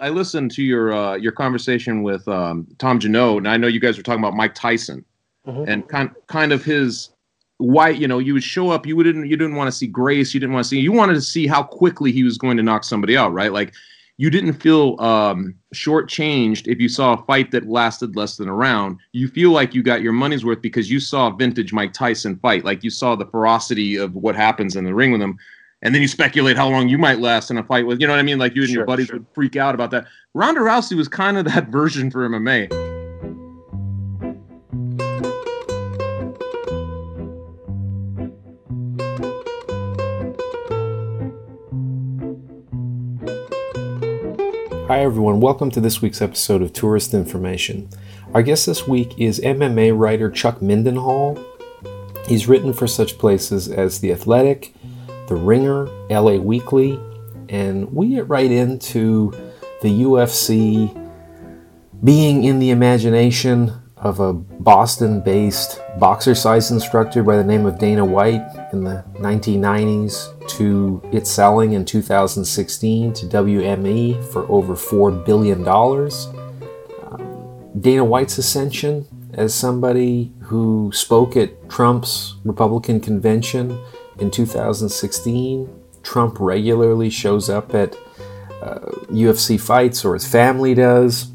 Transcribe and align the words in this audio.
I 0.00 0.10
listened 0.10 0.50
to 0.52 0.62
your 0.62 0.92
uh, 0.92 1.16
your 1.16 1.32
conversation 1.32 2.02
with 2.02 2.26
um, 2.28 2.66
Tom 2.78 3.00
Junod, 3.00 3.38
and 3.38 3.48
I 3.48 3.56
know 3.56 3.66
you 3.66 3.80
guys 3.80 3.96
were 3.96 4.02
talking 4.02 4.22
about 4.22 4.34
Mike 4.34 4.54
Tyson 4.54 5.04
mm-hmm. 5.46 5.68
and 5.68 5.88
kind 5.88 6.10
kind 6.26 6.52
of 6.52 6.64
his 6.64 7.10
why 7.58 7.88
you 7.88 8.08
know 8.08 8.18
you 8.18 8.32
would 8.32 8.44
show 8.44 8.70
up 8.70 8.86
you 8.86 8.96
wouldn't 8.96 9.26
you 9.28 9.36
didn't 9.36 9.54
want 9.54 9.68
to 9.68 9.72
see 9.72 9.86
grace 9.86 10.32
you 10.32 10.40
didn't 10.40 10.54
want 10.54 10.64
to 10.64 10.68
see 10.68 10.80
you 10.80 10.92
wanted 10.92 11.12
to 11.12 11.20
see 11.20 11.46
how 11.46 11.62
quickly 11.62 12.10
he 12.10 12.24
was 12.24 12.38
going 12.38 12.56
to 12.56 12.62
knock 12.62 12.84
somebody 12.84 13.18
out 13.18 13.34
right 13.34 13.52
like 13.52 13.74
you 14.20 14.28
didn't 14.28 14.52
feel 14.52 15.00
um, 15.00 15.54
shortchanged 15.74 16.68
if 16.68 16.78
you 16.78 16.90
saw 16.90 17.14
a 17.14 17.22
fight 17.24 17.50
that 17.52 17.66
lasted 17.66 18.16
less 18.16 18.36
than 18.36 18.50
a 18.50 18.54
round. 18.54 18.98
You 19.12 19.28
feel 19.28 19.50
like 19.50 19.74
you 19.74 19.82
got 19.82 20.02
your 20.02 20.12
money's 20.12 20.44
worth 20.44 20.60
because 20.60 20.90
you 20.90 21.00
saw 21.00 21.28
a 21.28 21.34
vintage 21.34 21.72
Mike 21.72 21.94
Tyson 21.94 22.36
fight. 22.36 22.62
Like 22.62 22.84
you 22.84 22.90
saw 22.90 23.16
the 23.16 23.24
ferocity 23.24 23.96
of 23.96 24.14
what 24.14 24.36
happens 24.36 24.76
in 24.76 24.84
the 24.84 24.92
ring 24.94 25.10
with 25.10 25.22
him 25.22 25.38
and 25.82 25.94
then 25.94 26.02
you 26.02 26.08
speculate 26.08 26.56
how 26.56 26.68
long 26.68 26.88
you 26.88 26.98
might 26.98 27.20
last 27.20 27.50
in 27.50 27.56
a 27.56 27.64
fight 27.64 27.86
with, 27.86 28.00
you 28.00 28.06
know 28.06 28.12
what 28.12 28.20
I 28.20 28.22
mean? 28.22 28.38
Like 28.38 28.54
you 28.54 28.62
and 28.62 28.70
sure, 28.70 28.80
your 28.80 28.86
buddies 28.86 29.06
sure. 29.06 29.16
would 29.16 29.26
freak 29.34 29.56
out 29.56 29.74
about 29.74 29.90
that. 29.92 30.06
Ronda 30.34 30.60
Rousey 30.60 30.94
was 30.94 31.08
kind 31.08 31.38
of 31.38 31.46
that 31.46 31.68
version 31.70 32.10
for 32.10 32.28
MMA. 32.28 32.70
Hi, 44.86 45.00
everyone. 45.00 45.40
Welcome 45.40 45.70
to 45.70 45.80
this 45.80 46.02
week's 46.02 46.20
episode 46.20 46.60
of 46.60 46.74
Tourist 46.74 47.14
Information. 47.14 47.88
Our 48.34 48.42
guest 48.42 48.66
this 48.66 48.86
week 48.86 49.18
is 49.18 49.40
MMA 49.40 49.98
writer 49.98 50.30
Chuck 50.30 50.58
Mindenhall. 50.58 51.42
He's 52.26 52.48
written 52.48 52.74
for 52.74 52.86
such 52.86 53.16
places 53.16 53.68
as 53.68 54.00
The 54.00 54.12
Athletic, 54.12 54.74
the 55.30 55.36
Ringer, 55.36 55.86
LA 56.10 56.34
Weekly, 56.34 57.00
and 57.48 57.90
we 57.94 58.08
get 58.08 58.28
right 58.28 58.50
into 58.50 59.32
the 59.80 60.02
UFC 60.02 60.92
being 62.02 62.42
in 62.44 62.58
the 62.58 62.70
imagination 62.70 63.72
of 63.96 64.18
a 64.18 64.32
Boston 64.32 65.20
based 65.20 65.80
boxercise 65.98 66.72
instructor 66.72 67.22
by 67.22 67.36
the 67.36 67.44
name 67.44 67.64
of 67.64 67.78
Dana 67.78 68.04
White 68.04 68.42
in 68.72 68.82
the 68.82 69.04
1990s 69.18 70.48
to 70.48 71.00
its 71.12 71.30
selling 71.30 71.74
in 71.74 71.84
2016 71.84 73.12
to 73.12 73.26
WME 73.26 74.24
for 74.32 74.50
over 74.50 74.74
$4 74.74 75.24
billion. 75.24 75.66
Um, 77.06 77.80
Dana 77.80 78.04
White's 78.04 78.36
ascension 78.36 79.06
as 79.34 79.54
somebody 79.54 80.32
who 80.40 80.90
spoke 80.92 81.36
at 81.36 81.70
Trump's 81.70 82.34
Republican 82.44 82.98
convention 82.98 83.78
in 84.20 84.30
2016, 84.30 85.68
Trump 86.02 86.38
regularly 86.38 87.10
shows 87.10 87.48
up 87.48 87.74
at 87.74 87.96
uh, 88.62 88.78
UFC 89.10 89.60
fights, 89.60 90.04
or 90.04 90.14
his 90.14 90.26
family 90.26 90.74
does. 90.74 91.30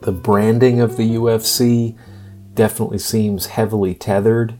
The 0.00 0.12
branding 0.12 0.80
of 0.80 0.96
the 0.96 1.16
UFC 1.16 1.96
definitely 2.54 2.98
seems 2.98 3.46
heavily 3.46 3.94
tethered 3.94 4.54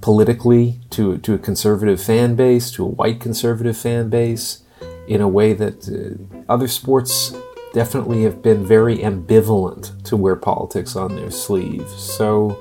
politically 0.00 0.80
to, 0.90 1.18
to 1.18 1.34
a 1.34 1.38
conservative 1.38 2.02
fan 2.02 2.34
base, 2.34 2.70
to 2.72 2.84
a 2.84 2.88
white 2.88 3.20
conservative 3.20 3.76
fan 3.76 4.08
base, 4.08 4.62
in 5.06 5.20
a 5.20 5.28
way 5.28 5.52
that 5.52 5.88
uh, 5.88 6.42
other 6.50 6.68
sports 6.68 7.34
definitely 7.72 8.22
have 8.22 8.42
been 8.42 8.64
very 8.64 8.98
ambivalent 8.98 10.02
to 10.04 10.16
wear 10.16 10.36
politics 10.36 10.96
on 10.96 11.16
their 11.16 11.30
sleeves. 11.30 11.92
So 11.92 12.58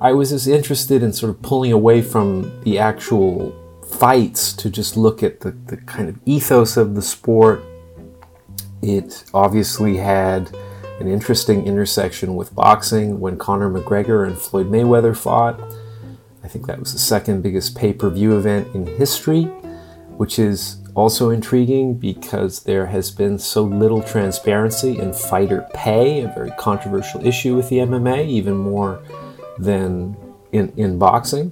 I 0.00 0.12
was 0.12 0.32
as 0.32 0.46
interested 0.46 1.02
in 1.02 1.12
sort 1.12 1.30
of 1.30 1.42
pulling 1.42 1.72
away 1.72 2.02
from 2.02 2.60
the 2.62 2.78
actual 2.78 3.52
fights 3.84 4.52
to 4.52 4.70
just 4.70 4.96
look 4.96 5.24
at 5.24 5.40
the, 5.40 5.50
the 5.66 5.76
kind 5.76 6.08
of 6.08 6.20
ethos 6.24 6.76
of 6.76 6.94
the 6.94 7.02
sport. 7.02 7.64
It 8.80 9.24
obviously 9.34 9.96
had 9.96 10.54
an 11.00 11.08
interesting 11.08 11.66
intersection 11.66 12.36
with 12.36 12.54
boxing 12.54 13.18
when 13.18 13.38
Conor 13.38 13.70
McGregor 13.70 14.24
and 14.24 14.38
Floyd 14.38 14.70
Mayweather 14.70 15.16
fought. 15.16 15.60
I 16.44 16.48
think 16.48 16.66
that 16.66 16.78
was 16.78 16.92
the 16.92 16.98
second 17.00 17.42
biggest 17.42 17.76
pay 17.76 17.92
per 17.92 18.08
view 18.08 18.38
event 18.38 18.72
in 18.76 18.86
history, 18.86 19.44
which 20.16 20.38
is 20.38 20.76
also 20.94 21.30
intriguing 21.30 21.94
because 21.94 22.62
there 22.62 22.86
has 22.86 23.10
been 23.10 23.36
so 23.36 23.64
little 23.64 24.02
transparency 24.02 24.98
in 24.98 25.12
fighter 25.12 25.66
pay, 25.74 26.20
a 26.20 26.28
very 26.28 26.52
controversial 26.52 27.26
issue 27.26 27.56
with 27.56 27.68
the 27.68 27.78
MMA, 27.78 28.28
even 28.28 28.56
more 28.56 29.02
than 29.58 30.16
in, 30.52 30.72
in 30.76 30.98
boxing, 30.98 31.50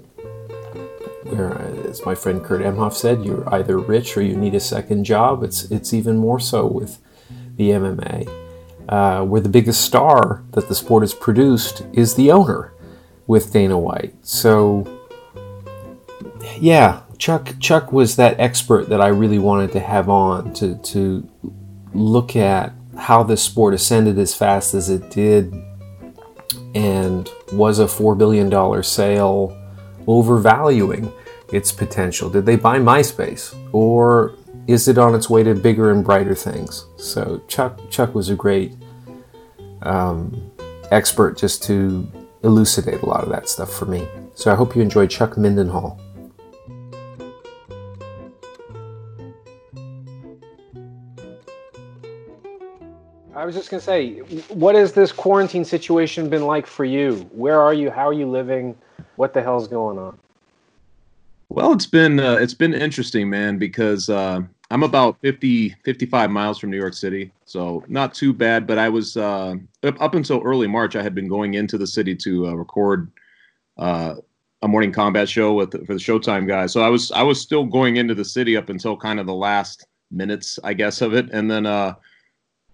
where, 1.24 1.58
as 1.88 2.04
my 2.04 2.14
friend 2.14 2.42
Kurt 2.42 2.62
Emhoff 2.62 2.94
said, 2.94 3.24
you're 3.24 3.52
either 3.52 3.78
rich 3.78 4.16
or 4.16 4.22
you 4.22 4.36
need 4.36 4.54
a 4.54 4.60
second 4.60 5.04
job. 5.04 5.42
It's, 5.42 5.64
it's 5.70 5.92
even 5.92 6.16
more 6.16 6.40
so 6.40 6.66
with 6.66 6.98
the 7.56 7.70
MMA, 7.70 8.28
uh, 8.88 9.24
where 9.24 9.40
the 9.40 9.48
biggest 9.48 9.80
star 9.82 10.44
that 10.52 10.68
the 10.68 10.74
sport 10.74 11.02
has 11.02 11.14
produced 11.14 11.84
is 11.92 12.14
the 12.14 12.30
owner 12.30 12.72
with 13.26 13.52
Dana 13.52 13.78
White. 13.78 14.14
So, 14.22 14.86
yeah, 16.58 17.02
Chuck 17.18 17.54
Chuck 17.58 17.92
was 17.92 18.16
that 18.16 18.38
expert 18.38 18.88
that 18.88 19.00
I 19.00 19.08
really 19.08 19.38
wanted 19.38 19.72
to 19.72 19.80
have 19.80 20.08
on 20.08 20.52
to 20.54 20.76
to 20.76 21.28
look 21.92 22.36
at 22.36 22.72
how 22.96 23.22
this 23.22 23.42
sport 23.42 23.74
ascended 23.74 24.18
as 24.18 24.34
fast 24.34 24.74
as 24.74 24.90
it 24.90 25.10
did 25.10 25.52
and 26.76 27.30
was 27.52 27.78
a 27.78 27.86
$4 27.86 28.18
billion 28.18 28.82
sale 28.82 29.56
overvaluing 30.06 31.10
its 31.50 31.72
potential? 31.72 32.28
Did 32.28 32.44
they 32.44 32.56
buy 32.56 32.78
MySpace? 32.78 33.56
Or 33.72 34.34
is 34.66 34.86
it 34.86 34.98
on 34.98 35.14
its 35.14 35.30
way 35.30 35.42
to 35.42 35.54
bigger 35.54 35.90
and 35.90 36.04
brighter 36.04 36.34
things? 36.34 36.84
So 36.98 37.40
Chuck, 37.48 37.80
Chuck 37.88 38.14
was 38.14 38.28
a 38.28 38.34
great 38.34 38.74
um, 39.82 40.52
expert 40.90 41.38
just 41.38 41.62
to 41.64 42.06
elucidate 42.42 43.00
a 43.00 43.06
lot 43.06 43.24
of 43.24 43.30
that 43.30 43.48
stuff 43.48 43.72
for 43.72 43.86
me. 43.86 44.06
So 44.34 44.52
I 44.52 44.54
hope 44.54 44.76
you 44.76 44.82
enjoyed 44.82 45.08
Chuck 45.08 45.36
Mindenhall. 45.38 45.98
Was 53.46 53.54
just 53.54 53.70
going 53.70 53.80
to 53.80 53.84
say, 53.84 54.18
what 54.48 54.74
has 54.74 54.92
this 54.92 55.12
quarantine 55.12 55.64
situation 55.64 56.28
been 56.28 56.46
like 56.46 56.66
for 56.66 56.84
you? 56.84 57.28
Where 57.32 57.60
are 57.60 57.72
you? 57.72 57.90
How 57.90 58.08
are 58.08 58.12
you 58.12 58.28
living? 58.28 58.76
What 59.14 59.32
the 59.32 59.42
hell's 59.42 59.68
going 59.68 59.98
on? 59.98 60.18
Well, 61.48 61.72
it's 61.72 61.86
been 61.86 62.18
uh, 62.18 62.34
it's 62.34 62.54
been 62.54 62.74
interesting, 62.74 63.30
man, 63.30 63.56
because 63.56 64.10
uh, 64.10 64.40
I'm 64.72 64.82
about 64.82 65.16
50 65.20 65.70
55 65.84 66.30
miles 66.30 66.58
from 66.58 66.70
New 66.70 66.76
York 66.76 66.94
City, 66.94 67.30
so 67.44 67.84
not 67.86 68.14
too 68.14 68.32
bad. 68.32 68.66
But 68.66 68.78
I 68.78 68.88
was 68.88 69.16
uh, 69.16 69.54
up, 69.84 70.00
up 70.02 70.14
until 70.14 70.42
early 70.42 70.66
March, 70.66 70.96
I 70.96 71.02
had 71.02 71.14
been 71.14 71.28
going 71.28 71.54
into 71.54 71.78
the 71.78 71.86
city 71.86 72.16
to 72.16 72.48
uh, 72.48 72.52
record 72.54 73.12
uh, 73.78 74.16
a 74.62 74.68
morning 74.68 74.90
combat 74.90 75.28
show 75.28 75.54
with 75.54 75.70
for 75.86 75.94
the 75.94 76.00
Showtime 76.00 76.48
guys. 76.48 76.72
So 76.72 76.82
I 76.82 76.88
was 76.88 77.12
I 77.12 77.22
was 77.22 77.40
still 77.40 77.64
going 77.64 77.96
into 77.96 78.14
the 78.14 78.24
city 78.24 78.56
up 78.56 78.68
until 78.68 78.96
kind 78.96 79.20
of 79.20 79.26
the 79.26 79.34
last 79.34 79.86
minutes, 80.10 80.58
I 80.64 80.74
guess, 80.74 81.00
of 81.00 81.14
it, 81.14 81.30
and 81.30 81.48
then 81.48 81.64
uh, 81.64 81.94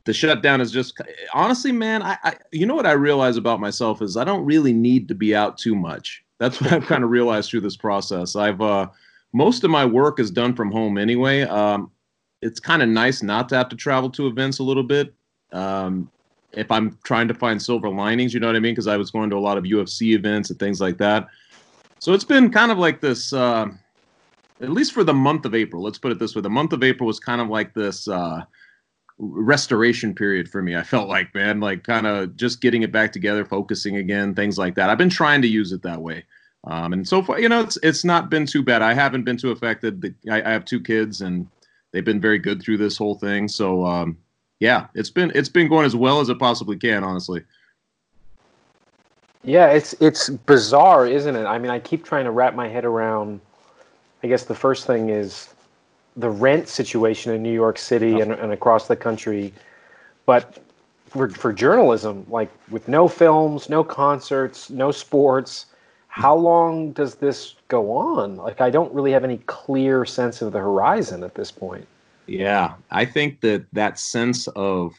the 0.04 0.12
shutdown 0.12 0.60
is 0.60 0.72
just 0.72 1.00
honestly, 1.32 1.72
man. 1.72 2.02
I, 2.02 2.16
I, 2.24 2.34
you 2.50 2.66
know 2.66 2.74
what 2.74 2.86
I 2.86 2.92
realize 2.92 3.36
about 3.36 3.60
myself 3.60 4.02
is 4.02 4.16
I 4.16 4.24
don't 4.24 4.44
really 4.44 4.72
need 4.72 5.08
to 5.08 5.14
be 5.14 5.34
out 5.34 5.58
too 5.58 5.74
much. 5.74 6.24
That's 6.38 6.60
what 6.60 6.72
I've 6.72 6.86
kind 6.86 7.04
of 7.04 7.10
realized 7.10 7.50
through 7.50 7.60
this 7.60 7.76
process. 7.76 8.36
I've 8.36 8.60
uh, 8.60 8.88
most 9.32 9.64
of 9.64 9.70
my 9.70 9.84
work 9.84 10.18
is 10.20 10.30
done 10.30 10.54
from 10.54 10.70
home 10.70 10.98
anyway. 10.98 11.42
Um, 11.42 11.90
it's 12.40 12.58
kind 12.58 12.82
of 12.82 12.88
nice 12.88 13.22
not 13.22 13.48
to 13.50 13.56
have 13.56 13.68
to 13.68 13.76
travel 13.76 14.10
to 14.10 14.26
events 14.26 14.58
a 14.58 14.62
little 14.64 14.82
bit. 14.82 15.14
Um, 15.52 16.10
if 16.52 16.70
I'm 16.70 16.98
trying 17.04 17.28
to 17.28 17.34
find 17.34 17.62
silver 17.62 17.88
linings, 17.88 18.34
you 18.34 18.40
know 18.40 18.48
what 18.48 18.56
I 18.56 18.60
mean? 18.60 18.72
Because 18.72 18.88
I 18.88 18.96
was 18.96 19.10
going 19.10 19.30
to 19.30 19.36
a 19.36 19.38
lot 19.38 19.56
of 19.56 19.64
UFC 19.64 20.14
events 20.14 20.50
and 20.50 20.58
things 20.58 20.80
like 20.80 20.98
that. 20.98 21.28
So 21.98 22.12
it's 22.12 22.24
been 22.24 22.50
kind 22.50 22.72
of 22.72 22.78
like 22.78 23.00
this, 23.00 23.32
uh, 23.32 23.68
at 24.60 24.70
least 24.70 24.92
for 24.92 25.04
the 25.04 25.14
month 25.14 25.44
of 25.44 25.54
April. 25.54 25.82
Let's 25.82 25.98
put 25.98 26.12
it 26.12 26.18
this 26.18 26.34
way: 26.34 26.42
the 26.42 26.50
month 26.50 26.72
of 26.72 26.82
April 26.82 27.06
was 27.06 27.20
kind 27.20 27.40
of 27.40 27.48
like 27.48 27.72
this. 27.74 28.08
Uh, 28.08 28.42
restoration 29.22 30.14
period 30.14 30.48
for 30.48 30.62
me. 30.62 30.76
I 30.76 30.82
felt 30.82 31.08
like, 31.08 31.34
man, 31.34 31.60
like 31.60 31.84
kind 31.84 32.06
of 32.06 32.36
just 32.36 32.60
getting 32.60 32.82
it 32.82 32.92
back 32.92 33.12
together, 33.12 33.44
focusing 33.44 33.96
again, 33.96 34.34
things 34.34 34.58
like 34.58 34.74
that. 34.74 34.90
I've 34.90 34.98
been 34.98 35.08
trying 35.08 35.40
to 35.42 35.48
use 35.48 35.72
it 35.72 35.82
that 35.82 36.00
way. 36.00 36.24
Um, 36.64 36.92
and 36.92 37.06
so 37.06 37.22
far, 37.22 37.40
you 37.40 37.48
know, 37.48 37.60
it's 37.60 37.78
it's 37.82 38.04
not 38.04 38.30
been 38.30 38.46
too 38.46 38.62
bad. 38.62 38.82
I 38.82 38.94
haven't 38.94 39.24
been 39.24 39.36
too 39.36 39.50
affected. 39.50 40.14
I, 40.30 40.42
I 40.42 40.50
have 40.50 40.64
two 40.64 40.80
kids, 40.80 41.20
and 41.20 41.46
they've 41.92 42.04
been 42.04 42.20
very 42.20 42.38
good 42.38 42.62
through 42.62 42.78
this 42.78 42.96
whole 42.96 43.16
thing. 43.16 43.48
So, 43.48 43.84
um, 43.84 44.16
yeah, 44.60 44.86
it's 44.94 45.10
been 45.10 45.32
it's 45.34 45.48
been 45.48 45.68
going 45.68 45.86
as 45.86 45.96
well 45.96 46.20
as 46.20 46.28
it 46.28 46.38
possibly 46.38 46.76
can, 46.76 47.02
honestly. 47.02 47.42
Yeah, 49.44 49.70
it's 49.70 49.92
it's 49.94 50.28
bizarre, 50.30 51.06
isn't 51.06 51.34
it? 51.34 51.46
I 51.46 51.58
mean, 51.58 51.70
I 51.70 51.80
keep 51.80 52.04
trying 52.04 52.26
to 52.26 52.30
wrap 52.30 52.54
my 52.54 52.68
head 52.68 52.84
around. 52.84 53.40
I 54.22 54.28
guess 54.28 54.44
the 54.44 54.54
first 54.54 54.86
thing 54.86 55.10
is 55.10 55.52
the 56.16 56.30
rent 56.30 56.68
situation 56.68 57.32
in 57.32 57.42
New 57.42 57.52
York 57.52 57.78
City 57.78 58.20
and, 58.20 58.32
and 58.32 58.52
across 58.52 58.88
the 58.88 58.96
country. 58.96 59.52
But 60.26 60.58
for, 61.06 61.28
for 61.28 61.52
journalism, 61.52 62.26
like 62.28 62.50
with 62.70 62.88
no 62.88 63.08
films, 63.08 63.68
no 63.68 63.82
concerts, 63.84 64.70
no 64.70 64.90
sports, 64.90 65.66
how 66.08 66.34
long 66.34 66.92
does 66.92 67.14
this 67.14 67.54
go 67.68 67.96
on? 67.96 68.36
Like, 68.36 68.60
I 68.60 68.68
don't 68.68 68.92
really 68.92 69.12
have 69.12 69.24
any 69.24 69.38
clear 69.46 70.04
sense 70.04 70.42
of 70.42 70.52
the 70.52 70.58
horizon 70.58 71.24
at 71.24 71.34
this 71.34 71.50
point. 71.50 71.86
Yeah, 72.26 72.74
I 72.90 73.04
think 73.04 73.40
that 73.40 73.64
that 73.72 73.98
sense 73.98 74.46
of 74.48 74.94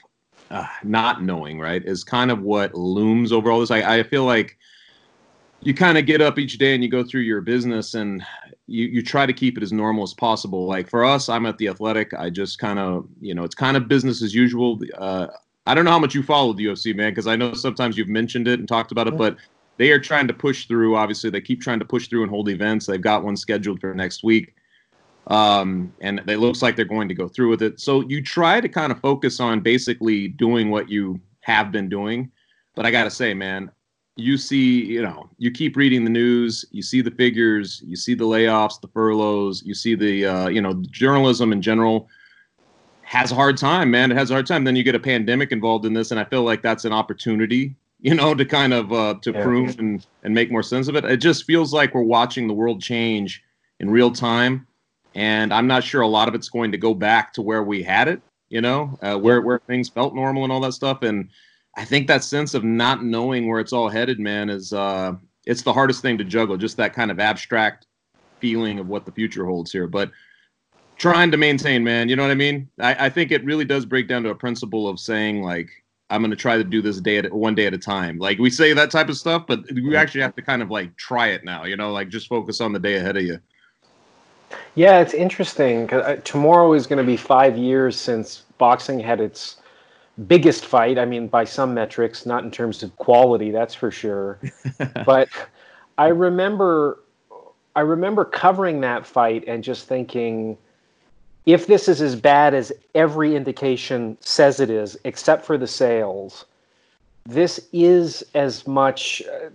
uh, 0.50 0.68
not 0.84 1.24
knowing, 1.24 1.60
right, 1.60 1.84
is 1.86 2.04
kind 2.04 2.32
of 2.32 2.42
what 2.42 2.74
looms 2.74 3.32
over 3.32 3.52
all 3.52 3.60
this. 3.60 3.72
I, 3.72 4.00
I 4.00 4.04
feel 4.04 4.26
like 4.26 4.58
you 5.62 5.74
kind 5.74 5.98
of 5.98 6.06
get 6.06 6.22
up 6.22 6.38
each 6.38 6.58
day 6.58 6.74
and 6.74 6.84
you 6.84 6.90
go 6.90 7.04
through 7.04 7.22
your 7.22 7.42
business 7.42 7.94
and 7.94 8.24
you, 8.74 8.88
you 8.88 9.04
try 9.04 9.28
to 9.28 9.34
keep 9.34 9.56
it 9.56 9.64
as 9.64 9.72
normal 9.72 10.04
as 10.04 10.16
possible. 10.16 10.66
Like 10.66 10.90
for 10.90 11.06
us, 11.06 11.30
I'm 11.30 11.46
at 11.46 11.60
the 11.60 11.68
athletic. 11.68 12.12
I 12.16 12.32
just 12.32 12.58
kind 12.58 12.80
of, 12.80 13.08
you 13.22 13.36
know, 13.36 13.44
it's 13.44 13.54
kind 13.54 13.78
of 13.78 13.88
business 13.88 14.24
as 14.24 14.34
usual. 14.34 14.80
Uh, 14.98 15.28
I 15.68 15.76
don't 15.76 15.86
know 15.86 15.92
how 15.92 16.00
much 16.00 16.16
you 16.16 16.24
follow 16.24 16.54
the 16.54 16.66
UFC, 16.66 16.96
man, 16.96 17.12
because 17.12 17.28
I 17.28 17.36
know 17.36 17.54
sometimes 17.54 17.98
you've 17.98 18.08
mentioned 18.08 18.48
it 18.48 18.60
and 18.60 18.68
talked 18.68 18.92
about 18.92 19.08
it, 19.08 19.16
but 19.16 19.38
they 19.78 19.92
are 19.92 20.00
trying 20.00 20.28
to 20.28 20.34
push 20.34 20.66
through. 20.66 20.96
Obviously, 20.96 21.30
they 21.30 21.40
keep 21.40 21.62
trying 21.62 21.78
to 21.80 21.86
push 21.86 22.08
through 22.08 22.24
and 22.24 22.32
hold 22.32 22.50
events. 22.50 22.88
They've 22.88 23.00
got 23.00 23.24
one 23.24 23.38
scheduled 23.38 23.80
for 23.80 23.94
next 23.94 24.24
week. 24.24 24.56
Um, 25.28 25.94
and 26.02 26.20
it 26.28 26.40
looks 26.40 26.64
like 26.64 26.76
they're 26.76 26.84
going 26.84 27.08
to 27.10 27.16
go 27.16 27.28
through 27.28 27.50
with 27.50 27.62
it. 27.62 27.80
So 27.80 28.02
you 28.02 28.24
try 28.24 28.60
to 28.60 28.68
kind 28.68 28.92
of 28.92 29.00
focus 29.00 29.40
on 29.40 29.60
basically 29.60 30.30
doing 30.30 30.72
what 30.72 30.90
you 30.90 31.22
have 31.42 31.72
been 31.72 31.90
doing. 31.90 32.32
But 32.76 32.88
I 32.88 32.92
got 32.92 33.04
to 33.04 33.12
say, 33.12 33.36
man, 33.36 33.72
you 34.16 34.38
see, 34.38 34.86
you 34.86 35.02
know, 35.02 35.30
you 35.38 35.52
keep 35.52 35.76
reading 35.76 36.04
the 36.04 36.10
news, 36.10 36.66
you 36.72 36.84
see 36.84 37.02
the 37.02 37.12
figures, 37.12 37.82
you 37.86 37.96
see 37.96 38.14
the 38.14 38.26
layoffs, 38.26 38.80
the 38.80 38.88
furloughs, 38.90 39.64
you 39.66 39.74
see 39.74 39.96
the, 39.96 40.26
uh, 40.26 40.48
you 40.48 40.62
know, 40.62 40.74
journalism 40.92 41.52
in 41.52 41.62
general 41.62 42.08
has 43.14 43.32
a 43.32 43.36
hard 43.36 43.58
time, 43.58 43.92
man. 43.92 44.12
It 44.12 44.18
has 44.18 44.32
a 44.32 44.34
hard 44.34 44.48
time. 44.48 44.64
Then 44.64 44.76
you 44.76 44.84
get 44.84 44.96
a 44.96 45.00
pandemic 45.00 45.52
involved 45.52 45.86
in 45.86 45.94
this, 45.94 46.12
and 46.12 46.20
I 46.20 46.24
feel 46.24 46.44
like 46.44 46.62
that's 46.62 46.86
an 46.86 46.94
opportunity, 46.94 47.76
you 48.02 48.16
know, 48.16 48.34
to 48.34 48.44
kind 48.44 48.74
of 48.74 48.92
uh, 48.92 49.16
to 49.22 49.32
yeah. 49.32 49.44
prune 49.44 49.76
and 49.80 50.06
and 50.24 50.34
make 50.34 50.52
more 50.52 50.64
sense 50.64 50.88
of 50.88 50.96
it. 50.96 51.06
It 51.06 51.18
just 51.18 51.46
feels 51.46 51.74
like 51.74 51.94
we're 51.94 52.02
watching 52.02 52.48
the 52.48 52.54
world 52.54 52.82
change 52.82 53.44
in 53.80 53.90
real 53.90 54.12
time, 54.12 54.68
and 55.16 55.54
I'm 55.54 55.68
not 55.68 55.84
sure 55.84 56.02
a 56.02 56.08
lot 56.08 56.28
of 56.28 56.36
it's 56.36 56.50
going 56.50 56.72
to 56.72 56.78
go 56.78 56.94
back 56.94 57.34
to 57.34 57.42
where 57.42 57.64
we 57.64 57.84
had 57.84 58.08
it, 58.08 58.22
you 58.50 58.62
know, 58.62 58.98
uh, 59.02 59.18
where 59.18 59.42
where 59.42 59.60
things 59.68 59.90
felt 59.90 60.16
normal 60.16 60.44
and 60.44 60.52
all 60.52 60.62
that 60.62 60.74
stuff, 60.74 61.04
and 61.04 61.30
I 61.76 61.86
think 61.86 62.08
that 62.08 62.24
sense 62.24 62.54
of 62.54 62.64
not 62.64 63.04
knowing 63.04 63.48
where 63.48 63.60
it's 63.60 63.74
all 63.74 63.90
headed, 63.90 64.20
man, 64.20 64.50
is 64.50 64.74
uh, 64.74 65.14
it's 65.46 65.64
the 65.64 65.74
hardest 65.74 66.02
thing 66.02 66.18
to 66.20 66.24
juggle. 66.24 66.58
Just 66.58 66.78
that 66.78 66.94
kind 66.94 67.12
of 67.12 67.20
abstract 67.20 67.88
feeling 68.40 68.80
of 68.80 68.88
what 68.88 69.06
the 69.06 69.12
future 69.12 69.46
holds 69.46 69.72
here, 69.72 69.88
but 69.88 70.12
trying 70.98 71.32
to 71.32 71.38
maintain, 71.38 71.84
man. 71.84 72.10
You 72.10 72.16
know 72.16 72.24
what 72.24 72.32
I 72.32 72.36
mean? 72.36 72.70
I, 72.80 73.06
I 73.06 73.10
think 73.10 73.32
it 73.32 73.44
really 73.44 73.66
does 73.66 73.86
break 73.86 74.08
down 74.08 74.24
to 74.24 74.30
a 74.30 74.36
principle 74.36 74.88
of 74.88 75.00
saying 75.00 75.42
like, 75.42 75.70
I'm 76.10 76.22
going 76.22 76.32
to 76.32 76.38
try 76.38 76.58
to 76.58 76.64
do 76.64 76.82
this 76.82 77.00
day 77.00 77.18
at 77.18 77.34
one 77.34 77.56
day 77.56 77.66
at 77.66 77.74
a 77.74 77.78
time. 77.78 78.20
Like 78.20 78.38
we 78.38 78.50
say 78.50 78.74
that 78.74 78.92
type 78.92 79.10
of 79.10 79.18
stuff, 79.18 79.46
but 79.48 79.62
we 79.72 79.96
actually 79.96 80.22
have 80.22 80.36
to 80.36 80.42
kind 80.42 80.62
of 80.62 80.70
like 80.70 80.96
try 80.96 81.30
it 81.30 81.44
now. 81.44 81.64
You 81.64 81.76
know, 81.76 81.92
like 81.92 82.10
just 82.10 82.28
focus 82.28 82.62
on 82.62 82.72
the 82.72 82.80
day 82.80 82.96
ahead 82.96 83.18
of 83.18 83.24
you. 83.24 83.40
Yeah, 84.76 85.00
it's 85.00 85.14
interesting 85.14 85.86
because 85.86 86.04
uh, 86.04 86.22
tomorrow 86.24 86.74
is 86.74 86.86
going 86.86 86.98
to 86.98 87.04
be 87.04 87.18
five 87.18 87.58
years 87.58 88.00
since 88.00 88.44
boxing 88.60 89.00
had 89.00 89.20
its 89.20 89.58
biggest 90.28 90.66
fight. 90.66 90.98
I 91.00 91.06
mean, 91.06 91.28
by 91.28 91.44
some 91.44 91.74
metrics, 91.74 92.26
not 92.26 92.44
in 92.44 92.52
terms 92.52 92.84
of 92.84 92.96
quality, 92.98 93.52
that's 93.52 93.74
for 93.74 93.92
sure. 93.92 94.40
but 95.06 95.30
I 95.98 96.08
remember, 96.08 97.00
I 97.76 97.82
remember 97.82 98.26
covering 98.26 98.82
that 98.82 99.06
fight 99.06 99.44
and 99.48 99.64
just 99.64 99.88
thinking, 99.88 100.58
if 101.46 101.68
this 101.68 101.88
is 101.88 102.02
as 102.02 102.16
bad 102.16 102.54
as 102.54 102.72
every 102.96 103.36
indication 103.36 104.18
says 104.22 104.60
it 104.60 104.70
is, 104.70 104.98
except 105.04 105.46
for 105.46 105.58
the 105.58 105.68
sales, 105.68 106.46
this 107.26 107.68
is 107.72 108.24
as 108.34 108.68
much 108.68 109.22
uh, 109.24 109.50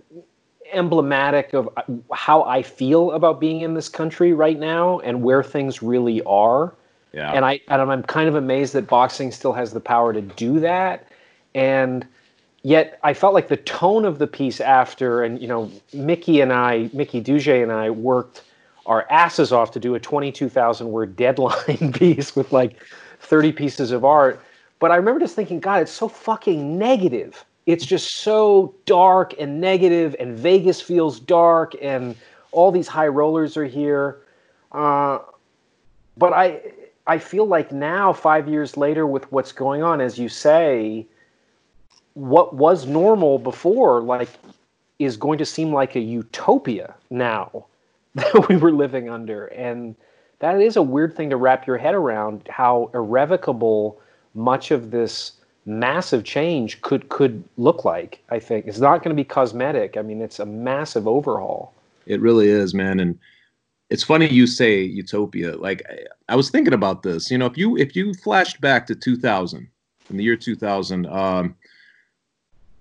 emblematic 0.73 1.53
of 1.53 1.69
uh, 1.77 1.83
how 2.13 2.43
I 2.43 2.61
feel 2.61 3.11
about 3.11 3.39
being 3.39 3.61
in 3.61 3.73
this 3.73 3.89
country 3.89 4.33
right 4.33 4.59
now 4.59 4.99
and 4.99 5.23
where 5.23 5.41
things 5.43 5.81
really 5.81 6.21
are 6.23 6.73
yeah. 7.13 7.31
And 7.31 7.45
I 7.45 7.59
and 7.67 7.81
I'm 7.81 8.03
kind 8.03 8.29
of 8.29 8.35
amazed 8.35 8.73
that 8.73 8.87
boxing 8.87 9.31
still 9.31 9.53
has 9.53 9.73
the 9.73 9.79
power 9.79 10.13
to 10.13 10.21
do 10.21 10.59
that. 10.59 11.07
And 11.55 12.05
yet 12.61 12.99
I 13.03 13.13
felt 13.13 13.33
like 13.33 13.47
the 13.47 13.57
tone 13.57 14.05
of 14.05 14.19
the 14.19 14.27
piece 14.27 14.61
after, 14.61 15.23
and 15.23 15.41
you 15.41 15.47
know, 15.47 15.71
Mickey 15.93 16.41
and 16.41 16.53
I, 16.53 16.89
Mickey 16.93 17.21
Duzyj 17.21 17.63
and 17.63 17.71
I 17.71 17.89
worked 17.89 18.43
our 18.85 19.07
asses 19.09 19.51
off 19.51 19.71
to 19.71 19.79
do 19.79 19.95
a 19.95 19.99
22,000 19.99 20.89
word 20.89 21.15
deadline 21.15 21.93
piece 21.93 22.35
with 22.35 22.51
like 22.51 22.75
30 23.21 23.51
pieces 23.51 23.91
of 23.91 24.05
art. 24.05 24.41
But 24.79 24.91
I 24.91 24.95
remember 24.95 25.19
just 25.19 25.35
thinking, 25.35 25.59
God, 25.59 25.81
it's 25.81 25.91
so 25.91 26.07
fucking 26.07 26.77
negative. 26.77 27.43
It's 27.65 27.85
just 27.85 28.17
so 28.17 28.73
dark 28.85 29.35
and 29.39 29.61
negative, 29.61 30.15
and 30.19 30.35
Vegas 30.35 30.81
feels 30.81 31.19
dark, 31.19 31.75
and 31.81 32.15
all 32.51 32.71
these 32.71 32.87
high 32.87 33.07
rollers 33.07 33.57
are 33.57 33.65
here. 33.65 34.21
Uh, 34.71 35.19
but 36.17 36.33
I, 36.33 36.61
I 37.09 37.17
feel 37.17 37.45
like 37.47 37.71
now, 37.71 38.13
five 38.13 38.47
years 38.47 38.77
later, 38.77 39.07
with 39.07 39.31
what's 39.31 39.51
going 39.51 39.81
on, 39.81 39.99
as 39.99 40.19
you 40.19 40.29
say, 40.29 41.07
what 42.13 42.53
was 42.53 42.85
normal 42.85 43.39
before, 43.39 43.99
like, 43.99 44.29
is 44.99 45.17
going 45.17 45.39
to 45.39 45.45
seem 45.45 45.73
like 45.73 45.95
a 45.95 45.99
utopia 45.99 46.93
now 47.09 47.65
that 48.15 48.47
we 48.47 48.57
were 48.57 48.71
living 48.71 49.09
under. 49.09 49.47
And 49.47 49.95
that 50.37 50.61
is 50.61 50.75
a 50.75 50.83
weird 50.83 51.15
thing 51.15 51.31
to 51.31 51.35
wrap 51.35 51.65
your 51.65 51.79
head 51.79 51.95
around 51.95 52.47
how 52.47 52.91
irrevocable 52.93 53.99
much 54.35 54.69
of 54.69 54.91
this 54.91 55.31
massive 55.65 56.23
change 56.23 56.79
could 56.81 57.09
could 57.09 57.43
look 57.57 57.85
like 57.85 58.23
i 58.29 58.39
think. 58.39 58.65
It's 58.65 58.79
not 58.79 59.03
going 59.03 59.15
to 59.15 59.19
be 59.19 59.25
cosmetic. 59.25 59.97
I 59.97 60.03
mean 60.03 60.21
it's 60.21 60.39
a 60.39 60.45
massive 60.45 61.07
overhaul. 61.07 61.73
It 62.05 62.21
really 62.21 62.49
is 62.49 62.73
man. 62.73 62.99
And 62.99 63.17
it's 63.89 64.03
funny 64.03 64.27
you 64.27 64.45
say 64.47 64.81
utopia. 64.81 65.57
Like 65.57 65.83
I, 65.89 66.33
I 66.33 66.35
was 66.35 66.49
thinking 66.49 66.73
about 66.73 67.03
this. 67.03 67.31
You 67.31 67.37
know, 67.37 67.45
if 67.45 67.57
you 67.57 67.77
if 67.77 67.95
you 67.95 68.13
flashed 68.13 68.61
back 68.61 68.85
to 68.87 68.95
2000, 68.95 69.67
in 70.09 70.17
the 70.17 70.23
year 70.23 70.35
2000, 70.35 71.05
um, 71.07 71.55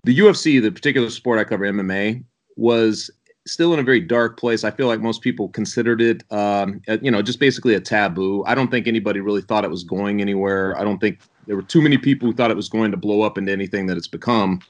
the 0.05 0.19
UFC, 0.19 0.61
the 0.61 0.71
particular 0.71 1.11
sport 1.11 1.39
I 1.39 1.45
cover, 1.45 1.65
MMA, 1.65 2.25
was 2.57 3.11
still 3.47 3.73
in 3.73 3.81
a 3.81 3.83
very 3.83 4.01
dark 4.01 4.39
place. 4.39 4.65
I 4.65 4.71
feel 4.71 4.87
like 4.87 5.01
most 5.01 5.23
people 5.23 5.49
considered 5.49 6.03
it, 6.03 6.23
um, 6.31 6.83
you 7.01 7.11
know, 7.11 7.23
just 7.23 7.41
basically 7.41 7.75
a 7.75 7.81
taboo. 7.81 8.45
I 8.47 8.55
don't 8.55 8.71
think 8.71 8.87
anybody 8.87 9.21
really 9.21 9.41
thought 9.41 9.65
it 9.65 9.71
was 9.71 9.85
going 9.85 10.21
anywhere. 10.21 10.79
I 10.79 10.85
don't 10.85 10.99
think 10.99 11.21
there 11.47 11.57
were 11.57 11.63
too 11.63 11.81
many 11.81 11.97
people 11.97 12.29
who 12.29 12.35
thought 12.35 12.51
it 12.51 12.57
was 12.57 12.69
going 12.69 12.91
to 12.91 12.97
blow 12.97 13.23
up 13.23 13.39
into 13.39 13.51
anything 13.51 13.87
that 13.87 13.97
it's 13.97 14.09
become. 14.09 14.61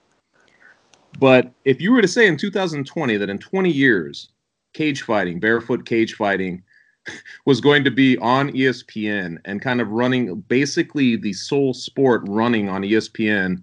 But 1.19 1.53
if 1.65 1.81
you 1.81 1.93
were 1.93 2.03
to 2.03 2.09
say 2.09 2.29
in 2.29 2.37
2020 2.37 3.17
that 3.17 3.29
in 3.29 3.39
20 3.39 3.71
years 3.71 4.29
cage 4.73 5.03
fighting, 5.03 5.41
barefoot 5.41 5.85
cage 5.85 6.15
fighting, 6.15 6.63
was 7.45 7.61
going 7.61 7.85
to 7.85 7.91
be 7.91 8.19
on 8.19 8.51
ESPN 8.51 9.39
and 9.45 9.63
kind 9.63 9.81
of 9.81 9.89
running 9.91 10.41
basically 10.43 11.17
the 11.17 11.33
sole 11.33 11.75
sport 11.75 12.23
running 12.27 12.69
on 12.69 12.83
ESPN 12.83 13.63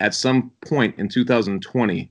at 0.00 0.14
some 0.14 0.50
point 0.62 0.98
in 0.98 1.08
2020. 1.08 2.10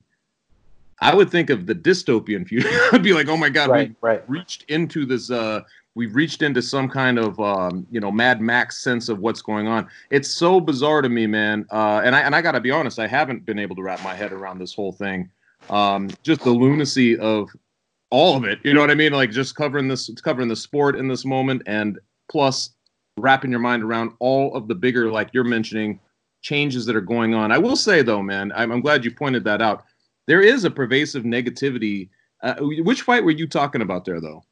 I 1.00 1.14
would 1.14 1.30
think 1.30 1.48
of 1.50 1.66
the 1.66 1.74
dystopian 1.74 2.46
future. 2.46 2.68
I'd 2.92 3.02
be 3.02 3.12
like, 3.12 3.28
oh 3.28 3.36
my 3.36 3.48
God, 3.48 3.70
right, 3.70 3.90
we 3.90 3.96
right. 4.00 4.28
reached 4.28 4.64
into 4.68 5.06
this, 5.06 5.30
uh, 5.30 5.60
we've 5.94 6.14
reached 6.14 6.42
into 6.42 6.60
some 6.60 6.88
kind 6.88 7.18
of, 7.18 7.38
um, 7.40 7.86
you 7.90 8.00
know, 8.00 8.10
Mad 8.10 8.40
Max 8.40 8.78
sense 8.78 9.08
of 9.08 9.20
what's 9.20 9.40
going 9.40 9.68
on. 9.68 9.88
It's 10.10 10.28
so 10.28 10.60
bizarre 10.60 11.02
to 11.02 11.08
me, 11.08 11.26
man. 11.26 11.66
Uh, 11.70 12.02
and 12.04 12.16
I, 12.16 12.20
and 12.20 12.34
I 12.34 12.42
gotta 12.42 12.60
be 12.60 12.70
honest, 12.70 12.98
I 12.98 13.06
haven't 13.06 13.46
been 13.46 13.58
able 13.58 13.76
to 13.76 13.82
wrap 13.82 14.02
my 14.02 14.14
head 14.14 14.32
around 14.32 14.58
this 14.58 14.74
whole 14.74 14.92
thing. 14.92 15.30
Um, 15.70 16.10
just 16.22 16.42
the 16.42 16.50
lunacy 16.50 17.16
of 17.18 17.48
all 18.10 18.36
of 18.36 18.44
it. 18.44 18.58
You 18.64 18.74
know 18.74 18.80
what 18.80 18.90
I 18.90 18.94
mean? 18.94 19.12
Like 19.12 19.30
just 19.30 19.54
covering 19.54 19.88
this, 19.88 20.10
covering 20.22 20.48
the 20.48 20.56
sport 20.56 20.96
in 20.96 21.08
this 21.08 21.24
moment, 21.24 21.62
and 21.66 21.98
plus 22.30 22.70
wrapping 23.18 23.50
your 23.50 23.60
mind 23.60 23.82
around 23.82 24.12
all 24.20 24.54
of 24.54 24.68
the 24.68 24.74
bigger, 24.74 25.10
like 25.10 25.30
you're 25.32 25.44
mentioning, 25.44 26.00
changes 26.42 26.86
that 26.86 26.96
are 26.96 27.00
going 27.00 27.34
on. 27.34 27.52
I 27.52 27.58
will 27.58 27.76
say 27.76 28.02
though, 28.02 28.22
man, 28.22 28.52
I'm, 28.54 28.70
I'm 28.70 28.80
glad 28.80 29.04
you 29.04 29.10
pointed 29.10 29.44
that 29.44 29.60
out. 29.60 29.84
There 30.26 30.40
is 30.40 30.64
a 30.64 30.70
pervasive 30.70 31.24
negativity. 31.24 32.10
Uh, 32.42 32.54
which 32.60 33.02
fight 33.02 33.24
were 33.24 33.32
you 33.32 33.48
talking 33.48 33.82
about 33.82 34.04
there, 34.04 34.20
though? 34.20 34.44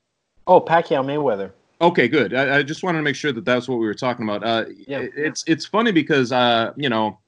Oh, 0.46 0.60
Pacquiao 0.60 1.04
Mayweather. 1.04 1.52
Okay, 1.80 2.08
good. 2.08 2.34
I, 2.34 2.58
I, 2.58 2.62
just 2.62 2.82
wanted 2.82 2.98
to 2.98 3.02
make 3.02 3.14
sure 3.14 3.32
that 3.32 3.44
that's 3.44 3.68
what 3.68 3.76
we 3.76 3.86
were 3.86 3.94
talking 3.94 4.26
about. 4.26 4.42
Uh, 4.42 4.64
yeah. 4.88 5.06
It's 5.14 5.44
it's 5.46 5.66
funny 5.66 5.92
because 5.92 6.32
uh, 6.32 6.72
you 6.76 6.88
know 6.88 7.18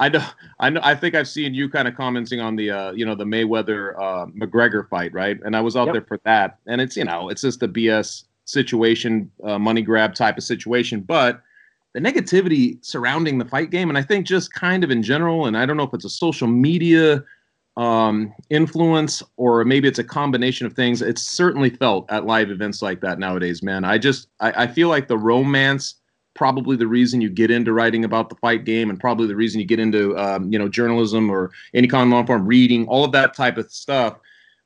I 0.00 0.08
know, 0.08 0.26
I 0.58 0.70
know. 0.70 0.80
I 0.82 0.94
think 0.94 1.14
I've 1.14 1.28
seen 1.28 1.52
you 1.52 1.68
kind 1.68 1.86
of 1.86 1.94
commenting 1.94 2.40
on 2.40 2.56
the, 2.56 2.70
uh, 2.70 2.92
you 2.92 3.04
know, 3.04 3.14
the 3.14 3.24
Mayweather 3.24 3.94
uh, 3.98 4.26
McGregor 4.26 4.88
fight, 4.88 5.12
right? 5.12 5.38
And 5.44 5.54
I 5.54 5.60
was 5.60 5.76
out 5.76 5.86
yep. 5.86 5.92
there 5.92 6.02
for 6.02 6.18
that, 6.24 6.58
and 6.66 6.80
it's, 6.80 6.96
you 6.96 7.04
know, 7.04 7.28
it's 7.28 7.42
just 7.42 7.62
a 7.62 7.68
BS 7.68 8.24
situation, 8.46 9.30
uh, 9.44 9.58
money 9.58 9.82
grab 9.82 10.14
type 10.14 10.38
of 10.38 10.42
situation. 10.42 11.02
But 11.02 11.42
the 11.92 12.00
negativity 12.00 12.82
surrounding 12.82 13.36
the 13.36 13.44
fight 13.44 13.70
game, 13.70 13.90
and 13.90 13.98
I 13.98 14.02
think 14.02 14.26
just 14.26 14.54
kind 14.54 14.82
of 14.82 14.90
in 14.90 15.02
general, 15.02 15.44
and 15.44 15.56
I 15.56 15.66
don't 15.66 15.76
know 15.76 15.82
if 15.82 15.92
it's 15.92 16.06
a 16.06 16.10
social 16.10 16.48
media 16.48 17.22
um, 17.76 18.32
influence 18.48 19.22
or 19.36 19.64
maybe 19.64 19.86
it's 19.86 19.98
a 19.98 20.04
combination 20.04 20.66
of 20.66 20.72
things. 20.72 21.02
It's 21.02 21.22
certainly 21.22 21.70
felt 21.70 22.10
at 22.10 22.24
live 22.24 22.50
events 22.50 22.80
like 22.80 23.00
that 23.02 23.18
nowadays, 23.18 23.62
man. 23.62 23.84
I 23.84 23.98
just, 23.98 24.28
I, 24.40 24.64
I 24.64 24.66
feel 24.66 24.88
like 24.88 25.08
the 25.08 25.18
romance 25.18 25.96
probably 26.40 26.74
the 26.74 26.86
reason 26.86 27.20
you 27.20 27.28
get 27.28 27.50
into 27.50 27.70
writing 27.70 28.02
about 28.02 28.30
the 28.30 28.34
fight 28.36 28.64
game 28.64 28.88
and 28.88 28.98
probably 28.98 29.26
the 29.26 29.36
reason 29.36 29.60
you 29.60 29.66
get 29.66 29.78
into 29.78 30.16
um, 30.16 30.50
you 30.50 30.58
know 30.58 30.70
journalism 30.70 31.28
or 31.28 31.50
any 31.74 31.86
kind 31.86 32.04
of 32.04 32.08
long 32.08 32.26
form 32.26 32.46
reading 32.46 32.88
all 32.88 33.04
of 33.04 33.12
that 33.12 33.34
type 33.34 33.58
of 33.58 33.70
stuff 33.70 34.18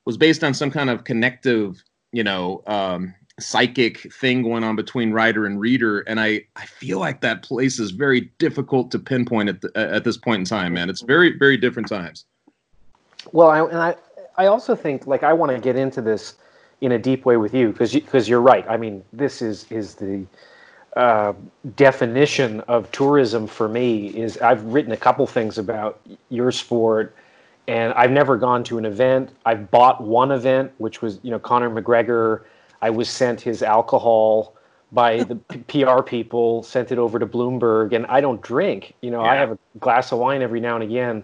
was 0.05 0.15
based 0.15 0.41
on 0.41 0.53
some 0.53 0.71
kind 0.71 0.89
of 0.89 1.03
connective 1.03 1.83
you 2.13 2.23
know 2.23 2.63
um, 2.67 3.13
psychic 3.41 4.09
thing 4.13 4.41
going 4.41 4.63
on 4.63 4.77
between 4.77 5.11
writer 5.11 5.45
and 5.45 5.59
reader. 5.59 5.99
And 6.07 6.17
i 6.17 6.43
i 6.55 6.65
feel 6.65 6.97
like 6.97 7.19
that 7.19 7.43
place 7.43 7.77
is 7.77 7.91
very 7.91 8.31
difficult 8.37 8.89
to 8.91 8.97
pinpoint 8.97 9.49
at 9.49 9.59
the, 9.59 9.69
at 9.75 10.05
this 10.05 10.15
point 10.15 10.39
in 10.39 10.45
time 10.45 10.75
man. 10.75 10.89
It's 10.89 11.01
very 11.01 11.37
very 11.37 11.57
different 11.57 11.89
times. 11.89 12.23
Well 13.33 13.49
I, 13.49 13.59
and 13.59 13.79
i 13.79 13.95
i 14.37 14.45
also 14.45 14.77
think 14.77 15.07
like 15.07 15.23
i 15.23 15.33
want 15.33 15.51
to 15.51 15.59
get 15.59 15.75
into 15.75 16.01
this 16.01 16.35
in 16.79 16.93
a 16.93 16.97
deep 16.97 17.25
way 17.25 17.35
with 17.35 17.53
you 17.53 17.73
because 17.73 17.91
because 17.91 18.29
you, 18.29 18.37
are 18.37 18.41
right. 18.41 18.65
I 18.69 18.77
mean 18.77 19.03
this 19.11 19.41
is 19.41 19.69
is 19.69 19.95
the 19.95 20.25
uh, 20.95 21.33
definition 21.75 22.61
of 22.61 22.89
tourism 22.91 23.47
for 23.47 23.67
me 23.67 24.07
is 24.07 24.37
I've 24.37 24.63
written 24.63 24.93
a 24.93 24.97
couple 24.97 25.27
things 25.27 25.57
about 25.57 25.99
your 26.29 26.51
sport, 26.51 27.15
and 27.67 27.93
I've 27.93 28.11
never 28.11 28.37
gone 28.37 28.63
to 28.65 28.77
an 28.77 28.85
event. 28.85 29.31
I've 29.45 29.69
bought 29.71 30.01
one 30.01 30.31
event, 30.31 30.71
which 30.77 31.01
was 31.01 31.19
you 31.21 31.31
know 31.31 31.39
Conor 31.39 31.69
McGregor. 31.69 32.43
I 32.81 32.89
was 32.89 33.09
sent 33.09 33.41
his 33.41 33.61
alcohol 33.61 34.55
by 34.91 35.23
the 35.23 35.35
PR 35.67 36.01
people, 36.01 36.63
sent 36.63 36.91
it 36.91 36.97
over 36.97 37.19
to 37.19 37.25
Bloomberg, 37.25 37.93
and 37.93 38.05
I 38.05 38.21
don't 38.21 38.41
drink. 38.41 38.93
You 39.01 39.11
know, 39.11 39.23
yeah. 39.23 39.31
I 39.31 39.35
have 39.35 39.51
a 39.51 39.59
glass 39.79 40.13
of 40.13 40.19
wine 40.19 40.41
every 40.41 40.61
now 40.61 40.75
and 40.75 40.83
again. 40.83 41.23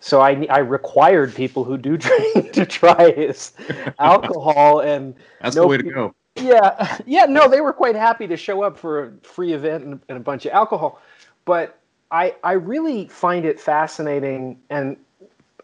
So 0.00 0.20
I, 0.20 0.44
I 0.50 0.58
required 0.58 1.34
people 1.34 1.64
who 1.64 1.78
do 1.78 1.96
drink 1.98 2.52
to 2.52 2.66
try 2.66 3.12
his 3.12 3.52
alcohol, 4.00 4.80
and 4.80 5.14
that's 5.40 5.54
no, 5.54 5.62
the 5.62 5.68
way 5.68 5.76
to 5.76 5.82
go 5.84 6.14
yeah, 6.36 6.98
yeah, 7.06 7.24
no, 7.26 7.48
they 7.48 7.60
were 7.60 7.72
quite 7.72 7.96
happy 7.96 8.26
to 8.26 8.36
show 8.36 8.62
up 8.62 8.78
for 8.78 9.04
a 9.04 9.12
free 9.22 9.52
event 9.52 9.84
and, 9.84 10.00
and 10.08 10.18
a 10.18 10.20
bunch 10.20 10.46
of 10.46 10.52
alcohol, 10.52 11.00
but 11.44 11.78
I 12.10 12.34
I 12.42 12.52
really 12.52 13.08
find 13.08 13.44
it 13.44 13.60
fascinating, 13.60 14.58
and 14.70 14.96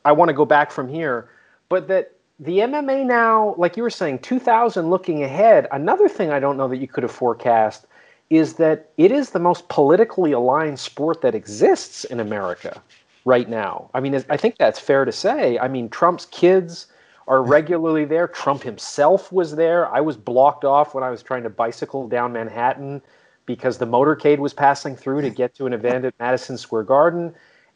I 0.04 0.12
want 0.12 0.28
to 0.28 0.34
go 0.34 0.44
back 0.44 0.70
from 0.70 0.88
here, 0.88 1.30
but 1.68 1.88
that 1.88 2.12
the 2.40 2.58
MMA 2.60 3.04
now, 3.04 3.54
like 3.58 3.76
you 3.76 3.82
were 3.82 3.90
saying, 3.90 4.20
2000 4.20 4.88
looking 4.88 5.22
ahead. 5.22 5.68
Another 5.72 6.08
thing 6.08 6.30
I 6.30 6.40
don't 6.40 6.56
know 6.56 6.68
that 6.68 6.78
you 6.78 6.88
could 6.88 7.02
have 7.02 7.12
forecast 7.12 7.86
is 8.30 8.54
that 8.54 8.90
it 8.96 9.12
is 9.12 9.30
the 9.30 9.38
most 9.38 9.68
politically 9.68 10.32
aligned 10.32 10.78
sport 10.78 11.20
that 11.20 11.34
exists 11.34 12.04
in 12.04 12.18
America 12.18 12.80
right 13.26 13.48
now. 13.48 13.90
I 13.92 14.00
mean, 14.00 14.14
I 14.30 14.36
think 14.38 14.56
that's 14.56 14.80
fair 14.80 15.04
to 15.04 15.12
say. 15.12 15.58
I 15.58 15.68
mean, 15.68 15.90
Trump's 15.90 16.26
kids 16.26 16.86
are 17.30 17.44
regularly 17.44 18.04
there. 18.04 18.26
Trump 18.26 18.60
himself 18.60 19.30
was 19.30 19.54
there. 19.54 19.86
I 19.94 20.00
was 20.00 20.16
blocked 20.16 20.64
off 20.64 20.94
when 20.94 21.04
I 21.04 21.10
was 21.10 21.22
trying 21.22 21.44
to 21.44 21.48
bicycle 21.48 22.08
down 22.08 22.32
Manhattan 22.32 23.00
because 23.46 23.78
the 23.78 23.86
motorcade 23.86 24.38
was 24.38 24.52
passing 24.52 24.96
through 24.96 25.20
to 25.22 25.30
get 25.30 25.54
to 25.54 25.66
an 25.66 25.72
event 25.72 26.04
at 26.04 26.12
Madison 26.18 26.58
Square 26.58 26.82
Garden. 26.82 27.32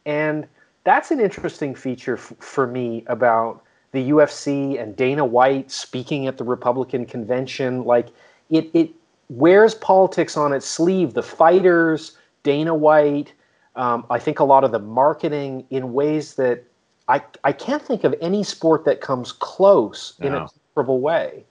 And 0.07 0.49
that's 0.83 1.13
an 1.13 1.21
interesting 1.21 1.73
feature 1.77 2.17
f- 2.17 2.33
for 2.41 2.67
me 2.67 3.05
about 3.07 3.63
the 3.93 4.11
UFC 4.11 4.83
and 4.83 4.97
Dana 4.97 5.25
White 5.25 5.71
speaking 5.71 6.27
at 6.27 6.37
the 6.37 6.43
Republican 6.43 7.07
convention. 7.07 7.85
Like 7.85 8.09
it, 8.51 8.69
it 8.75 8.91
wears 9.29 9.77
politics 9.77 10.37
on 10.37 10.53
its 10.53 10.67
sleeve. 10.67 11.15
The 11.15 11.23
fighters, 11.23 12.19
Dana 12.43 12.75
White, 12.75 13.33
um, 13.77 14.05
I 14.11 14.19
think 14.19 14.41
a 14.41 14.45
lot 14.45 14.65
of 14.65 14.73
the 14.73 14.81
marketing 14.81 15.65
in 15.71 15.93
ways 15.93 16.35
that 16.35 16.65
I, 17.09 17.23
I 17.45 17.53
can't 17.53 17.83
think 17.83 18.05
of 18.05 18.15
any 18.21 18.43
sport 18.43 18.85
that 18.87 19.01
comes 19.01 19.33
close 19.33 20.15
no. 20.21 20.27
in 20.27 20.35
a 20.35 20.49
comparable 20.49 21.01
way. 21.01 21.45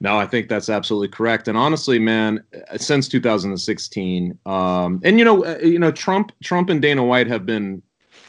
No, 0.00 0.18
I 0.18 0.26
think 0.26 0.48
that's 0.48 0.68
absolutely 0.68 1.08
correct. 1.08 1.46
And 1.46 1.56
honestly, 1.56 1.98
man, 1.98 2.42
since 2.76 3.08
2016, 3.08 4.36
um, 4.46 5.00
and 5.04 5.18
you 5.18 5.24
know, 5.24 5.44
uh, 5.44 5.58
you 5.62 5.78
know, 5.78 5.92
Trump, 5.92 6.32
Trump 6.42 6.70
and 6.70 6.82
Dana 6.82 7.04
White 7.04 7.28
have 7.28 7.46
been 7.46 7.82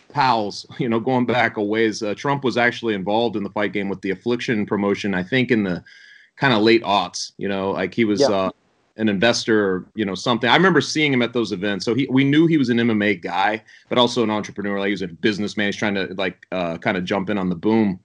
pals. 0.10 0.68
You 0.78 0.88
know, 0.88 1.00
going 1.00 1.26
back 1.26 1.58
a 1.58 1.64
ways. 1.64 2.04
Uh, 2.04 2.14
Trump 2.14 2.44
was 2.44 2.58
actually 2.58 2.94
involved 2.94 3.36
in 3.36 3.44
the 3.44 3.50
fight 3.50 3.74
game 3.74 3.90
with 3.90 4.02
the 4.02 4.12
Affliction 4.12 4.66
promotion. 4.66 5.14
I 5.14 5.24
think 5.24 5.50
in 5.50 5.64
the 5.64 5.84
kind 6.36 6.54
of 6.54 6.62
late 6.62 6.84
aughts. 6.84 7.32
You 7.38 7.48
know, 7.48 7.72
like 7.72 7.94
he 7.94 8.06
was 8.06 8.22
yeah. 8.22 8.28
uh, 8.28 8.50
an 8.98 9.10
investor 9.10 9.66
or 9.66 9.86
you 9.96 10.06
know 10.06 10.16
something. 10.16 10.50
I 10.50 10.56
remember 10.56 10.82
seeing 10.82 11.14
him 11.14 11.22
at 11.22 11.34
those 11.34 11.52
events. 11.52 11.86
So 11.86 11.94
he 11.94 12.08
we 12.10 12.24
knew 12.24 12.48
he 12.48 12.58
was 12.58 12.70
an 12.70 12.78
MMA 12.78 13.22
guy, 13.22 13.64
but 13.90 13.98
also 13.98 14.24
an 14.24 14.30
entrepreneur. 14.30 14.80
Like 14.80 14.88
he 14.88 14.94
was 14.94 15.02
a 15.02 15.08
businessman. 15.08 15.68
He's 15.68 15.76
trying 15.76 15.96
to 15.96 16.14
like 16.16 16.46
uh, 16.52 16.78
kind 16.78 16.98
of 16.98 17.04
jump 17.04 17.30
in 17.30 17.38
on 17.38 17.50
the 17.50 17.56
boom. 17.56 18.00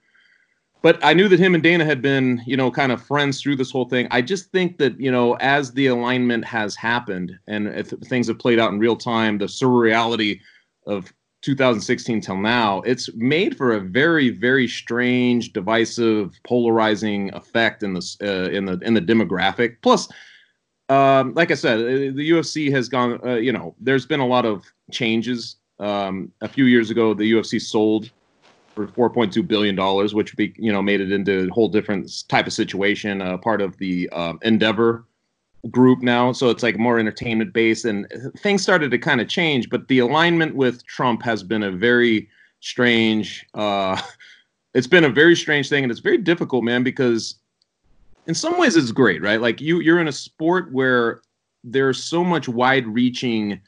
But 0.81 1.05
I 1.05 1.13
knew 1.13 1.29
that 1.29 1.41
him 1.41 1.55
and 1.55 1.63
Dana 1.63 1.85
had 1.85 2.01
been, 2.01 2.41
you 2.47 2.57
know, 2.57 2.71
kind 2.71 2.93
of 2.93 3.03
friends 3.03 3.43
through 3.43 3.57
this 3.57 3.71
whole 3.71 3.89
thing. 3.89 4.07
I 4.13 4.23
just 4.23 4.53
think 4.53 4.79
that, 4.79 4.99
you 5.01 5.11
know, 5.11 5.35
as 5.35 5.73
the 5.73 5.89
alignment 5.89 6.45
has 6.45 6.77
happened 6.77 7.37
and 7.49 7.87
things 8.05 8.29
have 8.29 8.39
played 8.39 8.61
out 8.61 8.73
in 8.73 8.79
real 8.79 8.95
time, 8.95 9.39
the 9.39 9.47
surreality 9.47 10.41
of 10.87 11.13
2016 11.43 12.21
till 12.21 12.37
now, 12.37 12.81
it's 12.83 13.13
made 13.15 13.57
for 13.57 13.75
a 13.75 13.81
very, 13.81 14.31
very 14.31 14.69
strange, 14.69 15.53
divisive, 15.53 16.39
polarizing 16.45 17.33
effect 17.35 17.83
in 17.83 17.95
the 17.95 18.17
uh, 18.23 18.51
in 18.51 18.65
the 18.65 18.79
in 18.81 18.95
the 18.95 19.01
demographic. 19.01 19.77
Plus, 19.83 20.09
um, 20.89 21.35
like 21.35 21.51
I 21.51 21.55
said, 21.55 21.81
uh, 21.81 22.17
the 22.17 22.31
UFC 22.31 22.71
has 22.73 22.89
gone. 22.89 23.21
Uh, 23.25 23.35
you 23.35 23.53
know, 23.53 23.75
there's 23.81 24.07
been 24.07 24.21
a 24.21 24.27
lot 24.27 24.45
of 24.45 24.65
changes. 24.91 25.57
Um, 25.81 26.33
a 26.41 26.49
few 26.49 26.65
years 26.65 26.91
ago, 26.91 27.15
the 27.15 27.31
UFC 27.33 27.61
sold 27.61 28.11
for 28.75 28.87
4.2 29.11 29.47
billion 29.47 29.75
dollars, 29.75 30.15
which 30.15 30.37
be, 30.37 30.55
you 30.57 30.73
know 30.73 30.81
made 30.81 31.01
it 31.01 31.13
into 31.13 31.49
a 31.49 31.53
whole 31.53 31.69
different 31.69 32.11
type 32.29 32.47
of 32.47 32.53
situation. 32.53 33.21
Uh, 33.21 33.37
part 33.39 33.61
of 33.61 33.77
the 33.79 34.09
um, 34.11 34.39
Endeavor 34.43 35.05
group 35.71 36.01
now, 36.01 36.33
so 36.33 36.51
it's 36.51 36.63
like 36.63 36.79
more 36.79 36.99
entertainment 36.99 37.53
based, 37.53 37.85
and 37.85 38.07
things 38.39 38.63
started 38.63 38.91
to 38.91 38.99
kind 38.99 39.21
of 39.21 39.29
change. 39.29 39.69
But 39.69 39.89
the 39.89 39.99
alignment 39.99 40.55
with 40.55 40.85
Trump 40.87 41.23
has 41.23 41.43
been 41.43 41.63
a 41.63 41.71
very 41.71 42.29
strange. 42.61 43.47
Uh, 43.55 44.01
it's 44.75 44.87
been 44.87 45.05
a 45.05 45.11
very 45.11 45.37
strange 45.37 45.69
thing, 45.69 45.85
and 45.85 45.91
it's 45.91 46.01
very 46.01 46.19
difficult, 46.19 46.65
man, 46.65 46.83
because 46.83 47.37
in 48.29 48.35
some 48.35 48.59
ways 48.59 48.77
it's 48.77 48.93
great, 48.93 49.23
right? 49.23 49.41
Like 49.41 49.61
you 49.61 49.81
you're 49.81 50.01
in 50.01 50.07
a 50.07 50.13
sport 50.13 50.71
where 50.73 51.23
there's 51.65 52.05
so 52.05 52.23
much 52.23 52.49
wide 52.49 52.87
reaching 52.87 53.61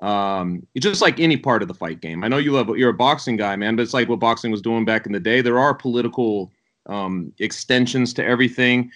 um 0.00 0.64
just 0.78 1.02
like 1.02 1.18
any 1.18 1.36
part 1.36 1.62
of 1.62 1.68
the 1.68 1.74
fight 1.74 2.00
game. 2.00 2.22
I 2.22 2.28
know 2.28 2.36
you 2.36 2.52
love 2.52 2.68
you're 2.76 2.90
a 2.90 2.94
boxing 2.94 3.36
guy, 3.36 3.56
man, 3.56 3.76
but 3.76 3.82
it's 3.82 3.94
like 3.94 4.08
what 4.08 4.18
boxing 4.20 4.50
was 4.50 4.60
doing 4.60 4.84
back 4.84 5.06
in 5.06 5.12
the 5.12 5.20
day. 5.20 5.40
There 5.40 5.58
are 5.58 5.72
political 5.72 6.52
um 6.86 7.32
extensions 7.38 8.12
to 8.14 8.24
everything. 8.24 8.90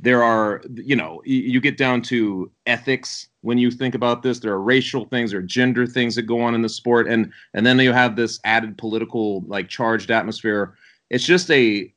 There 0.00 0.24
are, 0.24 0.62
you 0.74 0.96
know, 0.96 1.22
you 1.24 1.60
get 1.60 1.76
down 1.76 2.02
to 2.02 2.50
ethics 2.66 3.28
when 3.42 3.56
you 3.56 3.70
think 3.70 3.94
about 3.94 4.24
this. 4.24 4.40
There 4.40 4.52
are 4.52 4.60
racial 4.60 5.04
things, 5.04 5.32
are 5.32 5.42
gender 5.42 5.86
things 5.86 6.16
that 6.16 6.22
go 6.22 6.40
on 6.40 6.56
in 6.56 6.62
the 6.62 6.68
sport, 6.68 7.06
and 7.06 7.30
and 7.54 7.64
then 7.64 7.78
you 7.78 7.92
have 7.92 8.16
this 8.16 8.40
added 8.44 8.76
political, 8.78 9.42
like 9.42 9.68
charged 9.68 10.10
atmosphere. 10.10 10.74
It's 11.10 11.24
just 11.24 11.50
a 11.52 11.92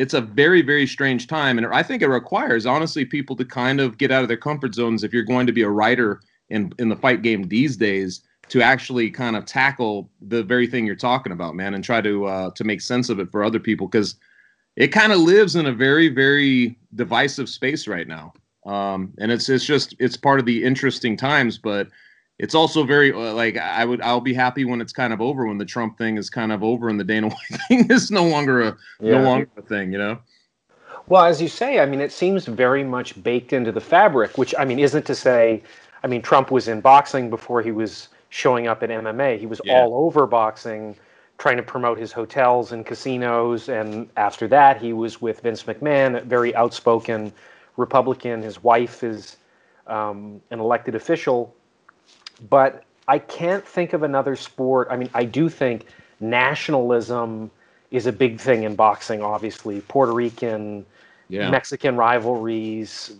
it's 0.00 0.14
a 0.14 0.20
very 0.20 0.62
very 0.62 0.86
strange 0.86 1.26
time. 1.26 1.58
And 1.58 1.66
i 1.66 1.82
think 1.82 2.02
it 2.02 2.08
requires 2.08 2.66
honestly 2.66 3.04
people 3.04 3.36
to 3.36 3.44
kind 3.44 3.80
of 3.80 3.98
get 3.98 4.10
out 4.10 4.22
of 4.22 4.28
their 4.28 4.36
comfort 4.36 4.74
zones 4.74 5.04
if 5.04 5.12
you're 5.12 5.22
going 5.22 5.46
to 5.46 5.52
be 5.52 5.62
a 5.62 5.68
writer 5.68 6.20
in 6.48 6.72
in 6.78 6.88
the 6.88 6.96
fight 6.96 7.22
game 7.22 7.44
these 7.44 7.76
days 7.76 8.22
to 8.50 8.60
actually 8.60 9.10
kind 9.10 9.36
of 9.36 9.46
tackle 9.46 10.10
the 10.20 10.42
very 10.42 10.66
thing 10.66 10.84
you're 10.84 10.96
talking 10.96 11.32
about 11.32 11.54
man 11.54 11.74
and 11.74 11.84
try 11.84 12.00
to 12.00 12.24
uh, 12.24 12.50
to 12.52 12.64
make 12.64 12.80
sense 12.80 13.08
of 13.08 13.20
it 13.20 13.30
for 13.30 13.44
other 13.44 13.60
people. 13.60 13.86
Because 13.86 14.16
it 14.76 14.88
kind 14.88 15.12
of 15.12 15.20
lives 15.20 15.54
in 15.54 15.66
a 15.66 15.72
very 15.72 16.08
very 16.08 16.78
divisive 16.94 17.48
space 17.48 17.86
right 17.86 18.08
now. 18.08 18.32
Um, 18.66 19.12
and 19.18 19.30
it's 19.30 19.48
it's 19.48 19.64
just 19.64 19.94
it's 19.98 20.16
part 20.16 20.40
of 20.40 20.46
the 20.46 20.64
interesting 20.64 21.16
times 21.16 21.58
but 21.58 21.88
it's 22.40 22.54
also 22.54 22.84
very 22.84 23.12
uh, 23.12 23.34
like 23.34 23.58
I 23.58 23.84
would 23.84 24.00
I'll 24.00 24.20
be 24.20 24.32
happy 24.32 24.64
when 24.64 24.80
it's 24.80 24.94
kind 24.94 25.12
of 25.12 25.20
over 25.20 25.46
when 25.46 25.58
the 25.58 25.64
Trump 25.66 25.98
thing 25.98 26.16
is 26.16 26.30
kind 26.30 26.52
of 26.52 26.64
over 26.64 26.88
and 26.88 26.98
the 26.98 27.04
Dana 27.04 27.28
White 27.50 27.60
thing 27.68 27.90
is 27.90 28.10
no 28.10 28.24
longer 28.24 28.62
a 28.62 28.76
yeah. 29.00 29.18
no 29.18 29.22
longer 29.22 29.48
a 29.58 29.62
thing, 29.62 29.92
you 29.92 29.98
know. 29.98 30.18
Well, 31.06 31.24
as 31.24 31.42
you 31.42 31.48
say, 31.48 31.80
I 31.80 31.86
mean, 31.86 32.00
it 32.00 32.12
seems 32.12 32.46
very 32.46 32.82
much 32.82 33.22
baked 33.22 33.52
into 33.52 33.72
the 33.72 33.80
fabric, 33.80 34.38
which 34.38 34.54
I 34.58 34.64
mean 34.64 34.78
isn't 34.78 35.04
to 35.06 35.14
say, 35.14 35.62
I 36.02 36.06
mean, 36.06 36.22
Trump 36.22 36.50
was 36.50 36.66
in 36.66 36.80
boxing 36.80 37.28
before 37.28 37.60
he 37.62 37.72
was 37.72 38.08
showing 38.30 38.68
up 38.68 38.82
at 38.82 38.88
MMA. 38.88 39.38
He 39.38 39.46
was 39.46 39.60
yeah. 39.64 39.74
all 39.74 40.06
over 40.06 40.26
boxing, 40.26 40.96
trying 41.36 41.58
to 41.58 41.62
promote 41.62 41.98
his 41.98 42.12
hotels 42.12 42.72
and 42.72 42.86
casinos, 42.86 43.68
and 43.68 44.08
after 44.16 44.48
that, 44.48 44.80
he 44.80 44.92
was 44.92 45.20
with 45.20 45.40
Vince 45.40 45.64
McMahon, 45.64 46.16
a 46.16 46.24
very 46.24 46.54
outspoken 46.54 47.32
Republican. 47.76 48.40
His 48.40 48.62
wife 48.62 49.02
is 49.02 49.36
um, 49.88 50.40
an 50.50 50.60
elected 50.60 50.94
official 50.94 51.54
but 52.48 52.84
I 53.08 53.18
can't 53.18 53.66
think 53.66 53.92
of 53.92 54.02
another 54.02 54.36
sport. 54.36 54.88
I 54.90 54.96
mean, 54.96 55.10
I 55.14 55.24
do 55.24 55.48
think 55.48 55.86
nationalism 56.20 57.50
is 57.90 58.06
a 58.06 58.12
big 58.12 58.40
thing 58.40 58.62
in 58.62 58.76
boxing. 58.76 59.22
Obviously, 59.22 59.80
Puerto 59.82 60.12
Rican, 60.12 60.86
yeah. 61.28 61.50
Mexican 61.50 61.96
rivalries. 61.96 63.12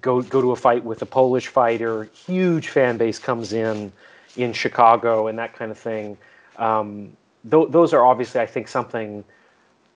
Go 0.00 0.22
go 0.22 0.40
to 0.40 0.52
a 0.52 0.56
fight 0.56 0.84
with 0.84 1.02
a 1.02 1.06
Polish 1.06 1.48
fighter. 1.48 2.04
Huge 2.04 2.68
fan 2.68 2.96
base 2.96 3.18
comes 3.18 3.52
in 3.52 3.92
in 4.36 4.52
Chicago 4.52 5.26
and 5.26 5.38
that 5.38 5.54
kind 5.54 5.70
of 5.70 5.78
thing. 5.78 6.16
Um, 6.56 7.16
th- 7.50 7.68
those 7.70 7.92
are 7.92 8.04
obviously, 8.04 8.40
I 8.40 8.46
think, 8.46 8.68
something 8.68 9.24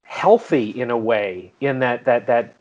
healthy 0.03 0.71
in 0.71 0.91
a 0.91 0.97
way. 0.97 1.53
In 1.61 1.79
that 1.81 2.05
that 2.05 2.27
that 2.27 2.55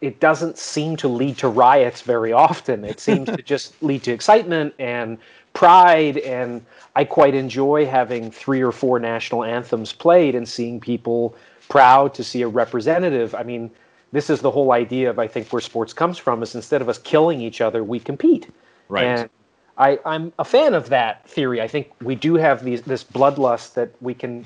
it 0.00 0.20
doesn't 0.20 0.58
seem 0.58 0.96
to 0.96 1.08
lead 1.08 1.38
to 1.38 1.48
riots 1.48 2.02
very 2.02 2.32
often. 2.32 2.84
It 2.84 3.00
seems 3.00 3.28
to 3.28 3.42
just 3.54 3.80
lead 3.82 4.02
to 4.04 4.12
excitement 4.12 4.74
and 4.78 5.18
pride 5.54 6.18
and 6.18 6.64
I 6.96 7.04
quite 7.04 7.34
enjoy 7.34 7.86
having 7.86 8.30
three 8.30 8.60
or 8.60 8.72
four 8.72 8.98
national 8.98 9.44
anthems 9.44 9.92
played 9.92 10.34
and 10.34 10.48
seeing 10.48 10.80
people 10.80 11.34
proud 11.68 12.12
to 12.14 12.24
see 12.24 12.42
a 12.42 12.48
representative. 12.48 13.34
I 13.34 13.42
mean, 13.42 13.70
this 14.12 14.30
is 14.30 14.40
the 14.40 14.50
whole 14.50 14.72
idea 14.72 15.10
of 15.10 15.18
I 15.18 15.26
think 15.26 15.48
where 15.48 15.60
sports 15.60 15.92
comes 15.92 16.18
from 16.18 16.42
is 16.42 16.54
instead 16.54 16.82
of 16.82 16.88
us 16.88 16.98
killing 16.98 17.40
each 17.40 17.60
other, 17.60 17.82
we 17.82 17.98
compete. 17.98 18.48
Right. 18.88 19.04
And 19.04 19.30
I, 19.78 19.98
I'm 20.04 20.32
a 20.38 20.44
fan 20.44 20.74
of 20.74 20.88
that 20.90 21.26
theory. 21.28 21.60
I 21.60 21.68
think 21.68 21.90
we 22.00 22.14
do 22.14 22.34
have 22.34 22.62
these 22.62 22.82
this 22.82 23.02
bloodlust 23.02 23.74
that 23.74 23.90
we 24.00 24.14
can 24.14 24.44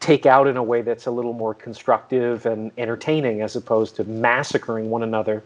take 0.00 0.26
out 0.26 0.46
in 0.46 0.56
a 0.56 0.62
way 0.62 0.82
that's 0.82 1.06
a 1.06 1.10
little 1.10 1.32
more 1.32 1.54
constructive 1.54 2.46
and 2.46 2.70
entertaining 2.78 3.40
as 3.40 3.56
opposed 3.56 3.96
to 3.96 4.04
massacring 4.04 4.90
one 4.90 5.02
another. 5.02 5.42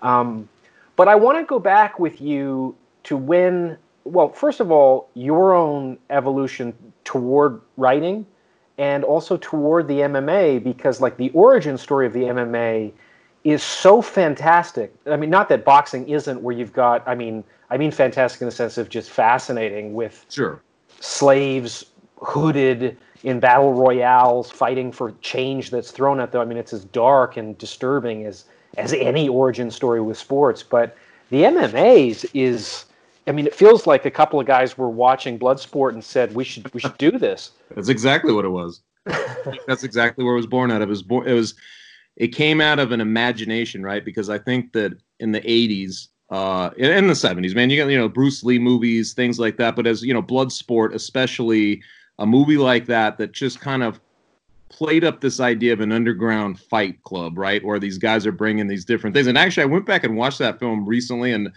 Um, 0.00 0.48
but 0.96 1.08
I 1.08 1.14
want 1.14 1.38
to 1.38 1.44
go 1.44 1.58
back 1.58 1.98
with 1.98 2.20
you 2.20 2.76
to 3.04 3.16
when, 3.16 3.76
well, 4.04 4.28
first 4.28 4.60
of 4.60 4.70
all, 4.70 5.08
your 5.14 5.54
own 5.54 5.98
evolution 6.10 6.74
toward 7.04 7.60
writing 7.76 8.26
and 8.78 9.04
also 9.04 9.36
toward 9.36 9.86
the 9.88 9.98
MMA 9.98 10.62
because, 10.62 11.00
like, 11.00 11.16
the 11.16 11.30
origin 11.30 11.78
story 11.78 12.06
of 12.06 12.12
the 12.12 12.22
MMA 12.22 12.92
is 13.44 13.62
so 13.62 14.00
fantastic. 14.00 14.94
I 15.06 15.16
mean, 15.16 15.30
not 15.30 15.48
that 15.48 15.64
boxing 15.64 16.08
isn't 16.08 16.40
where 16.42 16.54
you've 16.54 16.72
got, 16.72 17.06
I 17.06 17.14
mean, 17.14 17.44
I 17.70 17.76
mean 17.76 17.90
fantastic 17.90 18.40
in 18.40 18.46
the 18.46 18.52
sense 18.52 18.78
of 18.78 18.88
just 18.88 19.10
fascinating 19.10 19.94
with 19.94 20.26
sure 20.28 20.60
slaves 21.00 21.86
hooded 22.20 22.96
in 23.24 23.40
battle 23.40 23.72
royales 23.72 24.50
fighting 24.50 24.92
for 24.92 25.12
change 25.20 25.70
that's 25.70 25.90
thrown 25.90 26.20
at 26.20 26.32
them. 26.32 26.40
I 26.40 26.44
mean, 26.44 26.58
it's 26.58 26.72
as 26.72 26.84
dark 26.84 27.36
and 27.36 27.56
disturbing 27.58 28.26
as 28.26 28.44
as 28.78 28.92
any 28.94 29.28
origin 29.28 29.70
story 29.70 30.00
with 30.00 30.16
sports. 30.16 30.62
But 30.62 30.96
the 31.30 31.42
MMA's 31.42 32.24
is, 32.32 32.86
I 33.26 33.32
mean, 33.32 33.46
it 33.46 33.54
feels 33.54 33.86
like 33.86 34.04
a 34.04 34.10
couple 34.10 34.40
of 34.40 34.46
guys 34.46 34.76
were 34.76 34.90
watching 34.90 35.38
Bloodsport 35.38 35.92
and 35.92 36.02
said 36.02 36.34
we 36.34 36.44
should 36.44 36.72
we 36.74 36.80
should 36.80 36.98
do 36.98 37.10
this. 37.12 37.52
That's 37.74 37.88
exactly 37.88 38.32
what 38.32 38.44
it 38.44 38.50
was. 38.50 38.80
That's 39.66 39.84
exactly 39.84 40.24
where 40.24 40.34
it 40.34 40.38
was 40.38 40.46
born 40.46 40.70
out 40.70 40.82
of. 40.82 40.88
It 40.88 40.90
was 40.90 41.02
born. 41.02 41.28
It 41.28 41.34
was. 41.34 41.54
It 42.16 42.28
came 42.28 42.60
out 42.60 42.78
of 42.78 42.92
an 42.92 43.00
imagination, 43.00 43.82
right? 43.82 44.04
Because 44.04 44.28
I 44.28 44.38
think 44.38 44.72
that 44.72 44.92
in 45.20 45.32
the 45.32 45.40
'80s, 45.40 46.08
uh, 46.30 46.70
in 46.76 47.06
the 47.06 47.14
'70s, 47.14 47.54
man, 47.54 47.70
you 47.70 47.82
got 47.82 47.90
you 47.90 47.98
know 47.98 48.08
Bruce 48.08 48.42
Lee 48.42 48.58
movies, 48.58 49.12
things 49.12 49.38
like 49.38 49.56
that. 49.56 49.76
But 49.76 49.86
as 49.86 50.02
you 50.02 50.12
know, 50.12 50.22
Bloodsport, 50.22 50.94
especially 50.94 51.80
a 52.18 52.26
movie 52.26 52.58
like 52.58 52.86
that, 52.86 53.18
that 53.18 53.32
just 53.32 53.60
kind 53.60 53.82
of 53.82 54.00
played 54.68 55.04
up 55.04 55.20
this 55.20 55.38
idea 55.38 55.72
of 55.72 55.80
an 55.80 55.92
underground 55.92 56.58
fight 56.58 57.02
club, 57.02 57.38
right? 57.38 57.64
Where 57.64 57.78
these 57.78 57.98
guys 57.98 58.26
are 58.26 58.32
bringing 58.32 58.66
these 58.66 58.84
different 58.84 59.14
things. 59.14 59.26
And 59.26 59.38
actually, 59.38 59.64
I 59.64 59.66
went 59.66 59.86
back 59.86 60.02
and 60.02 60.16
watched 60.16 60.38
that 60.38 60.58
film 60.58 60.86
recently, 60.86 61.32
and 61.32 61.50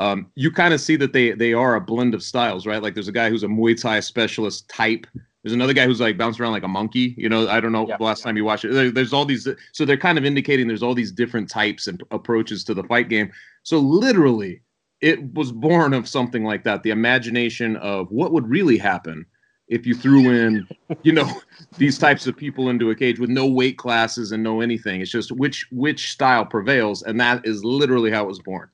um, 0.00 0.32
you 0.34 0.50
kind 0.50 0.72
of 0.72 0.80
see 0.80 0.96
that 0.96 1.12
they 1.12 1.32
they 1.32 1.52
are 1.52 1.74
a 1.74 1.80
blend 1.80 2.14
of 2.14 2.22
styles, 2.22 2.66
right? 2.66 2.82
Like 2.82 2.94
there's 2.94 3.06
a 3.06 3.12
guy 3.12 3.28
who's 3.28 3.42
a 3.42 3.48
Muay 3.48 3.78
Thai 3.78 4.00
specialist 4.00 4.66
type. 4.70 5.06
There's 5.42 5.52
another 5.52 5.74
guy 5.74 5.84
who's 5.84 6.00
like 6.00 6.16
bouncing 6.16 6.42
around 6.42 6.52
like 6.52 6.62
a 6.62 6.68
monkey. 6.68 7.14
You 7.18 7.28
know, 7.28 7.46
I 7.48 7.60
don't 7.60 7.70
know 7.70 7.86
yeah, 7.86 7.98
the 7.98 8.04
last 8.04 8.20
yeah. 8.20 8.24
time 8.24 8.38
you 8.38 8.44
watched 8.46 8.64
it. 8.64 8.72
There, 8.72 8.90
there's 8.90 9.12
all 9.12 9.26
these, 9.26 9.46
so 9.72 9.84
they're 9.84 9.98
kind 9.98 10.16
of 10.16 10.24
indicating 10.24 10.68
there's 10.68 10.82
all 10.82 10.94
these 10.94 11.12
different 11.12 11.50
types 11.50 11.86
and 11.86 12.02
approaches 12.12 12.64
to 12.64 12.74
the 12.74 12.82
fight 12.84 13.10
game. 13.10 13.30
So 13.62 13.78
literally, 13.78 14.62
it 15.02 15.34
was 15.34 15.52
born 15.52 15.92
of 15.92 16.08
something 16.08 16.44
like 16.44 16.64
that. 16.64 16.82
The 16.82 16.90
imagination 16.90 17.76
of 17.76 18.10
what 18.10 18.32
would 18.32 18.48
really 18.48 18.78
happen 18.78 19.26
if 19.68 19.86
you 19.86 19.94
threw 19.94 20.30
in, 20.30 20.66
you 21.02 21.12
know, 21.12 21.30
these 21.76 21.98
types 21.98 22.26
of 22.26 22.38
people 22.38 22.70
into 22.70 22.88
a 22.88 22.94
cage 22.94 23.18
with 23.18 23.30
no 23.30 23.46
weight 23.46 23.76
classes 23.76 24.32
and 24.32 24.42
no 24.42 24.62
anything. 24.62 25.02
It's 25.02 25.10
just 25.10 25.30
which 25.30 25.66
which 25.70 26.10
style 26.10 26.46
prevails, 26.46 27.02
and 27.02 27.20
that 27.20 27.46
is 27.46 27.62
literally 27.64 28.10
how 28.10 28.24
it 28.24 28.28
was 28.28 28.40
born. 28.40 28.70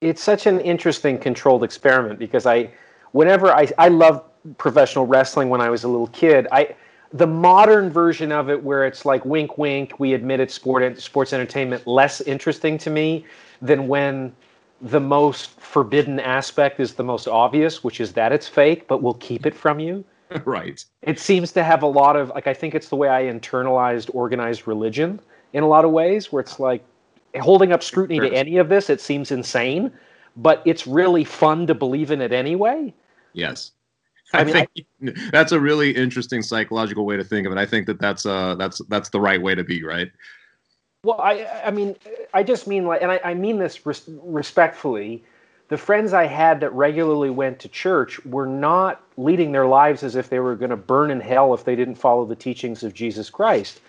It's 0.00 0.22
such 0.22 0.46
an 0.46 0.60
interesting 0.60 1.18
controlled 1.18 1.64
experiment 1.64 2.18
because 2.18 2.46
I, 2.46 2.70
whenever 3.12 3.52
I 3.52 3.68
I 3.78 3.88
love 3.88 4.24
professional 4.56 5.06
wrestling 5.06 5.48
when 5.48 5.60
I 5.60 5.68
was 5.70 5.84
a 5.84 5.88
little 5.88 6.06
kid. 6.08 6.46
I 6.52 6.74
the 7.12 7.26
modern 7.26 7.90
version 7.90 8.32
of 8.32 8.50
it 8.50 8.62
where 8.62 8.86
it's 8.86 9.04
like 9.04 9.24
wink 9.24 9.56
wink 9.58 9.98
we 9.98 10.12
admit 10.14 10.40
it's 10.40 10.54
sport 10.54 11.00
sports 11.00 11.32
entertainment 11.32 11.86
less 11.86 12.20
interesting 12.22 12.78
to 12.78 12.90
me 12.90 13.24
than 13.62 13.88
when 13.88 14.34
the 14.80 15.00
most 15.00 15.50
forbidden 15.58 16.20
aspect 16.20 16.78
is 16.78 16.94
the 16.94 17.02
most 17.02 17.26
obvious, 17.26 17.82
which 17.82 18.00
is 18.00 18.12
that 18.12 18.30
it's 18.30 18.46
fake, 18.46 18.86
but 18.86 19.02
we'll 19.02 19.14
keep 19.14 19.44
it 19.44 19.54
from 19.54 19.80
you. 19.80 20.04
right. 20.44 20.84
It 21.02 21.18
seems 21.18 21.50
to 21.52 21.64
have 21.64 21.82
a 21.82 21.86
lot 21.86 22.14
of 22.14 22.30
like 22.30 22.46
I 22.46 22.54
think 22.54 22.74
it's 22.74 22.88
the 22.88 22.96
way 22.96 23.08
I 23.08 23.24
internalized 23.24 24.10
organized 24.12 24.66
religion 24.66 25.20
in 25.52 25.62
a 25.62 25.66
lot 25.66 25.84
of 25.84 25.90
ways, 25.90 26.30
where 26.30 26.40
it's 26.40 26.60
like 26.60 26.84
holding 27.40 27.72
up 27.72 27.82
scrutiny 27.82 28.18
sure. 28.18 28.30
to 28.30 28.34
any 28.34 28.56
of 28.56 28.68
this, 28.68 28.90
it 28.90 29.00
seems 29.00 29.30
insane, 29.30 29.92
but 30.36 30.62
it's 30.64 30.86
really 30.86 31.24
fun 31.24 31.66
to 31.66 31.74
believe 31.74 32.10
in 32.10 32.20
it 32.20 32.32
anyway. 32.32 32.94
Yes. 33.32 33.72
I, 34.32 34.40
I 34.40 34.44
mean, 34.44 34.54
think 34.54 34.70
I, 34.76 35.28
that's 35.32 35.52
a 35.52 35.60
really 35.60 35.90
interesting 35.90 36.42
psychological 36.42 37.06
way 37.06 37.16
to 37.16 37.24
think 37.24 37.46
of 37.46 37.52
it. 37.52 37.58
I 37.58 37.66
think 37.66 37.86
that 37.86 38.00
that's 38.00 38.26
uh 38.26 38.54
that's 38.56 38.80
that's 38.88 39.08
the 39.10 39.20
right 39.20 39.40
way 39.40 39.54
to 39.54 39.64
be, 39.64 39.82
right? 39.82 40.10
Well, 41.04 41.20
I, 41.20 41.46
I 41.64 41.70
mean, 41.70 41.94
I 42.34 42.42
just 42.42 42.66
mean 42.66 42.84
like, 42.84 43.02
and 43.02 43.12
I, 43.12 43.20
I 43.24 43.34
mean 43.34 43.58
this 43.58 43.86
res- 43.86 44.08
respectfully. 44.22 45.24
The 45.68 45.78
friends 45.78 46.12
I 46.12 46.26
had 46.26 46.60
that 46.60 46.72
regularly 46.72 47.30
went 47.30 47.58
to 47.60 47.68
church 47.68 48.24
were 48.24 48.46
not 48.46 49.02
leading 49.16 49.52
their 49.52 49.66
lives 49.66 50.02
as 50.02 50.16
if 50.16 50.30
they 50.30 50.40
were 50.40 50.56
going 50.56 50.70
to 50.70 50.76
burn 50.76 51.10
in 51.10 51.20
hell 51.20 51.54
if 51.54 51.64
they 51.64 51.76
didn't 51.76 51.96
follow 51.96 52.24
the 52.24 52.34
teachings 52.34 52.82
of 52.82 52.94
Jesus 52.94 53.30
Christ. 53.30 53.80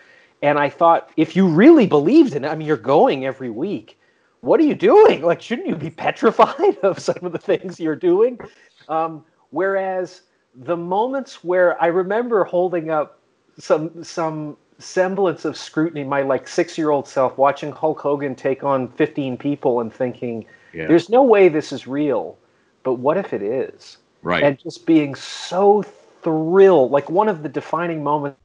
And 0.41 0.57
I 0.57 0.69
thought, 0.69 1.09
if 1.17 1.35
you 1.35 1.47
really 1.47 1.85
believed 1.85 2.35
in 2.35 2.45
it, 2.45 2.47
I 2.47 2.55
mean, 2.55 2.67
you're 2.67 2.77
going 2.77 3.25
every 3.25 3.49
week. 3.49 3.99
What 4.41 4.59
are 4.59 4.63
you 4.63 4.75
doing? 4.75 5.21
Like, 5.29 5.41
shouldn't 5.41 5.67
you 5.67 5.75
be 5.75 5.89
petrified 5.89 6.77
of 6.83 6.99
some 6.99 7.23
of 7.23 7.31
the 7.31 7.37
things 7.37 7.79
you're 7.79 7.95
doing? 7.95 8.39
Um, 8.87 9.25
whereas 9.51 10.21
the 10.55 10.77
moments 10.77 11.43
where 11.43 11.81
I 11.81 11.87
remember 11.87 12.43
holding 12.43 12.89
up 12.89 13.19
some 13.57 14.03
some 14.03 14.57
semblance 14.79 15.43
of 15.45 15.57
scrutiny, 15.57 16.03
my 16.03 16.21
like 16.21 16.47
six 16.47 16.77
year 16.77 16.89
old 16.89 17.07
self 17.07 17.37
watching 17.37 17.71
Hulk 17.71 17.99
Hogan 17.99 18.33
take 18.33 18.63
on 18.63 18.87
15 18.87 19.37
people 19.37 19.81
and 19.81 19.93
thinking, 19.93 20.45
yeah. 20.73 20.87
there's 20.87 21.09
no 21.09 21.21
way 21.21 21.49
this 21.49 21.71
is 21.71 21.85
real, 21.85 22.37
but 22.83 22.95
what 22.95 23.17
if 23.17 23.33
it 23.33 23.41
is? 23.41 23.97
Right. 24.21 24.43
And 24.43 24.57
just 24.57 24.85
being 24.85 25.15
so 25.15 25.83
thrilled, 26.23 26.91
like 26.91 27.09
one 27.09 27.29
of 27.29 27.43
the 27.43 27.49
defining 27.49 28.03
moments 28.03 28.39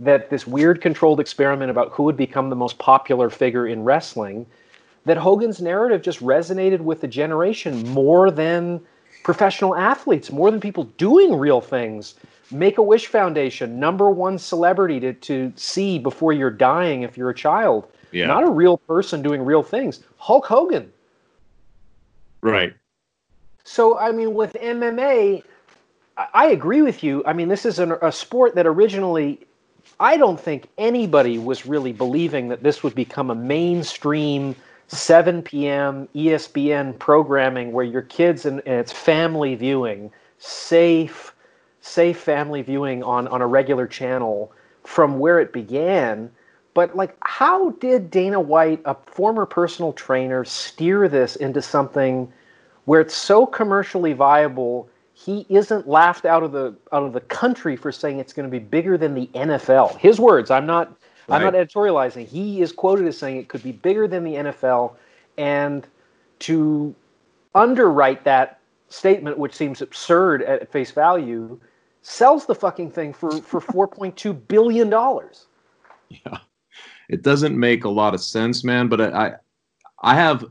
that 0.00 0.30
this 0.30 0.46
weird 0.46 0.80
controlled 0.80 1.20
experiment 1.20 1.70
about 1.70 1.90
who 1.92 2.02
would 2.02 2.16
become 2.16 2.50
the 2.50 2.56
most 2.56 2.78
popular 2.78 3.30
figure 3.30 3.66
in 3.66 3.84
wrestling, 3.84 4.46
that 5.04 5.16
Hogan's 5.16 5.60
narrative 5.60 6.02
just 6.02 6.20
resonated 6.20 6.80
with 6.80 7.00
the 7.00 7.08
generation 7.08 7.86
more 7.90 8.30
than 8.30 8.80
professional 9.22 9.74
athletes, 9.74 10.30
more 10.30 10.50
than 10.50 10.60
people 10.60 10.84
doing 10.98 11.34
real 11.34 11.60
things. 11.60 12.14
Make 12.50 12.78
a 12.78 12.82
Wish 12.82 13.06
Foundation, 13.06 13.80
number 13.80 14.10
one 14.10 14.38
celebrity 14.38 15.00
to, 15.00 15.12
to 15.14 15.52
see 15.56 15.98
before 15.98 16.32
you're 16.32 16.50
dying 16.50 17.02
if 17.02 17.16
you're 17.16 17.30
a 17.30 17.34
child. 17.34 17.86
Yeah. 18.12 18.26
Not 18.26 18.44
a 18.44 18.50
real 18.50 18.78
person 18.78 19.22
doing 19.22 19.42
real 19.42 19.62
things. 19.62 20.00
Hulk 20.18 20.46
Hogan. 20.46 20.92
Right. 22.42 22.74
So, 23.64 23.98
I 23.98 24.12
mean, 24.12 24.34
with 24.34 24.52
MMA, 24.54 25.42
I 26.16 26.46
agree 26.46 26.82
with 26.82 27.02
you. 27.02 27.24
I 27.26 27.32
mean, 27.32 27.48
this 27.48 27.64
is 27.66 27.78
an, 27.78 27.92
a 28.02 28.12
sport 28.12 28.54
that 28.54 28.66
originally, 28.66 29.43
I 30.00 30.16
don't 30.16 30.40
think 30.40 30.68
anybody 30.78 31.38
was 31.38 31.66
really 31.66 31.92
believing 31.92 32.48
that 32.48 32.62
this 32.62 32.82
would 32.82 32.94
become 32.94 33.30
a 33.30 33.34
mainstream 33.34 34.56
7 34.88 35.42
p.m. 35.42 36.08
ESPN 36.14 36.98
programming 36.98 37.72
where 37.72 37.84
your 37.84 38.02
kids 38.02 38.44
and, 38.44 38.60
and 38.66 38.80
it's 38.80 38.92
family 38.92 39.54
viewing, 39.54 40.10
safe 40.38 41.34
safe 41.84 42.18
family 42.18 42.62
viewing 42.62 43.02
on 43.02 43.28
on 43.28 43.42
a 43.42 43.46
regular 43.46 43.86
channel 43.86 44.50
from 44.84 45.18
where 45.18 45.38
it 45.38 45.52
began 45.52 46.30
but 46.72 46.96
like 46.96 47.14
how 47.20 47.70
did 47.72 48.10
dana 48.10 48.40
white 48.40 48.80
a 48.86 48.96
former 49.04 49.44
personal 49.44 49.92
trainer 49.92 50.46
steer 50.46 51.08
this 51.08 51.36
into 51.36 51.60
something 51.60 52.32
where 52.86 53.02
it's 53.02 53.14
so 53.14 53.44
commercially 53.44 54.14
viable 54.14 54.88
he 55.14 55.46
isn't 55.48 55.88
laughed 55.88 56.26
out 56.26 56.42
of 56.42 56.52
the 56.52 56.74
out 56.92 57.04
of 57.04 57.12
the 57.12 57.20
country 57.20 57.76
for 57.76 57.90
saying 57.92 58.18
it's 58.18 58.32
going 58.32 58.48
to 58.48 58.50
be 58.50 58.58
bigger 58.58 58.98
than 58.98 59.14
the 59.14 59.28
NFL 59.34 59.96
his 59.98 60.20
words 60.20 60.50
i'm 60.50 60.66
not 60.66 60.88
right. 61.28 61.36
i'm 61.36 61.42
not 61.42 61.54
editorializing 61.54 62.26
he 62.26 62.60
is 62.60 62.72
quoted 62.72 63.06
as 63.06 63.16
saying 63.16 63.36
it 63.36 63.48
could 63.48 63.62
be 63.62 63.72
bigger 63.72 64.06
than 64.06 64.24
the 64.24 64.34
NFL 64.34 64.94
and 65.38 65.86
to 66.40 66.94
underwrite 67.54 68.24
that 68.24 68.58
statement 68.88 69.38
which 69.38 69.54
seems 69.54 69.80
absurd 69.80 70.42
at 70.42 70.70
face 70.70 70.90
value 70.90 71.58
sells 72.02 72.46
the 72.46 72.54
fucking 72.54 72.90
thing 72.90 73.12
for 73.12 73.40
for 73.40 73.60
4.2 73.88 74.46
billion 74.48 74.90
dollars. 74.90 75.46
Yeah. 76.10 76.38
It 77.08 77.22
doesn't 77.22 77.58
make 77.58 77.84
a 77.84 77.88
lot 77.88 78.14
of 78.14 78.20
sense, 78.20 78.64
man, 78.64 78.88
but 78.88 79.00
I 79.00 79.34
I 80.02 80.14
have 80.14 80.44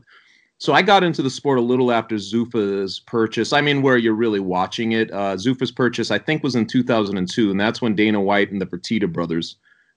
so 0.58 0.72
I 0.72 0.82
got 0.82 1.04
into 1.04 1.22
the 1.22 1.30
sport 1.30 1.58
a 1.58 1.62
little 1.62 1.92
after 1.92 2.16
Zuffa's 2.16 3.00
purchase. 3.00 3.52
I 3.52 3.60
mean, 3.60 3.82
where 3.82 3.96
you're 3.96 4.14
really 4.14 4.40
watching 4.40 4.92
it. 4.92 5.10
Uh, 5.12 5.36
Zuffa's 5.36 5.72
purchase, 5.72 6.10
I 6.10 6.18
think, 6.18 6.42
was 6.42 6.54
in 6.54 6.66
2002, 6.66 7.50
and 7.50 7.60
that's 7.60 7.82
when 7.82 7.94
Dana 7.94 8.20
White 8.20 8.52
and 8.52 8.60
the 8.60 8.66
Fertitta 8.66 9.12
brothers 9.12 9.56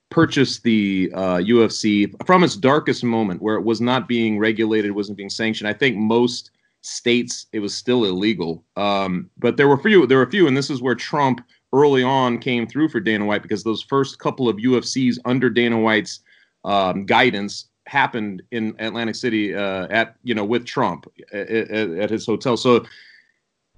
purchased 0.10 0.64
the 0.64 1.12
uh, 1.14 1.38
UFC 1.38 2.12
from 2.26 2.44
its 2.44 2.56
darkest 2.56 3.04
moment, 3.04 3.42
where 3.42 3.56
it 3.56 3.64
was 3.64 3.82
not 3.82 4.08
being 4.08 4.40
regulated, 4.40 4.92
wasn't 4.92 5.18
being 5.18 5.30
sanctioned. 5.30 5.68
I 5.68 5.74
think 5.74 5.98
most 5.98 6.52
states 6.82 7.48
it 7.54 7.60
was 7.60 7.76
still 7.76 8.06
illegal. 8.06 8.64
Um, 8.76 9.30
but 9.38 9.58
there 9.58 9.68
were 9.68 9.78
few. 9.78 10.08
There 10.08 10.20
were 10.20 10.30
few, 10.30 10.48
and 10.48 10.58
this 10.58 10.70
is 10.70 10.82
where 10.82 10.96
Trump 10.96 11.42
early 11.74 12.04
on 12.04 12.40
came 12.40 12.66
through 12.66 12.90
for 12.90 13.00
Dana 13.00 13.26
White 13.26 13.42
because 13.42 13.64
those 13.64 13.84
first 13.84 14.20
couple 14.20 14.48
of 14.48 14.58
UFCs 14.58 15.18
under 15.26 15.50
Dana 15.50 15.80
White's 15.80 16.22
um, 16.64 17.06
guidance 17.06 17.66
happened 17.88 18.44
in 18.52 18.76
Atlantic 18.80 19.16
City 19.16 19.56
uh, 19.56 19.88
at 19.90 20.16
you 20.24 20.36
know 20.36 20.46
with 20.46 20.66
Trump 20.66 21.12
at, 21.34 21.50
at, 21.50 22.10
his 22.10 22.26
hotel. 22.26 22.58
So 22.58 22.86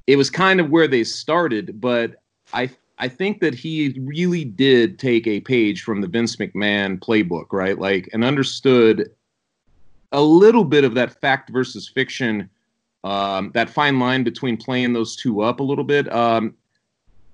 it 0.08 0.15
was 0.15 0.30
kind 0.30 0.60
of 0.60 0.69
where 0.69 0.88
they 0.88 1.04
started, 1.04 1.80
but 1.80 2.15
I 2.54 2.69
I 2.98 3.08
think 3.08 3.39
that 3.41 3.54
he 3.54 3.98
really 4.02 4.43
did 4.43 5.00
take 5.00 5.26
a 5.28 5.39
page 5.39 5.84
from 5.84 6.02
the 6.02 6.08
Vince 6.08 6.36
McMahon 6.36 7.00
playbook, 7.00 7.48
right? 7.52 7.78
Like 7.78 8.10
and 8.13 8.24
understood 8.24 9.10
a 10.12 10.22
little 10.22 10.63
bit 10.63 10.84
of 10.84 10.95
that 10.95 11.22
fact 11.22 11.52
versus 11.52 11.88
fiction, 11.88 12.50
um, 13.04 13.52
that 13.54 13.69
fine 13.69 14.00
line 14.00 14.24
between 14.24 14.58
playing 14.58 14.93
those 14.93 15.15
two 15.15 15.41
up 15.41 15.60
a 15.60 15.63
little 15.63 15.84
bit. 15.84 16.12
Um, 16.12 16.56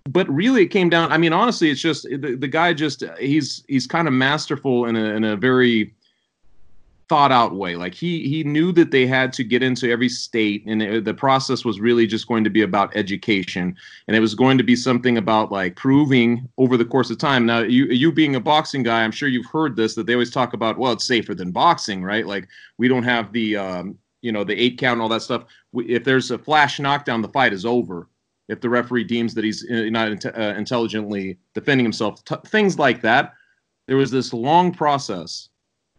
but 0.08 0.30
really, 0.30 0.64
it 0.64 0.68
came 0.68 0.90
down. 0.90 1.12
I 1.12 1.18
mean, 1.18 1.34
honestly, 1.34 1.72
it's 1.72 1.82
just 1.82 2.04
the, 2.04 2.36
the 2.36 2.48
guy 2.48 2.74
just 2.74 3.04
he's 3.20 3.64
he's 3.68 3.88
kind 3.88 4.08
of 4.08 4.14
masterful 4.14 4.86
in 4.86 4.96
a 4.96 5.06
in 5.06 5.24
a 5.24 5.36
very 5.36 5.96
thought 7.08 7.32
out 7.32 7.56
way. 7.56 7.76
Like 7.76 7.94
he 7.94 8.28
he 8.28 8.44
knew 8.44 8.72
that 8.74 8.92
they 8.92 9.06
had 9.06 9.32
to 9.34 9.44
get 9.44 9.62
into 9.62 9.92
every 9.92 10.10
state, 10.10 10.64
and 10.66 10.82
it, 10.82 11.06
the 11.06 11.14
process 11.14 11.64
was 11.64 11.80
really 11.80 12.08
just 12.08 12.28
going 12.28 12.44
to 12.44 12.50
be 12.50 12.62
about 12.62 12.96
education, 12.96 13.76
and 14.08 14.16
it 14.16 14.20
was 14.20 14.36
going 14.36 14.58
to 14.58 14.64
be 14.64 14.76
something 14.76 15.18
about 15.18 15.52
like 15.52 15.76
proving 15.76 16.48
over 16.58 16.78
the 16.78 16.86
course 16.86 17.10
of 17.10 17.18
time. 17.18 17.46
Now, 17.46 17.60
you 17.60 17.86
you 17.86 18.12
being 18.12 18.36
a 18.36 18.40
boxing 18.40 18.84
guy, 18.84 19.04
I'm 19.04 19.12
sure 19.12 19.30
you've 19.30 19.46
heard 19.46 19.76
this 19.76 19.96
that 19.96 20.08
they 20.08 20.14
always 20.14 20.32
talk 20.32 20.54
about. 20.54 20.78
Well, 20.78 20.94
it's 20.94 21.06
safer 21.06 21.36
than 21.36 21.52
boxing, 21.52 22.04
right? 22.04 22.26
Like 22.26 22.48
we 22.78 22.88
don't 22.88 23.04
have 23.04 23.32
the 23.32 23.58
um, 23.58 23.98
you 24.22 24.32
know 24.32 24.44
the 24.44 24.60
eight 24.60 24.78
count 24.78 24.94
and 24.94 25.02
all 25.02 25.10
that 25.10 25.22
stuff. 25.22 25.46
If 25.74 26.04
there's 26.04 26.32
a 26.32 26.38
flash 26.38 26.80
knockdown, 26.80 27.22
the 27.22 27.30
fight 27.30 27.54
is 27.54 27.66
over. 27.66 28.10
If 28.48 28.62
the 28.62 28.70
referee 28.70 29.06
deems 29.06 29.34
that 29.34 29.44
he's 29.44 29.70
uh, 29.70 29.90
not 29.90 30.26
uh, 30.26 30.54
intelligently 30.58 31.38
defending 31.54 31.86
himself, 31.86 32.24
t- 32.26 32.36
things 32.48 32.78
like 32.78 33.02
that. 33.02 33.34
There 33.88 33.98
was 33.98 34.10
this 34.10 34.34
long 34.34 34.72
process 34.72 35.50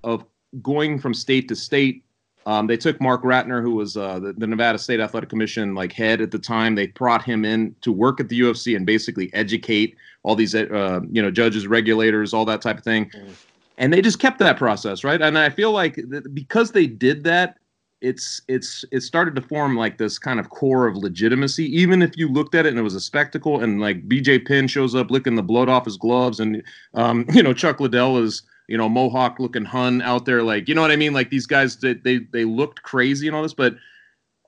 of 0.02 0.24
going 0.62 0.98
from 0.98 1.14
state 1.14 1.48
to 1.48 1.56
state. 1.56 2.02
Um, 2.46 2.68
they 2.68 2.76
took 2.76 3.00
Marc 3.00 3.24
Ratner, 3.24 3.60
who 3.60 3.74
was 3.74 3.96
uh, 3.96 4.20
the, 4.20 4.32
the, 4.32 4.46
Nevada 4.46 4.78
State 4.78 5.00
Athletic 5.00 5.28
Commission 5.28 5.74
like 5.74 5.92
head 5.92 6.20
at 6.20 6.30
the 6.30 6.38
time. 6.38 6.76
They 6.76 6.86
brought 6.86 7.24
him 7.24 7.44
in 7.44 7.74
to 7.80 7.90
work 7.90 8.20
at 8.20 8.28
the 8.28 8.38
UFC 8.38 8.76
and 8.76 8.86
basically 8.86 9.34
educate 9.34 9.96
all 10.22 10.36
these 10.36 10.54
uh, 10.54 11.00
you 11.10 11.20
know 11.20 11.30
judges, 11.30 11.66
regulators, 11.66 12.32
all 12.32 12.44
that 12.44 12.62
type 12.62 12.78
of 12.78 12.84
thing. 12.84 13.10
Mm. 13.10 13.34
And 13.78 13.92
they 13.92 14.00
just 14.00 14.20
kept 14.20 14.38
that 14.38 14.56
process, 14.56 15.04
right? 15.04 15.20
And 15.20 15.36
I 15.36 15.50
feel 15.50 15.72
like 15.72 15.96
th- 15.96 16.22
because 16.32 16.70
they 16.70 16.86
did 16.86 17.24
that, 17.24 17.58
it's 18.00 18.40
it's 18.46 18.84
it 18.92 19.00
started 19.00 19.34
to 19.36 19.42
form 19.42 19.76
like 19.76 19.98
this 19.98 20.18
kind 20.18 20.38
of 20.38 20.50
core 20.50 20.86
of 20.86 20.96
legitimacy. 20.96 21.64
Even 21.76 22.02
if 22.02 22.16
you 22.16 22.28
looked 22.28 22.54
at 22.54 22.66
it 22.66 22.70
and 22.70 22.78
it 22.78 22.82
was 22.82 22.94
a 22.94 23.00
spectacle, 23.00 23.62
and 23.62 23.80
like 23.80 24.08
BJ 24.08 24.46
Penn 24.46 24.68
shows 24.68 24.94
up 24.94 25.10
licking 25.10 25.34
the 25.34 25.42
blood 25.42 25.68
off 25.68 25.84
his 25.84 25.96
gloves, 25.96 26.38
and 26.38 26.62
um, 26.94 27.26
you 27.32 27.42
know 27.42 27.52
Chuck 27.52 27.80
Liddell 27.80 28.18
is 28.18 28.42
you 28.68 28.76
know, 28.76 28.88
Mohawk 28.88 29.38
looking 29.38 29.64
Hun 29.64 30.02
out 30.02 30.24
there, 30.24 30.42
like 30.42 30.68
you 30.68 30.74
know 30.74 30.82
what 30.82 30.90
I 30.90 30.96
mean? 30.96 31.12
Like 31.12 31.30
these 31.30 31.46
guys, 31.46 31.76
they 31.76 31.94
they, 31.94 32.18
they 32.18 32.44
looked 32.44 32.82
crazy 32.82 33.26
and 33.26 33.36
all 33.36 33.42
this, 33.42 33.54
but 33.54 33.76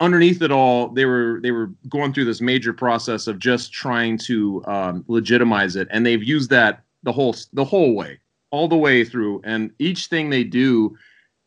underneath 0.00 0.42
it 0.42 0.50
all, 0.50 0.88
they 0.88 1.04
were 1.04 1.40
they 1.42 1.50
were 1.50 1.70
going 1.88 2.12
through 2.12 2.24
this 2.24 2.40
major 2.40 2.72
process 2.72 3.26
of 3.26 3.38
just 3.38 3.72
trying 3.72 4.18
to 4.18 4.62
um, 4.66 5.04
legitimize 5.08 5.76
it, 5.76 5.88
and 5.90 6.04
they've 6.04 6.22
used 6.22 6.50
that 6.50 6.82
the 7.02 7.12
whole 7.12 7.34
the 7.52 7.64
whole 7.64 7.94
way, 7.94 8.18
all 8.50 8.68
the 8.68 8.76
way 8.76 9.04
through, 9.04 9.40
and 9.44 9.70
each 9.78 10.06
thing 10.06 10.30
they 10.30 10.44
do. 10.44 10.96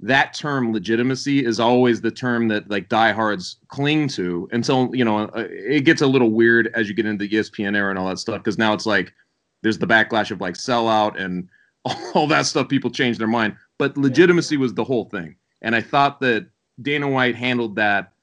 That 0.04 0.34
term 0.34 0.74
legitimacy 0.74 1.46
is 1.46 1.60
always 1.60 2.02
the 2.02 2.10
term 2.10 2.48
that 2.48 2.68
like 2.72 2.90
diehards 2.90 3.58
cling 3.68 4.08
to 4.08 4.50
until 4.52 4.90
you 4.96 5.06
know 5.06 5.26
uh, 5.26 5.46
it 5.48 5.82
gets 5.82 6.02
a 6.02 6.08
little 6.08 6.32
weird 6.32 6.72
as 6.74 6.90
you 6.90 6.96
get 6.96 7.06
into 7.06 7.28
the 7.28 7.36
ESPN 7.36 7.76
era 7.76 7.92
and 7.92 8.00
all 8.00 8.08
that 8.08 8.18
stuff 8.18 8.40
because 8.40 8.58
now 8.58 8.74
it's 8.74 8.88
like 8.88 9.14
there's 9.62 9.78
the 9.78 9.86
backlash 9.86 10.32
of 10.32 10.42
like 10.42 10.56
sellout 10.56 11.22
and 11.22 11.48
all 12.14 12.28
that 12.28 12.46
stuff, 12.46 12.70
people 12.70 12.90
change 12.90 13.18
their 13.18 13.28
mind. 13.28 13.56
But 13.78 13.98
legitimacy 13.98 14.58
was 14.58 14.74
the 14.74 14.84
whole 14.84 15.06
thing. 15.06 15.36
And 15.62 15.76
I 15.76 15.82
thought 15.82 16.20
that 16.22 16.48
Dana 16.82 17.08
White 17.08 17.36
handled 17.36 17.76
that 17.76 18.14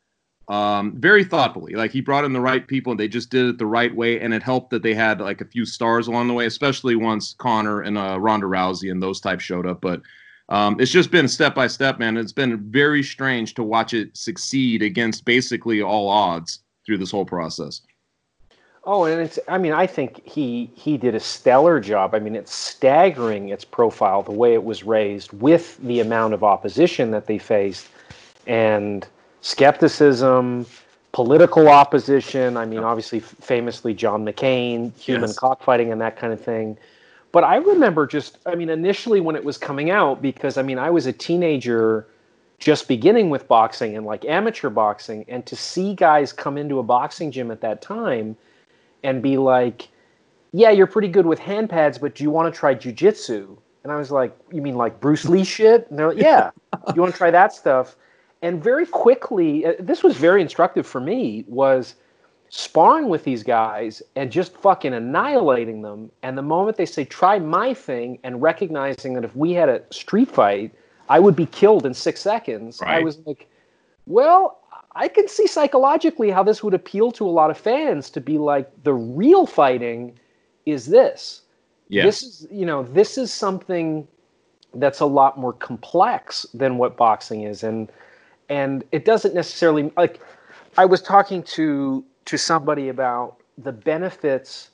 um, 0.48 0.94
very 0.96 1.24
thoughtfully. 1.24 1.74
Like 1.74 1.90
he 1.90 2.00
brought 2.00 2.24
in 2.24 2.32
the 2.32 2.40
right 2.40 2.66
people 2.66 2.92
and 2.92 2.98
they 2.98 3.08
just 3.08 3.30
did 3.30 3.46
it 3.46 3.58
the 3.58 3.66
right 3.66 3.94
way. 3.94 4.20
And 4.20 4.32
it 4.32 4.42
helped 4.42 4.70
that 4.70 4.82
they 4.82 4.94
had 4.94 5.20
like 5.20 5.40
a 5.40 5.46
few 5.46 5.64
stars 5.64 6.08
along 6.08 6.28
the 6.28 6.34
way, 6.34 6.46
especially 6.46 6.96
once 6.96 7.34
Conor 7.34 7.82
and 7.82 7.98
uh, 7.98 8.18
Ronda 8.18 8.46
Rousey 8.46 8.90
and 8.90 9.02
those 9.02 9.20
types 9.20 9.44
showed 9.44 9.66
up. 9.66 9.80
But 9.80 10.02
um, 10.48 10.80
it's 10.80 10.90
just 10.90 11.10
been 11.10 11.28
step 11.28 11.54
by 11.54 11.66
step, 11.66 11.98
man. 11.98 12.16
It's 12.16 12.32
been 12.32 12.70
very 12.70 13.02
strange 13.02 13.54
to 13.54 13.62
watch 13.62 13.92
it 13.92 14.16
succeed 14.16 14.82
against 14.82 15.26
basically 15.26 15.82
all 15.82 16.08
odds 16.08 16.60
through 16.86 16.98
this 16.98 17.10
whole 17.10 17.26
process. 17.26 17.82
Oh, 18.90 19.04
and 19.04 19.20
it's 19.20 19.38
I 19.48 19.58
mean, 19.58 19.74
I 19.74 19.86
think 19.86 20.26
he 20.26 20.70
he 20.74 20.96
did 20.96 21.14
a 21.14 21.20
stellar 21.20 21.78
job. 21.78 22.14
I 22.14 22.20
mean, 22.20 22.34
it's 22.34 22.54
staggering 22.54 23.50
its 23.50 23.62
profile 23.62 24.22
the 24.22 24.32
way 24.32 24.54
it 24.54 24.64
was 24.64 24.82
raised 24.82 25.30
with 25.34 25.76
the 25.82 26.00
amount 26.00 26.32
of 26.32 26.42
opposition 26.42 27.10
that 27.10 27.26
they 27.26 27.36
faced 27.36 27.86
and 28.46 29.06
skepticism, 29.42 30.64
political 31.12 31.68
opposition. 31.68 32.56
I 32.56 32.64
mean, 32.64 32.78
obviously 32.78 33.20
famously 33.20 33.92
John 33.92 34.24
McCain, 34.24 34.96
human 34.98 35.28
yes. 35.28 35.38
cockfighting 35.38 35.92
and 35.92 36.00
that 36.00 36.16
kind 36.16 36.32
of 36.32 36.40
thing. 36.40 36.78
But 37.30 37.44
I 37.44 37.56
remember 37.56 38.06
just 38.06 38.38
I 38.46 38.54
mean, 38.54 38.70
initially 38.70 39.20
when 39.20 39.36
it 39.36 39.44
was 39.44 39.58
coming 39.58 39.90
out 39.90 40.22
because 40.22 40.56
I 40.56 40.62
mean, 40.62 40.78
I 40.78 40.88
was 40.88 41.04
a 41.04 41.12
teenager 41.12 42.06
just 42.58 42.88
beginning 42.88 43.28
with 43.28 43.46
boxing 43.48 43.98
and 43.98 44.06
like 44.06 44.24
amateur 44.24 44.70
boxing 44.70 45.26
and 45.28 45.44
to 45.44 45.54
see 45.54 45.92
guys 45.92 46.32
come 46.32 46.56
into 46.56 46.78
a 46.78 46.82
boxing 46.82 47.30
gym 47.30 47.50
at 47.50 47.60
that 47.60 47.82
time 47.82 48.34
and 49.02 49.22
be 49.22 49.36
like, 49.38 49.88
"Yeah, 50.52 50.70
you're 50.70 50.86
pretty 50.86 51.08
good 51.08 51.26
with 51.26 51.38
hand 51.38 51.70
pads, 51.70 51.98
but 51.98 52.14
do 52.14 52.24
you 52.24 52.30
want 52.30 52.52
to 52.52 52.58
try 52.58 52.74
jujitsu?" 52.74 53.56
And 53.84 53.92
I 53.92 53.96
was 53.96 54.10
like, 54.10 54.36
"You 54.52 54.62
mean 54.62 54.76
like 54.76 55.00
Bruce 55.00 55.24
Lee 55.26 55.44
shit?" 55.44 55.88
And 55.90 55.98
they're 55.98 56.08
like, 56.08 56.18
"Yeah, 56.18 56.50
you 56.94 57.00
want 57.00 57.12
to 57.12 57.18
try 57.18 57.30
that 57.30 57.52
stuff?" 57.52 57.96
And 58.42 58.62
very 58.62 58.86
quickly, 58.86 59.66
uh, 59.66 59.72
this 59.78 60.02
was 60.02 60.16
very 60.16 60.40
instructive 60.40 60.86
for 60.86 61.00
me. 61.00 61.44
Was 61.48 61.94
sparring 62.50 63.08
with 63.08 63.24
these 63.24 63.42
guys 63.42 64.02
and 64.16 64.32
just 64.32 64.56
fucking 64.56 64.94
annihilating 64.94 65.82
them. 65.82 66.10
And 66.22 66.36
the 66.36 66.42
moment 66.42 66.76
they 66.76 66.86
say, 66.86 67.04
try 67.04 67.38
my 67.38 67.74
thing, 67.74 68.18
and 68.22 68.40
recognizing 68.40 69.14
that 69.14 69.24
if 69.24 69.34
we 69.36 69.52
had 69.52 69.68
a 69.68 69.82
street 69.90 70.30
fight, 70.30 70.74
I 71.08 71.20
would 71.20 71.36
be 71.36 71.46
killed 71.46 71.86
in 71.86 71.94
six 71.94 72.20
seconds, 72.20 72.80
right. 72.80 72.96
I 72.96 73.02
was 73.02 73.18
like, 73.26 73.48
well, 74.06 74.57
I 74.98 75.06
can 75.06 75.28
see 75.28 75.46
psychologically 75.46 76.28
how 76.28 76.42
this 76.42 76.62
would 76.64 76.74
appeal 76.74 77.12
to 77.12 77.24
a 77.24 77.30
lot 77.30 77.50
of 77.50 77.56
fans 77.56 78.10
to 78.10 78.20
be 78.20 78.36
like 78.36 78.68
the 78.82 78.92
real 78.92 79.46
fighting 79.46 80.18
is 80.66 80.86
this. 80.86 81.42
Yes. 81.88 82.04
This 82.04 82.22
is 82.22 82.46
you 82.50 82.66
know 82.66 82.82
this 82.82 83.16
is 83.16 83.32
something 83.32 84.06
that's 84.74 84.98
a 84.98 85.06
lot 85.06 85.38
more 85.38 85.52
complex 85.52 86.44
than 86.52 86.78
what 86.78 86.96
boxing 86.96 87.42
is 87.44 87.62
and 87.62 87.90
and 88.48 88.84
it 88.90 89.04
doesn't 89.04 89.34
necessarily 89.34 89.92
like 89.96 90.20
I 90.76 90.84
was 90.84 91.00
talking 91.00 91.44
to 91.44 92.04
to 92.24 92.36
somebody 92.36 92.88
about 92.88 93.36
the 93.56 93.72
benefits 93.72 94.70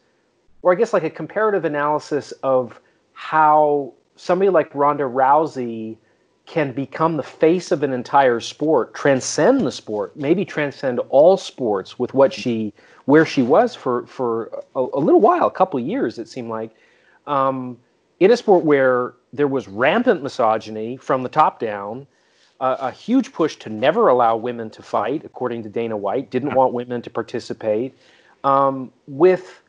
or 0.62 0.72
I 0.72 0.74
guess 0.74 0.94
like 0.94 1.04
a 1.04 1.10
comparative 1.10 1.66
analysis 1.66 2.32
of 2.42 2.80
how 3.12 3.92
somebody 4.16 4.48
like 4.48 4.74
Ronda 4.74 5.04
Rousey 5.04 5.98
can 6.46 6.72
become 6.72 7.16
the 7.16 7.22
face 7.22 7.72
of 7.72 7.82
an 7.82 7.92
entire 7.92 8.38
sport, 8.38 8.94
transcend 8.94 9.62
the 9.62 9.72
sport, 9.72 10.14
maybe 10.16 10.44
transcend 10.44 10.98
all 11.08 11.36
sports 11.36 11.98
with 11.98 12.12
what 12.12 12.32
she, 12.32 12.72
where 13.06 13.24
she 13.24 13.42
was 13.42 13.74
for 13.74 14.06
for 14.06 14.50
a, 14.76 14.80
a 14.80 15.00
little 15.00 15.20
while, 15.20 15.46
a 15.46 15.50
couple 15.50 15.80
of 15.80 15.86
years 15.86 16.18
it 16.18 16.28
seemed 16.28 16.50
like, 16.50 16.70
um, 17.26 17.78
in 18.20 18.30
a 18.30 18.36
sport 18.36 18.64
where 18.64 19.14
there 19.32 19.48
was 19.48 19.68
rampant 19.68 20.22
misogyny 20.22 20.96
from 20.96 21.22
the 21.22 21.28
top 21.28 21.58
down, 21.58 22.06
uh, 22.60 22.76
a 22.80 22.90
huge 22.90 23.32
push 23.32 23.56
to 23.56 23.70
never 23.70 24.08
allow 24.08 24.36
women 24.36 24.70
to 24.70 24.82
fight, 24.82 25.24
according 25.24 25.62
to 25.62 25.68
Dana 25.68 25.96
White, 25.96 26.30
didn't 26.30 26.54
want 26.54 26.72
women 26.72 27.02
to 27.02 27.10
participate, 27.10 27.96
um, 28.44 28.92
with 29.08 29.60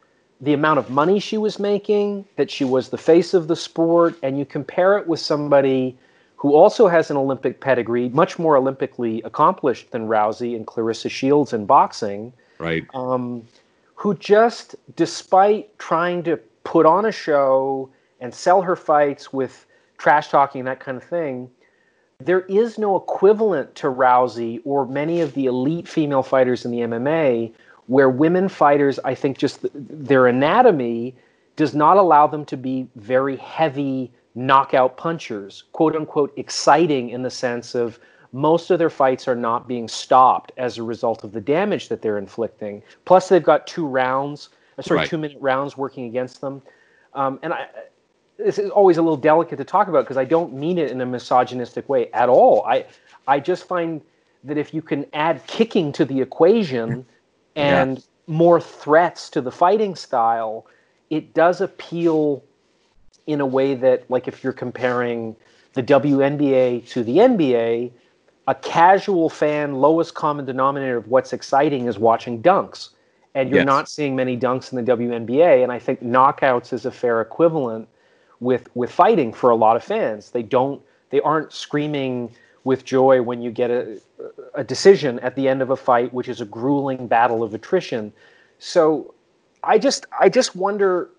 the 0.42 0.54
amount 0.54 0.78
of 0.78 0.90
money 0.90 1.20
she 1.20 1.38
was 1.38 1.58
making, 1.58 2.26
that 2.36 2.52
she 2.52 2.66
was 2.66 2.90
the 2.90 2.98
face 2.98 3.34
of 3.34 3.48
the 3.48 3.56
sport, 3.56 4.16
and 4.22 4.38
you 4.38 4.46
compare 4.46 4.98
it 4.98 5.08
with 5.08 5.20
somebody 5.20 5.98
who 6.38 6.54
also 6.54 6.88
has 6.88 7.10
an 7.10 7.18
Olympic 7.18 7.60
pedigree, 7.60 8.10
much 8.10 8.38
more 8.38 8.56
Olympically 8.56 9.22
accomplished 9.26 9.92
than 9.92 10.08
Rousey 10.08 10.56
and 10.56 10.68
Claressa 10.68 11.10
Shields 11.10 11.54
in 11.54 11.66
boxing. 11.66 12.34
Right. 12.60 12.86
Um, 12.94 13.44
who 13.96 14.14
just, 14.16 14.76
despite 14.96 15.78
trying 15.80 16.24
to 16.24 16.38
put 16.64 16.86
on 16.86 17.06
a 17.06 17.12
show 17.12 17.90
and 18.20 18.34
sell 18.34 18.62
her 18.62 18.76
fights 18.76 19.32
with 19.32 19.66
trash 19.98 20.30
talking 20.30 20.60
and 20.60 20.68
that 20.68 20.80
kind 20.80 20.98
of 20.98 21.04
thing, 21.04 21.50
there 22.20 22.42
is 22.42 22.78
no 22.78 22.96
equivalent 22.96 23.76
to 23.76 23.88
Rousey 23.88 24.62
or 24.66 24.86
many 24.86 25.22
of 25.22 25.34
the 25.34 25.46
elite 25.46 25.88
female 25.88 26.24
fighters 26.24 26.66
in 26.66 26.72
the 26.72 26.80
MMA 26.80 27.54
where 27.88 28.10
women 28.10 28.50
fighters, 28.50 29.00
I 29.04 29.16
think, 29.16 29.38
just 29.38 29.60
their 29.74 30.28
anatomy 30.28 31.16
does 31.56 31.76
not 31.76 31.98
allow 31.98 32.28
them 32.28 32.46
to 32.46 32.58
be 32.58 32.88
very 32.96 33.38
heavy 33.38 34.12
knockout 34.36 34.98
punchers, 34.98 35.64
quote 35.72 35.96
unquote, 35.96 36.34
exciting 36.38 37.10
in 37.10 37.24
the 37.24 37.30
sense 37.30 37.74
of 37.74 38.00
most 38.34 38.70
of 38.70 38.80
their 38.80 38.90
fights 38.90 39.28
are 39.28 39.36
not 39.36 39.68
being 39.68 39.88
stopped 39.88 40.52
as 40.58 40.78
a 40.78 40.84
result 40.84 41.24
of 41.24 41.32
the 41.32 41.40
damage 41.40 41.88
that 41.88 42.02
they're 42.02 42.18
inflicting. 42.18 42.84
Plus, 43.06 43.30
they've 43.30 43.44
got 43.44 43.66
two 43.66 43.88
rounds. 43.88 44.50
sorry, 44.82 45.00
Right. 45.00 45.10
two 45.10 45.18
minute 45.18 45.38
rounds 45.40 45.78
working 45.78 46.06
against 46.06 46.42
them. 46.42 46.62
Um, 47.14 47.40
and 47.44 47.54
I, 47.54 47.68
this 48.38 48.60
is 48.60 48.70
always 48.72 48.98
a 48.98 49.02
little 49.02 49.16
delicate 49.16 49.56
to 49.58 49.64
talk 49.64 49.88
about 49.88 50.04
because 50.04 50.18
I 50.18 50.26
don't 50.26 50.54
mean 50.54 50.78
it 50.78 50.92
in 50.92 51.00
a 51.00 51.06
misogynistic 51.06 51.88
way 51.88 52.12
at 52.12 52.28
all. 52.28 52.66
I, 52.66 52.86
I 53.26 53.40
just 53.40 53.66
find 53.70 54.02
that 54.44 54.58
if 54.58 54.74
you 54.74 54.82
can 54.82 55.06
add 55.14 55.42
kicking 55.48 55.94
to 55.94 56.04
the 56.04 56.20
equation 56.20 57.06
and 57.56 58.04
more 58.28 58.60
threats 58.60 59.30
to 59.30 59.40
the 59.40 59.52
fighting 59.52 59.96
style, 59.96 60.68
it 61.10 61.34
does 61.34 61.62
appeal 61.62 62.44
in 63.28 63.42
a 63.42 63.46
way 63.46 63.76
that, 63.76 64.10
like, 64.10 64.28
if 64.28 64.44
you're 64.44 64.54
comparing 64.54 65.36
the 65.74 65.84
WNBA 65.84 66.88
to 66.90 67.04
the 67.04 67.18
NBA, 67.18 67.92
a 68.48 68.56
casual 68.56 69.30
fan, 69.30 69.76
lowest 69.76 70.14
common 70.14 70.46
denominator 70.46 70.98
of 70.98 71.08
what's 71.08 71.34
exciting 71.34 71.88
is 71.88 71.98
watching 71.98 72.42
dunks. 72.42 72.90
And 73.34 73.50
you're 73.50 73.60
Yes. 73.60 73.66
not 73.66 73.90
seeing 73.90 74.16
many 74.16 74.38
dunks 74.38 74.72
in 74.72 74.78
the 74.78 74.92
WNBA. 74.92 75.64
And 75.64 75.72
I 75.72 75.80
think 75.80 76.02
knockouts 76.02 76.72
is 76.72 76.86
a 76.86 76.92
fair 76.92 77.22
equivalent 77.22 77.88
with 78.40 78.70
with 78.76 78.92
fighting 78.92 79.34
for 79.34 79.50
a 79.50 79.56
lot 79.56 79.76
of 79.76 79.84
fans. 79.84 80.32
They 80.32 80.44
don't 80.44 80.82
they 81.10 81.20
aren't 81.22 81.52
screaming 81.52 82.32
with 82.64 82.86
joy 82.86 83.22
when 83.22 83.42
you 83.42 83.52
get 83.52 83.72
a 83.72 84.00
a 84.54 84.64
decision 84.64 85.20
at 85.20 85.36
the 85.36 85.48
end 85.50 85.62
of 85.62 85.70
a 85.70 85.76
fight, 85.76 86.14
which 86.14 86.30
is 86.30 86.40
a 86.42 86.46
grueling 86.46 87.08
battle 87.08 87.44
of 87.44 87.54
attrition. 87.54 88.14
So 88.60 89.14
I 89.64 89.80
just 89.80 90.06
I 90.18 90.30
just 90.30 90.56
wonder 90.56 91.10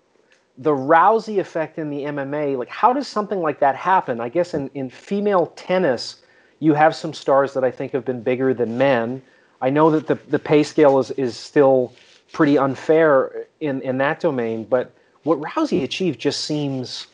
the 0.57 0.71
Rousey 0.71 1.39
effect 1.39 1.77
in 1.77 1.89
the 1.89 2.03
MMA, 2.03 2.57
like 2.57 2.69
how 2.69 2.93
does 2.93 3.07
something 3.07 3.41
like 3.41 3.59
that 3.59 3.75
happen? 3.75 4.19
I 4.21 4.29
guess 4.29 4.53
in, 4.53 4.69
in 4.73 4.89
female 4.89 5.47
tennis, 5.55 6.17
you 6.59 6.73
have 6.73 6.95
some 6.95 7.13
stars 7.13 7.53
that 7.53 7.63
I 7.63 7.71
think 7.71 7.91
have 7.93 8.05
been 8.05 8.21
bigger 8.23 8.53
than 8.53 8.77
men. 8.77 9.21
I 9.61 9.69
know 9.69 9.91
that 9.91 10.07
the, 10.07 10.15
the 10.29 10.39
pay 10.39 10.63
scale 10.63 10.99
is, 10.99 11.11
is 11.11 11.37
still 11.37 11.93
pretty 12.33 12.57
unfair 12.57 13.47
in, 13.61 13.81
in 13.81 13.97
that 13.99 14.19
domain, 14.19 14.65
but 14.65 14.91
what 15.23 15.39
Rousey 15.41 15.83
achieved 15.83 16.19
just 16.19 16.45
seems 16.45 17.07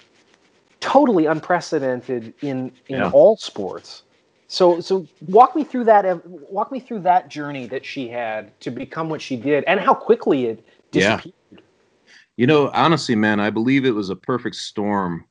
totally 0.81 1.25
unprecedented 1.25 2.33
in, 2.41 2.71
in 2.89 2.95
Yeah. 2.99 3.11
all 3.11 3.37
sports. 3.37 4.03
So 4.47 4.79
so 4.81 5.07
walk 5.27 5.55
me 5.55 5.63
through 5.63 5.85
that 5.85 6.05
walk 6.27 6.71
me 6.71 6.79
through 6.79 6.99
that 7.01 7.29
journey 7.29 7.65
that 7.67 7.85
she 7.85 8.07
had 8.07 8.59
to 8.61 8.71
become 8.71 9.09
what 9.09 9.21
she 9.21 9.35
did 9.35 9.63
and 9.65 9.79
how 9.79 9.95
quickly 9.95 10.45
it 10.45 10.63
Yeah. 10.91 11.21
You 12.37 12.47
know, 12.47 12.69
honestly, 12.73 13.15
man, 13.15 13.39
I 13.39 13.49
believe 13.49 13.85
it 13.85 13.91
was 13.91 14.09
a 14.09 14.15
perfect 14.15 14.55
storm, 14.55 15.25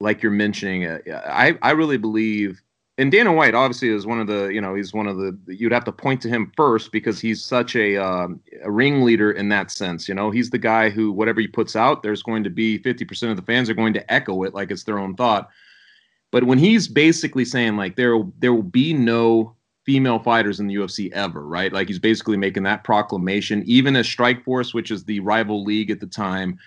like 0.00 0.22
you're 0.22 0.32
mentioning. 0.32 0.84
Uh, 0.86 0.98
I 1.26 1.58
I 1.62 1.70
really 1.70 1.96
believe, 1.96 2.60
and 2.98 3.10
Dana 3.10 3.32
White 3.32 3.54
obviously 3.54 3.88
is 3.88 4.06
one 4.06 4.20
of 4.20 4.26
the, 4.26 4.48
you 4.48 4.60
know, 4.60 4.74
he's 4.74 4.92
one 4.92 5.06
of 5.06 5.16
the. 5.16 5.38
You'd 5.46 5.72
have 5.72 5.84
to 5.84 5.92
point 5.92 6.20
to 6.22 6.28
him 6.28 6.52
first 6.54 6.92
because 6.92 7.18
he's 7.18 7.42
such 7.42 7.76
a 7.76 7.96
um, 7.96 8.40
a 8.62 8.70
ringleader 8.70 9.32
in 9.32 9.48
that 9.48 9.70
sense. 9.70 10.06
You 10.06 10.14
know, 10.14 10.30
he's 10.30 10.50
the 10.50 10.58
guy 10.58 10.90
who 10.90 11.12
whatever 11.12 11.40
he 11.40 11.48
puts 11.48 11.76
out, 11.76 12.02
there's 12.02 12.22
going 12.22 12.44
to 12.44 12.50
be 12.50 12.78
50% 12.78 13.30
of 13.30 13.36
the 13.36 13.42
fans 13.42 13.70
are 13.70 13.74
going 13.74 13.94
to 13.94 14.12
echo 14.12 14.42
it 14.42 14.52
like 14.52 14.70
it's 14.70 14.84
their 14.84 14.98
own 14.98 15.14
thought. 15.16 15.48
But 16.30 16.44
when 16.44 16.58
he's 16.58 16.88
basically 16.88 17.46
saying 17.46 17.76
like 17.76 17.96
there 17.96 18.22
there 18.38 18.52
will 18.52 18.62
be 18.62 18.92
no 18.92 19.56
female 19.84 20.18
fighters 20.18 20.60
in 20.60 20.66
the 20.66 20.74
UFC 20.74 21.12
ever, 21.12 21.46
right? 21.46 21.72
Like 21.72 21.88
he's 21.88 21.98
basically 21.98 22.36
making 22.36 22.62
that 22.64 22.84
proclamation, 22.84 23.62
even 23.66 23.96
as 23.96 24.06
Strikeforce, 24.06 24.74
which 24.74 24.90
is 24.90 25.04
the 25.04 25.20
rival 25.20 25.62
league 25.62 25.90
at 25.90 26.00
the 26.00 26.06
time, 26.06 26.58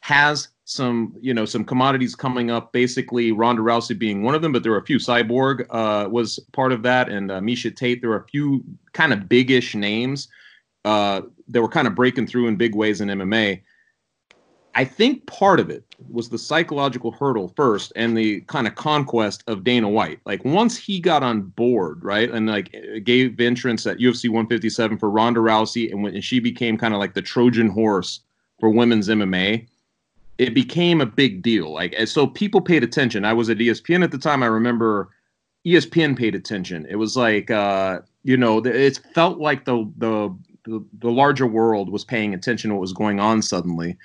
has 0.00 0.48
some, 0.64 1.14
you 1.20 1.34
know, 1.34 1.44
some 1.44 1.64
commodities 1.64 2.14
coming 2.14 2.50
up. 2.50 2.72
Basically, 2.72 3.30
Ronda 3.30 3.62
Rousey 3.62 3.98
being 3.98 4.22
one 4.22 4.34
of 4.34 4.42
them, 4.42 4.52
but 4.52 4.62
there 4.62 4.72
were 4.72 4.78
a 4.78 4.84
few. 4.84 4.96
Cyborg 4.96 5.66
uh, 5.70 6.08
was 6.08 6.38
part 6.52 6.72
of 6.72 6.82
that, 6.82 7.08
and 7.08 7.30
uh, 7.30 7.40
Miesha 7.40 7.74
Tate. 7.74 8.00
There 8.00 8.10
were 8.10 8.24
a 8.24 8.28
few 8.28 8.64
kind 8.92 9.12
of 9.12 9.28
biggish 9.28 9.74
names 9.74 10.28
uh, 10.84 11.22
that 11.48 11.60
were 11.60 11.68
kind 11.68 11.86
of 11.86 11.94
breaking 11.94 12.26
through 12.26 12.48
in 12.48 12.56
big 12.56 12.74
ways 12.74 13.00
in 13.00 13.08
MMA. 13.08 13.62
I 14.74 14.84
think 14.84 15.26
part 15.26 15.60
of 15.60 15.68
it 15.70 15.84
was 16.10 16.28
the 16.28 16.38
psychological 16.38 17.12
hurdle 17.12 17.52
first 17.56 17.92
and 17.94 18.16
the 18.16 18.40
kind 18.42 18.66
of 18.66 18.74
conquest 18.74 19.44
of 19.46 19.64
Dana 19.64 19.88
White. 19.88 20.20
Like 20.24 20.44
once 20.44 20.76
he 20.76 20.98
got 20.98 21.22
on 21.22 21.42
board, 21.42 22.02
right, 22.02 22.30
and 22.30 22.46
like 22.46 22.74
gave 23.04 23.38
entrance 23.38 23.86
at 23.86 23.98
UFC 23.98 24.28
157 24.28 24.98
for 24.98 25.10
Ronda 25.10 25.40
Rousey, 25.40 25.90
and 25.90 26.02
when 26.02 26.14
and 26.14 26.24
she 26.24 26.40
became 26.40 26.78
kind 26.78 26.94
of 26.94 27.00
like 27.00 27.14
the 27.14 27.22
Trojan 27.22 27.68
horse 27.68 28.20
for 28.60 28.70
women's 28.70 29.08
MMA, 29.08 29.66
it 30.38 30.54
became 30.54 31.00
a 31.00 31.06
big 31.06 31.42
deal. 31.42 31.72
Like 31.72 31.94
so 32.06 32.26
people 32.26 32.60
paid 32.60 32.82
attention. 32.82 33.24
I 33.24 33.34
was 33.34 33.50
at 33.50 33.58
ESPN 33.58 34.02
at 34.02 34.10
the 34.10 34.18
time. 34.18 34.42
I 34.42 34.46
remember 34.46 35.10
ESPN 35.66 36.16
paid 36.16 36.34
attention. 36.34 36.86
It 36.88 36.96
was 36.96 37.16
like 37.16 37.50
uh, 37.50 38.00
you 38.24 38.36
know, 38.38 38.58
it 38.58 39.00
felt 39.14 39.38
like 39.38 39.66
the 39.66 39.90
the, 39.98 40.34
the 40.64 41.10
larger 41.10 41.46
world 41.46 41.90
was 41.90 42.04
paying 42.04 42.34
attention 42.34 42.70
to 42.70 42.76
what 42.76 42.80
was 42.80 42.92
going 42.92 43.20
on 43.20 43.42
suddenly. 43.42 43.96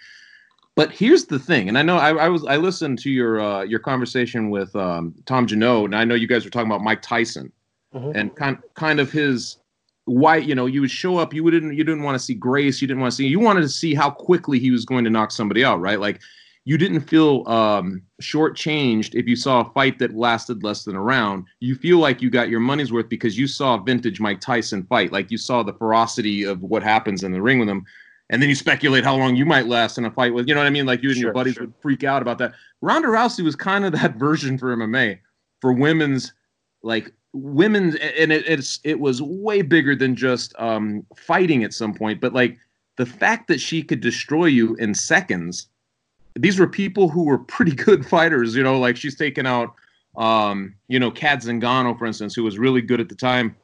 But 0.77 0.91
here's 0.91 1.25
the 1.25 1.39
thing, 1.39 1.69
and 1.69 1.77
I 1.77 1.81
know 1.81 1.97
I, 1.97 2.11
I 2.11 2.29
was 2.29 2.45
I 2.45 2.55
listened 2.57 2.99
to 2.99 3.09
your 3.09 3.41
uh, 3.41 3.63
your 3.63 3.79
conversation 3.79 4.51
with 4.51 4.73
um, 4.75 5.15
Tom 5.25 5.47
Junod, 5.47 5.85
and 5.85 5.95
I 5.95 6.05
know 6.05 6.13
you 6.13 6.27
guys 6.27 6.45
were 6.45 6.51
talking 6.51 6.69
about 6.71 6.81
Mike 6.83 7.01
Tyson 7.01 7.51
Mhm. 7.95 8.15
and 8.15 8.35
kind 8.35 8.57
kind 8.75 8.99
of 8.99 9.11
his 9.11 9.57
why 10.05 10.35
you 10.35 10.53
know 10.53 10.65
you 10.65 10.81
would 10.81 10.91
show 10.91 11.17
up 11.17 11.33
you 11.33 11.49
didn't 11.49 11.73
you 11.75 11.83
didn't 11.85 12.03
want 12.03 12.15
to 12.15 12.23
see 12.23 12.33
grace 12.33 12.81
you 12.81 12.87
didn't 12.87 12.99
want 12.99 13.11
to 13.11 13.15
see 13.15 13.25
you 13.25 13.39
wanted 13.39 13.61
to 13.61 13.69
see 13.69 13.95
how 13.95 14.09
quickly 14.09 14.59
he 14.59 14.71
was 14.71 14.85
going 14.85 15.05
to 15.05 15.09
knock 15.09 15.31
somebody 15.31 15.63
out 15.63 15.79
right? 15.79 15.99
Like 15.99 16.19
you 16.65 16.77
didn't 16.77 17.01
feel 17.01 17.47
um 17.47 18.01
shortchanged 18.21 19.15
if 19.15 19.25
you 19.25 19.35
saw 19.37 19.61
a 19.61 19.69
fight 19.71 19.97
that 19.99 20.13
lasted 20.15 20.63
less 20.63 20.83
than 20.83 20.95
a 20.95 21.01
round. 21.01 21.45
You 21.61 21.75
feel 21.75 21.97
like 21.97 22.21
you 22.21 22.29
got 22.29 22.49
your 22.49 22.59
money's 22.59 22.91
worth 22.91 23.07
because 23.09 23.37
you 23.37 23.47
saw 23.47 23.75
a 23.75 23.81
vintage 23.81 24.19
Mike 24.19 24.41
Tyson 24.41 24.83
fight 24.83 25.11
like 25.11 25.31
you 25.31 25.37
saw 25.37 25.63
the 25.63 25.73
ferocity 25.73 26.43
of 26.43 26.61
what 26.61 26.83
happens 26.83 27.23
in 27.23 27.31
the 27.31 27.41
ring 27.41 27.57
with 27.57 27.69
him 27.69 27.85
and 28.29 28.41
then 28.41 28.49
you 28.49 28.55
speculate 28.55 29.03
how 29.03 29.15
long 29.15 29.35
you 29.35 29.45
might 29.45 29.67
last 29.67 29.97
in 29.97 30.05
a 30.05 30.11
fight 30.11 30.33
with 30.33 30.47
you 30.47 30.53
know 30.53 30.59
what 30.59 30.67
I 30.67 30.71
mean? 30.71 30.85
Like 30.85 31.03
you 31.03 31.09
and 31.09 31.17
your 31.17 31.33
buddies 31.33 31.55
sure. 31.55 31.65
would 31.65 31.73
freak 31.81 32.03
out 32.03 32.21
about 32.21 32.37
that. 32.39 32.53
Ronda 32.81 33.07
Rousey 33.07 33.43
was 33.43 33.55
kind 33.55 33.85
of 33.85 33.93
that 33.93 34.15
version 34.19 34.57
for 34.57 34.75
MMA 34.75 35.19
for 35.61 35.73
women's 35.73 36.33
like 36.83 37.11
women's 37.33 37.95
and 37.95 38.31
it, 38.31 38.47
it's 38.47 38.79
it 38.83 38.99
was 38.99 39.21
way 39.21 39.61
bigger 39.61 39.95
than 39.95 40.15
just 40.15 40.53
um 40.59 41.05
fighting 41.15 41.63
at 41.63 41.73
some 41.73 41.93
point 41.93 42.21
but 42.21 42.33
like 42.33 42.57
the 42.95 43.05
fact 43.05 43.47
that 43.47 43.59
she 43.59 43.83
could 43.83 43.99
destroy 43.99 44.45
you 44.45 44.75
in 44.75 44.93
seconds 44.93 45.67
these 46.35 46.59
were 46.59 46.67
people 46.67 47.09
who 47.09 47.23
were 47.25 47.37
pretty 47.37 47.73
good 47.73 48.05
fighters 48.09 48.55
you 48.55 48.63
know? 48.63 48.79
Like 48.79 48.97
she's 48.97 49.15
taken 49.15 49.45
out 49.45 49.73
um 50.15 50.73
you 50.87 50.99
know 50.99 51.11
Cat 51.11 51.39
Zingano 51.39 51.97
for 51.97 52.05
instance 52.05 52.33
who 52.33 52.43
was 52.43 52.57
really 52.57 52.81
good 52.81 52.99
at 52.99 53.09
the 53.09 53.15
time. 53.15 53.55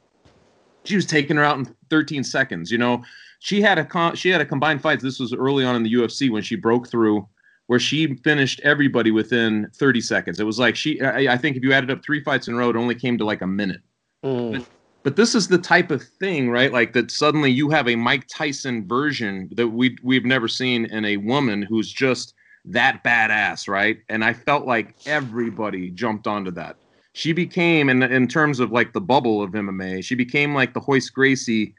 She 0.84 0.96
was 0.96 1.06
taking 1.06 1.36
her 1.36 1.44
out 1.44 1.58
in 1.58 1.74
13 1.90 2.24
seconds 2.24 2.70
you 2.70 2.78
know 2.78 3.02
she 3.44 3.60
had 3.60 3.78
a 3.78 3.84
con- 3.84 4.16
she 4.16 4.30
had 4.30 4.40
a 4.40 4.46
combined 4.46 4.80
fight 4.80 5.00
this 5.00 5.20
was 5.20 5.34
early 5.34 5.66
on 5.66 5.76
in 5.76 5.82
the 5.82 5.92
UFC 5.92 6.30
when 6.30 6.42
she 6.42 6.56
broke 6.56 6.88
through 6.88 7.28
where 7.66 7.78
she 7.78 8.14
finished 8.16 8.58
everybody 8.64 9.10
within 9.10 9.68
30 9.74 10.00
seconds. 10.00 10.40
It 10.40 10.44
was 10.44 10.58
like 10.58 10.74
she, 10.76 10.98
I, 11.02 11.34
I 11.34 11.36
think 11.36 11.56
if 11.56 11.62
you 11.62 11.72
added 11.74 11.90
up 11.90 12.02
three 12.02 12.22
fights 12.22 12.48
in 12.48 12.54
a 12.54 12.56
row, 12.56 12.70
it 12.70 12.76
only 12.76 12.94
came 12.94 13.18
to 13.18 13.24
like 13.24 13.42
a 13.42 13.46
minute. 13.46 13.82
Mm. 14.24 14.64
But 15.02 15.16
this 15.16 15.34
is 15.34 15.48
the 15.48 15.58
type 15.58 15.90
of 15.90 16.02
thing, 16.02 16.48
right? 16.48 16.72
Like 16.72 16.94
that 16.94 17.10
suddenly 17.10 17.50
you 17.50 17.68
have 17.68 17.86
a 17.86 17.96
Mike 17.96 18.26
Tyson 18.28 18.88
version 18.88 19.50
that 19.56 19.68
we 19.68 19.98
we've 20.02 20.24
never 20.24 20.48
seen 20.48 20.86
in 20.86 21.04
a 21.04 21.18
woman 21.18 21.60
who's 21.60 21.92
just 21.92 22.32
that 22.64 23.04
badass, 23.04 23.68
right? 23.68 23.98
And 24.08 24.24
I 24.24 24.32
felt 24.32 24.66
like 24.66 24.94
everybody 25.04 25.90
jumped 25.90 26.26
onto 26.26 26.50
that. 26.52 26.76
She 27.12 27.34
became, 27.34 27.90
in 27.90 28.02
in 28.02 28.26
terms 28.26 28.58
of 28.58 28.72
like 28.72 28.94
the 28.94 29.02
bubble 29.02 29.42
of 29.42 29.50
MMA, 29.50 30.02
she 30.02 30.14
became 30.14 30.54
like 30.54 30.72
the 30.72 30.80
Royce 30.80 31.10
Gracie 31.10 31.74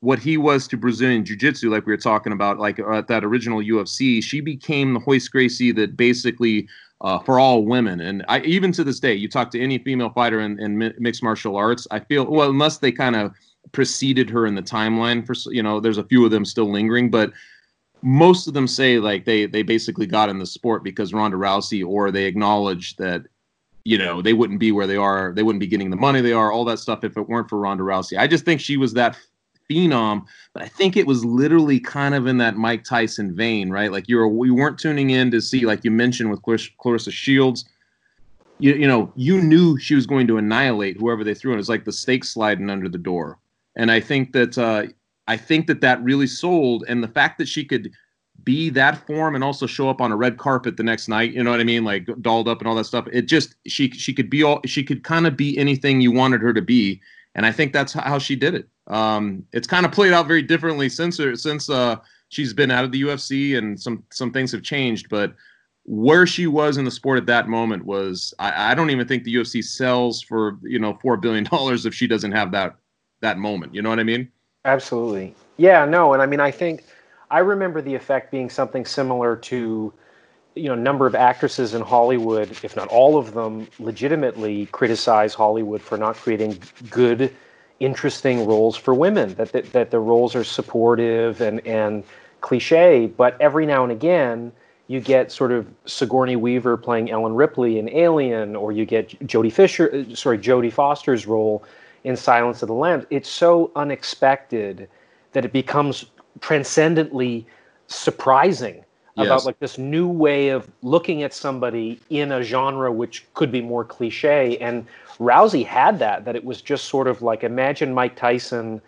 what 0.00 0.18
he 0.18 0.36
was 0.36 0.66
to 0.68 0.76
Brazilian 0.76 1.24
Jiu 1.24 1.36
Jitsu, 1.36 1.70
like 1.70 1.86
we 1.86 1.92
were 1.92 1.98
talking 1.98 2.32
about, 2.32 2.58
like 2.58 2.80
uh, 2.80 2.92
at 2.92 3.08
that 3.08 3.24
original 3.24 3.60
UFC, 3.60 4.22
she 4.22 4.40
became 4.40 4.94
the 4.94 5.00
Royce 5.00 5.28
Gracie 5.28 5.72
that 5.72 5.96
basically 5.96 6.68
uh, 7.02 7.18
for 7.18 7.38
all 7.38 7.64
women. 7.64 8.00
And 8.00 8.24
I 8.28 8.40
even 8.40 8.72
to 8.72 8.84
this 8.84 9.00
day, 9.00 9.14
you 9.14 9.28
talk 9.28 9.50
to 9.52 9.60
any 9.60 9.78
female 9.78 10.10
fighter 10.10 10.40
in, 10.40 10.58
in 10.58 10.78
mi- 10.78 10.94
mixed 10.98 11.22
martial 11.22 11.56
arts, 11.56 11.86
I 11.90 12.00
feel 12.00 12.24
well, 12.26 12.50
unless 12.50 12.78
they 12.78 12.92
kind 12.92 13.14
of 13.14 13.32
preceded 13.72 14.30
her 14.30 14.46
in 14.46 14.54
the 14.54 14.62
timeline 14.62 15.26
for 15.26 15.34
you 15.52 15.62
know, 15.62 15.80
there's 15.80 15.98
a 15.98 16.04
few 16.04 16.24
of 16.24 16.30
them 16.30 16.44
still 16.44 16.70
lingering, 16.70 17.10
but 17.10 17.32
most 18.02 18.48
of 18.48 18.54
them 18.54 18.66
say 18.66 18.98
like 18.98 19.26
they 19.26 19.44
they 19.44 19.62
basically 19.62 20.06
got 20.06 20.30
in 20.30 20.38
the 20.38 20.46
sport 20.46 20.82
because 20.82 21.12
Ronda 21.12 21.36
Rousey, 21.36 21.86
or 21.86 22.10
they 22.10 22.24
acknowledge 22.24 22.96
that 22.96 23.22
you 23.84 23.98
know 23.98 24.22
they 24.22 24.32
wouldn't 24.32 24.60
be 24.60 24.72
where 24.72 24.86
they 24.86 24.96
are, 24.96 25.32
they 25.34 25.42
wouldn't 25.42 25.60
be 25.60 25.66
getting 25.66 25.90
the 25.90 25.96
money 25.96 26.22
they 26.22 26.32
are, 26.32 26.50
all 26.50 26.64
that 26.64 26.78
stuff 26.78 27.04
if 27.04 27.18
it 27.18 27.28
weren't 27.28 27.50
for 27.50 27.58
Ronda 27.58 27.82
Rousey. 27.82 28.18
I 28.18 28.26
just 28.26 28.46
think 28.46 28.60
she 28.60 28.78
was 28.78 28.94
that 28.94 29.18
phenom, 29.70 30.24
but 30.52 30.62
I 30.62 30.68
think 30.68 30.96
it 30.96 31.06
was 31.06 31.24
literally 31.24 31.78
kind 31.78 32.14
of 32.14 32.26
in 32.26 32.38
that 32.38 32.56
Mike 32.56 32.84
Tyson 32.84 33.34
vein, 33.34 33.70
right? 33.70 33.92
Like 33.92 34.08
you 34.08 34.16
were 34.16 34.28
we 34.28 34.50
weren't 34.50 34.78
tuning 34.78 35.10
in 35.10 35.30
to 35.30 35.40
see, 35.40 35.66
like 35.66 35.84
you 35.84 35.90
mentioned 35.90 36.30
with 36.30 36.42
Clar- 36.42 36.56
Claressa 36.56 37.12
Shields. 37.12 37.64
You, 38.58 38.74
you 38.74 38.86
know, 38.86 39.10
you 39.16 39.40
knew 39.40 39.78
she 39.78 39.94
was 39.94 40.06
going 40.06 40.26
to 40.26 40.36
annihilate 40.36 40.98
whoever 40.98 41.24
they 41.24 41.32
threw 41.32 41.52
in. 41.52 41.56
It 41.56 41.60
was 41.60 41.70
like 41.70 41.86
the 41.86 41.92
stake 41.92 42.24
sliding 42.24 42.68
under 42.68 42.90
the 42.90 42.98
door. 42.98 43.38
And 43.76 43.90
I 43.90 44.00
think 44.00 44.32
that 44.32 44.58
uh, 44.58 44.84
I 45.28 45.36
think 45.36 45.66
that 45.68 45.80
that 45.80 46.02
really 46.02 46.26
sold, 46.26 46.84
and 46.88 47.02
the 47.02 47.08
fact 47.08 47.38
that 47.38 47.48
she 47.48 47.64
could 47.64 47.90
be 48.44 48.70
that 48.70 49.06
form 49.06 49.34
and 49.34 49.44
also 49.44 49.66
show 49.66 49.88
up 49.88 50.00
on 50.00 50.12
a 50.12 50.16
red 50.16 50.38
carpet 50.38 50.76
the 50.76 50.82
next 50.82 51.08
night, 51.08 51.32
you 51.32 51.42
know 51.42 51.50
what 51.50 51.60
I 51.60 51.64
mean, 51.64 51.84
like 51.84 52.08
dolled 52.20 52.48
up 52.48 52.58
and 52.58 52.68
all 52.68 52.74
that 52.74 52.84
stuff. 52.84 53.06
It 53.12 53.22
just 53.22 53.54
she 53.66 53.90
she 53.90 54.12
could 54.12 54.30
be 54.30 54.42
all 54.42 54.60
she 54.66 54.82
could 54.82 55.04
kind 55.04 55.26
of 55.26 55.36
be 55.36 55.56
anything 55.58 56.00
you 56.00 56.12
wanted 56.12 56.40
her 56.42 56.52
to 56.52 56.62
be, 56.62 57.00
and 57.34 57.46
I 57.46 57.52
think 57.52 57.72
that's 57.72 57.92
how 57.92 58.18
she 58.18 58.36
did 58.36 58.54
it. 58.54 58.68
Um, 58.90 59.46
it's 59.52 59.66
kind 59.66 59.86
of 59.86 59.92
played 59.92 60.12
out 60.12 60.26
very 60.26 60.42
differently 60.42 60.88
since 60.88 61.20
since 61.34 61.70
uh, 61.70 61.96
she's 62.28 62.52
been 62.52 62.70
out 62.70 62.84
of 62.84 62.92
the 62.92 63.02
UFC 63.02 63.56
and 63.56 63.80
some 63.80 64.04
some 64.10 64.32
things 64.32 64.52
have 64.52 64.62
changed, 64.62 65.08
but 65.08 65.34
where 65.84 66.26
she 66.26 66.46
was 66.46 66.76
in 66.76 66.84
the 66.84 66.90
sport 66.90 67.18
at 67.18 67.26
that 67.26 67.48
moment 67.48 67.84
was 67.84 68.34
I, 68.38 68.72
I 68.72 68.74
don't 68.74 68.90
even 68.90 69.08
think 69.08 69.24
the 69.24 69.34
UFC 69.34 69.64
sells 69.64 70.20
for 70.20 70.58
you 70.62 70.78
know 70.78 70.98
four 71.00 71.16
billion 71.16 71.44
dollars 71.50 71.86
if 71.86 71.94
she 71.94 72.06
doesn't 72.06 72.32
have 72.32 72.50
that 72.52 72.76
that 73.20 73.38
moment. 73.38 73.74
You 73.74 73.82
know 73.82 73.88
what 73.88 74.00
I 74.00 74.04
mean? 74.04 74.30
Absolutely. 74.64 75.34
Yeah. 75.56 75.84
No. 75.84 76.12
And 76.12 76.20
I 76.20 76.26
mean, 76.26 76.40
I 76.40 76.50
think 76.50 76.84
I 77.30 77.38
remember 77.38 77.80
the 77.80 77.94
effect 77.94 78.30
being 78.30 78.50
something 78.50 78.84
similar 78.84 79.36
to 79.36 79.92
you 80.56 80.68
know, 80.68 80.74
number 80.74 81.06
of 81.06 81.14
actresses 81.14 81.74
in 81.74 81.82
Hollywood, 81.82 82.50
if 82.64 82.74
not 82.76 82.88
all 82.88 83.16
of 83.16 83.34
them, 83.34 83.68
legitimately 83.78 84.66
criticize 84.66 85.32
Hollywood 85.32 85.80
for 85.80 85.96
not 85.96 86.16
creating 86.16 86.60
good, 86.90 87.34
interesting 87.80 88.46
roles 88.46 88.76
for 88.76 88.94
women. 88.94 89.34
That 89.34 89.52
that, 89.52 89.72
that 89.72 89.90
the 89.90 89.98
roles 89.98 90.36
are 90.36 90.44
supportive 90.44 91.40
and 91.40 91.66
and 91.66 92.04
cliche, 92.40 93.06
but 93.06 93.40
every 93.40 93.66
now 93.66 93.82
and 93.82 93.92
again 93.92 94.52
you 94.90 95.00
get 95.00 95.30
sort 95.30 95.52
of 95.52 95.68
Sigourney 95.84 96.34
Weaver 96.34 96.76
playing 96.76 97.12
Ellen 97.12 97.34
Ripley 97.34 97.78
in 97.78 97.88
Alien, 97.90 98.56
or 98.56 98.72
you 98.72 98.84
get 98.84 99.08
Jodie 99.20 99.52
Fisher, 99.52 99.88
uh, 99.94 100.14
sorry, 100.16 100.36
Jodie 100.36 100.72
Foster's 100.72 101.28
role 101.28 101.62
in 102.02 102.16
Silence 102.16 102.60
of 102.62 102.66
the 102.66 102.74
Lambs. 102.74 103.04
It's 103.10 103.28
so 103.28 103.70
unexpected 103.76 104.88
that 105.30 105.44
it 105.44 105.52
becomes 105.52 106.06
transcendently 106.40 107.46
surprising 107.86 108.84
yes. 109.16 109.26
about 109.26 109.44
like 109.44 109.58
this 109.58 109.78
new 109.78 110.08
way 110.08 110.48
of 110.48 110.70
looking 110.82 111.22
at 111.22 111.34
somebody 111.34 112.00
in 112.10 112.32
a 112.32 112.42
genre 112.42 112.90
which 112.92 113.24
could 113.34 113.50
be 113.50 113.60
more 113.60 113.84
cliche 113.84 114.56
and 114.58 114.86
Rousey 115.18 115.64
had 115.64 115.98
that 115.98 116.24
that 116.24 116.34
it 116.34 116.44
was 116.44 116.62
just 116.62 116.86
sort 116.86 117.06
of 117.06 117.22
like 117.22 117.44
imagine 117.44 117.92
Mike 117.92 118.16
Tyson 118.16 118.80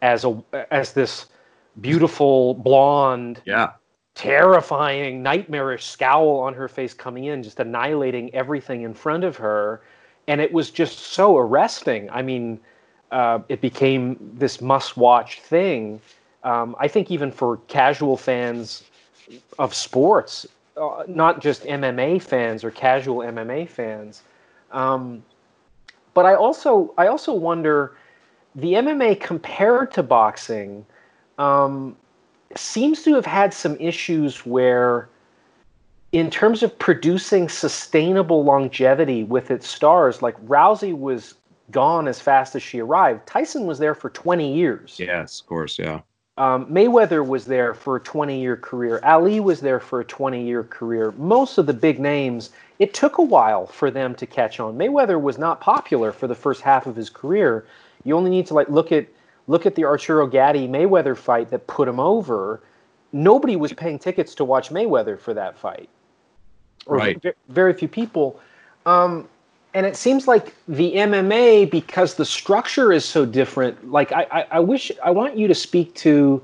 as 0.00 0.24
a 0.24 0.42
as 0.70 0.92
this 0.92 1.26
beautiful 1.80 2.54
blonde 2.54 3.42
yeah. 3.44 3.72
terrifying 4.14 5.22
nightmarish 5.22 5.84
scowl 5.84 6.38
on 6.38 6.54
her 6.54 6.68
face 6.68 6.94
coming 6.94 7.24
in 7.24 7.42
just 7.42 7.60
annihilating 7.60 8.32
everything 8.34 8.82
in 8.82 8.94
front 8.94 9.24
of 9.24 9.36
her. 9.36 9.82
And 10.26 10.40
it 10.40 10.52
was 10.52 10.70
just 10.70 10.98
so 10.98 11.36
arresting. 11.36 12.08
I 12.10 12.22
mean 12.22 12.60
uh, 13.10 13.40
it 13.48 13.60
became 13.60 14.16
this 14.34 14.60
must 14.60 14.96
watch 14.96 15.40
thing. 15.40 16.00
Um, 16.44 16.76
i 16.78 16.88
think 16.88 17.10
even 17.10 17.32
for 17.32 17.56
casual 17.68 18.16
fans 18.16 18.84
of 19.58 19.74
sports, 19.74 20.46
uh, 20.76 21.04
not 21.06 21.40
just 21.40 21.64
MMA 21.64 22.22
fans 22.22 22.64
or 22.64 22.70
casual 22.70 23.18
MMA 23.18 23.68
fans. 23.68 24.22
Um, 24.70 25.24
but 26.14 26.26
I 26.26 26.34
also 26.34 26.94
I 26.96 27.08
also 27.08 27.32
wonder 27.32 27.96
the 28.54 28.74
MMA 28.74 29.20
compared 29.20 29.90
to 29.92 30.02
boxing 30.02 30.86
um, 31.38 31.96
seems 32.56 33.02
to 33.02 33.14
have 33.14 33.26
had 33.26 33.52
some 33.52 33.76
issues 33.80 34.46
where 34.46 35.08
in 36.12 36.30
terms 36.30 36.62
of 36.62 36.78
producing 36.78 37.48
sustainable 37.48 38.44
longevity 38.44 39.24
with 39.24 39.50
its 39.50 39.66
stars 39.66 40.22
like 40.22 40.40
Rousey 40.46 40.96
was 40.96 41.34
gone 41.72 42.06
as 42.06 42.20
fast 42.20 42.54
as 42.54 42.62
she 42.62 42.80
arrived. 42.80 43.26
Tyson 43.26 43.66
was 43.66 43.80
there 43.80 43.94
for 43.94 44.10
20 44.10 44.54
years. 44.54 44.96
Yes 44.98 45.40
of 45.40 45.46
course 45.46 45.78
yeah 45.78 46.00
um, 46.36 46.66
Mayweather 46.66 47.24
was 47.26 47.44
there 47.44 47.74
for 47.74 47.96
a 47.96 48.00
20 48.00 48.40
year 48.40 48.56
career. 48.56 49.00
Ali 49.04 49.38
was 49.38 49.60
there 49.60 49.78
for 49.78 50.00
a 50.00 50.04
20 50.04 50.44
year 50.44 50.64
career. 50.64 51.12
Most 51.12 51.58
of 51.58 51.66
the 51.66 51.72
big 51.72 52.00
names, 52.00 52.50
it 52.80 52.92
took 52.92 53.18
a 53.18 53.22
while 53.22 53.66
for 53.66 53.90
them 53.90 54.14
to 54.16 54.26
catch 54.26 54.58
on. 54.58 54.76
Mayweather 54.76 55.20
was 55.20 55.38
not 55.38 55.60
popular 55.60 56.10
for 56.10 56.26
the 56.26 56.34
first 56.34 56.60
half 56.60 56.86
of 56.86 56.96
his 56.96 57.08
career. 57.08 57.66
You 58.02 58.16
only 58.16 58.30
need 58.30 58.46
to 58.46 58.54
like 58.54 58.68
look 58.68 58.90
at 58.90 59.06
look 59.46 59.64
at 59.64 59.76
the 59.76 59.84
Arturo 59.84 60.26
Gatti 60.26 60.66
Mayweather 60.66 61.16
fight 61.16 61.50
that 61.50 61.66
put 61.68 61.86
him 61.86 62.00
over. 62.00 62.60
Nobody 63.12 63.54
was 63.54 63.72
paying 63.72 64.00
tickets 64.00 64.34
to 64.36 64.44
watch 64.44 64.70
Mayweather 64.70 65.18
for 65.18 65.34
that 65.34 65.56
fight. 65.56 65.88
Or 66.86 66.96
right. 66.96 67.22
Very 67.48 67.74
few 67.74 67.86
people. 67.86 68.40
Um, 68.86 69.28
and 69.74 69.84
it 69.84 69.96
seems 69.96 70.28
like 70.28 70.54
the 70.68 70.92
MMA, 70.94 71.68
because 71.68 72.14
the 72.14 72.24
structure 72.24 72.92
is 72.92 73.04
so 73.04 73.26
different, 73.26 73.90
like 73.90 74.12
I, 74.12 74.26
I, 74.30 74.46
I 74.52 74.60
wish 74.60 74.92
I 75.02 75.10
want 75.10 75.36
you 75.36 75.48
to 75.48 75.54
speak 75.54 75.94
to 75.96 76.40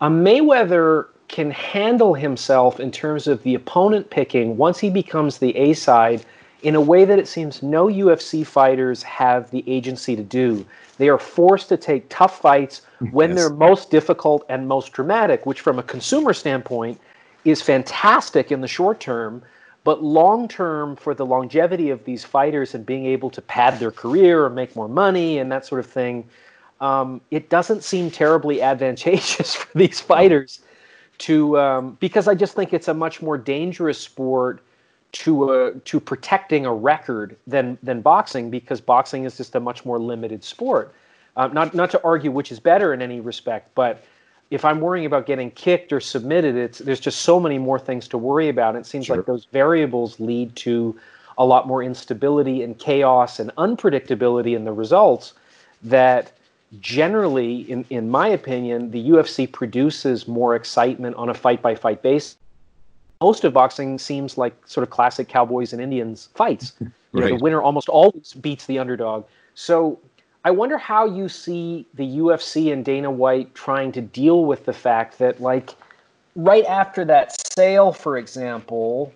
a 0.00 0.08
Mayweather 0.08 1.06
can 1.26 1.50
handle 1.50 2.14
himself 2.14 2.80
in 2.80 2.90
terms 2.90 3.26
of 3.26 3.42
the 3.42 3.54
opponent 3.54 4.08
picking 4.10 4.56
once 4.56 4.78
he 4.78 4.88
becomes 4.88 5.38
the 5.38 5.54
A 5.56 5.72
side 5.74 6.24
in 6.62 6.74
a 6.74 6.80
way 6.80 7.04
that 7.04 7.18
it 7.18 7.26
seems 7.26 7.62
no 7.62 7.86
UFC 7.86 8.46
fighters 8.46 9.02
have 9.02 9.50
the 9.50 9.64
agency 9.66 10.14
to 10.14 10.22
do. 10.22 10.64
They 10.98 11.08
are 11.08 11.18
forced 11.18 11.68
to 11.70 11.76
take 11.76 12.08
tough 12.08 12.40
fights 12.40 12.82
when 13.10 13.30
yes. 13.30 13.38
they're 13.38 13.50
most 13.50 13.90
difficult 13.90 14.44
and 14.48 14.68
most 14.68 14.92
dramatic, 14.92 15.46
which 15.46 15.60
from 15.60 15.78
a 15.78 15.82
consumer 15.82 16.32
standpoint 16.32 17.00
is 17.44 17.62
fantastic 17.62 18.52
in 18.52 18.60
the 18.60 18.68
short 18.68 19.00
term 19.00 19.42
but 19.84 20.02
long 20.02 20.48
term, 20.48 20.96
for 20.96 21.14
the 21.14 21.24
longevity 21.24 21.90
of 21.90 22.04
these 22.04 22.24
fighters 22.24 22.74
and 22.74 22.84
being 22.84 23.06
able 23.06 23.30
to 23.30 23.40
pad 23.40 23.78
their 23.78 23.90
career 23.90 24.44
or 24.44 24.50
make 24.50 24.76
more 24.76 24.88
money 24.88 25.38
and 25.38 25.50
that 25.50 25.64
sort 25.64 25.80
of 25.80 25.86
thing, 25.86 26.28
um, 26.80 27.20
it 27.30 27.48
doesn't 27.48 27.82
seem 27.82 28.10
terribly 28.10 28.62
advantageous 28.62 29.54
for 29.60 29.78
these 29.78 30.00
fighters 30.00 30.60
to 31.18 31.58
um, 31.58 31.96
because 32.00 32.28
I 32.28 32.34
just 32.34 32.54
think 32.54 32.72
it's 32.72 32.88
a 32.88 32.94
much 32.94 33.20
more 33.22 33.36
dangerous 33.36 33.98
sport 33.98 34.60
to 35.12 35.50
uh, 35.50 35.72
to 35.84 36.00
protecting 36.00 36.66
a 36.66 36.72
record 36.72 37.36
than 37.46 37.78
than 37.82 38.00
boxing 38.00 38.50
because 38.50 38.80
boxing 38.80 39.24
is 39.24 39.36
just 39.36 39.54
a 39.54 39.60
much 39.60 39.84
more 39.84 39.98
limited 39.98 40.42
sport. 40.42 40.94
Uh, 41.36 41.48
not 41.48 41.74
not 41.74 41.90
to 41.90 42.02
argue 42.04 42.30
which 42.30 42.50
is 42.50 42.60
better 42.60 42.92
in 42.94 43.02
any 43.02 43.20
respect, 43.20 43.74
but 43.74 44.02
if 44.50 44.64
I'm 44.64 44.80
worrying 44.80 45.06
about 45.06 45.26
getting 45.26 45.50
kicked 45.52 45.92
or 45.92 46.00
submitted, 46.00 46.56
it's 46.56 46.78
there's 46.78 47.00
just 47.00 47.22
so 47.22 47.38
many 47.38 47.58
more 47.58 47.78
things 47.78 48.08
to 48.08 48.18
worry 48.18 48.48
about. 48.48 48.76
It 48.76 48.84
seems 48.84 49.06
sure. 49.06 49.16
like 49.16 49.26
those 49.26 49.46
variables 49.52 50.18
lead 50.18 50.54
to 50.56 50.98
a 51.38 51.44
lot 51.44 51.66
more 51.66 51.82
instability 51.82 52.62
and 52.62 52.78
chaos 52.78 53.40
and 53.40 53.50
unpredictability 53.56 54.54
in 54.54 54.64
the 54.64 54.72
results 54.72 55.32
that 55.82 56.32
generally 56.80 57.62
in, 57.62 57.84
in 57.90 58.08
my 58.08 58.28
opinion 58.28 58.92
the 58.92 59.10
ufc 59.10 59.50
produces 59.50 60.28
more 60.28 60.54
excitement 60.54 61.16
on 61.16 61.28
a 61.28 61.34
fight 61.34 61.60
by 61.60 61.74
fight 61.74 62.00
basis 62.00 62.36
most 63.20 63.42
of 63.42 63.52
boxing 63.52 63.98
seems 63.98 64.38
like 64.38 64.54
sort 64.68 64.82
of 64.84 64.90
classic 64.90 65.26
cowboys 65.26 65.72
and 65.72 65.82
indians 65.82 66.28
fights 66.34 66.74
right. 66.80 66.90
you 67.12 67.20
know, 67.20 67.28
the 67.28 67.42
winner 67.42 67.60
almost 67.60 67.88
always 67.88 68.34
beats 68.34 68.66
the 68.66 68.78
underdog 68.78 69.24
so 69.54 69.98
I 70.44 70.50
wonder 70.50 70.78
how 70.78 71.04
you 71.04 71.28
see 71.28 71.86
the 71.94 72.06
UFC 72.18 72.72
and 72.72 72.84
Dana 72.84 73.10
White 73.10 73.54
trying 73.54 73.92
to 73.92 74.00
deal 74.00 74.44
with 74.44 74.64
the 74.64 74.72
fact 74.72 75.18
that, 75.18 75.40
like, 75.40 75.74
right 76.34 76.64
after 76.64 77.04
that 77.04 77.38
sale, 77.52 77.92
for 77.92 78.16
example, 78.16 79.12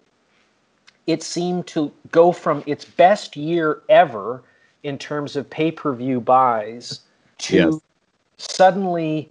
it 1.07 1.23
seemed 1.23 1.67
to 1.69 1.93
go 2.11 2.33
from 2.33 2.63
its 2.67 2.85
best 2.85 3.37
year 3.37 3.83
ever 3.89 4.43
in 4.83 4.99
terms 4.99 5.37
of 5.37 5.49
pay 5.49 5.71
per 5.71 5.95
view 5.95 6.21
buys 6.21 7.01
to 7.39 7.57
yes. 7.57 7.81
suddenly 8.37 9.31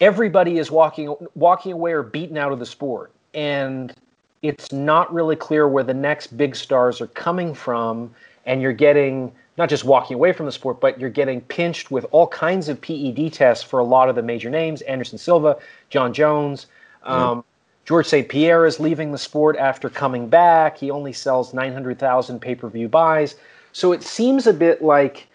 everybody 0.00 0.58
is 0.58 0.70
walking 0.70 1.14
walking 1.34 1.72
away 1.72 1.92
or 1.92 2.02
beaten 2.02 2.36
out 2.36 2.52
of 2.52 2.58
the 2.58 2.66
sport, 2.66 3.10
and 3.34 3.94
it's 4.42 4.70
not 4.72 5.12
really 5.12 5.36
clear 5.36 5.66
where 5.66 5.84
the 5.84 5.94
next 5.94 6.36
big 6.36 6.54
stars 6.54 7.00
are 7.00 7.08
coming 7.08 7.52
from, 7.52 8.12
and 8.46 8.62
you're 8.62 8.72
getting 8.72 9.32
not 9.56 9.68
just 9.68 9.84
walking 9.84 10.14
away 10.14 10.32
from 10.32 10.46
the 10.46 10.52
sport, 10.52 10.80
but 10.80 11.00
you're 11.00 11.10
getting 11.10 11.40
pinched 11.40 11.90
with 11.90 12.06
all 12.10 12.26
kinds 12.26 12.68
of 12.68 12.80
PED 12.80 13.32
tests 13.32 13.64
for 13.64 13.78
a 13.78 13.84
lot 13.84 14.08
of 14.08 14.14
the 14.14 14.22
major 14.22 14.50
names 14.50 14.82
Anderson 14.82 15.18
Silva, 15.18 15.56
Jon 15.90 16.12
Jones. 16.12 16.66
Um, 17.04 17.44
George 17.84 18.06
St. 18.06 18.28
Pierre 18.28 18.66
is 18.66 18.80
leaving 18.80 19.12
the 19.12 19.18
sport 19.18 19.56
after 19.56 19.88
coming 19.88 20.28
back. 20.28 20.76
He 20.76 20.90
only 20.90 21.12
sells 21.12 21.54
900,000 21.54 22.40
pay 22.40 22.54
per 22.54 22.68
view 22.68 22.88
buys. 22.88 23.36
So 23.72 23.92
it 23.92 24.02
seems 24.02 24.46
a 24.46 24.52
bit 24.52 24.82
like 24.82 25.28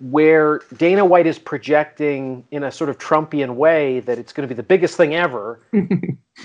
where 0.00 0.62
Dana 0.78 1.04
White 1.04 1.26
is 1.26 1.38
projecting 1.38 2.42
in 2.50 2.64
a 2.64 2.72
sort 2.72 2.88
of 2.88 2.96
Trumpian 2.96 3.56
way 3.56 4.00
that 4.00 4.18
it's 4.18 4.32
going 4.32 4.48
to 4.48 4.52
be 4.52 4.56
the 4.56 4.62
biggest 4.62 4.96
thing 4.96 5.14
ever. 5.14 5.60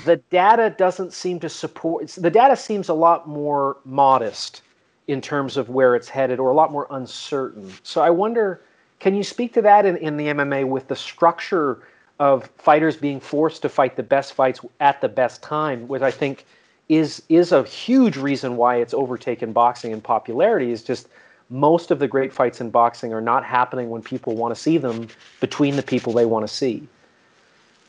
the 0.06 0.18
data 0.30 0.76
doesn't 0.78 1.14
seem 1.14 1.40
to 1.40 1.48
support, 1.48 2.10
the 2.10 2.30
data 2.30 2.58
seems 2.58 2.90
a 2.90 2.94
lot 2.94 3.30
more 3.30 3.78
modest 3.86 4.62
in 5.08 5.22
terms 5.22 5.58
of 5.58 5.70
where 5.70 5.96
it's 5.96 6.10
headed 6.10 6.40
or 6.40 6.50
a 6.50 6.54
lot 6.54 6.72
more 6.72 6.88
uncertain. 6.90 7.72
So 7.84 8.02
I 8.02 8.10
wonder, 8.10 8.62
can 9.00 9.16
you 9.16 9.24
speak 9.24 9.54
to 9.54 9.62
that 9.62 9.86
in, 9.86 9.98
in 9.98 10.18
the 10.18 10.28
MMA 10.28 10.68
with 10.68 10.88
the 10.88 10.96
structure 10.96 11.84
of 12.20 12.50
fighters 12.58 12.96
being 12.96 13.20
forced 13.20 13.62
to 13.62 13.70
fight 13.70 13.96
the 13.96 14.04
best 14.04 14.34
fights 14.34 14.60
at 14.80 15.02
the 15.02 15.10
best 15.10 15.44
time, 15.44 15.88
which 15.88 16.02
I 16.02 16.12
think 16.12 16.46
is 16.88 17.22
is 17.30 17.52
a 17.52 17.64
huge 17.64 18.16
reason 18.16 18.58
why 18.58 18.76
it's 18.76 18.94
overtaken 18.94 19.52
boxing 19.52 19.92
in 19.92 20.02
popularity 20.02 20.72
is 20.72 20.84
just 20.84 21.08
most 21.50 21.92
of 21.92 22.00
the 22.00 22.08
great 22.08 22.32
fights 22.32 22.62
in 22.62 22.70
boxing 22.70 23.14
are 23.14 23.22
not 23.22 23.44
happening 23.44 23.90
when 23.90 24.02
people 24.02 24.36
want 24.36 24.56
to 24.56 24.60
see 24.60 24.78
them 24.78 25.08
between 25.40 25.76
the 25.76 25.84
people 25.84 26.14
they 26.14 26.26
want 26.26 26.48
to 26.48 26.54
see. 26.54 26.88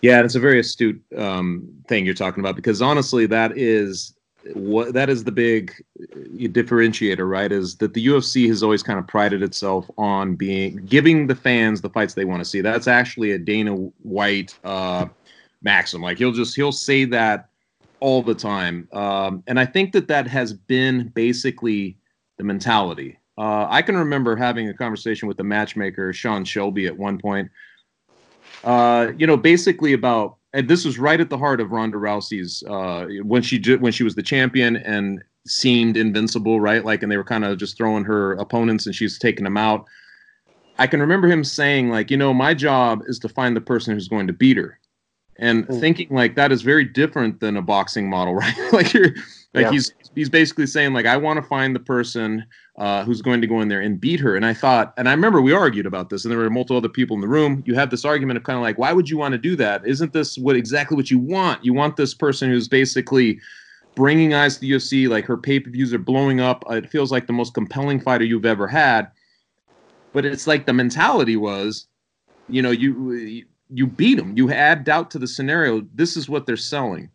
Yeah, 0.02 0.22
it's 0.22 0.34
a 0.34 0.40
very 0.40 0.60
astute 0.60 1.00
um, 1.16 1.66
thing 1.88 2.04
you're 2.04 2.14
talking 2.14 2.40
about 2.40 2.56
because 2.56 2.82
honestly, 2.82 3.26
that 3.26 3.56
is 3.56 4.14
what 4.54 4.94
that 4.94 5.08
is 5.08 5.24
the 5.24 5.32
big 5.32 5.72
uh, 6.00 6.16
differentiator, 6.48 7.28
right? 7.28 7.50
Is 7.50 7.76
that 7.76 7.94
the 7.94 8.06
UFC 8.06 8.48
has 8.48 8.62
always 8.62 8.82
kind 8.82 8.98
of 8.98 9.06
prided 9.06 9.42
itself 9.42 9.90
on 9.98 10.34
being 10.34 10.76
giving 10.86 11.26
the 11.26 11.34
fans 11.34 11.80
the 11.80 11.90
fights 11.90 12.14
they 12.14 12.24
want 12.24 12.40
to 12.40 12.44
see. 12.44 12.60
That's 12.60 12.86
actually 12.86 13.32
a 13.32 13.38
Dana 13.38 13.74
White 13.74 14.58
uh, 14.64 15.06
Maxim. 15.62 16.02
Like 16.02 16.18
he'll 16.18 16.32
just 16.32 16.54
he'll 16.54 16.72
say 16.72 17.04
that 17.06 17.48
all 18.00 18.22
the 18.22 18.34
time, 18.34 18.88
um, 18.92 19.42
and 19.46 19.58
I 19.58 19.64
think 19.64 19.92
that 19.92 20.08
that 20.08 20.26
has 20.26 20.52
been 20.52 21.08
basically 21.14 21.96
the 22.36 22.44
mentality. 22.44 23.18
Uh, 23.38 23.66
I 23.68 23.82
can 23.82 23.96
remember 23.96 24.36
having 24.36 24.68
a 24.68 24.74
conversation 24.74 25.28
with 25.28 25.36
the 25.36 25.44
matchmaker 25.44 26.12
Sean 26.12 26.44
Shelby 26.44 26.86
at 26.86 26.96
one 26.96 27.18
point. 27.18 27.50
Uh, 28.64 29.12
you 29.18 29.26
know, 29.26 29.36
basically 29.36 29.92
about 29.92 30.35
and 30.56 30.68
this 30.68 30.86
was 30.86 30.98
right 30.98 31.20
at 31.20 31.28
the 31.28 31.36
heart 31.36 31.60
of 31.60 31.70
Ronda 31.70 31.98
Rousey's 31.98 32.62
uh, 32.62 33.06
when 33.22 33.42
she 33.42 33.60
when 33.76 33.92
she 33.92 34.02
was 34.04 34.14
the 34.14 34.22
champion 34.22 34.76
and 34.76 35.22
seemed 35.46 35.98
invincible, 35.98 36.60
right? 36.60 36.82
Like, 36.82 37.02
and 37.02 37.12
they 37.12 37.18
were 37.18 37.24
kind 37.24 37.44
of 37.44 37.58
just 37.58 37.76
throwing 37.76 38.04
her 38.04 38.32
opponents 38.32 38.86
and 38.86 38.94
she's 38.94 39.18
taking 39.18 39.44
them 39.44 39.58
out. 39.58 39.86
I 40.78 40.86
can 40.86 41.00
remember 41.00 41.28
him 41.28 41.44
saying, 41.44 41.90
like, 41.90 42.10
you 42.10 42.16
know, 42.16 42.32
my 42.32 42.54
job 42.54 43.02
is 43.06 43.18
to 43.20 43.28
find 43.28 43.54
the 43.54 43.60
person 43.60 43.92
who's 43.92 44.08
going 44.08 44.26
to 44.28 44.32
beat 44.32 44.56
her, 44.56 44.78
and 45.38 45.68
mm. 45.68 45.78
thinking 45.78 46.08
like 46.10 46.36
that 46.36 46.52
is 46.52 46.62
very 46.62 46.86
different 46.86 47.40
than 47.40 47.58
a 47.58 47.62
boxing 47.62 48.08
model, 48.08 48.34
right? 48.42 48.56
like 48.72 48.94
you're 48.94 49.12
like 49.56 49.64
yeah. 49.64 49.70
he's 49.70 49.92
he's 50.14 50.28
basically 50.28 50.66
saying 50.66 50.92
like 50.92 51.06
I 51.06 51.16
want 51.16 51.38
to 51.38 51.42
find 51.42 51.74
the 51.74 51.80
person 51.80 52.44
uh, 52.76 53.04
who's 53.04 53.22
going 53.22 53.40
to 53.40 53.46
go 53.46 53.62
in 53.62 53.68
there 53.68 53.80
and 53.80 53.98
beat 53.98 54.20
her. 54.20 54.36
And 54.36 54.44
I 54.44 54.52
thought, 54.52 54.92
and 54.98 55.08
I 55.08 55.12
remember 55.12 55.40
we 55.40 55.54
argued 55.54 55.86
about 55.86 56.10
this, 56.10 56.24
and 56.24 56.30
there 56.30 56.38
were 56.38 56.50
multiple 56.50 56.76
other 56.76 56.90
people 56.90 57.14
in 57.14 57.22
the 57.22 57.28
room. 57.28 57.62
You 57.66 57.74
have 57.74 57.88
this 57.88 58.04
argument 58.04 58.36
of 58.36 58.44
kind 58.44 58.58
of 58.58 58.62
like, 58.62 58.76
why 58.76 58.92
would 58.92 59.08
you 59.08 59.16
want 59.16 59.32
to 59.32 59.38
do 59.38 59.56
that? 59.56 59.86
Isn't 59.86 60.12
this 60.12 60.36
what 60.36 60.56
exactly 60.56 60.94
what 60.94 61.10
you 61.10 61.18
want? 61.18 61.64
You 61.64 61.72
want 61.72 61.96
this 61.96 62.12
person 62.12 62.50
who's 62.50 62.68
basically 62.68 63.40
bringing 63.94 64.34
eyes 64.34 64.56
to 64.56 64.60
the 64.60 64.72
UFC. 64.72 65.08
Like 65.08 65.24
her 65.24 65.38
pay 65.38 65.58
per 65.58 65.70
views 65.70 65.94
are 65.94 65.98
blowing 65.98 66.38
up. 66.38 66.62
It 66.68 66.90
feels 66.90 67.10
like 67.10 67.26
the 67.26 67.32
most 67.32 67.54
compelling 67.54 67.98
fighter 67.98 68.24
you've 68.24 68.44
ever 68.44 68.68
had. 68.68 69.10
But 70.12 70.26
it's 70.26 70.46
like 70.46 70.66
the 70.66 70.74
mentality 70.74 71.36
was, 71.36 71.86
you 72.50 72.60
know, 72.60 72.70
you 72.70 73.46
you 73.70 73.86
beat 73.86 74.16
them. 74.16 74.36
You 74.36 74.52
add 74.52 74.84
doubt 74.84 75.10
to 75.12 75.18
the 75.18 75.26
scenario. 75.26 75.80
This 75.94 76.14
is 76.14 76.28
what 76.28 76.44
they're 76.44 76.58
selling, 76.58 77.08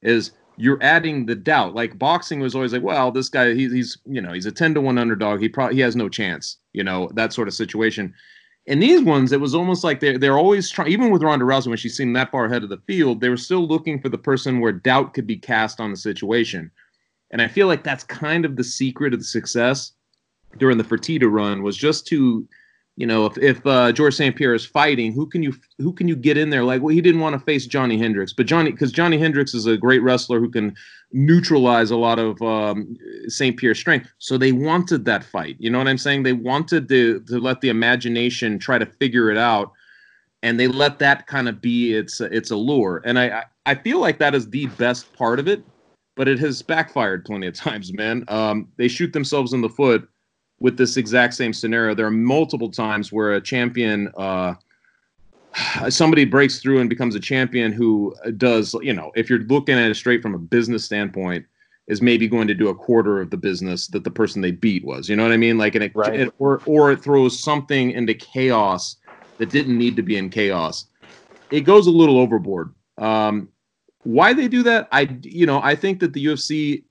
is 0.00 0.30
you're 0.58 0.82
adding 0.82 1.26
the 1.26 1.34
doubt. 1.34 1.74
Like 1.74 1.98
boxing 1.98 2.40
was 2.40 2.54
always 2.54 2.72
like, 2.72 2.82
well, 2.82 3.10
this 3.10 3.28
guy, 3.28 3.54
he, 3.54 3.68
he's 3.68 3.98
you 4.04 4.20
know, 4.20 4.32
he's 4.32 4.46
a 4.46 4.52
ten 4.52 4.74
to 4.74 4.80
one 4.80 4.98
underdog. 4.98 5.40
He 5.40 5.48
probably 5.48 5.76
he 5.76 5.80
has 5.82 5.96
no 5.96 6.08
chance. 6.08 6.58
You 6.72 6.84
know 6.84 7.10
that 7.14 7.32
sort 7.32 7.48
of 7.48 7.54
situation. 7.54 8.14
And 8.66 8.82
these 8.82 9.02
ones, 9.02 9.32
it 9.32 9.40
was 9.40 9.54
almost 9.54 9.82
like 9.82 10.00
they're 10.00 10.18
they're 10.18 10.36
always 10.36 10.68
trying. 10.70 10.90
Even 10.90 11.10
with 11.10 11.22
Ronda 11.22 11.44
Rousey, 11.44 11.68
when 11.68 11.78
she 11.78 11.88
seemed 11.88 12.14
that 12.16 12.30
far 12.30 12.44
ahead 12.44 12.62
of 12.62 12.68
the 12.68 12.82
field, 12.86 13.20
they 13.20 13.30
were 13.30 13.36
still 13.36 13.66
looking 13.66 14.00
for 14.00 14.08
the 14.08 14.18
person 14.18 14.60
where 14.60 14.72
doubt 14.72 15.14
could 15.14 15.26
be 15.26 15.36
cast 15.36 15.80
on 15.80 15.90
the 15.90 15.96
situation. 15.96 16.70
And 17.30 17.40
I 17.40 17.48
feel 17.48 17.66
like 17.66 17.84
that's 17.84 18.04
kind 18.04 18.44
of 18.44 18.56
the 18.56 18.64
secret 18.64 19.14
of 19.14 19.20
the 19.20 19.24
success 19.24 19.92
during 20.56 20.78
the 20.78 20.84
Fertitta 20.84 21.30
run 21.30 21.62
was 21.62 21.76
just 21.76 22.06
to 22.08 22.48
you 22.98 23.06
know, 23.06 23.26
if 23.26 23.38
if 23.38 23.64
uh, 23.64 23.92
George 23.92 24.16
St. 24.16 24.34
Pierre 24.34 24.54
is 24.54 24.66
fighting, 24.66 25.12
who 25.12 25.24
can 25.24 25.40
you 25.40 25.54
who 25.78 25.92
can 25.92 26.08
you 26.08 26.16
get 26.16 26.36
in 26.36 26.50
there? 26.50 26.64
Like, 26.64 26.82
well, 26.82 26.92
he 26.92 27.00
didn't 27.00 27.20
want 27.20 27.34
to 27.34 27.38
face 27.38 27.64
Johny 27.64 27.96
Hendricks, 27.96 28.32
but 28.32 28.46
Johny 28.46 28.72
because 28.72 28.90
Johny 28.90 29.18
Hendricks 29.18 29.54
is 29.54 29.66
a 29.66 29.76
great 29.76 30.02
wrestler 30.02 30.40
who 30.40 30.50
can 30.50 30.74
neutralize 31.12 31.92
a 31.92 31.96
lot 31.96 32.18
of 32.18 32.42
um, 32.42 32.96
St. 33.28 33.56
Pierre's 33.56 33.78
strength. 33.78 34.10
So 34.18 34.36
they 34.36 34.50
wanted 34.50 35.04
that 35.04 35.22
fight. 35.22 35.54
You 35.60 35.70
know 35.70 35.78
what 35.78 35.86
I'm 35.86 35.96
saying? 35.96 36.24
They 36.24 36.32
wanted 36.32 36.88
to 36.88 37.20
to 37.20 37.38
let 37.38 37.60
the 37.60 37.68
imagination 37.68 38.58
try 38.58 38.78
to 38.78 38.86
figure 38.86 39.30
it 39.30 39.38
out, 39.38 39.70
and 40.42 40.58
they 40.58 40.66
let 40.66 40.98
that 40.98 41.28
kind 41.28 41.48
of 41.48 41.60
be 41.60 41.94
its 41.94 42.20
its 42.20 42.50
allure. 42.50 43.00
And 43.04 43.16
I 43.16 43.44
I 43.64 43.76
feel 43.76 44.00
like 44.00 44.18
that 44.18 44.34
is 44.34 44.50
the 44.50 44.66
best 44.66 45.12
part 45.12 45.38
of 45.38 45.46
it, 45.46 45.62
but 46.16 46.26
it 46.26 46.40
has 46.40 46.62
backfired 46.62 47.24
plenty 47.24 47.46
of 47.46 47.54
times, 47.68 47.92
man. 47.92 48.24
Um, 48.26 48.66
they 48.76 48.88
shoot 48.88 49.12
themselves 49.12 49.52
in 49.52 49.60
the 49.60 49.68
foot 49.68 50.08
with 50.60 50.76
this 50.76 50.96
exact 50.96 51.34
same 51.34 51.52
scenario. 51.52 51.94
There 51.94 52.06
are 52.06 52.10
multiple 52.10 52.70
times 52.70 53.12
where 53.12 53.34
a 53.34 53.40
champion, 53.40 54.10
uh, 54.16 54.54
somebody 55.88 56.24
breaks 56.24 56.60
through 56.60 56.80
and 56.80 56.90
becomes 56.90 57.14
a 57.14 57.20
champion 57.20 57.72
who 57.72 58.14
does, 58.36 58.74
you 58.82 58.92
know, 58.92 59.12
if 59.14 59.30
you're 59.30 59.40
looking 59.40 59.78
at 59.78 59.90
it 59.90 59.94
straight 59.94 60.22
from 60.22 60.34
a 60.34 60.38
business 60.38 60.84
standpoint, 60.84 61.46
is 61.88 62.02
maybe 62.02 62.28
going 62.28 62.46
to 62.46 62.54
do 62.54 62.68
a 62.68 62.74
quarter 62.74 63.20
of 63.20 63.30
the 63.30 63.36
business 63.36 63.86
that 63.88 64.04
the 64.04 64.10
person 64.10 64.42
they 64.42 64.50
beat 64.50 64.84
was. 64.84 65.08
You 65.08 65.16
know 65.16 65.22
what 65.22 65.32
I 65.32 65.38
mean? 65.38 65.56
Like, 65.56 65.74
and 65.74 65.82
it, 65.82 65.92
right. 65.94 66.20
it 66.20 66.34
or 66.38 66.60
or 66.66 66.92
it 66.92 67.02
throws 67.02 67.42
something 67.42 67.92
into 67.92 68.14
chaos 68.14 68.96
that 69.38 69.50
didn't 69.50 69.76
need 69.76 69.96
to 69.96 70.02
be 70.02 70.16
in 70.16 70.28
chaos. 70.28 70.86
It 71.50 71.62
goes 71.62 71.86
a 71.86 71.90
little 71.90 72.18
overboard. 72.18 72.74
Um, 72.98 73.48
why 74.02 74.34
they 74.34 74.48
do 74.48 74.62
that, 74.64 74.88
I 74.92 75.08
you 75.22 75.46
know, 75.46 75.60
I 75.62 75.74
think 75.74 76.00
that 76.00 76.12
the 76.12 76.24
UFC 76.26 76.84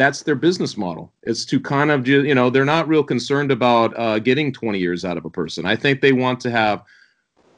that's 0.00 0.22
their 0.22 0.34
business 0.34 0.78
model. 0.78 1.12
It's 1.24 1.44
to 1.44 1.60
kind 1.60 1.90
of 1.90 2.08
you 2.08 2.34
know 2.34 2.48
they're 2.48 2.64
not 2.64 2.88
real 2.88 3.04
concerned 3.04 3.50
about 3.52 3.92
uh, 3.98 4.18
getting 4.18 4.50
20 4.50 4.78
years 4.78 5.04
out 5.04 5.18
of 5.18 5.26
a 5.26 5.30
person. 5.30 5.66
I 5.66 5.76
think 5.76 6.00
they 6.00 6.12
want 6.12 6.40
to 6.40 6.50
have 6.50 6.82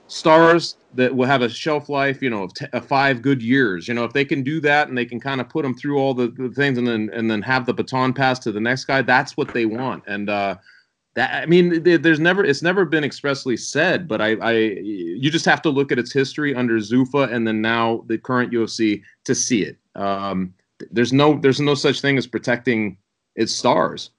stars 0.09 0.77
that 0.95 1.15
will 1.15 1.29
have 1.29 1.43
a 1.43 1.49
shelf 1.49 1.89
life, 1.89 2.21
you 2.21 2.31
know, 2.31 2.43
of 2.43 2.55
t- 2.55 2.67
five 2.83 3.23
good 3.23 3.41
years. 3.41 3.87
You 3.87 3.95
know, 3.95 4.03
if 4.03 4.13
they 4.13 4.25
can 4.25 4.43
do 4.43 4.61
that 4.61 4.89
and 4.89 4.99
they 4.99 5.05
can 5.05 5.21
kind 5.21 5.41
of 5.41 5.49
put 5.49 5.63
them 5.63 5.73
through 5.73 5.99
all 5.99 6.15
the, 6.15 6.29
the, 6.37 6.49
things 6.51 6.79
and 6.79 6.87
then 6.87 7.11
and 7.15 7.31
then 7.31 7.43
have 7.43 7.65
the 7.65 7.75
baton 7.75 8.13
pass 8.13 8.41
to 8.41 8.51
the 8.51 8.61
next 8.61 8.87
guy, 8.87 9.03
that's 9.03 9.37
what 9.37 9.55
they 9.55 9.65
want. 9.65 10.03
And 10.09 10.29
uh, 10.29 10.57
that 11.15 11.45
I 11.45 11.47
mean, 11.47 11.85
there's 11.85 12.19
never 12.19 12.45
it's 12.45 12.61
never 12.61 12.85
been 12.85 13.05
expressly 13.05 13.57
said, 13.57 14.09
but 14.09 14.21
I, 14.21 14.33
I 14.43 14.53
you 14.53 15.31
just 15.31 15.45
have 15.45 15.63
to 15.63 15.71
look 15.71 15.93
at 15.93 15.99
its 16.01 16.13
history 16.13 16.57
under 16.57 16.79
Zuffa 16.79 17.33
and 17.33 17.47
then 17.47 17.63
now 17.63 18.03
the 18.09 18.19
current 18.19 18.53
UFC 18.53 19.01
to 19.27 19.33
see 19.37 19.63
it. 19.63 19.77
Um, 19.95 20.55
there's 20.91 21.13
no 21.13 21.39
there's 21.39 21.61
no 21.61 21.75
such 21.75 22.01
thing 22.01 22.19
as 22.19 22.27
protecting 22.27 22.97
its 23.37 23.53
stars. 23.53 24.11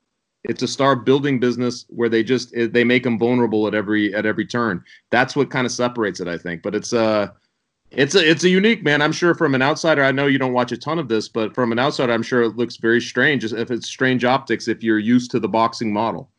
It's 0.44 0.62
a 0.62 0.68
star 0.68 0.96
building 0.96 1.40
business 1.40 1.86
where 1.90 2.10
they 2.10 2.24
just 2.24 2.54
they 2.54 2.84
make 2.84 3.04
them 3.04 3.18
vulnerable 3.18 3.68
at 3.68 3.74
every 3.74 4.14
at 4.14 4.26
every 4.26 4.46
turn. 4.46 4.84
That's 5.10 5.36
what 5.36 5.50
kind 5.50 5.66
of 5.66 5.72
separates 5.72 6.20
it, 6.20 6.28
I 6.28 6.38
think. 6.38 6.62
But 6.62 6.76
it's 6.76 6.94
a 6.94 7.02
uh, 7.02 7.28
it's 7.92 8.16
a 8.16 8.30
it's 8.30 8.44
a 8.44 8.50
unique 8.50 8.84
man. 8.84 9.02
I'm 9.02 9.12
sure 9.12 9.36
from 9.36 9.56
an 9.56 9.62
outsider, 9.62 10.04
I 10.04 10.12
know 10.12 10.26
you 10.26 10.40
don't 10.40 10.54
watch 10.54 10.72
a 10.72 10.78
ton 10.78 11.00
of 11.00 11.08
this, 11.08 11.28
but 11.30 11.54
from 11.54 11.72
an 11.72 11.80
outsider, 11.80 12.12
I'm 12.12 12.24
sure 12.24 12.42
it 12.42 12.58
looks 12.58 12.78
very 12.78 13.00
strange. 13.00 13.46
If 13.46 13.72
it's 13.72 13.88
strange 13.88 14.26
optics, 14.26 14.68
if 14.68 14.84
you're 14.84 15.00
used 15.00 15.32
to 15.32 15.40
the 15.40 15.48
boxing 15.48 15.94
model. 15.94 16.30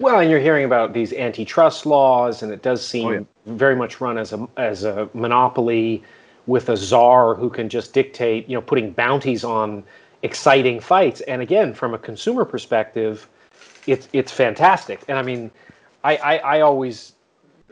Well, 0.00 0.20
and 0.20 0.30
you're 0.30 0.40
hearing 0.40 0.64
about 0.64 0.92
these 0.92 1.12
antitrust 1.12 1.86
laws, 1.86 2.42
and 2.42 2.52
it 2.52 2.62
does 2.62 2.86
seem 2.86 3.06
oh, 3.06 3.12
yeah. 3.12 3.20
very 3.46 3.74
much 3.74 4.00
run 4.00 4.18
as 4.18 4.32
a 4.32 4.48
as 4.56 4.84
a 4.84 5.08
monopoly 5.14 6.02
with 6.48 6.70
a 6.70 6.76
czar 6.76 7.34
who 7.34 7.50
can 7.50 7.68
just 7.68 7.92
dictate, 7.92 8.48
you 8.48 8.54
know, 8.54 8.62
putting 8.62 8.90
bounties 8.90 9.44
on 9.44 9.84
exciting 10.22 10.80
fights. 10.80 11.20
And 11.22 11.42
again, 11.42 11.74
from 11.74 11.94
a 11.94 11.98
consumer 11.98 12.44
perspective, 12.44 13.28
it's 13.86 14.08
it's 14.14 14.32
fantastic. 14.32 15.02
And 15.08 15.18
I 15.18 15.22
mean, 15.22 15.50
I, 16.02 16.16
I, 16.16 16.36
I 16.38 16.60
always, 16.62 17.12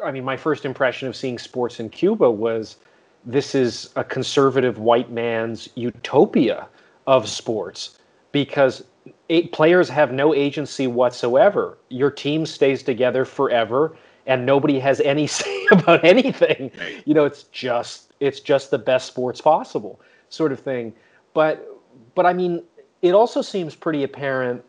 I 0.05 0.13
mean, 0.13 0.25
my 0.25 0.37
first 0.37 0.67
impression 0.67 1.09
of 1.09 1.17
seeing 1.17 1.39
sports 1.39 1.81
in 1.81 1.89
Cuba 1.89 2.31
was 2.31 2.77
this 3.25 3.55
is 3.55 3.91
a 3.97 4.05
conservative 4.05 4.79
white 4.79 5.11
man's 5.11 5.71
utopia 5.75 6.69
of 7.07 7.29
sports 7.29 7.99
because 8.31 8.85
eight 9.31 9.53
players 9.53 9.89
have 9.89 10.13
no 10.13 10.35
agency 10.35 10.87
whatsoever. 10.87 11.79
Your 11.89 12.11
team 12.11 12.45
stays 12.45 12.83
together 12.83 13.25
forever 13.25 13.97
and 14.27 14.45
nobody 14.45 14.79
has 14.81 15.01
any 15.01 15.27
say 15.39 15.67
about 15.71 16.05
anything. 16.05 16.71
You 17.07 17.15
know, 17.15 17.25
it's 17.25 17.45
just 17.45 18.06
it's 18.21 18.41
just 18.41 18.71
the 18.71 18.79
best 18.79 19.07
sports 19.07 19.41
possible 19.41 20.01
sort 20.29 20.53
of 20.53 20.61
thing. 20.61 20.93
But 21.35 21.67
but 22.15 22.27
I 22.27 22.33
mean, 22.33 22.63
it 23.03 23.15
also 23.15 23.43
seems 23.43 23.75
pretty 23.75 24.03
apparent 24.03 24.65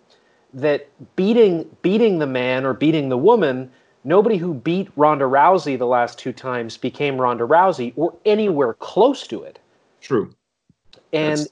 that 0.53 0.87
beating 1.15 1.69
beating 1.81 2.19
the 2.19 2.27
man 2.27 2.65
or 2.65 2.73
beating 2.73 3.09
the 3.09 3.17
woman, 3.17 3.71
nobody 4.03 4.37
who 4.37 4.53
beat 4.53 4.89
Ronda 4.95 5.25
Rousey 5.25 5.77
the 5.77 5.85
last 5.85 6.17
two 6.19 6.33
times 6.33 6.77
became 6.77 7.19
Ronda 7.19 7.45
Rousey 7.45 7.93
or 7.95 8.15
anywhere 8.25 8.73
close 8.73 9.27
to 9.27 9.43
it. 9.43 9.59
True. 10.01 10.33
And 11.13 11.39
that's, 11.39 11.51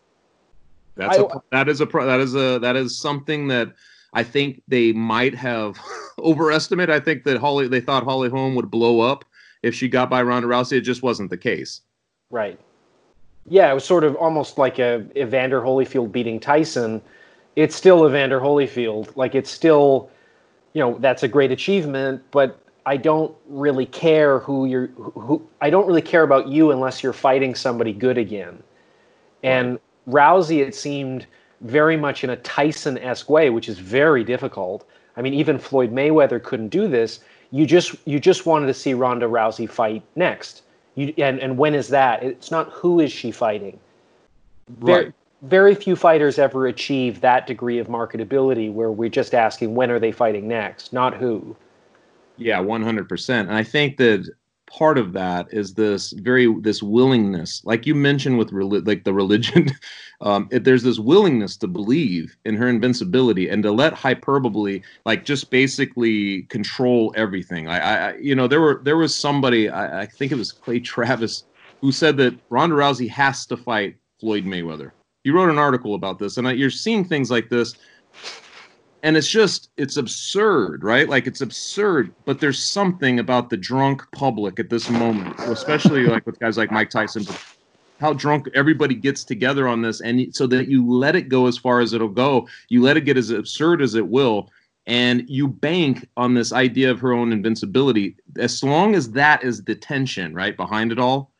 that's 0.96 1.18
I, 1.18 1.22
a, 1.22 1.28
that 1.52 1.70
is 1.70 1.82
a 1.82 1.86
that 1.86 2.20
is 2.20 2.36
a 2.36 2.60
that 2.60 2.76
is 2.76 2.98
something 2.98 3.48
that 3.50 3.74
I 4.14 4.24
think 4.24 4.62
they 4.68 4.92
might 4.94 5.36
have 5.36 5.78
overestimated. 6.20 6.94
I 6.94 7.00
think 7.00 7.24
that 7.24 7.38
Holly 7.38 7.68
they 7.68 7.82
thought 7.82 8.04
Holly 8.04 8.30
Holm 8.30 8.56
would 8.56 8.72
blow 8.72 9.02
up 9.02 9.26
if 9.66 9.74
she 9.74 9.88
got 9.88 10.12
by 10.12 10.22
Ronda 10.22 10.48
Rousey. 10.48 10.78
It 10.78 10.82
just 10.82 11.02
wasn't 11.02 11.32
the 11.32 11.38
case. 11.38 11.82
Right. 12.30 12.60
Yeah, 13.48 13.72
it 13.72 13.74
was 13.74 13.84
sort 13.84 14.04
of 14.04 14.16
almost 14.16 14.60
like 14.60 14.78
a 14.80 15.06
Evander 15.18 15.60
Holyfield 15.60 16.12
beating 16.12 16.40
Tyson. 16.40 17.02
It's 17.56 17.76
still 17.76 18.08
Evander 18.08 18.40
Holyfield. 18.40 19.16
Like 19.16 19.34
it's 19.34 19.50
still, 19.50 20.10
you 20.74 20.82
know, 20.82 20.98
that's 21.00 21.24
a 21.24 21.28
great 21.28 21.52
achievement, 21.52 22.22
but 22.30 22.60
I 22.86 22.98
don't 22.98 23.36
really 23.48 23.88
care 23.88 24.40
who 24.40 24.66
you're 24.66 24.88
who 24.88 25.42
I 25.62 25.72
don't 25.72 25.88
really 25.88 26.02
care 26.02 26.24
about 26.24 26.48
you 26.48 26.72
unless 26.72 27.02
you're 27.02 27.14
fighting 27.14 27.56
somebody 27.56 27.92
good 27.92 28.20
again. 28.20 28.62
And 29.42 29.80
Rousey, 30.08 30.60
it 30.60 30.76
seemed 30.76 31.26
very 31.62 31.98
much 31.98 32.24
in 32.24 32.30
a 32.30 32.36
Tyson 32.38 33.00
esque 33.00 33.30
way, 33.30 33.50
which 33.50 33.68
is 33.68 33.80
very 33.80 34.24
difficult. 34.24 34.88
I 35.18 35.22
mean, 35.24 35.34
even 35.34 35.58
Floyd 35.58 35.92
Mayweather 35.92 36.42
couldn't 36.44 36.70
do 36.70 36.88
this. 36.88 37.22
You 37.56 37.66
just 37.66 37.96
you 38.04 38.20
just 38.20 38.46
wanted 38.46 38.66
to 38.66 38.74
see 38.74 38.94
Ronda 38.94 39.28
Rousey 39.28 39.70
fight 39.70 40.04
next. 40.18 40.64
You, 40.96 41.14
and, 41.18 41.40
and 41.40 41.58
when 41.58 41.74
is 41.74 41.88
that? 41.88 42.22
It's 42.22 42.52
not 42.52 42.70
who 42.72 43.00
is 43.00 43.14
she 43.14 43.32
fighting. 43.32 43.80
Very, 44.80 45.06
right. 45.06 45.14
very 45.44 45.74
few 45.74 45.96
fighters 45.96 46.38
ever 46.38 46.68
achieve 46.68 47.22
that 47.22 47.48
degree 47.48 47.80
of 47.80 47.88
marketability 47.88 48.74
where 48.74 48.92
we're 48.92 49.08
just 49.08 49.34
asking 49.34 49.74
when 49.74 49.90
are 49.90 50.00
they 50.00 50.12
fighting 50.12 50.50
next, 50.50 50.92
not 50.92 51.16
who. 51.16 51.56
Yeah, 52.36 52.60
100%. 52.60 53.30
And 53.40 53.54
I 53.54 53.64
think 53.64 53.96
that 53.98 54.30
part 54.68 54.98
of 54.98 55.14
that 55.14 55.48
is 55.52 55.74
this 55.74 56.12
very 56.14 56.54
this 56.62 56.82
willingness 56.82 57.62
like 57.66 57.86
you 57.86 57.94
mentioned 57.94 58.38
with 58.38 58.52
reli- 58.52 58.86
like 58.86 59.04
the 59.04 59.14
religion 59.14 59.70
um 60.22 60.48
it, 60.52 60.64
there's 60.64 60.84
this 60.84 60.98
willingness 60.98 61.56
to 61.56 61.68
believe 61.68 62.36
in 62.46 62.56
her 62.56 62.68
invincibility 62.68 63.48
and 63.50 63.62
to 63.62 63.72
let 63.72 63.94
hyperbole 63.94 64.82
like 65.06 65.24
just 65.24 65.52
basically 65.52 66.44
control 66.44 67.14
everything. 67.16 67.68
I 67.68 67.80
i 67.80 68.16
you 68.18 68.36
know 68.36 68.48
there 68.48 68.62
were 68.62 68.82
there 68.84 68.98
was 68.98 69.14
somebody 69.14 69.70
i, 69.70 70.02
I 70.02 70.06
think 70.06 70.32
it 70.32 70.36
was 70.36 70.52
clay 70.52 70.80
travis 70.80 71.44
who 71.82 71.92
said 71.92 72.18
that 72.18 72.34
ronda 72.50 72.76
rousey 72.76 73.10
has 73.10 73.46
to 73.48 73.58
fight 73.58 73.98
floyd 74.20 74.46
mayweather. 74.46 74.92
He 75.24 75.32
wrote 75.32 75.50
an 75.50 75.60
article 75.60 75.96
about 75.96 76.18
this 76.18 76.38
and 76.38 76.48
I, 76.48 76.54
you're 76.54 76.70
seeing 76.70 77.06
things 77.06 77.30
like 77.30 77.50
this 77.50 77.76
and 79.06 79.16
it's 79.16 79.30
just 79.30 79.70
it's 79.78 79.98
absurd 79.98 80.84
right? 80.84 81.08
Like 81.08 81.28
it's 81.28 81.42
absurd 81.42 82.14
but 82.26 82.40
there's 82.40 82.62
something 82.62 83.20
about 83.20 83.50
the 83.50 83.58
drunk 83.58 84.04
public 84.12 84.60
at 84.60 84.70
this 84.70 84.90
moment 84.90 85.40
especially 85.42 86.08
like 86.08 86.26
with 86.26 86.40
guys 86.40 86.58
like 86.58 86.72
mike 86.72 86.90
tyson 86.90 87.24
how 88.00 88.12
drunk 88.12 88.50
everybody 88.56 88.96
gets 88.96 89.24
together 89.24 89.68
on 89.68 89.82
this 89.82 90.02
and 90.02 90.36
so 90.36 90.48
that 90.48 90.68
you 90.68 90.86
let 90.92 91.16
it 91.16 91.30
go 91.30 91.46
as 91.46 91.58
far 91.58 91.80
as 91.80 91.94
it'll 91.94 92.10
go 92.10 92.48
you 92.70 92.82
let 92.82 92.98
it 92.98 93.02
get 93.02 93.16
as 93.16 93.30
absurd 93.30 93.82
as 93.82 93.94
it 93.96 94.08
will 94.08 94.50
and 94.88 95.24
you 95.30 95.48
bank 95.48 96.08
on 96.18 96.34
this 96.34 96.54
idea 96.54 96.92
of 96.92 97.00
her 97.00 97.12
own 97.12 97.32
invincibility. 97.32 98.16
As 98.38 98.64
long 98.64 98.94
as 98.94 99.10
that 99.12 99.44
is 99.44 99.64
the 99.64 99.74
tension 99.74 100.34
right 100.34 100.58
behind 100.58 100.92
it 100.92 101.00
all 101.00 101.32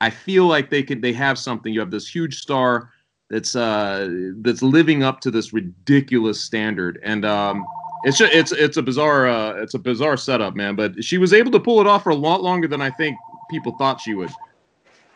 i 0.00 0.10
feel 0.10 0.46
like 0.46 0.70
they 0.70 0.82
could 0.82 1.02
they 1.02 1.12
have 1.12 1.38
something. 1.38 1.72
You 1.72 1.80
have 1.80 1.90
this 1.92 2.08
huge 2.08 2.40
star 2.40 2.90
that's 3.28 3.56
uh 3.56 4.08
that's 4.36 4.62
living 4.62 5.02
up 5.02 5.20
to 5.20 5.30
this 5.30 5.52
ridiculous 5.52 6.40
standard. 6.40 6.98
And 7.02 7.24
um 7.24 7.66
it's 8.06 8.18
just, 8.18 8.32
it's 8.32 8.52
it's 8.52 8.76
a 8.76 8.82
bizarre 8.82 9.26
uh, 9.26 9.54
it's 9.54 9.74
a 9.74 9.78
bizarre 9.78 10.16
setup 10.16 10.54
man 10.54 10.76
but 10.76 11.02
she 11.02 11.18
was 11.18 11.32
able 11.32 11.50
to 11.50 11.60
pull 11.60 11.80
it 11.80 11.86
off 11.86 12.04
for 12.04 12.10
a 12.10 12.14
lot 12.14 12.42
longer 12.42 12.68
than 12.68 12.80
i 12.80 12.90
think 12.90 13.16
people 13.50 13.72
thought 13.78 14.00
she 14.00 14.14
would. 14.14 14.30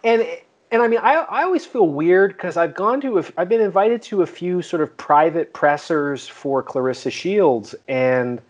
And 0.05 0.27
and 0.71 0.83
i 0.83 0.89
mean 0.89 1.01
i, 1.01 1.15
I 1.15 1.43
always 1.45 1.65
feel 1.65 1.89
weird 1.89 2.33
because 2.33 2.57
i've 2.57 2.75
gone 2.75 3.01
to 3.03 3.19
a, 3.19 3.25
i've 3.37 3.49
been 3.49 3.61
invited 3.61 4.03
to 4.03 4.23
a 4.23 4.27
few 4.27 4.63
sort 4.63 4.83
of 4.83 4.97
private 4.97 5.53
pressers 5.53 6.27
for 6.27 6.63
claressa 6.63 7.13
shields 7.13 7.75
and 7.89 8.41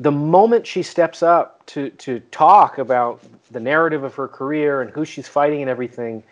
the 0.00 0.12
moment 0.12 0.66
she 0.66 0.82
steps 0.82 1.22
up 1.22 1.64
to 1.66 1.90
to 1.90 2.20
talk 2.30 2.78
about 2.78 3.22
the 3.50 3.60
narrative 3.60 4.02
of 4.02 4.14
her 4.14 4.28
career 4.28 4.82
and 4.82 4.90
who 4.90 5.04
she's 5.04 5.28
fighting 5.28 5.62
and 5.62 5.70
everything 5.70 6.22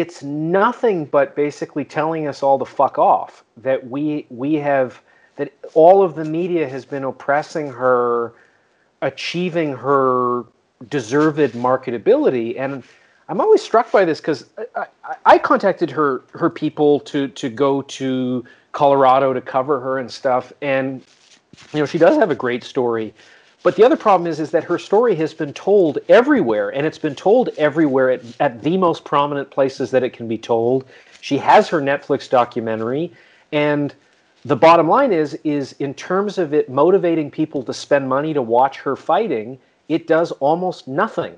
it's 0.00 0.24
nothing 0.24 1.04
but 1.04 1.36
basically 1.36 1.84
telling 1.84 2.26
us 2.26 2.42
all 2.42 2.58
to 2.58 2.64
fuck 2.64 2.98
off 2.98 3.44
that 3.56 3.88
we 3.88 4.26
we 4.28 4.54
have 4.54 5.00
that 5.36 5.52
all 5.74 6.02
of 6.02 6.16
the 6.16 6.24
media 6.24 6.68
has 6.68 6.84
been 6.84 7.04
oppressing 7.04 7.68
her 7.70 8.32
achieving 9.02 9.72
her 9.72 10.44
deserved 10.88 11.52
marketability. 11.52 12.58
And 12.58 12.82
i'm 13.28 13.40
always 13.40 13.62
struck 13.62 13.92
by 13.92 14.04
this 14.04 14.20
because 14.20 14.46
I, 14.58 14.86
I, 15.04 15.16
I, 15.24 15.38
contacted 15.38 15.90
her 15.92 16.22
her 16.32 16.50
people 16.50 17.00
to 17.00 17.28
to 17.28 17.48
go 17.48 17.82
to 17.82 18.44
colorado 18.72 19.32
to 19.32 19.40
cover 19.40 19.78
her 19.78 19.98
and 19.98 20.10
stuff. 20.10 20.52
And 20.60 21.02
you 21.72 21.78
know 21.78 21.86
she 21.86 21.98
does 21.98 22.16
have 22.16 22.32
a 22.32 22.34
great 22.34 22.64
story 22.64 23.14
but 23.64 23.76
the 23.76 23.82
other 23.82 23.96
problem 23.96 24.30
is, 24.30 24.40
is 24.40 24.50
that 24.50 24.62
her 24.64 24.78
story 24.78 25.14
has 25.16 25.32
been 25.32 25.54
told 25.54 25.98
everywhere, 26.10 26.68
and 26.68 26.86
it's 26.86 26.98
been 26.98 27.14
told 27.14 27.48
everywhere 27.56 28.10
at, 28.10 28.20
at 28.38 28.62
the 28.62 28.76
most 28.76 29.04
prominent 29.04 29.50
places 29.50 29.90
that 29.90 30.02
it 30.02 30.10
can 30.10 30.28
be 30.28 30.36
told. 30.36 30.84
She 31.22 31.38
has 31.38 31.66
her 31.70 31.80
Netflix 31.80 32.28
documentary, 32.28 33.10
and 33.52 33.94
the 34.44 34.54
bottom 34.54 34.86
line 34.86 35.14
is, 35.14 35.38
is 35.44 35.72
in 35.78 35.94
terms 35.94 36.36
of 36.36 36.52
it 36.52 36.68
motivating 36.68 37.30
people 37.30 37.62
to 37.62 37.72
spend 37.72 38.06
money 38.06 38.34
to 38.34 38.42
watch 38.42 38.76
her 38.80 38.96
fighting, 38.96 39.58
it 39.88 40.06
does 40.06 40.30
almost 40.32 40.86
nothing. 40.86 41.34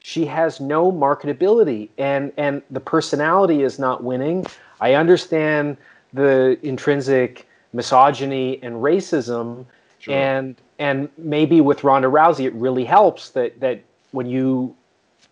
She 0.00 0.26
has 0.26 0.60
no 0.60 0.92
marketability, 0.92 1.88
and 1.96 2.30
and 2.36 2.60
the 2.70 2.80
personality 2.80 3.62
is 3.62 3.78
not 3.78 4.04
winning. 4.04 4.44
I 4.82 4.94
understand 4.94 5.78
the 6.12 6.58
intrinsic 6.62 7.46
misogyny 7.72 8.62
and 8.62 8.76
racism, 8.76 9.64
sure. 9.98 10.14
and 10.14 10.56
and 10.80 11.10
maybe 11.18 11.60
with 11.60 11.84
Ronda 11.84 12.08
Rousey, 12.08 12.46
it 12.46 12.54
really 12.54 12.84
helps 12.84 13.30
that 13.30 13.60
that 13.60 13.80
when 14.10 14.26
you 14.26 14.74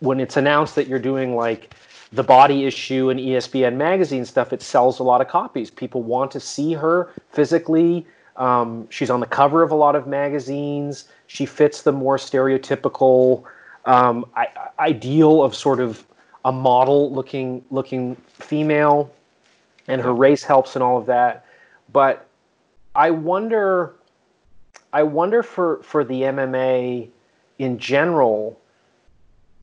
when 0.00 0.20
it's 0.20 0.36
announced 0.36 0.76
that 0.76 0.86
you're 0.86 1.00
doing 1.00 1.34
like 1.34 1.74
the 2.12 2.22
body 2.22 2.66
issue 2.66 3.10
and 3.10 3.18
ESPN 3.18 3.76
magazine 3.76 4.24
stuff, 4.24 4.52
it 4.52 4.62
sells 4.62 4.98
a 5.00 5.02
lot 5.02 5.20
of 5.20 5.26
copies. 5.26 5.70
People 5.70 6.02
want 6.02 6.30
to 6.30 6.40
see 6.40 6.74
her 6.74 7.10
physically. 7.32 8.06
Um, 8.36 8.86
she's 8.90 9.10
on 9.10 9.20
the 9.20 9.26
cover 9.26 9.62
of 9.62 9.72
a 9.72 9.74
lot 9.74 9.96
of 9.96 10.06
magazines. 10.06 11.06
She 11.26 11.44
fits 11.44 11.82
the 11.82 11.92
more 11.92 12.18
stereotypical 12.18 13.42
um, 13.86 14.26
I, 14.36 14.48
ideal 14.78 15.42
of 15.42 15.54
sort 15.54 15.80
of 15.80 16.04
a 16.44 16.52
model 16.52 17.10
looking 17.10 17.64
looking 17.70 18.16
female, 18.34 19.10
and 19.88 20.02
her 20.02 20.14
race 20.14 20.44
helps 20.44 20.76
and 20.76 20.82
all 20.82 20.98
of 20.98 21.06
that. 21.06 21.46
But 21.90 22.26
I 22.94 23.10
wonder 23.10 23.94
I 24.92 25.02
wonder 25.02 25.42
for 25.42 25.82
for 25.82 26.04
the 26.04 26.22
MMA 26.22 27.08
in 27.58 27.78
general, 27.78 28.60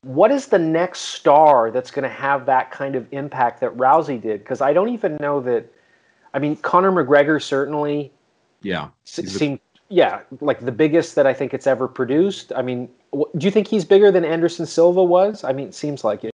what 0.02 0.30
is 0.30 0.46
the 0.46 0.58
next 0.58 1.00
star 1.00 1.70
that's 1.70 1.90
going 1.90 2.04
to 2.04 2.14
have 2.14 2.46
that 2.46 2.70
kind 2.70 2.94
of 2.94 3.06
impact 3.12 3.60
that 3.60 3.76
Rousey 3.76 4.20
did? 4.20 4.40
Because 4.40 4.60
I 4.60 4.72
don't 4.72 4.90
even 4.90 5.16
know 5.16 5.40
that. 5.40 5.72
I 6.34 6.38
mean, 6.38 6.56
Conor 6.56 6.92
McGregor 6.92 7.42
certainly. 7.42 8.12
Yeah. 8.62 8.88
Seemed 9.04 9.60
yeah 9.88 10.20
like 10.40 10.64
the 10.64 10.72
biggest 10.72 11.14
that 11.14 11.26
I 11.26 11.32
think 11.32 11.54
it's 11.54 11.66
ever 11.66 11.88
produced. 11.88 12.52
I 12.54 12.62
mean, 12.62 12.88
do 13.12 13.44
you 13.44 13.50
think 13.50 13.68
he's 13.68 13.84
bigger 13.84 14.10
than 14.10 14.24
Anderson 14.24 14.66
Silva 14.66 15.02
was? 15.02 15.44
I 15.44 15.52
mean, 15.52 15.68
it 15.68 15.74
seems 15.74 16.04
like 16.04 16.24
it. 16.24 16.30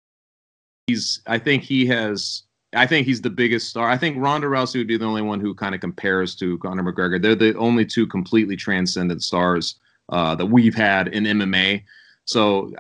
He's. 0.86 1.20
I 1.26 1.38
think 1.38 1.62
he 1.62 1.86
has 1.86 2.42
I 2.76 2.86
think 2.86 3.06
he's 3.06 3.20
the 3.20 3.30
biggest 3.30 3.68
star. 3.68 3.88
I 3.88 3.96
think 3.96 4.16
Ronda 4.18 4.46
Rousey 4.46 4.76
would 4.76 4.86
be 4.86 4.96
the 4.96 5.04
only 5.04 5.22
one 5.22 5.40
who 5.40 5.54
kind 5.54 5.74
of 5.74 5.80
compares 5.80 6.34
to 6.36 6.58
Conor 6.58 6.82
McGregor. 6.82 7.20
They're 7.20 7.34
the 7.34 7.56
only 7.56 7.84
two 7.84 8.06
completely 8.06 8.56
transcendent 8.56 9.22
stars 9.22 9.76
uh, 10.10 10.34
that 10.34 10.46
we've 10.46 10.74
had 10.74 11.08
in 11.08 11.24
MMA. 11.24 11.82
So 12.24 12.72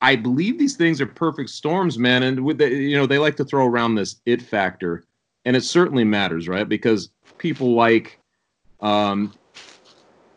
I 0.00 0.16
believe 0.16 0.58
these 0.58 0.76
things 0.76 1.00
are 1.00 1.06
perfect 1.06 1.50
storms, 1.50 1.98
man. 1.98 2.22
And 2.22 2.44
with 2.44 2.58
the, 2.58 2.68
you 2.68 2.96
know, 2.96 3.06
they 3.06 3.18
like 3.18 3.36
to 3.36 3.44
throw 3.44 3.66
around 3.66 3.96
this 3.96 4.16
it 4.26 4.40
factor, 4.40 5.04
and 5.44 5.56
it 5.56 5.64
certainly 5.64 6.04
matters, 6.04 6.48
right? 6.48 6.68
Because 6.68 7.10
people 7.38 7.74
like 7.74 8.18
um, 8.80 9.32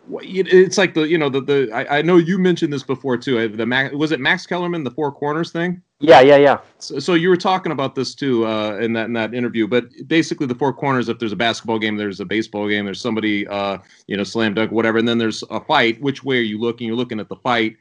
it's 0.09 0.77
like 0.77 0.93
the 0.93 1.07
you 1.07 1.17
know 1.17 1.29
the 1.29 1.41
the 1.41 1.71
I, 1.73 1.99
I 1.99 2.01
know 2.01 2.17
you 2.17 2.37
mentioned 2.37 2.73
this 2.73 2.83
before 2.83 3.17
too. 3.17 3.47
The 3.47 3.65
Max, 3.65 3.93
was 3.93 4.11
it 4.11 4.19
Max 4.19 4.45
Kellerman 4.45 4.83
the 4.83 4.91
four 4.91 5.11
corners 5.11 5.51
thing? 5.51 5.81
Yeah, 6.01 6.21
yeah, 6.21 6.37
yeah. 6.37 6.57
So, 6.79 6.99
so 6.99 7.13
you 7.13 7.29
were 7.29 7.37
talking 7.37 7.71
about 7.71 7.93
this 7.93 8.15
too 8.15 8.45
uh, 8.45 8.77
in 8.77 8.93
that 8.93 9.05
in 9.05 9.13
that 9.13 9.33
interview. 9.33 9.67
But 9.67 9.85
basically, 10.07 10.47
the 10.47 10.55
four 10.55 10.73
corners. 10.73 11.09
If 11.09 11.19
there's 11.19 11.31
a 11.31 11.37
basketball 11.37 11.79
game, 11.79 11.95
there's 11.95 12.19
a 12.19 12.25
baseball 12.25 12.67
game. 12.67 12.85
There's 12.85 12.99
somebody 12.99 13.47
uh, 13.47 13.77
you 14.07 14.17
know 14.17 14.23
slam 14.23 14.55
dunk 14.55 14.71
whatever, 14.71 14.97
and 14.97 15.07
then 15.07 15.19
there's 15.19 15.43
a 15.49 15.61
fight. 15.61 16.01
Which 16.01 16.23
way 16.23 16.39
are 16.39 16.41
you 16.41 16.59
looking? 16.59 16.87
You're 16.87 16.95
looking 16.95 17.19
at 17.19 17.29
the 17.29 17.35
fight. 17.37 17.77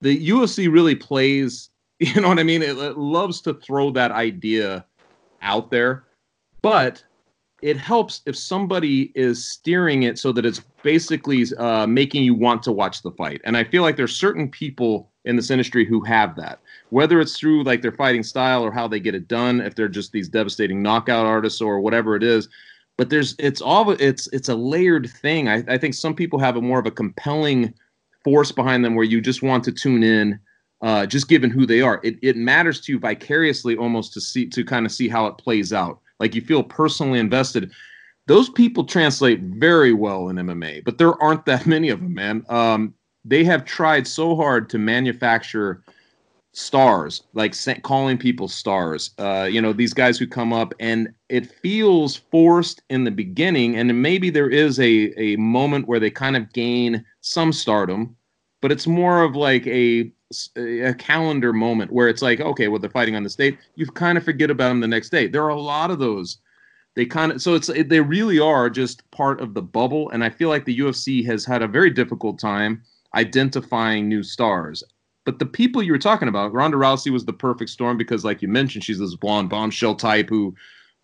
The 0.00 0.28
UFC 0.30 0.72
really 0.72 0.94
plays. 0.94 1.68
You 2.02 2.22
know 2.22 2.28
what 2.28 2.38
I 2.38 2.44
mean? 2.44 2.62
It, 2.62 2.78
it 2.78 2.96
loves 2.96 3.42
to 3.42 3.52
throw 3.52 3.90
that 3.90 4.10
idea 4.10 4.86
out 5.42 5.70
there, 5.70 6.04
but 6.62 7.04
it 7.62 7.76
helps 7.76 8.22
if 8.26 8.36
somebody 8.36 9.12
is 9.14 9.44
steering 9.44 10.04
it 10.04 10.18
so 10.18 10.32
that 10.32 10.46
it's 10.46 10.60
basically 10.82 11.44
uh, 11.58 11.86
making 11.86 12.22
you 12.22 12.34
want 12.34 12.62
to 12.62 12.72
watch 12.72 13.02
the 13.02 13.10
fight. 13.12 13.40
And 13.44 13.56
I 13.56 13.64
feel 13.64 13.82
like 13.82 13.96
there's 13.96 14.16
certain 14.16 14.50
people 14.50 15.10
in 15.24 15.36
this 15.36 15.50
industry 15.50 15.84
who 15.84 16.02
have 16.04 16.36
that, 16.36 16.60
whether 16.88 17.20
it's 17.20 17.38
through 17.38 17.64
like 17.64 17.82
their 17.82 17.92
fighting 17.92 18.22
style 18.22 18.62
or 18.62 18.72
how 18.72 18.88
they 18.88 19.00
get 19.00 19.14
it 19.14 19.28
done, 19.28 19.60
if 19.60 19.74
they're 19.74 19.88
just 19.88 20.12
these 20.12 20.28
devastating 20.28 20.82
knockout 20.82 21.26
artists 21.26 21.60
or 21.60 21.80
whatever 21.80 22.16
it 22.16 22.22
is. 22.22 22.48
But 22.96 23.10
there's 23.10 23.34
it's 23.38 23.60
all 23.60 23.90
it's 23.90 24.26
it's 24.28 24.48
a 24.48 24.54
layered 24.54 25.10
thing. 25.10 25.48
I, 25.48 25.62
I 25.68 25.78
think 25.78 25.94
some 25.94 26.14
people 26.14 26.38
have 26.38 26.56
a 26.56 26.62
more 26.62 26.78
of 26.78 26.86
a 26.86 26.90
compelling 26.90 27.74
force 28.24 28.52
behind 28.52 28.84
them 28.84 28.94
where 28.94 29.04
you 29.04 29.20
just 29.20 29.42
want 29.42 29.64
to 29.64 29.72
tune 29.72 30.02
in 30.02 30.38
uh, 30.82 31.06
just 31.06 31.28
given 31.28 31.50
who 31.50 31.66
they 31.66 31.80
are. 31.80 32.00
It, 32.02 32.18
it 32.22 32.36
matters 32.36 32.80
to 32.82 32.92
you 32.92 32.98
vicariously 32.98 33.76
almost 33.76 34.12
to 34.14 34.20
see 34.20 34.46
to 34.48 34.64
kind 34.64 34.86
of 34.86 34.92
see 34.92 35.08
how 35.08 35.26
it 35.26 35.38
plays 35.38 35.72
out 35.72 36.00
like 36.20 36.34
you 36.34 36.42
feel 36.42 36.62
personally 36.62 37.18
invested. 37.18 37.72
Those 38.26 38.48
people 38.50 38.84
translate 38.84 39.40
very 39.40 39.92
well 39.92 40.28
in 40.28 40.36
MMA, 40.36 40.84
but 40.84 40.98
there 40.98 41.20
aren't 41.20 41.46
that 41.46 41.66
many 41.66 41.88
of 41.88 42.00
them, 42.00 42.14
man. 42.14 42.44
Um, 42.48 42.94
they 43.24 43.42
have 43.44 43.64
tried 43.64 44.06
so 44.06 44.36
hard 44.36 44.70
to 44.70 44.78
manufacture 44.78 45.82
stars, 46.52 47.22
like 47.32 47.54
calling 47.82 48.18
people 48.18 48.48
stars. 48.48 49.10
Uh, 49.18 49.48
you 49.50 49.60
know, 49.60 49.72
these 49.72 49.94
guys 49.94 50.18
who 50.18 50.26
come 50.26 50.52
up, 50.52 50.74
and 50.78 51.12
it 51.28 51.50
feels 51.50 52.16
forced 52.16 52.82
in 52.90 53.04
the 53.04 53.10
beginning, 53.10 53.76
and 53.76 54.02
maybe 54.02 54.30
there 54.30 54.50
is 54.50 54.78
a 54.78 55.12
a 55.18 55.36
moment 55.36 55.88
where 55.88 56.00
they 56.00 56.10
kind 56.10 56.36
of 56.36 56.52
gain 56.52 57.04
some 57.20 57.52
stardom, 57.52 58.16
but 58.60 58.70
it's 58.70 58.86
more 58.86 59.22
of 59.22 59.36
like 59.36 59.66
a 59.66 60.12
a 60.56 60.94
calendar 60.94 61.52
moment 61.52 61.92
where 61.92 62.08
it's 62.08 62.22
like, 62.22 62.40
okay, 62.40 62.68
well, 62.68 62.78
they're 62.78 62.90
fighting 62.90 63.16
on 63.16 63.22
this 63.22 63.34
date. 63.34 63.58
You 63.74 63.86
kind 63.86 64.16
of 64.16 64.24
forget 64.24 64.50
about 64.50 64.68
them 64.68 64.80
the 64.80 64.88
next 64.88 65.10
day. 65.10 65.26
There 65.26 65.44
are 65.44 65.48
a 65.48 65.60
lot 65.60 65.90
of 65.90 65.98
those. 65.98 66.38
They 66.96 67.06
kind 67.06 67.32
of 67.32 67.42
so 67.42 67.54
it's 67.54 67.70
they 67.86 68.00
really 68.00 68.38
are 68.38 68.68
just 68.68 69.08
part 69.10 69.40
of 69.40 69.54
the 69.54 69.62
bubble, 69.62 70.10
and 70.10 70.24
I 70.24 70.30
feel 70.30 70.48
like 70.48 70.64
the 70.64 70.78
UFC 70.78 71.24
has 71.26 71.44
had 71.44 71.62
a 71.62 71.68
very 71.68 71.90
difficult 71.90 72.38
time 72.38 72.82
identifying 73.14 74.08
new 74.08 74.22
stars. 74.22 74.82
But 75.24 75.38
the 75.38 75.46
people 75.46 75.82
you 75.82 75.92
were 75.92 75.98
talking 75.98 76.28
about, 76.28 76.52
Ronda 76.52 76.76
Rousey 76.76 77.10
was 77.10 77.24
the 77.24 77.32
perfect 77.32 77.70
storm 77.70 77.96
because, 77.96 78.24
like 78.24 78.42
you 78.42 78.48
mentioned, 78.48 78.84
she's 78.84 78.98
this 78.98 79.14
blonde 79.14 79.50
bombshell 79.50 79.94
type 79.94 80.28
who 80.28 80.54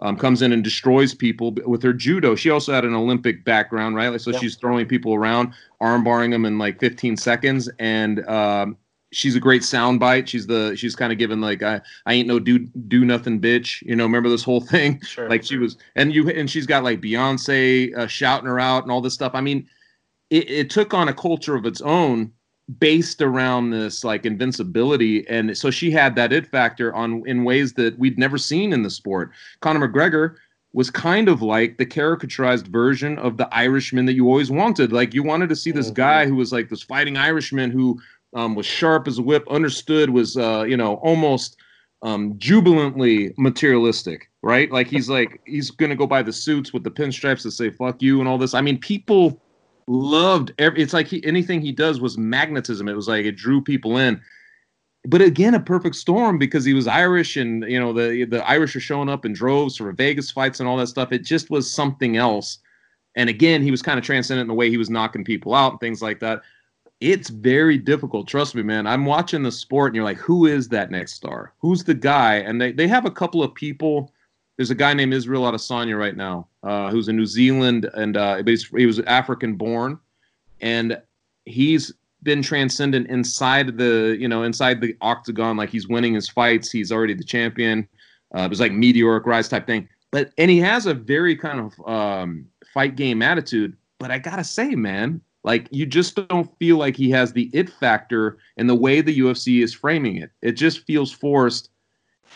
um, 0.01 0.17
comes 0.17 0.43
in 0.43 0.53
and 0.53 0.65
destroys 0.65 1.15
people 1.15 1.53
with 1.67 1.83
her 1.83 1.93
judo. 1.93 2.35
She 2.35 2.51
also 2.51 2.73
had 2.73 2.85
an 2.85 2.95
Olympic 2.95 3.45
background, 3.45 3.95
right? 3.95 4.09
Like, 4.09 4.21
so 4.21 4.31
yep. 4.31 4.41
she's 4.41 4.57
throwing 4.57 4.87
people 4.87 5.15
around, 5.15 5.53
arm 5.81 6.03
barring 6.03 6.31
them 6.31 6.45
in 6.45 6.59
like 6.59 6.81
15 6.81 7.17
seconds, 7.17 7.71
and 7.79 8.27
um, 8.29 8.77
she's 9.13 9.37
a 9.37 9.41
great 9.41 9.63
soundbite. 9.63 10.27
She's 10.27 10.47
the 10.47 10.75
she's 10.77 10.97
kind 10.97 11.13
of 11.13 11.19
given 11.19 11.41
like 11.41 11.63
I 11.63 11.81
I 12.07 12.15
ain't 12.15 12.29
no 12.29 12.39
do 12.39 12.59
do 12.59 13.05
nothing 13.05 13.41
bitch. 13.41 13.83
You 13.83 13.97
know, 13.97 14.05
remember 14.05 14.29
this 14.29 14.45
whole 14.45 14.61
thing? 14.73 15.01
Sure. 15.03 15.29
Like 15.29 15.45
she 15.45 15.59
was, 15.59 15.77
and 15.95 16.15
you 16.15 16.29
and 16.31 16.51
she's 16.51 16.67
got 16.67 16.85
like 16.85 17.01
Beyonce 17.01 17.97
uh, 17.97 18.07
shouting 18.07 18.49
her 18.49 18.61
out 18.61 18.83
and 18.83 18.93
all 18.93 19.01
this 19.01 19.15
stuff. 19.15 19.33
I 19.35 19.41
mean, 19.41 19.69
it, 20.31 20.51
it 20.51 20.71
took 20.71 20.95
on 20.95 21.09
a 21.09 21.15
culture 21.15 21.55
of 21.55 21.67
its 21.67 21.81
own 21.81 22.33
based 22.81 23.23
around 23.23 23.71
this 23.71 24.03
like 24.03 24.27
invincibility 24.27 25.27
and 25.29 25.57
so 25.57 25.71
she 25.71 25.89
had 25.89 26.17
that 26.17 26.33
it 26.33 26.49
factor 26.49 26.93
on 26.97 27.23
in 27.25 27.45
ways 27.45 27.73
that 27.75 27.97
we'd 27.97 28.19
never 28.19 28.37
seen 28.37 28.73
in 28.73 28.83
the 28.83 28.91
sport 28.91 29.31
conor 29.61 29.89
mcgregor 29.89 30.35
was 30.73 30.91
kind 30.91 31.29
of 31.29 31.43
like 31.43 31.79
the 31.79 31.87
caricaturized 31.87 32.67
version 32.67 33.19
of 33.19 33.37
the 33.37 33.47
irishman 33.55 34.05
that 34.05 34.15
you 34.15 34.27
always 34.27 34.51
wanted 34.51 34.93
like 34.93 35.15
you 35.15 35.23
wanted 35.23 35.49
to 35.49 35.55
see 35.55 35.71
this 35.71 35.87
mm-hmm. 35.87 35.95
guy 35.95 36.27
who 36.27 36.35
was 36.35 36.53
like 36.53 36.69
this 36.69 36.83
fighting 36.83 37.17
irishman 37.17 37.71
who 37.71 38.01
um, 38.37 38.55
was 38.55 38.67
sharp 38.67 39.09
as 39.09 39.19
a 39.19 39.23
whip 39.23 39.45
understood 39.51 40.11
was 40.11 40.37
uh, 40.37 40.65
you 40.69 40.77
know 40.77 40.95
almost 40.97 41.57
um, 42.03 42.35
jubilantly 42.39 43.35
materialistic 43.37 44.29
right? 44.47 44.71
Like 44.71 44.87
he's 44.87 45.11
like 45.11 45.41
he's 45.47 45.71
gonna 45.71 45.97
go 45.97 46.07
buy 46.07 46.23
the 46.23 46.33
suits 46.33 46.73
with 46.73 46.85
the 46.85 46.91
pinstripes 46.91 47.43
that 47.43 47.51
say 47.51 47.71
fuck 47.71 48.01
you 48.01 48.21
and 48.21 48.29
all 48.29 48.39
this. 48.39 48.55
I 48.55 48.61
mean 48.61 48.79
people 48.79 49.43
loved 49.89 50.53
every 50.59 50.81
it's 50.81 50.93
like 50.93 51.09
he, 51.09 51.25
anything 51.25 51.61
he 51.61 51.73
does 51.73 52.01
was 52.01 52.17
magnetism. 52.17 52.89
It 52.89 52.95
was 52.95 53.09
like 53.09 53.27
it 53.27 53.37
drew 53.37 53.61
people 53.61 53.99
in. 53.99 54.21
But 55.05 55.21
again 55.21 55.55
a 55.55 55.61
perfect 55.61 55.97
storm 55.97 56.39
because 56.39 56.65
he 56.65 56.75
was 56.75 56.87
irish 56.87 57.37
and 57.37 57.65
you 57.65 57.79
know 57.79 57.93
the 57.93 58.25
the 58.25 58.49
irish 58.49 58.77
are 58.77 58.81
showing 58.81 59.09
up 59.09 59.25
in 59.25 59.33
droves 59.33 59.77
for 59.77 59.91
vegas 59.93 60.31
fights 60.31 60.61
and 60.61 60.69
all 60.69 60.77
that 60.77 60.87
stuff. 60.87 61.13
It 61.13 61.25
just 61.25 61.51
was 61.51 61.71
something 61.71 62.17
else. 62.17 62.59
And 63.17 63.29
again 63.29 63.63
he 63.63 63.73
was 63.73 63.83
kind 63.83 63.99
of 63.99 64.05
transcendent 64.05 64.45
in 64.45 64.49
the 64.49 64.55
way 64.55 64.71
he 64.71 64.79
was 64.79 64.91
knocking 64.91 65.25
people 65.25 65.55
out 65.55 65.73
and 65.73 65.81
things 65.81 66.03
like 66.03 66.21
that 66.21 66.43
it's 67.01 67.29
very 67.29 67.79
difficult. 67.79 68.27
Trust 68.27 68.55
me 68.55 68.63
man. 68.63 68.87
I'm 68.87 69.05
watching 69.05 69.43
the 69.43 69.53
sport 69.53 69.89
and 69.89 69.97
you're 69.97 70.05
like 70.05 70.19
who 70.19 70.47
is 70.47 70.69
that 70.69 70.91
next 70.91 71.15
star? 71.15 71.53
Who's 71.59 71.85
the 71.85 71.95
guy? 71.95 72.37
And 72.37 72.61
they, 72.61 72.73
they 72.73 72.89
have 72.89 73.05
a 73.05 73.11
couple 73.11 73.43
of 73.43 73.55
people. 73.55 74.13
There's 74.57 74.71
a 74.71 74.75
guy 74.75 74.95
named 74.95 75.13
Israel 75.13 75.43
Adesanya 75.43 75.99
right 75.99 76.17
now, 76.17 76.49
uh, 76.63 76.91
who's 76.91 77.09
in 77.09 77.17
New 77.17 77.27
Zealand, 77.27 77.91
and 77.93 78.17
uh, 78.17 78.43
he 78.43 78.87
was 78.87 79.01
African 79.01 79.55
born, 79.57 79.99
and 80.63 81.01
he's 81.45 81.93
been 82.23 82.43
transcendent 82.43 83.09
inside 83.09 83.79
the 83.79 84.17
you 84.19 84.29
know 84.29 84.43
inside 84.43 84.81
the 84.81 84.97
octagon, 85.01 85.57
like 85.57 85.71
he's 85.71 85.89
winning 85.89 86.15
his 86.15 86.29
fights. 86.29 86.71
He's 86.71 86.91
already 86.91 87.15
the 87.15 87.25
champion. 87.25 87.89
Uh, 88.37 88.43
it 88.43 88.51
was 88.51 88.61
like 88.61 88.73
meteoric 88.73 89.27
rise 89.27 89.49
type 89.49 89.67
thing, 89.67 89.89
but 90.11 90.33
and 90.37 90.51
he 90.51 90.59
has 90.59 90.87
a 90.87 90.95
very 90.95 91.37
kind 91.37 91.61
of 91.61 91.89
um, 91.89 92.47
fight 92.75 92.97
game 92.97 93.23
attitude. 93.23 93.77
But 93.99 94.11
I 94.11 94.19
gotta 94.19 94.45
say, 94.45 94.75
man, 94.75 95.21
like 95.47 95.69
you 95.71 95.87
just 95.87 96.17
don't 96.29 96.51
feel 96.59 96.77
like 96.77 96.97
he 96.97 97.09
has 97.11 97.33
the 97.33 97.49
it 97.55 97.71
factor 97.71 98.37
in 98.59 98.67
the 98.67 98.75
way 98.75 99.01
the 99.01 99.19
UFC 99.19 99.63
is 99.63 99.73
framing 99.73 100.17
it. 100.17 100.31
It 100.43 100.53
just 100.53 100.81
feels 100.81 101.11
forced 101.11 101.71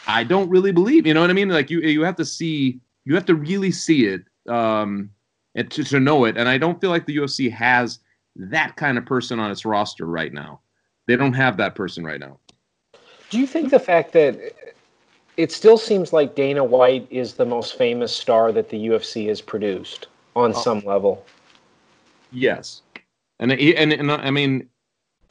I 0.07 0.25
don't 0.25 0.49
really 0.49 0.73
believe. 0.73 1.07
You 1.07 1.15
know 1.15 1.21
what 1.21 1.31
I 1.31 1.35
mean? 1.35 1.49
Like 1.49 1.71
you 1.71 1.81
you 1.81 2.03
have 2.03 2.17
to 2.17 2.25
see 2.25 2.81
you 3.05 3.15
have 3.15 3.27
to 3.27 3.35
really 3.35 3.73
see 3.73 4.07
it 4.07 4.23
um, 4.49 5.11
and 5.55 5.71
to, 5.71 5.85
to 5.85 6.01
know 6.01 6.25
it. 6.25 6.37
And 6.37 6.49
I 6.49 6.59
don't 6.59 6.81
feel 6.81 6.91
like 6.91 7.07
the 7.07 7.17
UFC 7.17 7.51
has 7.51 7.99
that 8.37 8.77
kind 8.77 8.99
of 8.99 9.05
person 9.05 9.39
on 9.41 9.51
its 9.51 9.65
roster 9.65 10.07
right 10.07 10.33
now. 10.33 10.61
They 11.07 11.17
don't 11.17 11.33
have 11.33 11.57
that 11.57 11.75
person 11.75 12.05
right 12.05 12.21
now. 12.21 12.39
Do 13.31 13.39
you 13.39 13.47
think 13.47 13.71
the 13.71 13.81
fact 13.81 14.13
that 14.13 14.39
it 15.37 15.51
still 15.53 15.79
seems 15.79 16.13
like 16.13 16.35
Dana 16.35 16.63
White 16.63 17.07
is 17.11 17.35
the 17.35 17.47
most 17.47 17.77
famous 17.77 18.15
star 18.15 18.53
that 18.53 18.69
the 18.69 18.89
UFC 18.89 19.29
has 19.29 19.41
produced 19.41 20.07
on 20.37 20.51
oh. 20.55 20.61
some 20.61 20.81
level? 20.81 21.25
Yes, 22.33 22.83
and 23.41 23.51
and 23.53 23.93
and 23.93 24.13
I 24.13 24.31
mean, 24.31 24.69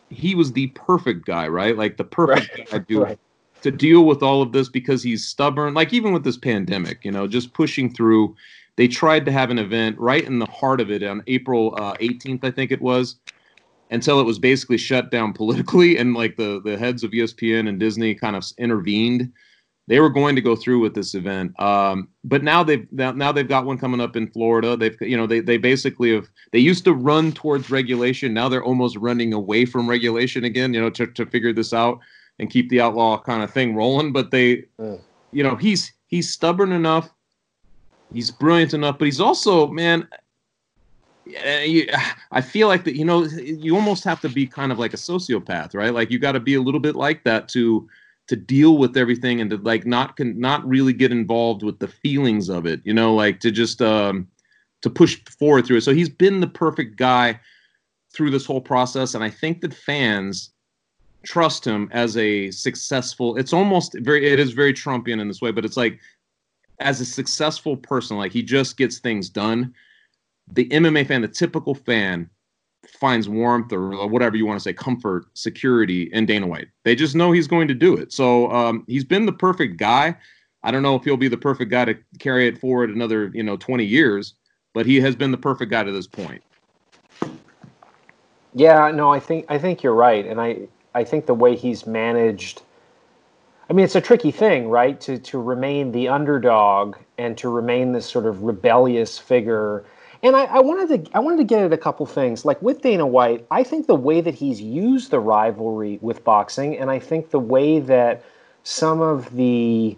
he 0.09 0.35
was 0.35 0.51
the 0.51 0.67
perfect 0.67 1.25
guy, 1.25 1.47
right? 1.47 1.77
Like 1.77 1.95
the 1.95 2.03
perfect 2.03 2.57
right. 2.57 2.69
guy 2.69 2.79
to 2.79 3.01
right 3.01 3.19
to 3.61 3.71
deal 3.71 4.05
with 4.05 4.23
all 4.23 4.41
of 4.41 4.51
this 4.51 4.69
because 4.69 5.03
he's 5.03 5.27
stubborn. 5.27 5.73
Like 5.73 5.93
even 5.93 6.13
with 6.13 6.23
this 6.23 6.37
pandemic, 6.37 7.03
you 7.03 7.11
know, 7.11 7.27
just 7.27 7.53
pushing 7.53 7.93
through. 7.93 8.35
They 8.75 8.87
tried 8.87 9.25
to 9.25 9.31
have 9.31 9.49
an 9.49 9.59
event 9.59 9.99
right 9.99 10.23
in 10.23 10.39
the 10.39 10.45
heart 10.45 10.79
of 10.79 10.89
it 10.89 11.03
on 11.03 11.21
April 11.27 11.75
uh, 11.77 11.95
18th, 11.95 12.45
I 12.45 12.51
think 12.51 12.71
it 12.71 12.81
was, 12.81 13.17
until 13.91 14.21
it 14.21 14.23
was 14.23 14.39
basically 14.39 14.77
shut 14.77 15.11
down 15.11 15.33
politically, 15.41 15.97
and 15.97 16.13
like 16.13 16.37
the 16.37 16.61
the 16.63 16.77
heads 16.77 17.03
of 17.03 17.11
ESPN 17.11 17.67
and 17.67 17.79
Disney 17.79 18.15
kind 18.15 18.35
of 18.35 18.45
intervened. 18.57 19.33
They 19.89 19.99
were 19.99 20.11
going 20.11 20.35
to 20.35 20.41
go 20.41 20.55
through 20.55 20.79
with 20.79 20.93
this 20.93 21.15
event, 21.15 21.59
um, 21.59 22.09
but 22.23 22.43
now 22.43 22.63
they've 22.63 22.87
now, 22.91 23.31
they've 23.31 23.47
got 23.47 23.65
one 23.65 23.79
coming 23.79 23.99
up 23.99 24.15
in 24.15 24.27
Florida. 24.27 24.77
They've 24.77 24.95
you 25.01 25.17
know 25.17 25.25
they 25.25 25.39
they 25.39 25.57
basically 25.57 26.13
have 26.13 26.29
they 26.51 26.59
used 26.59 26.85
to 26.85 26.93
run 26.93 27.31
towards 27.31 27.71
regulation. 27.71 28.31
Now 28.31 28.49
they're 28.49 28.63
almost 28.63 28.95
running 28.97 29.33
away 29.33 29.65
from 29.65 29.89
regulation 29.89 30.43
again. 30.43 30.75
You 30.75 30.81
know 30.81 30.91
to 30.91 31.07
to 31.07 31.25
figure 31.25 31.51
this 31.53 31.73
out 31.73 31.99
and 32.39 32.49
keep 32.49 32.69
the 32.69 32.81
outlaw 32.81 33.21
kind 33.21 33.43
of 33.43 33.51
thing 33.51 33.75
rolling. 33.75 34.11
But 34.11 34.31
they, 34.31 34.65
mm. 34.79 34.99
you 35.31 35.43
know, 35.43 35.55
he's 35.55 35.91
he's 36.07 36.31
stubborn 36.31 36.71
enough, 36.71 37.11
he's 38.13 38.31
brilliant 38.31 38.73
enough, 38.73 38.97
but 38.97 39.05
he's 39.05 39.19
also 39.19 39.67
man. 39.67 40.07
I 42.31 42.41
feel 42.41 42.67
like 42.67 42.85
that. 42.85 42.95
You 42.95 43.05
know, 43.05 43.25
you 43.25 43.75
almost 43.75 44.03
have 44.03 44.19
to 44.21 44.29
be 44.29 44.47
kind 44.47 44.71
of 44.71 44.79
like 44.79 44.93
a 44.93 44.97
sociopath, 44.97 45.75
right? 45.75 45.93
Like 45.93 46.09
you 46.09 46.17
got 46.17 46.31
to 46.31 46.39
be 46.39 46.55
a 46.55 46.61
little 46.61 46.79
bit 46.79 46.95
like 46.95 47.23
that 47.23 47.47
to 47.49 47.87
to 48.29 48.35
deal 48.35 48.77
with 48.77 48.95
everything 48.95 49.41
and 49.41 49.49
to 49.49 49.57
like 49.57 49.87
not 49.87 50.15
can 50.15 50.39
not 50.39 50.65
really 50.67 50.93
get 50.93 51.11
involved 51.11 51.63
with 51.63 51.79
the 51.79 51.87
feelings 51.87 52.47
of 52.47 52.67
it. 52.67 52.79
You 52.83 52.93
know, 52.93 53.15
like 53.15 53.39
to 53.39 53.49
just 53.49 53.81
um 53.81 54.27
to 54.83 54.89
push 54.89 55.17
forward 55.39 55.65
through 55.65 55.77
it. 55.77 55.81
So 55.81 55.95
he's 55.95 56.09
been 56.09 56.39
the 56.39 56.47
perfect 56.47 56.95
guy 56.95 57.39
through 58.13 58.29
this 58.29 58.45
whole 58.45 58.61
process, 58.61 59.15
and 59.15 59.23
I 59.23 59.31
think 59.31 59.61
that 59.61 59.73
fans 59.73 60.51
trust 61.23 61.65
him 61.65 61.89
as 61.91 62.15
a 62.15 62.49
successful 62.51 63.35
it's 63.35 63.51
almost 63.51 63.93
very 63.99 64.25
it 64.25 64.39
is 64.39 64.53
very 64.53 64.73
trumpian 64.73 65.19
in 65.19 65.27
this 65.27 65.41
way 65.41 65.51
but 65.51 65.65
it's 65.65 65.75
like 65.75 65.99
as 66.79 67.01
a 67.01 67.05
successful 67.05 67.75
person 67.75 68.17
like 68.17 68.31
he 68.31 68.41
just 68.41 68.77
gets 68.77 68.99
things 68.99 69.27
done 69.27 69.73
the 70.53 70.65
mma 70.69 71.05
fan 71.05 71.21
the 71.21 71.27
typical 71.27 71.75
fan 71.75 72.29
finds 72.89 73.29
warmth 73.29 73.71
or 73.71 74.07
whatever 74.07 74.35
you 74.35 74.45
want 74.45 74.59
to 74.59 74.63
say 74.63 74.73
comfort 74.73 75.25
security 75.33 76.09
in 76.13 76.25
dana 76.25 76.47
white 76.47 76.67
they 76.83 76.95
just 76.95 77.15
know 77.15 77.31
he's 77.31 77.47
going 77.47 77.67
to 77.67 77.73
do 77.73 77.95
it 77.95 78.11
so 78.11 78.51
um, 78.51 78.83
he's 78.87 79.03
been 79.03 79.25
the 79.25 79.33
perfect 79.33 79.77
guy 79.77 80.15
i 80.63 80.71
don't 80.71 80.83
know 80.83 80.95
if 80.95 81.03
he'll 81.03 81.17
be 81.17 81.27
the 81.27 81.37
perfect 81.37 81.71
guy 81.71 81.85
to 81.85 81.95
carry 82.19 82.47
it 82.47 82.57
forward 82.57 82.89
another 82.89 83.31
you 83.33 83.43
know 83.43 83.57
20 83.57 83.85
years 83.85 84.33
but 84.73 84.85
he 84.85 84.99
has 84.99 85.15
been 85.15 85.31
the 85.31 85.37
perfect 85.37 85.71
guy 85.71 85.83
to 85.83 85.91
this 85.91 86.07
point 86.07 86.41
yeah 88.53 88.91
no 88.91 89.11
i 89.11 89.19
think 89.19 89.45
i 89.49 89.57
think 89.57 89.83
you're 89.83 89.93
right 89.93 90.25
and 90.25 90.41
i 90.41 90.67
I 90.93 91.03
think 91.03 91.25
the 91.25 91.33
way 91.33 91.55
he's 91.55 91.85
managed. 91.85 92.61
I 93.69 93.73
mean, 93.73 93.85
it's 93.85 93.95
a 93.95 94.01
tricky 94.01 94.31
thing, 94.31 94.69
right? 94.69 94.99
To 95.01 95.17
to 95.17 95.39
remain 95.39 95.91
the 95.91 96.07
underdog 96.07 96.97
and 97.17 97.37
to 97.37 97.49
remain 97.49 97.91
this 97.91 98.05
sort 98.05 98.25
of 98.25 98.43
rebellious 98.43 99.19
figure. 99.19 99.85
And 100.21 100.35
I, 100.35 100.45
I 100.45 100.59
wanted 100.59 101.05
to 101.05 101.15
I 101.15 101.19
wanted 101.19 101.37
to 101.37 101.43
get 101.45 101.63
at 101.63 101.71
a 101.71 101.77
couple 101.77 102.05
things. 102.05 102.43
Like 102.43 102.61
with 102.61 102.81
Dana 102.81 103.07
White, 103.07 103.45
I 103.51 103.63
think 103.63 103.87
the 103.87 103.95
way 103.95 104.19
that 104.21 104.35
he's 104.35 104.61
used 104.61 105.11
the 105.11 105.19
rivalry 105.19 105.97
with 106.01 106.23
boxing, 106.23 106.77
and 106.77 106.91
I 106.91 106.99
think 106.99 107.29
the 107.29 107.39
way 107.39 107.79
that 107.79 108.23
some 108.63 109.01
of 109.01 109.33
the 109.35 109.97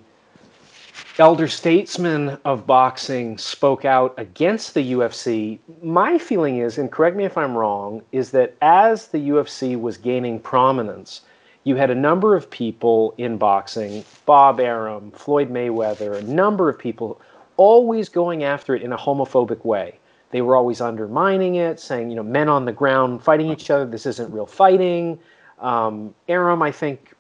elder 1.18 1.48
statesmen 1.48 2.38
of 2.46 2.66
boxing 2.66 3.38
spoke 3.38 3.84
out 3.84 4.14
against 4.18 4.74
the 4.74 4.94
UFC. 4.94 5.60
My 5.82 6.18
feeling 6.18 6.58
is, 6.58 6.78
and 6.78 6.92
correct 6.92 7.16
me 7.18 7.26
if 7.26 7.38
I'm 7.38 7.58
wrong, 7.58 8.02
is 8.12 8.32
that 8.32 8.56
as 8.62 9.08
the 9.08 9.30
UFC 9.30 9.80
was 9.80 9.98
gaining 9.98 10.40
prominence, 10.40 11.22
you 11.64 11.76
had 11.76 11.92
a 11.92 11.96
number 11.96 12.36
of 12.36 12.50
people 12.50 13.14
in 13.18 13.38
boxing, 13.38 14.04
Bob 14.26 14.60
Arum, 14.60 15.12
Floyd 15.12 15.52
Mayweather, 15.52 16.18
a 16.18 16.24
number 16.24 16.70
of 16.70 16.80
people 16.80 17.22
always 17.58 18.10
going 18.10 18.44
after 18.44 18.76
it 18.76 18.82
in 18.82 18.94
a 18.94 18.98
homophobic 18.98 19.64
way. 19.66 20.00
They 20.32 20.42
were 20.42 20.56
always 20.56 20.82
undermining 20.82 21.56
it, 21.56 21.80
saying, 21.80 22.10
you 22.10 22.16
know, 22.16 22.24
men 22.24 22.50
on 22.50 22.66
the 22.66 22.72
ground 22.72 23.24
fighting 23.24 23.50
each 23.50 23.70
other, 23.70 23.86
this 23.86 24.06
isn't 24.06 24.32
real 24.32 24.46
fighting. 24.46 25.20
Um, 25.60 26.16
Arum, 26.28 26.62
I 26.62 26.72
think, 26.72 27.14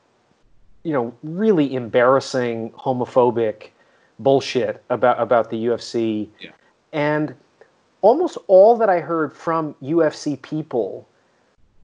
you 0.83 0.93
know, 0.93 1.13
really 1.23 1.75
embarrassing 1.75 2.71
homophobic 2.71 3.69
bullshit 4.19 4.83
about 4.89 5.19
about 5.19 5.49
the 5.49 5.65
UFC. 5.65 6.29
Yeah. 6.39 6.51
And 6.93 7.35
almost 8.01 8.37
all 8.47 8.77
that 8.77 8.89
I 8.89 8.99
heard 8.99 9.33
from 9.33 9.75
UFC 9.81 10.41
people, 10.41 11.07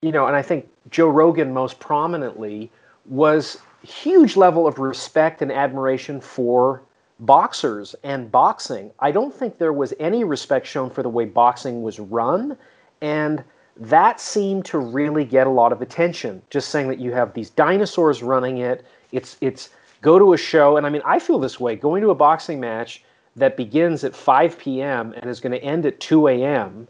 you 0.01 0.11
know, 0.11 0.27
and 0.27 0.35
I 0.35 0.41
think 0.41 0.67
Joe 0.89 1.09
Rogan 1.09 1.53
most 1.53 1.79
prominently 1.79 2.71
was 3.05 3.59
huge 3.83 4.35
level 4.35 4.67
of 4.67 4.79
respect 4.79 5.41
and 5.41 5.51
admiration 5.51 6.19
for 6.19 6.81
boxers 7.19 7.95
and 8.03 8.31
boxing. 8.31 8.91
I 8.99 9.11
don't 9.11 9.33
think 9.33 9.57
there 9.57 9.73
was 9.73 9.93
any 9.99 10.23
respect 10.23 10.67
shown 10.67 10.89
for 10.89 11.03
the 11.03 11.09
way 11.09 11.25
boxing 11.25 11.81
was 11.81 11.99
run 11.99 12.57
and 13.01 13.43
that 13.79 14.19
seemed 14.19 14.65
to 14.65 14.79
really 14.79 15.25
get 15.25 15.47
a 15.47 15.49
lot 15.49 15.71
of 15.71 15.81
attention. 15.81 16.41
Just 16.49 16.69
saying 16.69 16.87
that 16.89 16.99
you 16.99 17.11
have 17.13 17.33
these 17.33 17.49
dinosaurs 17.49 18.23
running 18.23 18.59
it. 18.59 18.85
It's 19.11 19.37
it's 19.41 19.69
go 20.01 20.19
to 20.19 20.33
a 20.33 20.37
show, 20.37 20.77
and 20.77 20.85
I 20.85 20.89
mean 20.89 21.01
I 21.05 21.19
feel 21.19 21.39
this 21.39 21.59
way. 21.59 21.75
Going 21.75 22.01
to 22.01 22.09
a 22.09 22.15
boxing 22.15 22.59
match 22.59 23.03
that 23.35 23.55
begins 23.55 24.03
at 24.03 24.15
5 24.15 24.57
p.m. 24.57 25.13
and 25.13 25.29
is 25.29 25.39
going 25.39 25.51
to 25.51 25.63
end 25.63 25.85
at 25.85 25.99
2 25.99 26.27
a.m. 26.27 26.87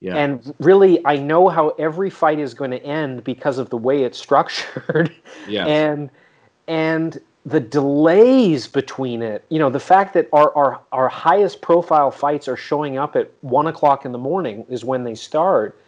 Yeah. 0.00 0.14
And 0.14 0.54
really, 0.60 1.04
I 1.04 1.16
know 1.16 1.48
how 1.48 1.70
every 1.70 2.08
fight 2.08 2.38
is 2.38 2.54
going 2.54 2.70
to 2.70 2.80
end 2.84 3.24
because 3.24 3.58
of 3.58 3.68
the 3.70 3.76
way 3.76 4.04
it's 4.04 4.16
structured. 4.18 5.12
Yeah. 5.48 5.66
and 5.66 6.08
and 6.68 7.20
the 7.48 7.60
delays 7.60 8.66
between 8.66 9.22
it, 9.22 9.42
you 9.48 9.58
know, 9.58 9.70
the 9.70 9.80
fact 9.80 10.12
that 10.12 10.28
our, 10.34 10.54
our, 10.54 10.80
our 10.92 11.08
highest 11.08 11.62
profile 11.62 12.10
fights 12.10 12.46
are 12.46 12.56
showing 12.56 12.98
up 12.98 13.16
at 13.16 13.32
one 13.40 13.66
o'clock 13.66 14.04
in 14.04 14.12
the 14.12 14.18
morning 14.18 14.66
is 14.68 14.84
when 14.84 15.02
they 15.02 15.14
start. 15.14 15.80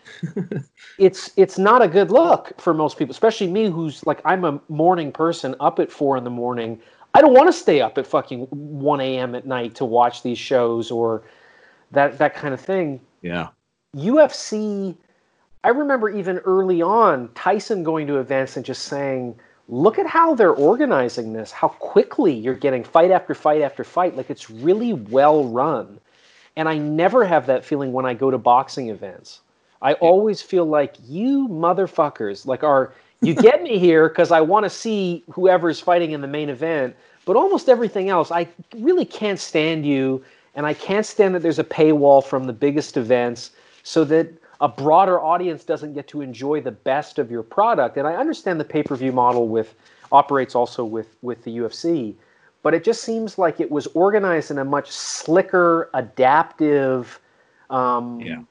it's 0.98 1.30
it's 1.36 1.58
not 1.58 1.82
a 1.82 1.88
good 1.88 2.10
look 2.10 2.58
for 2.58 2.72
most 2.72 2.96
people, 2.96 3.10
especially 3.10 3.46
me, 3.46 3.66
who's 3.68 4.04
like 4.06 4.22
I'm 4.24 4.44
a 4.44 4.58
morning 4.70 5.12
person, 5.12 5.54
up 5.60 5.78
at 5.78 5.92
four 5.92 6.16
in 6.16 6.24
the 6.24 6.30
morning. 6.30 6.80
I 7.12 7.20
don't 7.20 7.34
want 7.34 7.48
to 7.48 7.52
stay 7.52 7.82
up 7.82 7.98
at 7.98 8.06
fucking 8.06 8.46
one 8.50 9.00
a.m. 9.00 9.34
at 9.34 9.46
night 9.46 9.74
to 9.76 9.84
watch 9.84 10.22
these 10.22 10.38
shows 10.38 10.90
or 10.90 11.22
that 11.90 12.16
that 12.16 12.34
kind 12.34 12.54
of 12.54 12.60
thing. 12.60 13.00
Yeah. 13.20 13.48
UFC. 13.94 14.96
I 15.62 15.68
remember 15.68 16.08
even 16.08 16.38
early 16.38 16.80
on 16.80 17.28
Tyson 17.34 17.82
going 17.82 18.06
to 18.06 18.16
events 18.16 18.56
and 18.56 18.64
just 18.64 18.84
saying 18.84 19.38
look 19.70 19.98
at 20.00 20.06
how 20.06 20.34
they're 20.34 20.52
organizing 20.52 21.32
this, 21.32 21.52
how 21.52 21.68
quickly 21.68 22.34
you're 22.34 22.54
getting 22.54 22.82
fight 22.82 23.12
after 23.12 23.34
fight 23.34 23.62
after 23.62 23.84
fight. 23.84 24.16
Like 24.16 24.28
it's 24.28 24.50
really 24.50 24.92
well 24.92 25.44
run. 25.44 26.00
And 26.56 26.68
I 26.68 26.76
never 26.76 27.24
have 27.24 27.46
that 27.46 27.64
feeling 27.64 27.92
when 27.92 28.04
I 28.04 28.12
go 28.12 28.30
to 28.30 28.36
boxing 28.36 28.88
events. 28.88 29.40
I 29.80 29.94
always 29.94 30.42
feel 30.42 30.64
like 30.64 30.96
you 31.06 31.48
motherfuckers, 31.48 32.44
like 32.44 32.64
are 32.64 32.92
you 33.22 33.34
get 33.34 33.62
me 33.62 33.78
here 33.78 34.08
because 34.08 34.32
I 34.32 34.40
want 34.40 34.64
to 34.64 34.70
see 34.70 35.22
whoever's 35.30 35.78
fighting 35.78 36.12
in 36.12 36.20
the 36.20 36.26
main 36.26 36.48
event, 36.48 36.96
but 37.24 37.36
almost 37.36 37.68
everything 37.68 38.08
else, 38.08 38.30
I 38.30 38.48
really 38.76 39.04
can't 39.04 39.38
stand 39.38 39.86
you, 39.86 40.24
and 40.54 40.66
I 40.66 40.74
can't 40.74 41.06
stand 41.06 41.34
that 41.34 41.42
there's 41.42 41.58
a 41.58 41.64
paywall 41.64 42.24
from 42.24 42.44
the 42.44 42.52
biggest 42.52 42.96
events, 42.96 43.52
so 43.82 44.04
that 44.04 44.32
a 44.60 44.68
broader 44.68 45.20
audience 45.20 45.64
doesn't 45.64 45.94
get 45.94 46.06
to 46.08 46.20
enjoy 46.20 46.60
the 46.60 46.70
best 46.70 47.18
of 47.18 47.30
your 47.30 47.42
product. 47.42 47.96
And 47.96 48.06
I 48.06 48.14
understand 48.14 48.60
the 48.60 48.64
pay-per-view 48.64 49.12
model 49.12 49.48
with 49.48 49.74
operates 50.12 50.54
also 50.54 50.84
with 50.84 51.16
with 51.22 51.42
the 51.44 51.58
UFC, 51.58 52.14
but 52.62 52.74
it 52.74 52.84
just 52.84 53.02
seems 53.02 53.38
like 53.38 53.60
it 53.60 53.70
was 53.70 53.86
organized 53.88 54.50
in 54.50 54.58
a 54.58 54.64
much 54.64 54.90
slicker, 54.90 55.88
adaptive. 55.94 57.20
Um, 57.70 58.20
yeah. 58.20 58.42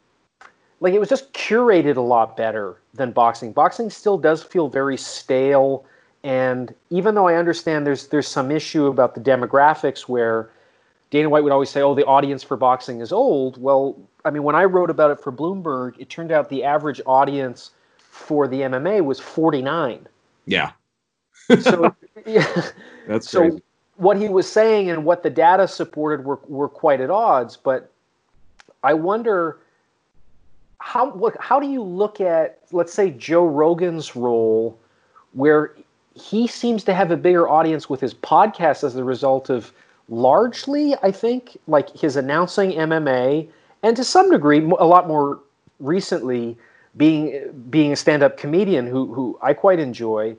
Like 0.79 0.93
it 0.93 0.99
was 0.99 1.09
just 1.09 1.33
curated 1.33 1.97
a 1.97 2.01
lot 2.01 2.37
better 2.37 2.77
than 2.93 3.11
boxing. 3.11 3.51
Boxing 3.51 3.89
still 3.89 4.17
does 4.17 4.41
feel 4.41 4.69
very 4.69 4.97
stale, 4.97 5.85
and 6.23 6.73
even 6.89 7.15
though 7.15 7.27
I 7.27 7.35
understand 7.35 7.85
there's 7.85 8.07
there's 8.07 8.27
some 8.27 8.49
issue 8.49 8.87
about 8.87 9.13
the 9.13 9.21
demographics 9.21 10.03
where 10.03 10.49
Dana 11.09 11.29
White 11.29 11.43
would 11.43 11.51
always 11.51 11.69
say, 11.69 11.81
"Oh, 11.81 11.95
the 11.95 12.05
audience 12.05 12.43
for 12.43 12.55
boxing 12.57 13.01
is 13.01 13.11
old." 13.11 13.61
Well, 13.61 13.97
I 14.25 14.29
mean, 14.29 14.43
when 14.43 14.55
I 14.55 14.65
wrote 14.65 14.89
about 14.89 15.11
it 15.11 15.19
for 15.19 15.31
Bloomberg, 15.31 15.93
it 15.97 16.09
turned 16.09 16.31
out 16.31 16.49
the 16.49 16.63
average 16.63 17.01
audience 17.05 17.71
for 17.97 18.47
the 18.47 18.61
MMA 18.61 19.03
was 19.03 19.19
49. 19.19 20.07
Yeah. 20.45 20.71
so 21.61 21.95
yeah. 22.25 22.63
That's 23.07 23.29
so 23.29 23.41
crazy. 23.41 23.63
what 23.97 24.17
he 24.17 24.29
was 24.29 24.51
saying 24.51 24.89
and 24.89 25.03
what 25.03 25.23
the 25.23 25.29
data 25.29 25.67
supported 25.67 26.25
were 26.25 26.39
were 26.47 26.69
quite 26.69 27.01
at 27.01 27.09
odds, 27.09 27.57
but 27.57 27.91
I 28.83 28.93
wonder 28.93 29.59
how 30.79 31.13
look 31.13 31.35
how 31.39 31.59
do 31.59 31.67
you 31.67 31.81
look 31.81 32.21
at 32.21 32.59
let's 32.71 32.93
say 32.93 33.11
Joe 33.11 33.45
Rogan's 33.45 34.15
role 34.15 34.77
where 35.33 35.75
he 36.13 36.47
seems 36.47 36.83
to 36.83 36.93
have 36.93 37.11
a 37.11 37.17
bigger 37.17 37.47
audience 37.47 37.89
with 37.89 38.01
his 38.01 38.13
podcast 38.13 38.83
as 38.83 38.95
a 38.95 39.03
result 39.03 39.49
of 39.49 39.71
largely 40.09 40.95
I 41.01 41.11
think 41.11 41.57
like 41.67 41.89
his 41.95 42.15
announcing 42.15 42.71
MMA 42.71 43.47
and 43.83 43.95
to 43.95 44.03
some 44.03 44.29
degree, 44.29 44.59
a 44.59 44.85
lot 44.85 45.07
more 45.07 45.39
recently, 45.79 46.57
being 46.97 47.51
being 47.69 47.91
a 47.93 47.95
stand-up 47.95 48.37
comedian 48.37 48.87
who 48.87 49.13
who 49.13 49.37
I 49.41 49.53
quite 49.53 49.79
enjoy. 49.79 50.35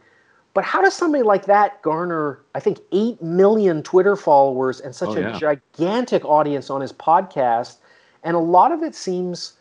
But 0.53 0.65
how 0.65 0.83
does 0.83 0.95
somebody 0.95 1.23
like 1.23 1.47
that 1.47 1.81
garner, 1.81 2.41
I 2.57 2.61
think, 2.61 2.81
eight 2.91 3.23
million 3.23 3.85
Twitter 3.85 4.17
followers 4.17 4.81
and 4.81 4.95
such 4.95 5.11
oh, 5.11 5.17
a 5.17 5.21
yeah. 5.21 5.39
gigantic 5.39 6.25
audience 6.25 6.71
on 6.71 6.81
his 6.81 6.93
podcast? 6.93 7.77
And 8.25 8.35
a 8.35 8.41
lot 8.41 8.73
of 8.73 8.83
it 8.83 8.95
seems 8.95 9.55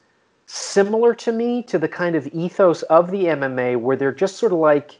similar 0.47 1.13
to 1.13 1.31
me 1.31 1.61
to 1.63 1.77
the 1.77 1.87
kind 1.87 2.15
of 2.15 2.25
ethos 2.27 2.81
of 2.83 3.11
the 3.11 3.25
MMA, 3.25 3.79
where 3.79 3.95
they're 3.95 4.11
just 4.11 4.37
sort 4.37 4.51
of 4.51 4.57
like, 4.57 4.99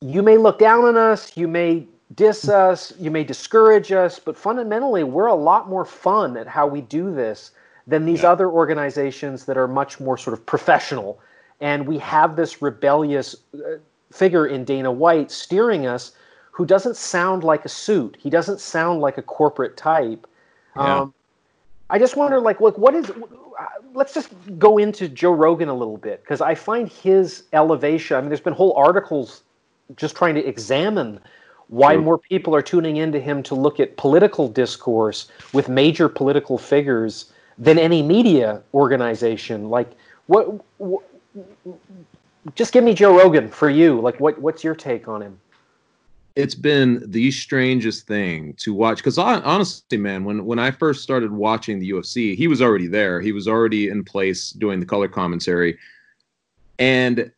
you 0.00 0.22
may 0.22 0.36
look 0.36 0.58
down 0.58 0.84
on 0.84 0.96
us, 0.96 1.38
you 1.38 1.48
may 1.48 1.86
diss 2.14 2.48
us, 2.48 2.92
you 2.98 3.10
may 3.10 3.24
discourage 3.24 3.92
us, 3.92 4.18
but 4.18 4.36
fundamentally, 4.36 5.04
we're 5.04 5.26
a 5.26 5.34
lot 5.34 5.68
more 5.68 5.84
fun 5.84 6.36
at 6.36 6.46
how 6.46 6.66
we 6.66 6.80
do 6.80 7.14
this 7.14 7.52
than 7.86 8.04
these 8.04 8.22
yeah. 8.22 8.30
other 8.30 8.48
organizations 8.48 9.44
that 9.44 9.56
are 9.56 9.68
much 9.68 10.00
more 10.00 10.16
sort 10.16 10.34
of 10.34 10.44
professional. 10.46 11.20
And 11.60 11.86
we 11.86 11.98
have 11.98 12.36
this 12.36 12.62
rebellious 12.62 13.36
uh, 13.54 13.78
figure 14.12 14.46
in 14.46 14.64
Dana 14.64 14.90
White 14.90 15.30
steering 15.30 15.86
us 15.86 16.12
who 16.50 16.66
doesn't 16.66 16.96
sound 16.96 17.44
like 17.44 17.64
a 17.64 17.68
suit. 17.68 18.16
He 18.18 18.30
doesn't 18.30 18.60
sound 18.60 19.00
like 19.00 19.18
a 19.18 19.22
corporate 19.22 19.76
type. 19.76 20.26
Yeah. 20.76 21.00
Um, 21.00 21.14
I 21.90 21.98
just 21.98 22.16
wonder, 22.16 22.40
like, 22.40 22.60
look, 22.60 22.78
what 22.78 22.94
is? 22.94 23.10
Let's 23.94 24.14
just 24.14 24.30
go 24.58 24.78
into 24.78 25.08
Joe 25.08 25.32
Rogan 25.32 25.68
a 25.68 25.74
little 25.74 25.98
bit 25.98 26.22
because 26.22 26.40
I 26.40 26.54
find 26.54 26.88
his 26.88 27.44
elevation. 27.52 28.16
I 28.16 28.20
mean, 28.20 28.28
there's 28.30 28.40
been 28.40 28.54
whole 28.54 28.74
articles 28.76 29.42
just 29.96 30.16
trying 30.16 30.34
to 30.34 30.44
examine 30.46 31.20
why 31.68 31.96
more 31.96 32.18
people 32.18 32.54
are 32.54 32.62
tuning 32.62 32.96
into 32.96 33.18
him 33.18 33.42
to 33.44 33.54
look 33.54 33.80
at 33.80 33.96
political 33.96 34.48
discourse 34.48 35.28
with 35.52 35.68
major 35.68 36.08
political 36.08 36.58
figures 36.58 37.32
than 37.58 37.78
any 37.78 38.02
media 38.02 38.62
organization. 38.74 39.70
Like, 39.70 39.92
what, 40.26 40.60
what? 40.78 41.02
Just 42.54 42.72
give 42.72 42.84
me 42.84 42.92
Joe 42.92 43.16
Rogan 43.16 43.48
for 43.48 43.70
you. 43.70 44.00
Like, 44.00 44.18
what? 44.20 44.38
What's 44.40 44.64
your 44.64 44.74
take 44.74 45.08
on 45.08 45.22
him? 45.22 45.38
It's 46.34 46.54
been 46.54 47.02
the 47.10 47.30
strangest 47.30 48.06
thing 48.06 48.54
to 48.54 48.72
watch 48.72 48.98
because 48.98 49.18
honestly, 49.18 49.98
man, 49.98 50.24
when 50.24 50.44
when 50.44 50.58
I 50.58 50.70
first 50.70 51.02
started 51.02 51.32
watching 51.32 51.78
the 51.78 51.90
UFC, 51.90 52.34
he 52.36 52.48
was 52.48 52.62
already 52.62 52.86
there. 52.86 53.20
He 53.20 53.32
was 53.32 53.46
already 53.46 53.88
in 53.88 54.02
place 54.02 54.50
doing 54.50 54.80
the 54.80 54.86
color 54.86 55.08
commentary. 55.08 55.78
And 56.78 57.30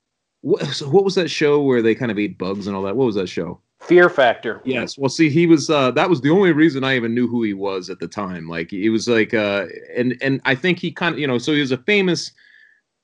what, 0.42 0.64
so 0.66 0.88
what 0.88 1.04
was 1.04 1.16
that 1.16 1.28
show 1.28 1.60
where 1.60 1.82
they 1.82 1.94
kind 1.94 2.10
of 2.10 2.18
ate 2.18 2.38
bugs 2.38 2.66
and 2.66 2.76
all 2.76 2.82
that? 2.82 2.96
What 2.96 3.06
was 3.06 3.16
that 3.16 3.28
show? 3.28 3.60
Fear 3.86 4.08
Factor. 4.08 4.62
Yes. 4.64 4.96
Well, 4.96 5.10
see, 5.10 5.28
he 5.28 5.46
was. 5.46 5.68
Uh, 5.68 5.90
that 5.90 6.08
was 6.08 6.20
the 6.20 6.30
only 6.30 6.52
reason 6.52 6.84
I 6.84 6.96
even 6.96 7.14
knew 7.14 7.26
who 7.26 7.42
he 7.42 7.52
was 7.52 7.90
at 7.90 8.00
the 8.00 8.08
time. 8.08 8.48
Like, 8.48 8.70
he 8.70 8.88
was 8.88 9.06
like, 9.06 9.34
uh, 9.34 9.66
and 9.94 10.16
and 10.22 10.40
I 10.46 10.54
think 10.54 10.78
he 10.78 10.90
kind 10.90 11.14
of, 11.14 11.18
you 11.18 11.26
know, 11.26 11.36
so 11.36 11.52
he 11.52 11.60
was 11.60 11.72
a 11.72 11.78
famous, 11.78 12.32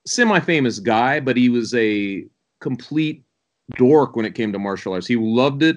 semi-famous 0.07 0.78
guy, 0.78 1.20
but 1.20 1.37
he 1.37 1.51
was 1.51 1.74
a 1.74 2.24
complete 2.61 3.24
dork 3.76 4.16
when 4.16 4.24
it 4.24 4.35
came 4.35 4.53
to 4.53 4.59
martial 4.59 4.95
arts. 4.95 5.07
He 5.07 5.16
loved 5.16 5.62
it, 5.62 5.76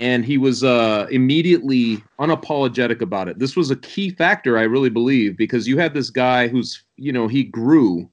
and 0.00 0.24
he 0.24 0.38
was 0.38 0.64
uh, 0.64 1.06
immediately 1.10 2.02
unapologetic 2.18 3.02
about 3.02 3.28
it. 3.28 3.38
This 3.38 3.54
was 3.54 3.70
a 3.70 3.76
key 3.76 4.10
factor, 4.10 4.58
I 4.58 4.62
really 4.62 4.90
believe, 4.90 5.36
because 5.36 5.68
you 5.68 5.78
had 5.78 5.94
this 5.94 6.10
guy 6.10 6.48
who's, 6.48 6.82
you 6.96 7.12
know, 7.12 7.28
he 7.28 7.44
grew 7.44 8.10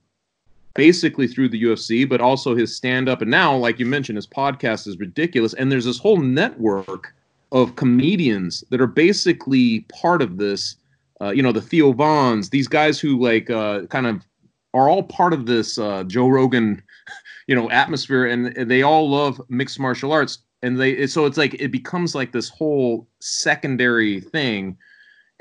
basically 0.75 1.27
through 1.27 1.49
the 1.49 1.63
UFC, 1.63 2.07
but 2.07 2.21
also 2.21 2.55
his 2.55 2.75
stand 2.75 3.07
up. 3.07 3.21
And 3.21 3.31
now, 3.31 3.55
like 3.55 3.79
you 3.79 3.85
mentioned, 3.85 4.17
his 4.17 4.27
podcast 4.27 4.87
is 4.87 4.97
ridiculous. 4.97 5.53
And 5.53 5.71
there's 5.71 5.85
this 5.85 5.99
whole 5.99 6.17
network 6.17 7.13
of 7.51 7.75
comedians 7.75 8.63
that 8.69 8.81
are 8.81 8.87
basically 8.87 9.81
part 10.01 10.21
of 10.21 10.37
this. 10.37 10.75
Uh, 11.21 11.29
you 11.29 11.43
know, 11.43 11.51
the 11.51 11.61
Theo 11.61 11.93
Vons, 11.93 12.49
these 12.49 12.67
guys 12.67 12.99
who 12.99 13.21
like 13.21 13.49
uh, 13.49 13.85
kind 13.85 14.07
of 14.07 14.25
are 14.73 14.89
all 14.89 15.03
part 15.03 15.31
of 15.31 15.45
this 15.45 15.77
uh, 15.77 16.03
Joe 16.05 16.27
Rogan, 16.27 16.81
you 17.47 17.55
know, 17.55 17.69
atmosphere, 17.69 18.25
and, 18.25 18.47
and 18.57 18.69
they 18.69 18.81
all 18.81 19.09
love 19.09 19.39
mixed 19.47 19.79
martial 19.79 20.11
arts. 20.11 20.39
And 20.63 20.79
they 20.79 21.07
so 21.07 21.25
it's 21.25 21.37
like 21.37 21.55
it 21.55 21.71
becomes 21.71 22.15
like 22.15 22.31
this 22.31 22.49
whole 22.49 23.07
secondary 23.19 24.21
thing 24.21 24.77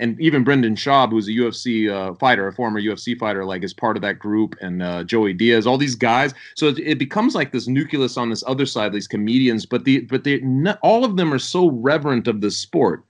and 0.02 0.20
even 0.20 0.42
Brendan 0.42 0.74
Schaub, 0.74 1.10
who's 1.10 1.28
a 1.28 1.30
UFC 1.30 1.88
uh, 1.88 2.14
fighter, 2.14 2.48
a 2.48 2.52
former 2.52 2.80
UFC 2.80 3.16
fighter, 3.16 3.44
like 3.44 3.62
is 3.62 3.72
part 3.72 3.96
of 3.96 4.02
that 4.02 4.18
group, 4.18 4.56
and 4.60 4.82
uh, 4.82 5.04
Joey 5.04 5.32
Diaz, 5.32 5.64
all 5.64 5.78
these 5.78 5.94
guys. 5.94 6.34
So 6.56 6.66
it, 6.66 6.78
it, 6.80 6.98
becomes 6.98 7.36
like 7.36 7.52
this 7.52 7.68
nucleus 7.68 8.16
on 8.16 8.28
this 8.28 8.42
other 8.48 8.66
side, 8.66 8.92
these 8.92 9.06
comedians. 9.06 9.64
But 9.64 9.84
the 9.84 10.00
but 10.00 10.24
they 10.24 10.42
all 10.82 11.04
of 11.04 11.16
them 11.16 11.32
are 11.32 11.38
so 11.38 11.70
reverent 11.70 12.26
of 12.26 12.40
the 12.40 12.50
sport 12.50 13.04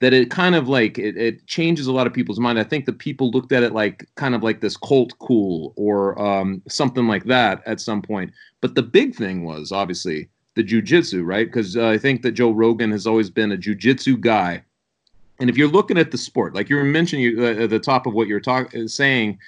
that 0.00 0.12
it 0.12 0.30
kind 0.30 0.54
of 0.54 0.68
like 0.68 0.96
it, 0.96 1.16
it 1.16 1.44
changes 1.48 1.88
a 1.88 1.92
lot 1.92 2.06
of 2.06 2.12
people's 2.12 2.38
mind. 2.38 2.58
I 2.58 2.64
think 2.64 2.86
the 2.86 2.92
people 2.92 3.32
looked 3.32 3.50
at 3.50 3.64
it 3.64 3.72
like 3.72 4.08
kind 4.14 4.36
of 4.36 4.44
like 4.44 4.60
this 4.60 4.76
cult 4.76 5.18
cool 5.18 5.74
or 5.76 6.16
um, 6.24 6.62
something 6.68 7.08
like 7.08 7.24
that 7.24 7.62
at 7.66 7.80
some 7.80 8.00
point. 8.00 8.32
But 8.60 8.76
the 8.76 8.82
big 8.82 9.16
thing 9.16 9.44
was 9.44 9.72
obviously 9.72 10.28
the 10.54 10.62
jujitsu, 10.62 11.24
right? 11.24 11.46
Because 11.46 11.76
uh, 11.76 11.88
I 11.88 11.98
think 11.98 12.22
that 12.22 12.32
Joe 12.32 12.52
Rogan 12.52 12.92
has 12.92 13.08
always 13.08 13.28
been 13.28 13.50
a 13.50 13.56
jujitsu 13.56 14.20
guy 14.20 14.62
and 15.40 15.50
if 15.50 15.56
you're 15.56 15.68
looking 15.68 15.98
at 15.98 16.10
the 16.10 16.18
sport, 16.18 16.54
like 16.54 16.68
you 16.68 16.76
were 16.76 16.84
mentioning 16.84 17.38
uh, 17.38 17.62
at 17.62 17.70
the 17.70 17.78
top 17.78 18.06
of 18.06 18.14
what 18.14 18.28
you're 18.28 18.42
uh, 18.46 18.64
saying, 18.86 19.38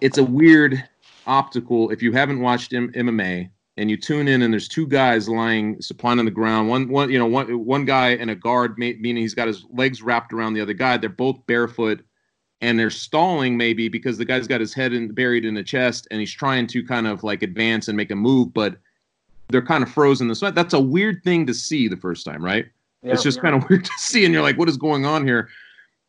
it's 0.00 0.18
a 0.18 0.24
weird 0.24 0.82
optical. 1.26 1.90
If 1.90 2.02
you 2.02 2.12
haven't 2.12 2.40
watched 2.40 2.72
M- 2.72 2.92
MMA 2.92 3.50
and 3.76 3.90
you 3.90 3.96
tune 3.96 4.28
in 4.28 4.42
and 4.42 4.52
there's 4.52 4.68
two 4.68 4.86
guys 4.86 5.28
lying 5.28 5.80
supine 5.80 6.18
on 6.18 6.24
the 6.24 6.30
ground, 6.30 6.68
one 6.68 6.88
one 6.88 7.10
you 7.10 7.18
know 7.18 7.26
one 7.26 7.64
one 7.64 7.84
guy 7.84 8.10
and 8.10 8.30
a 8.30 8.34
guard, 8.34 8.78
meaning 8.78 9.16
he's 9.16 9.34
got 9.34 9.48
his 9.48 9.64
legs 9.72 10.02
wrapped 10.02 10.32
around 10.32 10.54
the 10.54 10.60
other 10.60 10.72
guy. 10.72 10.96
They're 10.96 11.10
both 11.10 11.44
barefoot 11.46 12.04
and 12.60 12.78
they're 12.78 12.88
stalling 12.88 13.56
maybe 13.56 13.88
because 13.88 14.16
the 14.16 14.24
guy's 14.24 14.46
got 14.46 14.60
his 14.60 14.72
head 14.72 14.94
in, 14.94 15.12
buried 15.12 15.44
in 15.44 15.54
the 15.54 15.62
chest 15.62 16.08
and 16.10 16.20
he's 16.20 16.32
trying 16.32 16.66
to 16.68 16.82
kind 16.82 17.06
of 17.06 17.22
like 17.22 17.42
advance 17.42 17.88
and 17.88 17.96
make 17.96 18.10
a 18.10 18.16
move, 18.16 18.54
but 18.54 18.76
they're 19.48 19.60
kind 19.60 19.82
of 19.82 19.92
frozen 19.92 20.34
sweat. 20.34 20.54
That's 20.54 20.72
a 20.72 20.80
weird 20.80 21.22
thing 21.24 21.46
to 21.46 21.52
see 21.52 21.88
the 21.88 21.96
first 21.96 22.24
time, 22.24 22.42
right? 22.42 22.66
Yeah, 23.04 23.12
it's 23.12 23.22
just 23.22 23.38
yeah. 23.38 23.42
kind 23.42 23.62
of 23.62 23.68
weird 23.68 23.84
to 23.84 23.92
see, 23.98 24.24
and 24.24 24.32
you're 24.32 24.42
like, 24.42 24.58
what 24.58 24.68
is 24.68 24.76
going 24.76 25.04
on 25.04 25.26
here? 25.26 25.48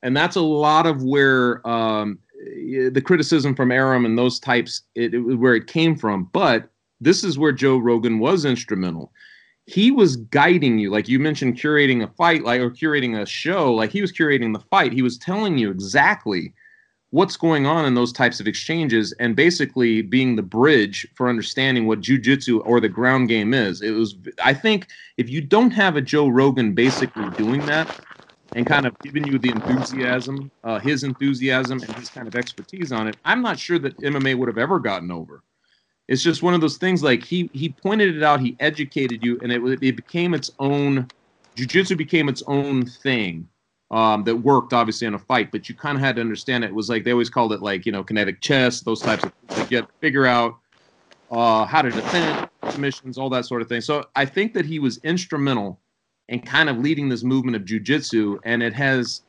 And 0.01 0.15
that's 0.15 0.35
a 0.35 0.41
lot 0.41 0.85
of 0.85 1.03
where 1.03 1.65
um, 1.67 2.19
the 2.35 3.01
criticism 3.03 3.55
from 3.55 3.71
Arum 3.71 4.05
and 4.05 4.17
those 4.17 4.39
types, 4.39 4.81
it, 4.95 5.13
it, 5.13 5.19
where 5.19 5.55
it 5.55 5.67
came 5.67 5.95
from. 5.95 6.29
But 6.31 6.69
this 7.01 7.23
is 7.23 7.37
where 7.37 7.51
Joe 7.51 7.77
Rogan 7.77 8.19
was 8.19 8.45
instrumental 8.45 9.11
he 9.67 9.91
was 9.91 10.17
guiding 10.17 10.77
you 10.77 10.91
like 10.91 11.07
you 11.07 11.19
mentioned 11.19 11.57
curating 11.57 12.03
a 12.03 12.07
fight 12.07 12.43
like 12.43 12.61
or 12.61 12.69
curating 12.69 13.19
a 13.19 13.25
show 13.25 13.73
like 13.73 13.91
he 13.91 14.01
was 14.01 14.11
curating 14.11 14.53
the 14.53 14.63
fight 14.69 14.93
he 14.93 15.01
was 15.01 15.17
telling 15.17 15.57
you 15.57 15.71
exactly 15.71 16.53
what's 17.15 17.37
going 17.37 17.65
on 17.65 17.85
in 17.85 17.95
those 17.95 18.11
types 18.11 18.41
of 18.41 18.47
exchanges 18.47 19.13
and 19.21 19.37
basically 19.37 20.01
being 20.01 20.35
the 20.35 20.43
bridge 20.43 21.07
for 21.15 21.29
understanding 21.29 21.87
what 21.87 22.01
jujitsu 22.01 22.61
or 22.65 22.81
the 22.81 22.89
ground 22.89 23.29
game 23.29 23.53
is 23.53 23.81
it 23.81 23.91
was 23.91 24.15
i 24.43 24.53
think 24.53 24.87
if 25.17 25.29
you 25.29 25.41
don't 25.41 25.71
have 25.71 25.95
a 25.95 26.01
joe 26.01 26.27
rogan 26.27 26.73
basically 26.75 27.29
doing 27.29 27.65
that 27.65 27.89
and 28.53 28.67
kind 28.67 28.85
of 28.85 28.93
giving 29.01 29.25
you 29.25 29.39
the 29.39 29.51
enthusiasm 29.51 30.51
uh, 30.65 30.79
his 30.79 31.03
enthusiasm 31.03 31.81
and 31.83 31.95
his 31.95 32.09
kind 32.09 32.27
of 32.27 32.35
expertise 32.35 32.91
on 32.91 33.07
it 33.07 33.17
i'm 33.25 33.41
not 33.41 33.57
sure 33.57 33.79
that 33.79 33.97
mma 34.01 34.37
would 34.37 34.49
have 34.49 34.57
ever 34.57 34.79
gotten 34.79 35.11
over 35.11 35.41
it's 36.07 36.21
just 36.23 36.43
one 36.43 36.53
of 36.53 36.61
those 36.61 36.77
things. 36.77 37.01
Like 37.01 37.23
he 37.23 37.49
he 37.53 37.69
pointed 37.69 38.15
it 38.15 38.23
out, 38.23 38.39
he 38.39 38.55
educated 38.59 39.23
you, 39.23 39.39
and 39.41 39.51
it 39.51 39.61
it 39.81 39.95
became 39.95 40.35
its 40.35 40.51
own. 40.59 41.09
Jiu-jitsu 41.57 41.95
became 41.95 42.29
its 42.29 42.43
own 42.47 42.85
thing 42.85 43.49
um, 43.95 44.25
that 44.25 44.35
worked 44.35 44.73
obviously 44.73 45.07
in 45.07 45.13
a 45.13 45.19
fight, 45.19 45.51
but 45.53 45.69
you 45.69 45.73
kind 45.73 45.97
of 45.97 46.03
had 46.03 46.17
to 46.17 46.21
understand 46.21 46.65
it. 46.65 46.67
it. 46.67 46.75
was 46.75 46.89
like 46.89 47.05
they 47.05 47.11
always 47.11 47.29
called 47.29 47.53
it 47.53 47.61
like 47.61 47.85
you 47.85 47.93
know 47.93 48.03
kinetic 48.03 48.41
chess, 48.41 48.81
those 48.81 49.01
types 49.01 49.23
of 49.23 49.31
things. 49.31 49.57
Like 49.57 49.71
you 49.71 49.77
had 49.77 49.87
to 49.87 49.93
figure 50.01 50.25
out 50.25 50.57
uh, 51.31 51.63
how 51.63 51.81
to 51.81 51.89
defend 51.89 52.49
submissions, 52.69 53.17
all 53.17 53.29
that 53.29 53.45
sort 53.45 53.61
of 53.61 53.69
thing. 53.69 53.79
So 53.79 54.03
I 54.17 54.25
think 54.25 54.53
that 54.53 54.65
he 54.65 54.79
was 54.79 54.97
instrumental 55.05 55.79
in 56.27 56.41
kind 56.41 56.69
of 56.69 56.79
leading 56.79 57.07
this 57.07 57.23
movement 57.23 57.55
of 57.55 57.63
jiu-jitsu, 57.63 58.37
and 58.43 58.61
it 58.61 58.73
has 58.73 59.21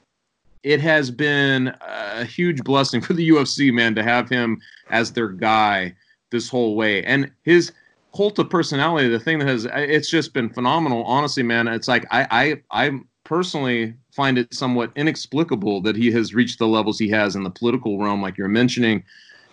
it 0.65 0.81
has 0.81 1.13
been 1.13 1.73
a 1.83 2.25
huge 2.25 2.65
blessing 2.65 3.01
for 3.03 3.13
the 3.13 3.29
UFC 3.29 3.73
man 3.73 3.95
to 3.95 4.03
have 4.03 4.29
him 4.29 4.61
as 4.91 5.13
their 5.13 5.29
guy 5.29 5.95
this 6.33 6.49
whole 6.49 6.75
way. 6.75 7.05
And 7.05 7.31
his 7.45 7.71
cult 8.17 8.41
of 8.41 8.51
personality, 8.51 9.09
the 9.11 9.21
thing 9.21 9.39
that 9.39 9.47
has 9.47 9.69
it's 9.73 10.11
just 10.11 10.33
been 10.33 10.51
phenomenal. 10.51 11.05
Honestly, 11.05 11.45
man, 11.45 11.69
it's 11.69 11.87
like 11.87 12.05
I 12.11 12.59
I 12.73 12.87
I 12.89 13.01
personally 13.27 13.93
find 14.13 14.39
it 14.39 14.55
somewhat 14.55 14.91
inexplicable 14.97 15.83
that 15.83 15.97
he 15.97 16.11
has 16.13 16.33
reached 16.33 16.59
the 16.59 16.67
levels 16.67 16.99
he 16.99 17.09
has 17.11 17.37
in 17.37 17.43
the 17.43 17.51
political 17.51 17.99
realm, 17.99 18.23
like 18.23 18.39
you're 18.39 18.49
mentioning, 18.49 19.03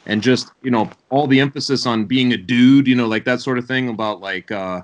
and 0.05 0.21
just 0.21 0.51
you 0.61 0.71
know 0.71 0.89
all 1.09 1.27
the 1.27 1.39
emphasis 1.39 1.85
on 1.85 2.05
being 2.05 2.31
a 2.33 2.37
dude, 2.37 2.87
you 2.87 2.95
know, 2.95 3.07
like 3.07 3.25
that 3.25 3.41
sort 3.41 3.57
of 3.57 3.65
thing 3.65 3.89
about 3.89 4.21
like 4.21 4.51
uh, 4.51 4.81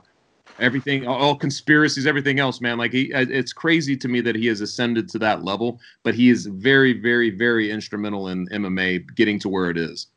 everything, 0.60 1.08
all 1.08 1.36
conspiracies, 1.36 2.08
everything 2.08 2.40
else, 2.40 2.62
man. 2.62 2.78
Like 2.78 2.92
he, 2.92 3.12
it's 3.14 3.54
crazy 3.54 3.96
to 3.98 4.08
me 4.08 4.22
that 4.22 4.36
he 4.36 4.48
has 4.48 4.60
ascended 4.60 5.08
to 5.10 5.20
that 5.20 5.44
level, 5.44 5.80
but 6.04 6.16
he 6.16 6.30
is 6.30 6.48
very, 6.48 6.94
very, 6.94 7.30
very 7.30 7.72
instrumental 7.72 8.30
in 8.30 8.48
MMA 8.48 9.16
getting 9.16 9.40
to 9.40 9.50
where 9.50 9.70
it 9.70 9.78
is. 9.78 10.08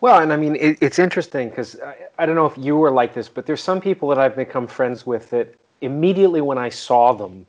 Well, 0.00 0.20
and 0.20 0.32
I 0.32 0.36
mean, 0.36 0.56
it, 0.56 0.78
it's 0.80 0.98
interesting 0.98 1.48
because 1.48 1.80
I, 1.80 1.96
I, 2.18 2.26
don't 2.26 2.34
know 2.34 2.46
if 2.46 2.58
you 2.58 2.76
were 2.76 2.90
like 2.90 3.14
this, 3.14 3.28
but 3.28 3.46
there's 3.46 3.62
some 3.62 3.80
people 3.80 4.08
that 4.10 4.18
I've 4.18 4.36
become 4.36 4.66
friends 4.66 5.06
with 5.06 5.30
that 5.30 5.54
immediately 5.80 6.40
when 6.40 6.58
I 6.58 6.68
saw 6.68 7.12
them, 7.12 7.46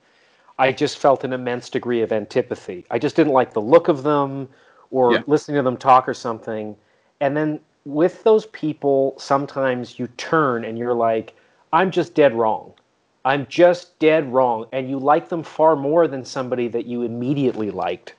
I 0.57 0.71
just 0.71 0.97
felt 0.97 1.23
an 1.23 1.33
immense 1.33 1.69
degree 1.69 2.01
of 2.01 2.11
antipathy. 2.11 2.85
I 2.89 2.99
just 2.99 3.15
didn't 3.15 3.33
like 3.33 3.53
the 3.53 3.61
look 3.61 3.87
of 3.87 4.03
them 4.03 4.47
or 4.91 5.13
yeah. 5.13 5.21
listening 5.27 5.57
to 5.57 5.63
them 5.63 5.77
talk 5.77 6.07
or 6.07 6.13
something. 6.13 6.75
And 7.19 7.35
then 7.35 7.59
with 7.85 8.23
those 8.23 8.45
people, 8.47 9.15
sometimes 9.17 9.99
you 9.99 10.07
turn 10.17 10.65
and 10.65 10.77
you're 10.77 10.93
like, 10.93 11.35
I'm 11.73 11.91
just 11.91 12.15
dead 12.15 12.33
wrong. 12.33 12.73
I'm 13.25 13.47
just 13.47 13.97
dead 13.99 14.31
wrong. 14.31 14.65
And 14.71 14.89
you 14.89 14.99
like 14.99 15.29
them 15.29 15.43
far 15.43 15.75
more 15.75 16.07
than 16.07 16.23
somebody 16.23 16.67
that 16.69 16.85
you 16.85 17.01
immediately 17.01 17.71
liked. 17.71 18.13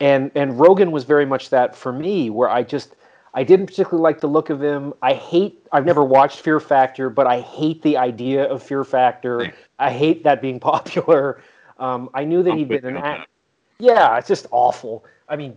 And 0.00 0.30
and 0.36 0.60
Rogan 0.60 0.92
was 0.92 1.04
very 1.04 1.26
much 1.26 1.50
that 1.50 1.74
for 1.74 1.92
me, 1.92 2.30
where 2.30 2.48
I 2.48 2.62
just 2.62 2.94
I 3.38 3.44
didn't 3.44 3.66
particularly 3.66 4.02
like 4.02 4.20
the 4.20 4.26
look 4.26 4.50
of 4.50 4.60
him. 4.60 4.92
I 5.00 5.12
hate. 5.12 5.64
I've 5.70 5.86
never 5.86 6.02
watched 6.02 6.40
Fear 6.40 6.58
Factor, 6.58 7.08
but 7.08 7.28
I 7.28 7.40
hate 7.40 7.80
the 7.82 7.96
idea 7.96 8.42
of 8.42 8.64
Fear 8.64 8.82
Factor. 8.82 9.52
I 9.78 9.92
hate 9.92 10.24
that 10.24 10.42
being 10.42 10.58
popular. 10.72 11.40
Um, 11.78 12.10
I 12.14 12.24
knew 12.24 12.42
that 12.42 12.50
I'm 12.50 12.58
he'd 12.58 12.68
been 12.68 12.84
an 12.84 12.96
act. 12.96 13.30
Yeah, 13.78 14.18
it's 14.18 14.26
just 14.26 14.48
awful. 14.50 15.04
I 15.28 15.36
mean, 15.36 15.56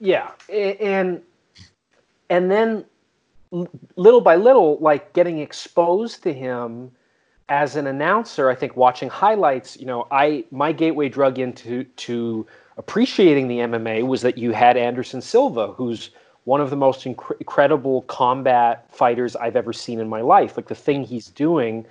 yeah, 0.00 0.32
and 0.48 1.22
and 2.28 2.50
then 2.50 2.84
little 3.94 4.20
by 4.20 4.34
little, 4.34 4.76
like 4.80 5.12
getting 5.12 5.38
exposed 5.38 6.24
to 6.24 6.32
him 6.32 6.90
as 7.48 7.76
an 7.76 7.86
announcer. 7.86 8.50
I 8.50 8.56
think 8.56 8.76
watching 8.76 9.08
highlights. 9.08 9.78
You 9.78 9.86
know, 9.86 10.08
I 10.10 10.44
my 10.50 10.72
gateway 10.72 11.08
drug 11.08 11.38
into 11.38 11.84
to 11.84 12.44
appreciating 12.78 13.46
the 13.46 13.58
MMA 13.58 14.04
was 14.04 14.22
that 14.22 14.36
you 14.36 14.50
had 14.50 14.76
Anderson 14.76 15.20
Silva, 15.20 15.68
who's 15.68 16.10
one 16.50 16.60
of 16.60 16.68
the 16.68 16.76
most 16.76 17.04
inc- 17.04 17.38
incredible 17.38 18.02
combat 18.02 18.84
fighters 18.90 19.36
I've 19.36 19.54
ever 19.54 19.72
seen 19.72 20.00
in 20.00 20.08
my 20.08 20.20
life. 20.20 20.56
Like 20.56 20.66
the 20.66 20.74
thing 20.74 21.04
he's 21.04 21.28
doing, 21.28 21.86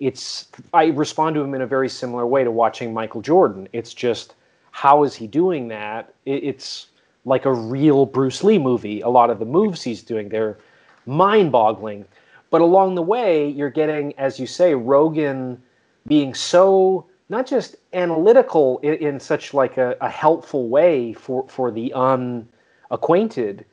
it's 0.00 0.48
I 0.74 0.88
respond 0.88 1.34
to 1.36 1.40
him 1.40 1.54
in 1.54 1.62
a 1.62 1.66
very 1.66 1.88
similar 1.88 2.26
way 2.26 2.44
to 2.44 2.50
watching 2.50 2.92
Michael 2.92 3.22
Jordan. 3.22 3.70
It's 3.72 3.94
just 3.94 4.34
how 4.70 5.04
is 5.04 5.14
he 5.14 5.26
doing 5.26 5.68
that? 5.68 6.12
It, 6.26 6.44
it's 6.44 6.88
like 7.24 7.46
a 7.46 7.54
real 7.54 8.04
Bruce 8.04 8.44
Lee 8.44 8.58
movie. 8.58 9.00
A 9.00 9.08
lot 9.08 9.30
of 9.30 9.38
the 9.38 9.46
moves 9.46 9.82
he's 9.82 10.02
doing, 10.02 10.28
they're 10.28 10.58
mind-boggling. 11.06 12.04
But 12.50 12.60
along 12.60 12.96
the 12.96 13.02
way, 13.02 13.48
you're 13.48 13.70
getting, 13.70 14.12
as 14.18 14.38
you 14.38 14.46
say, 14.46 14.74
Rogan 14.74 15.62
being 16.06 16.34
so 16.34 17.06
not 17.30 17.46
just 17.46 17.76
analytical 17.94 18.78
in, 18.80 18.94
in 18.94 19.20
such 19.20 19.54
like 19.54 19.78
a, 19.78 19.96
a 20.02 20.10
helpful 20.10 20.68
way 20.68 21.14
for 21.14 21.48
for 21.48 21.70
the 21.70 21.94
unacquainted, 21.94 23.64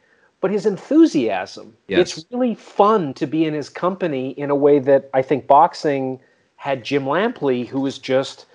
but 0.42 0.52
his 0.52 0.66
enthusiasm. 0.66 1.76
Yes. 1.88 2.18
It's 2.18 2.26
really 2.32 2.56
fun 2.56 3.14
to 3.16 3.28
be 3.28 3.46
in 3.46 3.54
his 3.54 3.70
company 3.70 4.32
in 4.32 4.50
a 4.50 4.56
way 4.56 4.80
that 4.80 5.10
I 5.14 5.22
think 5.22 5.48
boxing 5.48 6.20
had 6.56 6.84
Jim 6.84 7.06
Lampley, 7.06 7.68
who 7.68 7.82
was 7.82 7.98
just 7.98 8.46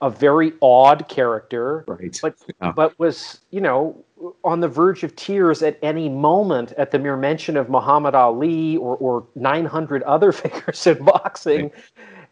a 0.00 0.10
very 0.10 0.52
odd 0.60 1.08
character, 1.08 1.84
right. 1.86 2.18
but 2.20 2.34
yeah. 2.60 2.72
but 2.72 2.98
was 2.98 3.40
you 3.50 3.60
know 3.60 3.96
on 4.44 4.60
the 4.60 4.68
verge 4.68 5.04
of 5.04 5.14
tears 5.16 5.62
at 5.62 5.78
any 5.80 6.08
moment 6.08 6.72
at 6.72 6.90
the 6.90 6.98
mere 6.98 7.16
mention 7.16 7.56
of 7.56 7.68
Muhammad 7.68 8.14
Ali 8.14 8.76
or 8.76 8.96
or 8.96 9.26
900 9.36 10.02
other 10.02 10.32
figures 10.42 10.86
in 10.86 11.04
boxing, 11.04 11.62
right. 11.62 11.72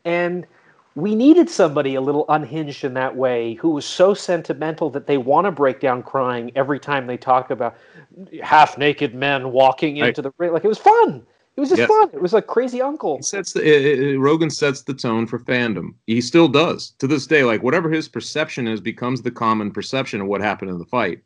and 0.04 0.46
we 1.00 1.14
needed 1.14 1.48
somebody 1.48 1.94
a 1.94 2.00
little 2.00 2.24
unhinged 2.28 2.84
in 2.84 2.94
that 2.94 3.16
way 3.16 3.54
who 3.54 3.70
was 3.70 3.84
so 3.84 4.14
sentimental 4.14 4.90
that 4.90 5.06
they 5.06 5.18
want 5.18 5.44
to 5.46 5.50
break 5.50 5.80
down 5.80 6.02
crying 6.02 6.52
every 6.54 6.78
time 6.78 7.06
they 7.06 7.16
talk 7.16 7.50
about 7.50 7.76
half 8.42 8.78
naked 8.78 9.14
men 9.14 9.52
walking 9.52 9.98
into 9.98 10.22
the 10.22 10.32
ring. 10.38 10.52
Like 10.52 10.64
it 10.64 10.68
was 10.68 10.78
fun. 10.78 11.24
It 11.56 11.60
was 11.60 11.68
just 11.68 11.80
yes. 11.80 11.88
fun. 11.88 12.10
It 12.12 12.22
was 12.22 12.32
like 12.32 12.46
crazy 12.46 12.80
uncle. 12.80 13.16
He 13.16 13.22
sets 13.22 13.52
the 13.52 13.60
it, 13.60 13.98
it, 13.98 14.18
Rogan 14.18 14.50
sets 14.50 14.82
the 14.82 14.94
tone 14.94 15.26
for 15.26 15.38
fandom. 15.38 15.94
He 16.06 16.20
still 16.20 16.48
does 16.48 16.92
to 16.98 17.06
this 17.06 17.26
day. 17.26 17.44
Like 17.44 17.62
whatever 17.62 17.90
his 17.90 18.08
perception 18.08 18.66
is 18.66 18.80
becomes 18.80 19.22
the 19.22 19.30
common 19.30 19.70
perception 19.70 20.20
of 20.20 20.26
what 20.26 20.40
happened 20.40 20.70
in 20.70 20.78
the 20.78 20.86
fight. 20.86 21.22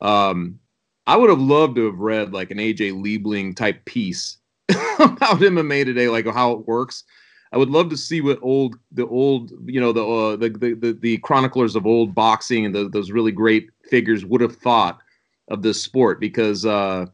Um, 0.00 0.58
I 1.06 1.16
would 1.16 1.30
have 1.30 1.40
loved 1.40 1.76
to 1.76 1.86
have 1.86 1.98
read 1.98 2.32
like 2.32 2.50
an 2.50 2.58
AJ 2.58 2.92
Liebling 3.02 3.56
type 3.56 3.84
piece 3.84 4.38
about 4.68 5.40
MMA 5.40 5.84
today, 5.84 6.08
like 6.08 6.26
how 6.26 6.52
it 6.52 6.66
works. 6.66 7.04
I 7.52 7.58
would 7.58 7.70
love 7.70 7.90
to 7.90 7.96
see 7.96 8.20
what 8.20 8.38
old 8.42 8.78
the 8.92 9.06
old 9.06 9.52
you 9.66 9.80
know 9.80 9.92
the 9.92 10.06
uh, 10.06 10.36
the, 10.36 10.50
the, 10.50 10.74
the 10.74 10.92
the 10.92 11.18
chroniclers 11.18 11.74
of 11.74 11.86
old 11.86 12.14
boxing 12.14 12.66
and 12.66 12.74
the, 12.74 12.88
those 12.88 13.10
really 13.10 13.32
great 13.32 13.70
figures 13.88 14.24
would 14.24 14.40
have 14.40 14.56
thought 14.56 15.00
of 15.48 15.62
this 15.62 15.82
sport 15.82 16.20
because 16.20 16.64
uh, 16.64 17.06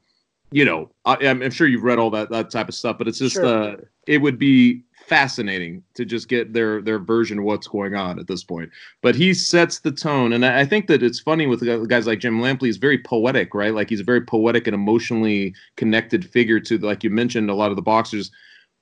you 0.51 0.64
know 0.64 0.91
I, 1.05 1.14
am 1.22 1.51
sure 1.51 1.66
you've 1.66 1.84
read 1.84 1.99
all 1.99 2.11
that 2.11 2.30
that 2.30 2.51
type 2.51 2.68
of 2.68 2.74
stuff, 2.74 2.99
but 2.99 3.09
it's 3.09 3.18
just 3.18 3.37
sure. 3.37 3.47
uh, 3.47 3.76
it 4.07 4.18
would 4.18 4.39
be 4.39 4.82
fascinating 5.07 5.82
to 5.95 6.05
just 6.05 6.28
get 6.28 6.53
their 6.53 6.82
their 6.82 6.99
version 6.99 7.39
of 7.39 7.45
what's 7.45 7.66
going 7.66 7.95
on 7.95 8.18
at 8.18 8.26
this 8.26 8.45
point. 8.45 8.70
But 9.01 9.14
he 9.14 9.32
sets 9.32 9.80
the 9.80 9.93
tone, 9.93 10.34
and 10.34 10.45
I, 10.45 10.61
I 10.61 10.64
think 10.66 10.87
that 10.89 11.03
it's 11.03 11.20
funny 11.20 11.47
with 11.47 11.89
guys 11.89 12.07
like 12.07 12.18
Jim 12.18 12.41
Lampley. 12.41 12.66
He's 12.66 12.76
very 12.76 12.99
poetic, 12.99 13.55
right? 13.55 13.72
Like 13.72 13.89
he's 13.89 14.01
a 14.01 14.05
very 14.05 14.20
poetic 14.20 14.66
and 14.66 14.74
emotionally 14.74 15.55
connected 15.76 16.28
figure 16.28 16.61
to, 16.61 16.76
like 16.78 17.05
you 17.05 17.09
mentioned, 17.11 17.49
a 17.49 17.55
lot 17.55 17.70
of 17.70 17.76
the 17.76 17.82
boxers 17.82 18.30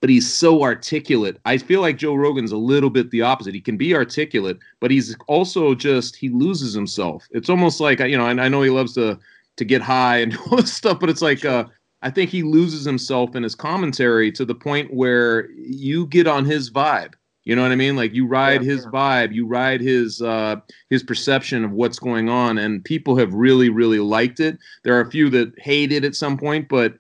but 0.00 0.10
he's 0.10 0.32
so 0.32 0.62
articulate. 0.62 1.38
I 1.44 1.56
feel 1.56 1.80
like 1.80 1.96
Joe 1.96 2.14
Rogan's 2.14 2.52
a 2.52 2.56
little 2.56 2.90
bit 2.90 3.10
the 3.10 3.22
opposite. 3.22 3.54
He 3.54 3.60
can 3.60 3.76
be 3.76 3.94
articulate, 3.94 4.58
but 4.80 4.90
he's 4.90 5.16
also 5.28 5.74
just 5.74 6.16
he 6.16 6.28
loses 6.28 6.74
himself. 6.74 7.26
It's 7.30 7.48
almost 7.48 7.80
like 7.80 8.00
you 8.00 8.18
know, 8.18 8.26
and 8.26 8.40
I 8.40 8.48
know 8.48 8.62
he 8.62 8.70
loves 8.70 8.94
to 8.94 9.18
to 9.56 9.64
get 9.64 9.82
high 9.82 10.18
and 10.18 10.36
all 10.50 10.58
this 10.58 10.72
stuff, 10.72 11.00
but 11.00 11.08
it's 11.08 11.22
like 11.22 11.44
uh, 11.44 11.64
I 12.02 12.10
think 12.10 12.30
he 12.30 12.42
loses 12.42 12.84
himself 12.84 13.34
in 13.34 13.42
his 13.42 13.54
commentary 13.54 14.30
to 14.32 14.44
the 14.44 14.54
point 14.54 14.92
where 14.92 15.50
you 15.52 16.06
get 16.06 16.26
on 16.26 16.44
his 16.44 16.70
vibe. 16.70 17.14
You 17.44 17.54
know 17.54 17.62
what 17.62 17.72
I 17.72 17.76
mean? 17.76 17.94
Like 17.94 18.14
you 18.14 18.26
ride 18.26 18.62
yeah, 18.62 18.72
his 18.72 18.84
yeah. 18.84 18.90
vibe, 18.90 19.34
you 19.34 19.46
ride 19.46 19.80
his 19.80 20.22
uh, 20.22 20.56
his 20.90 21.02
perception 21.02 21.64
of 21.64 21.72
what's 21.72 21.98
going 21.98 22.28
on, 22.28 22.58
and 22.58 22.84
people 22.84 23.16
have 23.16 23.32
really, 23.34 23.68
really 23.68 23.98
liked 23.98 24.40
it. 24.40 24.58
There 24.82 24.96
are 24.96 25.02
a 25.02 25.10
few 25.10 25.28
that 25.30 25.52
hate 25.58 25.92
it 25.92 26.04
at 26.04 26.14
some 26.14 26.38
point, 26.38 26.68
but 26.68 26.94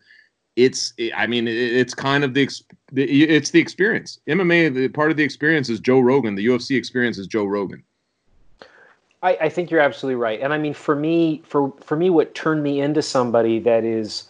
it's 0.56 0.92
I 1.16 1.26
mean 1.26 1.48
it's 1.48 1.94
kind 1.94 2.24
of 2.24 2.34
the 2.34 2.48
it's 2.96 3.50
the 3.50 3.60
experience. 3.60 4.20
MMA 4.28 4.74
the 4.74 4.88
part 4.88 5.10
of 5.10 5.16
the 5.16 5.24
experience 5.24 5.68
is 5.68 5.80
Joe 5.80 6.00
Rogan. 6.00 6.34
The 6.34 6.46
UFC 6.46 6.76
experience 6.76 7.18
is 7.18 7.26
Joe 7.26 7.44
Rogan. 7.44 7.82
I, 9.22 9.38
I 9.42 9.48
think 9.48 9.70
you're 9.70 9.80
absolutely 9.80 10.16
right, 10.16 10.40
and 10.40 10.52
I 10.52 10.58
mean 10.58 10.74
for 10.74 10.94
me 10.94 11.42
for 11.46 11.72
for 11.82 11.96
me 11.96 12.10
what 12.10 12.34
turned 12.34 12.62
me 12.62 12.80
into 12.80 13.02
somebody 13.02 13.58
that 13.60 13.84
is 13.84 14.24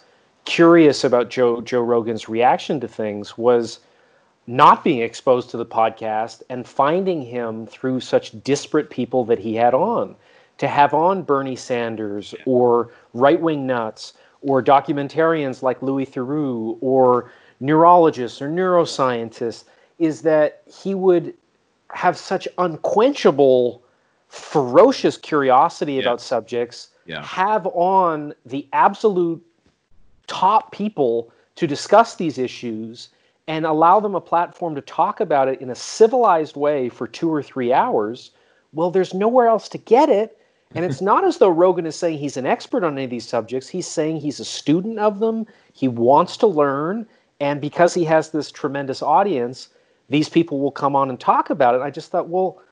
curious 0.44 1.04
about 1.04 1.30
Joe 1.30 1.60
Joe 1.60 1.82
Rogan's 1.82 2.28
reaction 2.28 2.80
to 2.80 2.88
things 2.88 3.36
was 3.36 3.80
not 4.46 4.84
being 4.84 5.00
exposed 5.00 5.50
to 5.50 5.56
the 5.56 5.66
podcast 5.66 6.42
and 6.50 6.66
finding 6.66 7.22
him 7.22 7.66
through 7.66 8.00
such 8.00 8.42
disparate 8.42 8.90
people 8.90 9.24
that 9.24 9.38
he 9.38 9.54
had 9.54 9.74
on. 9.74 10.14
To 10.58 10.68
have 10.68 10.94
on 10.94 11.22
Bernie 11.22 11.56
Sanders 11.56 12.34
or 12.46 12.90
right 13.12 13.40
wing 13.40 13.66
nuts 13.66 14.12
or 14.42 14.62
documentarians 14.62 15.62
like 15.62 15.82
Louis 15.82 16.06
Theroux 16.06 16.78
or 16.80 17.32
neurologists 17.64 18.42
or 18.42 18.48
neuroscientists 18.48 19.64
is 19.98 20.22
that 20.22 20.62
he 20.66 20.94
would 20.94 21.32
have 21.90 22.16
such 22.16 22.46
unquenchable, 22.58 23.82
ferocious 24.28 25.16
curiosity 25.16 25.94
yeah. 25.94 26.00
about 26.00 26.20
subjects, 26.20 26.88
yeah. 27.06 27.22
have 27.24 27.66
on 27.68 28.34
the 28.44 28.66
absolute 28.72 29.42
top 30.26 30.72
people 30.72 31.32
to 31.56 31.66
discuss 31.66 32.16
these 32.16 32.36
issues 32.38 33.08
and 33.46 33.64
allow 33.64 34.00
them 34.00 34.14
a 34.14 34.20
platform 34.20 34.74
to 34.74 34.80
talk 34.80 35.20
about 35.20 35.48
it 35.48 35.60
in 35.60 35.70
a 35.70 35.74
civilized 35.74 36.56
way 36.56 36.88
for 36.88 37.06
two 37.06 37.32
or 37.32 37.42
three 37.42 37.72
hours, 37.72 38.30
well, 38.72 38.90
there's 38.90 39.14
nowhere 39.14 39.46
else 39.46 39.68
to 39.68 39.78
get 39.78 40.08
it. 40.08 40.38
And 40.74 40.84
it's 40.84 41.00
not 41.12 41.24
as 41.24 41.38
though 41.38 41.50
Rogan 41.50 41.86
is 41.86 41.96
saying 41.96 42.18
he's 42.18 42.36
an 42.36 42.46
expert 42.46 42.84
on 42.84 42.94
any 42.94 43.04
of 43.04 43.10
these 43.10 43.28
subjects. 43.28 43.68
He's 43.68 43.86
saying 43.86 44.18
he's 44.18 44.40
a 44.40 44.44
student 44.44 44.98
of 44.98 45.20
them. 45.20 45.46
He 45.72 45.88
wants 45.88 46.36
to 46.38 46.46
learn. 46.46 47.06
And 47.44 47.60
because 47.60 47.92
he 47.92 48.04
has 48.04 48.30
this 48.30 48.50
tremendous 48.50 49.02
audience, 49.02 49.68
these 50.08 50.30
people 50.30 50.60
will 50.60 50.70
come 50.70 50.96
on 50.96 51.10
and 51.10 51.20
talk 51.20 51.50
about 51.50 51.74
it. 51.74 51.82
I 51.82 51.90
just 51.90 52.10
thought, 52.10 52.30
well, 52.30 52.62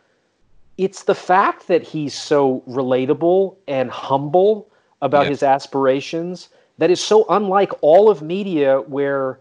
it's 0.78 1.02
the 1.02 1.14
fact 1.14 1.68
that 1.68 1.82
he's 1.82 2.14
so 2.14 2.62
relatable 2.66 3.56
and 3.68 3.90
humble 3.90 4.70
about 5.02 5.26
his 5.26 5.42
aspirations 5.42 6.48
that 6.78 6.90
is 6.90 7.00
so 7.00 7.26
unlike 7.28 7.70
all 7.82 8.08
of 8.08 8.22
media 8.22 8.80
where 8.86 9.40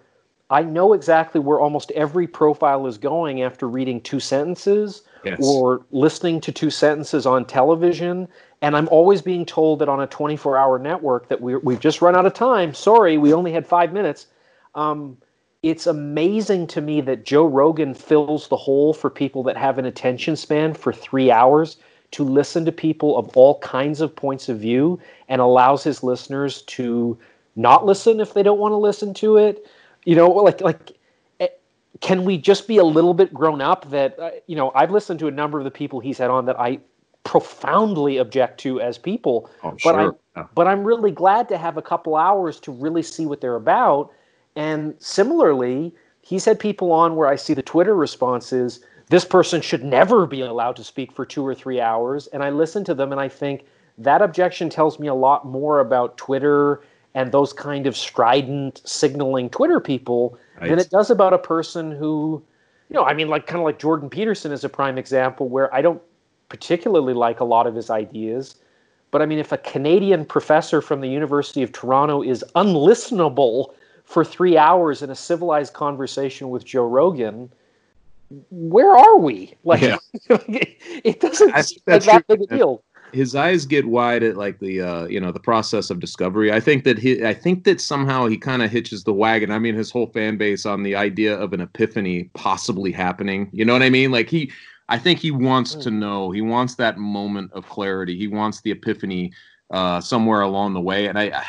I 0.50 0.64
know 0.64 0.92
exactly 0.92 1.40
where 1.40 1.62
almost 1.62 1.92
every 1.92 2.28
profile 2.28 2.86
is 2.86 2.98
going 2.98 3.42
after 3.42 3.70
reading 3.70 4.02
two 4.02 4.20
sentences 4.20 5.04
yes. 5.24 5.40
or 5.42 5.86
listening 5.92 6.42
to 6.42 6.52
two 6.52 6.70
sentences 6.70 7.26
on 7.26 7.46
television. 7.46 8.28
And 8.62 8.76
I'm 8.76 8.90
always 8.90 9.22
being 9.22 9.46
told 9.46 9.80
that 9.80 9.88
on 9.88 10.02
a 10.02 10.08
24 10.08 10.58
hour 10.58 10.78
network 10.78 11.30
that 11.30 11.40
we 11.40 11.56
we've 11.56 11.80
just 11.80 12.02
run 12.02 12.18
out 12.18 12.26
of 12.26 12.34
time. 12.34 12.74
Sorry, 12.74 13.18
we 13.18 13.34
only 13.34 13.54
had 13.54 13.66
five 13.66 13.94
minutes. 13.94 14.28
Um, 14.76 15.18
it's 15.64 15.86
amazing 15.86 16.68
to 16.68 16.82
me 16.82 17.02
that 17.02 17.24
Joe 17.24 17.46
Rogan 17.46 17.94
fills 17.94 18.48
the 18.48 18.58
hole 18.58 18.94
for 18.94 19.10
people 19.10 19.44
that 19.44 19.58
have 19.58 19.78
an 19.78 19.86
attention 19.86 20.36
span 20.36 20.74
for 20.74 20.92
three 20.92 21.30
hours 21.30 21.78
to 22.12 22.24
listen 22.24 22.66
to 22.66 22.72
people 22.72 23.18
of 23.18 23.30
all 23.38 23.60
kinds 23.60 24.02
of 24.02 24.16
points 24.16 24.50
of 24.50 24.60
view 24.60 25.00
and 25.30 25.40
allows 25.40 25.84
his 25.84 26.04
listeners 26.04 26.64
to 26.64 27.18
not 27.56 27.86
listen 27.86 28.20
if 28.20 28.34
they 28.34 28.44
don't 28.44 28.60
want 28.60 28.72
to 28.72 28.78
listen 28.78 29.14
to 29.16 29.38
it. 29.38 29.66
You 30.04 30.16
know, 30.16 30.30
like 30.30 30.62
like 30.62 30.98
eh, 31.40 31.48
can 32.02 32.26
we 32.26 32.38
just 32.38 32.68
be 32.68 32.78
a 32.78 32.84
little 32.84 33.14
bit 33.14 33.34
grown 33.34 33.62
up 33.62 33.90
that 33.92 34.18
uh, 34.20 34.32
you 34.48 34.56
know 34.56 34.72
i've 34.76 34.92
listened 34.92 35.20
to 35.20 35.28
a 35.28 35.32
number 35.32 35.58
of 35.58 35.64
the 35.64 35.72
people 35.72 36.00
he's 36.00 36.18
had 36.18 36.30
on 36.30 36.46
that 36.46 36.60
i 36.60 36.80
profoundly 37.24 38.18
object 38.18 38.60
to 38.60 38.82
as 38.82 38.98
people 38.98 39.50
oh, 39.64 39.72
but 39.72 39.80
sure. 39.80 40.00
i'm 40.00 40.16
yeah. 40.36 40.46
but 40.56 40.68
i'm 40.68 40.84
really 40.84 41.12
glad 41.12 41.48
to 41.48 41.58
have 41.58 41.78
a 41.78 41.82
couple 41.82 42.16
hours 42.16 42.60
to 42.60 42.72
really 42.72 43.04
see 43.04 43.26
what 43.28 43.42
they're 43.42 43.56
about 43.56 44.12
and 44.56 44.96
similarly 45.00 45.94
he's 46.22 46.46
had 46.46 46.60
people 46.60 46.92
on 46.92 47.16
where 47.16 47.28
i 47.28 47.36
see 47.36 47.54
the 47.54 47.62
twitter 47.62 47.96
responses 47.96 48.82
this 49.10 49.26
person 49.26 49.62
should 49.62 49.84
never 49.84 50.26
be 50.26 50.42
allowed 50.42 50.76
to 50.76 50.84
speak 50.84 51.12
for 51.12 51.26
two 51.26 51.46
or 51.46 51.56
three 51.56 51.80
hours 51.80 52.28
and 52.28 52.44
i 52.44 52.50
listen 52.50 52.84
to 52.84 52.94
them 52.94 53.12
and 53.12 53.22
i 53.22 53.28
think 53.28 53.66
that 53.98 54.22
objection 54.22 54.70
tells 54.70 55.00
me 55.00 55.08
a 55.08 55.14
lot 55.14 55.46
more 55.46 55.80
about 55.80 56.18
twitter 56.18 56.82
and 57.14 57.32
those 57.32 57.54
kind 57.54 57.88
of 57.88 57.96
strident 57.96 58.82
signaling 58.86 59.50
Twitter 59.50 59.80
people 59.80 60.38
right. 60.60 60.70
than 60.70 60.80
it 60.80 60.90
does 60.90 61.10
about 61.10 61.34
a 61.34 61.38
person 61.38 61.92
who, 61.92 62.42
you 62.90 62.94
know, 62.96 63.04
I 63.04 63.14
mean, 63.14 63.28
like 63.28 63.48
kind 63.48 63.60
of 63.60 63.66
like 63.66 63.80
Jordan 63.80 64.10
Peterson 64.10 64.52
is 64.52 64.64
a 64.64 64.70
prime 64.70 64.98
example 64.98 65.50
where 65.50 65.74
I 65.74 65.82
don't 65.82 66.02
particularly 66.50 67.14
like 67.14 67.40
a 67.40 67.46
lot 67.46 67.68
of 67.68 67.76
his 67.76 67.90
ideas. 67.90 68.56
But 69.12 69.22
I 69.22 69.26
mean, 69.26 69.40
if 69.40 69.52
a 69.52 69.58
Canadian 69.58 70.26
professor 70.26 70.82
from 70.82 71.02
the 71.02 71.10
University 71.10 71.64
of 71.64 71.72
Toronto 71.72 72.22
is 72.22 72.46
unlistenable 72.56 73.74
for 74.12 74.26
three 74.26 74.58
hours 74.58 75.02
in 75.02 75.10
a 75.10 75.16
civilized 75.16 75.74
conversation 75.74 76.50
with 76.50 76.66
Joe 76.66 76.86
Rogan, 76.86 77.50
where 78.50 78.92
are 78.92 79.18
we? 79.18 79.56
Like, 79.64 79.82
yeah. 79.82 79.98
it 80.30 81.22
doesn't 81.22 81.64
seem 81.64 81.80
like 81.88 82.04
that 82.04 82.28
big 82.28 82.42
a 82.42 82.48
deal. 82.48 82.84
His 83.14 83.36
eyes 83.36 83.66
get 83.66 83.88
wide 83.88 84.24
at 84.24 84.38
like 84.38 84.60
the 84.60 84.82
uh 84.82 85.06
you 85.06 85.20
know 85.20 85.32
the 85.32 85.40
process 85.40 85.90
of 85.90 86.00
discovery. 86.00 86.52
I 86.52 86.62
think 86.62 86.86
that 86.86 86.98
he 86.98 87.26
i 87.26 87.34
think 87.34 87.66
that 87.66 87.82
somehow 87.82 88.28
he 88.28 88.38
kind 88.38 88.62
of 88.62 88.72
hitches 88.72 89.04
the 89.04 89.14
wagon. 89.14 89.52
I 89.52 89.60
mean 89.60 89.76
his 89.76 89.92
whole 89.92 90.08
fan 90.08 90.38
base 90.38 90.66
on 90.66 90.84
the 90.84 90.96
idea 90.96 91.38
of 91.38 91.52
an 91.52 91.60
epiphany 91.60 92.30
possibly 92.34 92.90
happening. 92.90 93.50
You 93.52 93.66
know 93.66 93.74
what 93.74 93.82
i 93.82 93.90
mean? 93.90 94.12
Like 94.12 94.30
he 94.30 94.50
i 94.88 94.98
think 94.98 95.20
he 95.20 95.32
wants 95.32 95.76
to 95.76 95.90
hmm. 95.90 96.00
know. 96.00 96.32
He 96.32 96.40
wants 96.42 96.76
that 96.76 96.98
moment 96.98 97.52
of 97.52 97.68
clarity. 97.68 98.18
He 98.18 98.28
wants 98.28 98.62
the 98.62 98.72
epiphany 98.72 99.34
uh 99.72 100.00
somewhere 100.00 100.42
along 100.42 100.74
the 100.74 100.82
way. 100.82 101.08
And 101.08 101.20
i 101.20 101.24
I, 101.24 101.44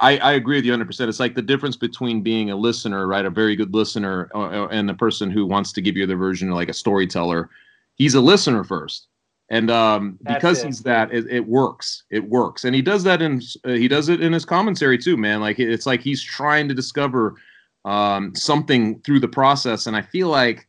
I 0.00 0.32
agree 0.32 0.56
with 0.56 0.64
you 0.64 0.72
100%. 0.72 1.08
It's 1.08 1.20
like 1.20 1.34
the 1.34 1.42
difference 1.42 1.76
between 1.76 2.22
being 2.22 2.50
a 2.50 2.56
listener, 2.56 3.06
right? 3.06 3.24
A 3.24 3.30
very 3.30 3.56
good 3.56 3.74
listener, 3.74 4.30
uh, 4.34 4.66
and 4.68 4.88
the 4.88 4.94
person 4.94 5.30
who 5.30 5.46
wants 5.46 5.72
to 5.72 5.82
give 5.82 5.96
you 5.96 6.06
the 6.06 6.16
version 6.16 6.50
like 6.50 6.68
a 6.68 6.74
storyteller. 6.74 7.50
He's 7.94 8.14
a 8.14 8.20
listener 8.20 8.64
first 8.64 9.08
and 9.48 9.70
um, 9.70 10.18
because 10.24 10.62
he's 10.62 10.82
that, 10.82 11.12
it, 11.12 11.26
it, 11.30 11.46
works. 11.46 12.04
It 12.10 12.24
works, 12.24 12.64
and 12.64 12.74
he 12.74 12.82
does 12.82 13.04
that 13.04 13.22
in 13.22 13.40
uh, 13.64 13.70
he 13.70 13.86
does 13.86 14.08
it 14.08 14.20
in 14.20 14.32
his 14.32 14.44
commentary 14.44 14.98
too, 14.98 15.16
man. 15.16 15.40
Like 15.40 15.58
it's 15.58 15.86
like 15.86 16.00
he's 16.00 16.22
trying 16.22 16.68
to 16.68 16.74
discover 16.74 17.36
um, 17.84 18.34
something 18.34 19.00
through 19.00 19.20
the 19.20 19.28
process, 19.28 19.86
and 19.86 19.96
I 19.96 20.02
feel 20.02 20.28
like 20.28 20.66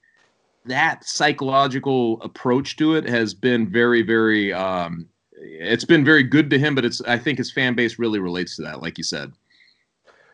that 0.65 1.05
psychological 1.05 2.21
approach 2.21 2.75
to 2.77 2.95
it 2.95 3.07
has 3.09 3.33
been 3.33 3.67
very, 3.67 4.03
very. 4.03 4.53
Um, 4.53 5.07
it's 5.38 5.85
been 5.85 6.03
very 6.03 6.23
good 6.23 6.49
to 6.49 6.59
him, 6.59 6.75
but 6.75 6.85
it's 6.85 7.01
I 7.01 7.17
think 7.17 7.38
his 7.38 7.51
fan 7.51 7.75
base 7.75 7.99
really 7.99 8.19
relates 8.19 8.55
to 8.57 8.61
that, 8.63 8.81
like 8.81 8.97
you 8.97 9.03
said. 9.03 9.33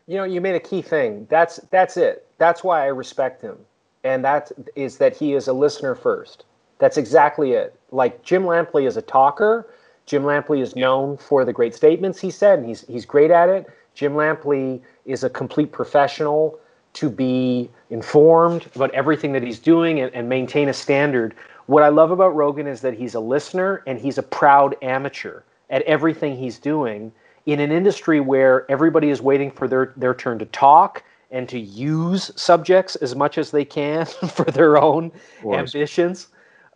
You 0.07 0.17
know, 0.17 0.23
you 0.23 0.41
made 0.41 0.55
a 0.55 0.59
key 0.59 0.81
thing. 0.81 1.27
That's 1.29 1.57
that's 1.71 1.97
it. 1.97 2.27
That's 2.37 2.63
why 2.63 2.83
I 2.83 2.87
respect 2.87 3.41
him, 3.41 3.57
and 4.03 4.23
that 4.25 4.51
is 4.75 4.97
that 4.97 5.15
he 5.15 5.33
is 5.33 5.47
a 5.47 5.53
listener 5.53 5.95
first 5.95 6.45
that's 6.83 6.97
exactly 6.97 7.53
it. 7.53 7.79
Like 7.91 8.23
Jim 8.23 8.43
Lampley 8.43 8.87
is 8.87 8.97
a 8.97 9.01
talker. 9.01 9.69
Jim 10.05 10.23
Lampley 10.23 10.61
is 10.61 10.75
known 10.75 11.15
for 11.15 11.45
the 11.45 11.53
great 11.53 11.73
statements 11.73 12.19
he 12.19 12.29
said, 12.29 12.59
and 12.59 12.67
he's 12.67 12.85
he's 12.87 13.05
great 13.05 13.31
at 13.31 13.47
it. 13.47 13.67
Jim 13.95 14.15
Lampley 14.15 14.81
is 15.05 15.23
a 15.23 15.29
complete 15.29 15.71
professional 15.71 16.59
to 16.93 17.09
be 17.09 17.69
informed 17.89 18.67
about 18.75 18.93
everything 18.93 19.31
that 19.31 19.41
he's 19.41 19.59
doing 19.59 20.01
and, 20.01 20.13
and 20.13 20.27
maintain 20.27 20.67
a 20.67 20.73
standard. 20.73 21.33
What 21.67 21.83
I 21.83 21.89
love 21.89 22.11
about 22.11 22.35
Rogan 22.35 22.67
is 22.67 22.81
that 22.81 22.93
he's 22.93 23.15
a 23.15 23.19
listener 23.19 23.83
and 23.87 23.99
he's 23.99 24.17
a 24.17 24.23
proud 24.23 24.75
amateur 24.81 25.41
at 25.69 25.81
everything 25.83 26.35
he's 26.35 26.59
doing 26.59 27.11
in 27.45 27.59
an 27.59 27.71
industry 27.71 28.19
where 28.19 28.69
everybody 28.69 29.09
is 29.09 29.21
waiting 29.21 29.51
for 29.51 29.67
their, 29.67 29.93
their 29.97 30.13
turn 30.13 30.39
to 30.39 30.45
talk 30.47 31.03
and 31.31 31.49
to 31.49 31.59
use 31.59 32.31
subjects 32.35 32.95
as 32.97 33.15
much 33.15 33.37
as 33.37 33.51
they 33.51 33.65
can 33.65 34.05
for 34.29 34.45
their 34.45 34.77
own 34.77 35.11
ambitions 35.45 36.27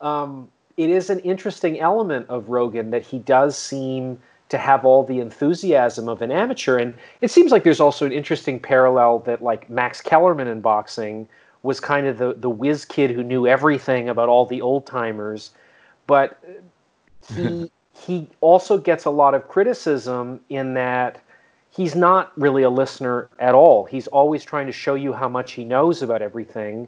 um, 0.02 0.50
it 0.78 0.90
is 0.90 1.10
an 1.10 1.20
interesting 1.20 1.80
element 1.80 2.28
of 2.30 2.50
Rogan 2.50 2.92
that 2.92 3.04
he 3.04 3.20
does 3.20 3.58
seem 3.58 4.20
to 4.50 4.58
have 4.58 4.86
all 4.86 5.04
the 5.04 5.20
enthusiasm 5.20 6.08
of 6.08 6.22
an 6.22 6.32
amateur. 6.32 6.78
And 6.78 6.94
it 7.22 7.32
seems 7.32 7.52
like 7.52 7.64
there's 7.64 7.80
also 7.80 8.06
an 8.06 8.12
interesting 8.12 8.60
parallel 8.60 9.20
that 9.20 9.42
like 9.42 9.70
Max 9.70 10.00
Kellerman 10.02 10.48
in 10.48 10.62
boxing 10.62 11.28
was 11.64 11.80
kind 11.80 12.08
of 12.08 12.18
the, 12.18 12.34
the 12.34 12.50
whiz 12.50 12.86
kid 12.86 13.12
who 13.12 13.24
knew 13.24 13.48
everything 13.48 14.10
about 14.10 14.30
all 14.30 14.46
the 14.46 14.62
old 14.62 14.86
timers. 14.86 15.52
But 16.06 16.40
he 17.34 17.72
he 17.94 18.28
also 18.42 18.78
gets 18.78 19.06
a 19.06 19.10
lot 19.10 19.34
of 19.34 19.48
criticism 19.48 20.40
in 20.50 20.76
that 20.76 21.20
he's 21.72 21.96
not 21.96 22.32
really 22.40 22.64
a 22.64 22.70
listener 22.70 23.30
at 23.40 23.56
all. 23.56 23.86
He's 23.86 24.08
always 24.08 24.44
trying 24.44 24.68
to 24.68 24.72
show 24.72 24.96
you 24.96 25.14
how 25.14 25.28
much 25.28 25.54
he 25.54 25.64
knows 25.64 26.02
about 26.02 26.22
everything 26.22 26.88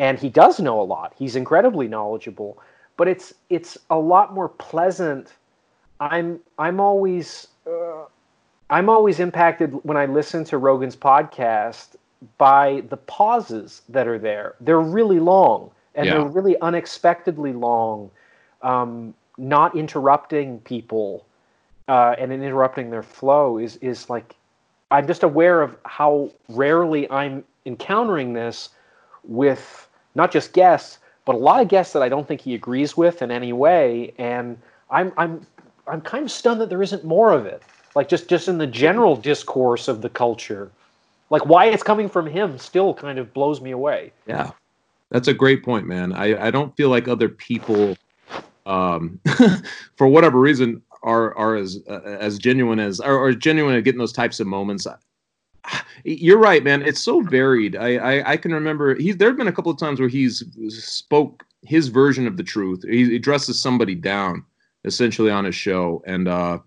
and 0.00 0.18
he 0.18 0.30
does 0.30 0.58
know 0.58 0.80
a 0.80 0.82
lot. 0.82 1.12
He's 1.18 1.36
incredibly 1.36 1.86
knowledgeable, 1.86 2.58
but 2.96 3.06
it's 3.06 3.34
it's 3.50 3.76
a 3.90 3.98
lot 3.98 4.32
more 4.32 4.48
pleasant. 4.48 5.34
I'm 6.00 6.40
I'm 6.58 6.80
always 6.80 7.48
uh, 7.66 8.04
I'm 8.70 8.88
always 8.88 9.20
impacted 9.20 9.74
when 9.84 9.98
I 9.98 10.06
listen 10.06 10.42
to 10.44 10.56
Rogan's 10.56 10.96
podcast 10.96 11.96
by 12.38 12.82
the 12.88 12.96
pauses 12.96 13.82
that 13.88 14.06
are 14.06 14.18
there. 14.18 14.54
They're 14.60 14.80
really 14.80 15.20
long 15.20 15.70
and 15.94 16.06
yeah. 16.06 16.14
they're 16.14 16.26
really 16.26 16.58
unexpectedly 16.60 17.52
long, 17.52 18.10
um, 18.62 19.14
not 19.38 19.76
interrupting 19.76 20.60
people 20.60 21.24
uh, 21.88 22.14
and 22.18 22.32
interrupting 22.32 22.90
their 22.90 23.02
flow 23.02 23.58
is 23.58 23.76
is 23.76 24.08
like 24.08 24.36
I'm 24.90 25.06
just 25.06 25.22
aware 25.22 25.62
of 25.62 25.76
how 25.84 26.30
rarely 26.48 27.10
I'm 27.10 27.44
encountering 27.66 28.32
this 28.32 28.70
with 29.24 29.88
not 30.14 30.30
just 30.30 30.52
guests, 30.52 30.98
but 31.24 31.34
a 31.34 31.38
lot 31.38 31.60
of 31.60 31.68
guests 31.68 31.92
that 31.92 32.02
I 32.02 32.08
don't 32.08 32.26
think 32.26 32.40
he 32.40 32.54
agrees 32.54 32.96
with 32.96 33.22
in 33.22 33.30
any 33.30 33.52
way, 33.52 34.14
and 34.18 34.56
I'm 34.90 35.12
I'm 35.16 35.46
I'm 35.86 36.00
kind 36.00 36.24
of 36.24 36.30
stunned 36.30 36.60
that 36.60 36.68
there 36.68 36.82
isn't 36.82 37.04
more 37.04 37.32
of 37.32 37.46
it. 37.46 37.62
Like 37.96 38.08
just 38.08 38.28
just 38.28 38.46
in 38.46 38.58
the 38.58 38.66
general 38.66 39.16
discourse 39.16 39.88
of 39.88 40.00
the 40.00 40.08
culture, 40.08 40.70
like 41.30 41.46
why 41.46 41.66
it's 41.66 41.82
coming 41.82 42.08
from 42.08 42.26
him 42.26 42.58
still 42.58 42.92
kind 42.92 43.18
of 43.18 43.32
blows 43.32 43.60
me 43.60 43.70
away. 43.70 44.12
Yeah, 44.26 44.50
that's 45.10 45.28
a 45.28 45.34
great 45.34 45.64
point, 45.64 45.86
man. 45.86 46.12
I 46.12 46.48
I 46.48 46.50
don't 46.50 46.76
feel 46.76 46.90
like 46.90 47.08
other 47.08 47.28
people, 47.28 47.96
um, 48.66 49.20
for 49.96 50.06
whatever 50.08 50.38
reason, 50.38 50.82
are 51.02 51.34
are 51.36 51.54
as 51.54 51.78
uh, 51.88 52.00
as 52.02 52.38
genuine 52.38 52.80
as 52.80 53.00
are, 53.00 53.18
are 53.22 53.32
genuine 53.32 53.76
at 53.76 53.84
getting 53.84 54.00
those 54.00 54.12
types 54.12 54.40
of 54.40 54.46
moments. 54.46 54.86
You're 56.04 56.38
right, 56.38 56.64
man. 56.64 56.82
It's 56.82 57.00
so 57.00 57.20
varied. 57.20 57.76
I, 57.76 57.96
I, 57.96 58.32
I 58.32 58.36
can 58.36 58.52
remember 58.52 58.94
he's 58.94 59.16
there 59.16 59.28
have 59.28 59.36
been 59.36 59.48
a 59.48 59.52
couple 59.52 59.70
of 59.72 59.78
times 59.78 60.00
where 60.00 60.08
he's 60.08 60.44
spoke 60.68 61.44
his 61.62 61.88
version 61.88 62.26
of 62.26 62.36
the 62.36 62.42
truth. 62.42 62.82
He, 62.88 63.04
he 63.10 63.18
dresses 63.18 63.60
somebody 63.60 63.94
down 63.94 64.44
essentially 64.84 65.30
on 65.30 65.44
his 65.44 65.54
show, 65.54 66.02
and 66.06 66.26
uh, 66.26 66.58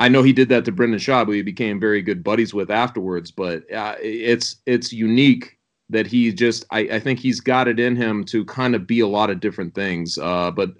I 0.00 0.08
know 0.08 0.22
he 0.22 0.32
did 0.32 0.48
that 0.48 0.64
to 0.64 0.72
Brendan 0.72 0.98
Schaub, 0.98 1.26
who 1.26 1.32
he 1.32 1.42
became 1.42 1.78
very 1.78 2.00
good 2.00 2.24
buddies 2.24 2.54
with 2.54 2.70
afterwards. 2.70 3.30
But 3.30 3.70
uh, 3.70 3.96
it's 4.00 4.56
it's 4.64 4.94
unique 4.94 5.58
that 5.90 6.06
he 6.06 6.32
just 6.32 6.64
I, 6.70 6.80
I 6.80 7.00
think 7.00 7.18
he's 7.18 7.38
got 7.38 7.68
it 7.68 7.78
in 7.78 7.96
him 7.96 8.24
to 8.24 8.42
kind 8.46 8.74
of 8.74 8.86
be 8.86 9.00
a 9.00 9.06
lot 9.06 9.28
of 9.28 9.40
different 9.40 9.74
things. 9.74 10.16
Uh, 10.16 10.50
but 10.52 10.70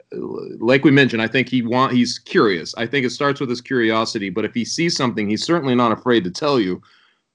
like 0.59 0.85
we 0.85 0.91
mentioned, 0.91 1.21
I 1.21 1.27
think 1.27 1.51
he 1.51 1.61
want 1.61 1.93
he's 1.93 2.19
curious. 2.19 2.75
I 2.79 2.87
think 2.87 3.05
it 3.05 3.11
starts 3.11 3.41
with 3.41 3.51
his 3.51 3.61
curiosity. 3.61 4.31
But 4.31 4.47
if 4.47 4.55
he 4.55 4.65
sees 4.65 4.97
something, 4.97 5.29
he's 5.29 5.45
certainly 5.45 5.75
not 5.75 5.93
afraid 5.93 6.25
to 6.25 6.31
tell 6.31 6.59
you. 6.59 6.81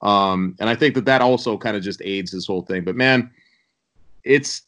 Um, 0.02 0.56
and 0.58 0.68
I 0.68 0.74
think 0.74 0.96
that 0.96 1.04
that 1.04 1.22
also 1.22 1.56
kind 1.56 1.76
of 1.76 1.84
just 1.84 2.02
aids 2.02 2.32
his 2.32 2.48
whole 2.48 2.62
thing. 2.62 2.82
But 2.82 2.96
man, 2.96 3.30
it's 4.24 4.62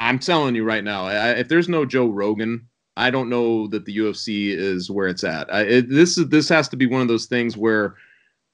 I'm 0.00 0.18
telling 0.18 0.54
you 0.54 0.64
right 0.64 0.82
now, 0.82 1.04
I, 1.04 1.32
if 1.32 1.48
there's 1.48 1.68
no 1.68 1.84
Joe 1.84 2.06
Rogan, 2.06 2.66
I 2.98 3.10
don't 3.10 3.28
know 3.28 3.68
that 3.68 3.84
the 3.84 3.96
UFC 3.96 4.48
is 4.48 4.90
where 4.90 5.06
it's 5.06 5.22
at. 5.22 5.52
I, 5.54 5.62
it, 5.62 5.88
this 5.88 6.18
is 6.18 6.28
this 6.28 6.48
has 6.48 6.68
to 6.68 6.76
be 6.76 6.86
one 6.86 7.00
of 7.00 7.06
those 7.06 7.26
things 7.26 7.56
where 7.56 7.94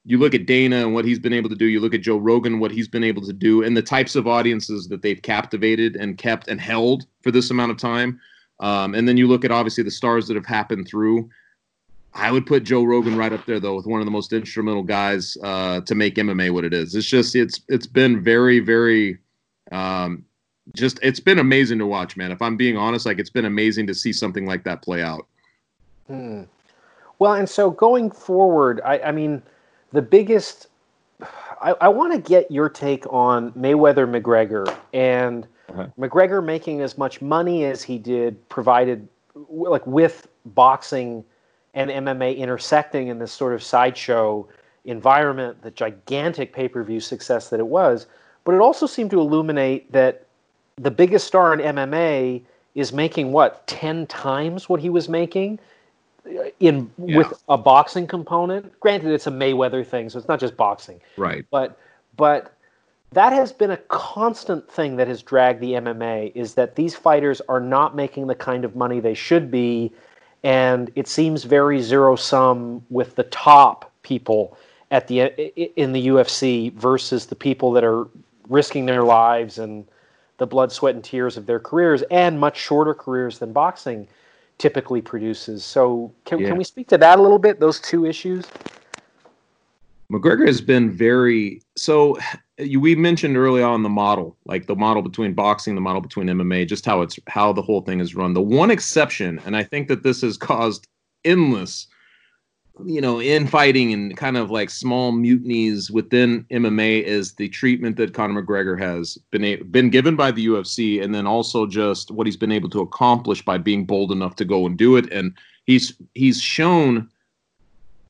you 0.04 0.18
look 0.18 0.34
at 0.34 0.44
Dana 0.44 0.76
and 0.76 0.92
what 0.92 1.06
he's 1.06 1.18
been 1.18 1.32
able 1.32 1.48
to 1.48 1.56
do. 1.56 1.64
You 1.64 1.80
look 1.80 1.94
at 1.94 2.02
Joe 2.02 2.18
Rogan, 2.18 2.60
what 2.60 2.70
he's 2.70 2.86
been 2.86 3.02
able 3.02 3.22
to 3.22 3.32
do, 3.32 3.62
and 3.62 3.74
the 3.74 3.82
types 3.82 4.14
of 4.14 4.26
audiences 4.26 4.86
that 4.88 5.00
they've 5.00 5.20
captivated 5.20 5.96
and 5.96 6.18
kept 6.18 6.48
and 6.48 6.60
held 6.60 7.06
for 7.22 7.30
this 7.30 7.50
amount 7.50 7.72
of 7.72 7.78
time. 7.78 8.20
Um, 8.60 8.94
and 8.94 9.08
then 9.08 9.16
you 9.16 9.26
look 9.26 9.46
at 9.46 9.50
obviously 9.50 9.82
the 9.82 9.90
stars 9.90 10.28
that 10.28 10.34
have 10.34 10.46
happened 10.46 10.86
through. 10.86 11.30
I 12.12 12.30
would 12.30 12.44
put 12.44 12.64
Joe 12.64 12.84
Rogan 12.84 13.16
right 13.16 13.32
up 13.32 13.46
there 13.46 13.58
though 13.58 13.76
with 13.76 13.86
one 13.86 14.00
of 14.00 14.04
the 14.04 14.12
most 14.12 14.34
instrumental 14.34 14.82
guys 14.82 15.38
uh, 15.42 15.80
to 15.80 15.94
make 15.94 16.16
MMA 16.16 16.52
what 16.52 16.64
it 16.64 16.74
is. 16.74 16.94
It's 16.94 17.08
just 17.08 17.34
it's 17.34 17.62
it's 17.68 17.86
been 17.86 18.22
very 18.22 18.60
very 18.60 19.18
um, 19.72 20.26
just 20.72 20.98
it's 21.02 21.20
been 21.20 21.38
amazing 21.38 21.78
to 21.78 21.86
watch, 21.86 22.16
man. 22.16 22.32
If 22.32 22.40
I'm 22.40 22.56
being 22.56 22.76
honest, 22.76 23.04
like 23.04 23.18
it's 23.18 23.30
been 23.30 23.44
amazing 23.44 23.86
to 23.88 23.94
see 23.94 24.12
something 24.12 24.46
like 24.46 24.64
that 24.64 24.82
play 24.82 25.02
out. 25.02 25.26
Hmm. 26.06 26.42
Well, 27.18 27.34
and 27.34 27.48
so 27.48 27.70
going 27.70 28.10
forward, 28.10 28.80
I, 28.84 28.98
I 29.00 29.12
mean, 29.12 29.42
the 29.92 30.02
biggest. 30.02 30.68
I, 31.62 31.74
I 31.80 31.88
want 31.88 32.12
to 32.12 32.18
get 32.18 32.50
your 32.50 32.68
take 32.68 33.10
on 33.12 33.52
Mayweather 33.52 34.08
McGregor 34.08 34.76
and 34.92 35.46
uh-huh. 35.68 35.86
McGregor 35.98 36.44
making 36.44 36.80
as 36.80 36.98
much 36.98 37.22
money 37.22 37.64
as 37.64 37.82
he 37.82 37.98
did, 37.98 38.46
provided 38.48 39.08
like 39.48 39.86
with 39.86 40.28
boxing 40.46 41.24
and 41.74 41.90
MMA 41.90 42.36
intersecting 42.36 43.08
in 43.08 43.18
this 43.18 43.32
sort 43.32 43.54
of 43.54 43.62
sideshow 43.62 44.46
environment, 44.84 45.62
the 45.62 45.70
gigantic 45.70 46.52
pay 46.52 46.68
per 46.68 46.82
view 46.82 47.00
success 47.00 47.50
that 47.50 47.60
it 47.60 47.66
was. 47.66 48.06
But 48.44 48.54
it 48.54 48.60
also 48.60 48.86
seemed 48.86 49.10
to 49.12 49.20
illuminate 49.20 49.90
that 49.92 50.23
the 50.76 50.90
biggest 50.90 51.26
star 51.26 51.52
in 51.54 51.60
MMA 51.60 52.42
is 52.74 52.92
making 52.92 53.32
what, 53.32 53.66
10 53.66 54.06
times 54.06 54.68
what 54.68 54.80
he 54.80 54.90
was 54.90 55.08
making? 55.08 55.58
in 56.58 56.90
yeah. 57.04 57.18
with 57.18 57.42
a 57.50 57.58
boxing 57.58 58.06
component. 58.06 58.80
Granted, 58.80 59.12
it's 59.12 59.26
a 59.26 59.30
Mayweather 59.30 59.86
thing, 59.86 60.08
so 60.08 60.18
it's 60.18 60.26
not 60.26 60.40
just 60.40 60.56
boxing. 60.56 60.98
Right. 61.18 61.44
But 61.50 61.78
but 62.16 62.54
that 63.12 63.32
has 63.32 63.52
been 63.52 63.70
a 63.70 63.76
constant 63.76 64.70
thing 64.70 64.96
that 64.96 65.06
has 65.06 65.22
dragged 65.22 65.60
the 65.60 65.72
MMA 65.72 66.32
is 66.34 66.54
that 66.54 66.76
these 66.76 66.94
fighters 66.94 67.40
are 67.48 67.60
not 67.60 67.94
making 67.94 68.26
the 68.26 68.34
kind 68.34 68.64
of 68.64 68.74
money 68.74 69.00
they 69.00 69.14
should 69.14 69.50
be 69.50 69.92
and 70.42 70.90
it 70.94 71.08
seems 71.08 71.44
very 71.44 71.80
zero 71.80 72.16
sum 72.16 72.84
with 72.90 73.16
the 73.16 73.22
top 73.24 73.90
people 74.02 74.56
at 74.90 75.08
the 75.08 75.22
in 75.80 75.92
the 75.92 76.08
UFC 76.08 76.72
versus 76.74 77.26
the 77.26 77.34
people 77.34 77.72
that 77.72 77.84
are 77.84 78.06
risking 78.48 78.86
their 78.86 79.02
lives 79.02 79.58
and 79.58 79.86
the 80.38 80.46
blood, 80.46 80.72
sweat, 80.72 80.94
and 80.94 81.04
tears 81.04 81.36
of 81.36 81.46
their 81.46 81.60
careers 81.60 82.02
and 82.10 82.38
much 82.38 82.56
shorter 82.56 82.94
careers 82.94 83.38
than 83.38 83.52
boxing 83.52 84.08
typically 84.58 85.00
produces. 85.00 85.64
So, 85.64 86.12
can, 86.24 86.38
yeah. 86.38 86.48
can 86.48 86.56
we 86.58 86.64
speak 86.64 86.88
to 86.88 86.98
that 86.98 87.18
a 87.18 87.22
little 87.22 87.38
bit? 87.38 87.60
Those 87.60 87.80
two 87.80 88.06
issues. 88.06 88.44
McGregor 90.12 90.46
has 90.46 90.60
been 90.60 90.90
very 90.90 91.62
so. 91.76 92.18
You, 92.58 92.78
we 92.78 92.94
mentioned 92.94 93.36
early 93.36 93.62
on 93.62 93.82
the 93.82 93.88
model, 93.88 94.36
like 94.44 94.66
the 94.66 94.76
model 94.76 95.02
between 95.02 95.32
boxing, 95.32 95.74
the 95.74 95.80
model 95.80 96.00
between 96.00 96.28
MMA, 96.28 96.68
just 96.68 96.86
how 96.86 97.00
it's 97.00 97.18
how 97.26 97.52
the 97.52 97.62
whole 97.62 97.80
thing 97.80 98.00
is 98.00 98.14
run. 98.14 98.34
The 98.34 98.42
one 98.42 98.70
exception, 98.70 99.40
and 99.44 99.56
I 99.56 99.64
think 99.64 99.88
that 99.88 100.02
this 100.02 100.20
has 100.20 100.36
caused 100.36 100.86
endless, 101.24 101.88
you 102.84 103.00
know, 103.00 103.20
infighting 103.20 103.92
and 103.92 104.16
kind 104.16 104.36
of 104.36 104.50
like 104.50 104.68
small 104.68 105.12
mutinies 105.12 105.90
within 105.90 106.44
MMA, 106.50 107.02
is 107.02 107.34
the 107.34 107.48
treatment 107.48 107.96
that 107.96 108.14
Conor 108.14 108.42
McGregor 108.42 108.78
has 108.78 109.16
been 109.30 109.44
a, 109.44 109.56
been 109.56 109.90
given 109.90 110.16
by 110.16 110.30
the 110.30 110.46
UFC, 110.46 111.02
and 111.02 111.14
then 111.14 111.26
also 111.26 111.66
just 111.66 112.10
what 112.10 112.26
he's 112.26 112.36
been 112.36 112.52
able 112.52 112.68
to 112.70 112.80
accomplish 112.80 113.44
by 113.44 113.58
being 113.58 113.84
bold 113.84 114.10
enough 114.10 114.34
to 114.36 114.44
go 114.44 114.66
and 114.66 114.76
do 114.76 114.96
it. 114.96 115.10
And 115.12 115.32
he's 115.66 115.92
he's 116.14 116.40
shown 116.40 117.08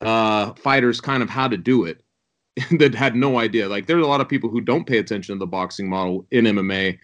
uh, 0.00 0.54
fighters 0.54 1.00
kind 1.00 1.22
of 1.22 1.28
how 1.28 1.48
to 1.48 1.56
do 1.56 1.84
it 1.84 2.02
that 2.78 2.94
had 2.94 3.16
no 3.16 3.38
idea. 3.38 3.68
Like 3.68 3.86
there's 3.86 4.04
a 4.04 4.08
lot 4.08 4.20
of 4.20 4.28
people 4.28 4.50
who 4.50 4.60
don't 4.60 4.86
pay 4.86 4.98
attention 4.98 5.34
to 5.34 5.38
the 5.38 5.46
boxing 5.46 5.88
model 5.88 6.26
in 6.30 6.46
MMA 6.46 6.98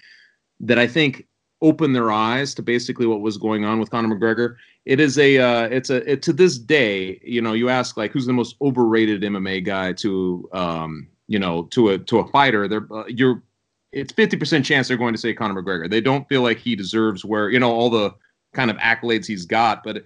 that 0.60 0.78
I 0.78 0.86
think 0.86 1.26
opened 1.62 1.94
their 1.94 2.10
eyes 2.10 2.54
to 2.54 2.62
basically 2.62 3.06
what 3.06 3.20
was 3.20 3.36
going 3.36 3.64
on 3.64 3.78
with 3.78 3.90
Conor 3.90 4.16
McGregor. 4.16 4.56
It 4.86 4.98
is 4.98 5.18
a 5.18 5.38
uh, 5.38 5.62
it's 5.64 5.90
a 5.90 6.10
it, 6.10 6.22
to 6.22 6.32
this 6.32 6.58
day, 6.58 7.20
you 7.22 7.42
know, 7.42 7.52
you 7.52 7.68
ask 7.68 7.96
like 7.96 8.12
who's 8.12 8.26
the 8.26 8.32
most 8.32 8.56
overrated 8.62 9.22
MMA 9.22 9.64
guy 9.64 9.92
to 9.94 10.48
um, 10.52 11.08
you 11.28 11.38
know, 11.38 11.64
to 11.64 11.90
a 11.90 11.98
to 11.98 12.18
a 12.18 12.28
fighter, 12.28 12.66
they're 12.66 12.86
uh, 12.92 13.04
you're 13.06 13.42
it's 13.92 14.12
50% 14.12 14.64
chance 14.64 14.88
they're 14.88 14.96
going 14.96 15.14
to 15.14 15.20
say 15.20 15.34
Conor 15.34 15.62
McGregor. 15.62 15.90
They 15.90 16.00
don't 16.00 16.28
feel 16.28 16.42
like 16.42 16.58
he 16.58 16.76
deserves 16.76 17.24
where, 17.24 17.50
you 17.50 17.58
know, 17.58 17.72
all 17.72 17.90
the 17.90 18.14
kind 18.52 18.70
of 18.70 18.76
accolades 18.76 19.26
he's 19.26 19.46
got, 19.46 19.82
but 19.82 20.04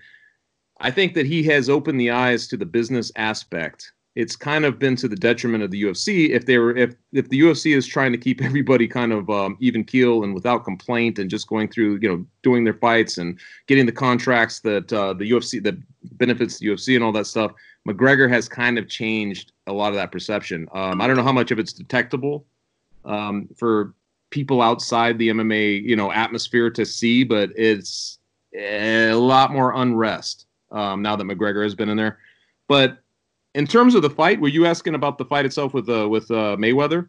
I 0.81 0.91
think 0.91 1.15
that 1.15 1.27
he 1.27 1.43
has 1.45 1.69
opened 1.69 2.01
the 2.01 2.11
eyes 2.11 2.49
to 2.49 2.57
the 2.57 2.67
business 2.67 3.13
aspect. 3.17 3.93
It's 4.15 4.37
kind 4.37 4.65
of 4.65 4.79
been 4.79 4.95
to 4.97 5.09
the 5.09 5.17
detriment 5.17 5.65
of 5.65 5.71
the 5.71 5.83
UFC 5.83 6.31
if 6.31 6.47
they 6.47 6.59
were 6.59 6.77
if 6.77 6.95
if 7.13 7.29
the 7.29 7.41
UFC 7.41 7.77
is 7.77 7.87
trying 7.87 8.13
to 8.13 8.19
keep 8.19 8.43
everybody 8.49 8.87
kind 8.87 9.13
of 9.13 9.29
um, 9.31 9.57
even 9.61 9.85
keel 9.85 10.25
and 10.25 10.35
without 10.35 10.65
complaint 10.65 11.19
and 11.19 11.29
just 11.29 11.49
going 11.49 11.69
through 11.69 11.99
you 12.01 12.09
know 12.09 12.27
doing 12.43 12.65
their 12.65 12.75
fights 12.75 13.19
and 13.19 13.39
getting 13.67 13.87
the 13.87 13.93
contracts 13.93 14.61
that 14.61 14.93
uh, 14.93 15.13
the 15.15 15.31
UFC 15.31 15.63
that 15.63 15.77
benefits 16.19 16.59
the 16.59 16.67
UFC 16.67 16.95
and 16.95 17.05
all 17.05 17.13
that 17.13 17.27
stuff. 17.27 17.53
McGregor 17.89 18.31
has 18.31 18.49
kind 18.49 18.79
of 18.79 18.89
changed 18.89 19.53
a 19.67 19.73
lot 19.73 19.89
of 19.89 19.97
that 19.97 20.11
perception. 20.11 20.67
Um, 20.73 21.01
I 21.01 21.07
don't 21.07 21.17
know 21.17 21.23
how 21.23 21.33
much 21.33 21.51
of 21.51 21.59
it's 21.59 21.73
detectable 21.73 22.47
um, 23.05 23.49
for 23.57 23.95
people 24.31 24.63
outside 24.63 25.19
the 25.19 25.29
MMA 25.29 25.83
you 25.83 25.97
know 25.97 26.13
atmosphere 26.13 26.71
to 26.71 26.87
see, 26.87 27.25
but 27.25 27.51
it's 27.57 28.19
a 28.57 29.13
lot 29.13 29.53
more 29.53 29.73
unrest 29.75 30.47
um, 30.71 31.03
now 31.03 31.17
that 31.17 31.25
McGregor 31.25 31.63
has 31.63 31.75
been 31.75 31.89
in 31.89 31.97
there. 31.97 32.19
But 32.69 32.99
in 33.55 33.67
terms 33.67 33.95
of 33.95 34.03
the 34.03 34.11
fight, 34.11 34.41
were 34.41 34.49
you 34.49 34.67
asking 34.67 34.95
about 34.95 35.19
the 35.19 35.25
fight 35.25 35.45
itself 35.45 35.73
with 35.75 35.89
uh, 35.89 36.09
with 36.09 36.31
uh, 36.31 36.57
Mayweather? 36.59 37.09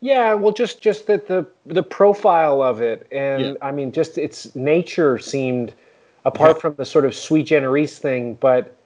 Yeah, 0.00 0.34
well, 0.34 0.52
just 0.52 0.80
just 0.80 1.06
that 1.06 1.26
the 1.26 1.46
the 1.66 1.82
profile 1.82 2.62
of 2.62 2.80
it, 2.80 3.06
and 3.12 3.42
yeah. 3.42 3.52
I 3.60 3.72
mean, 3.72 3.92
just 3.92 4.16
its 4.16 4.54
nature 4.54 5.18
seemed, 5.18 5.74
apart 6.24 6.56
yeah. 6.56 6.60
from 6.60 6.74
the 6.76 6.84
sort 6.84 7.04
of 7.04 7.14
sui 7.14 7.42
generis 7.42 7.98
thing, 7.98 8.34
but 8.34 8.76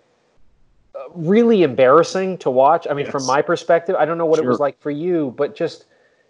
uh, 0.95 1.01
really 1.15 1.63
embarrassing 1.63 2.39
to 2.39 2.51
watch. 2.51 2.87
I 2.91 2.95
mean, 2.95 3.05
yes. 3.05 3.13
from 3.13 3.27
my 3.27 3.43
perspective, 3.43 3.95
I 3.97 4.05
don't 4.05 4.19
know 4.19 4.27
what 4.27 4.39
sure. 4.39 4.47
it 4.47 4.49
was 4.49 4.61
like 4.61 4.81
for 4.81 4.91
you, 4.91 5.35
but 5.37 5.55
just 5.55 5.87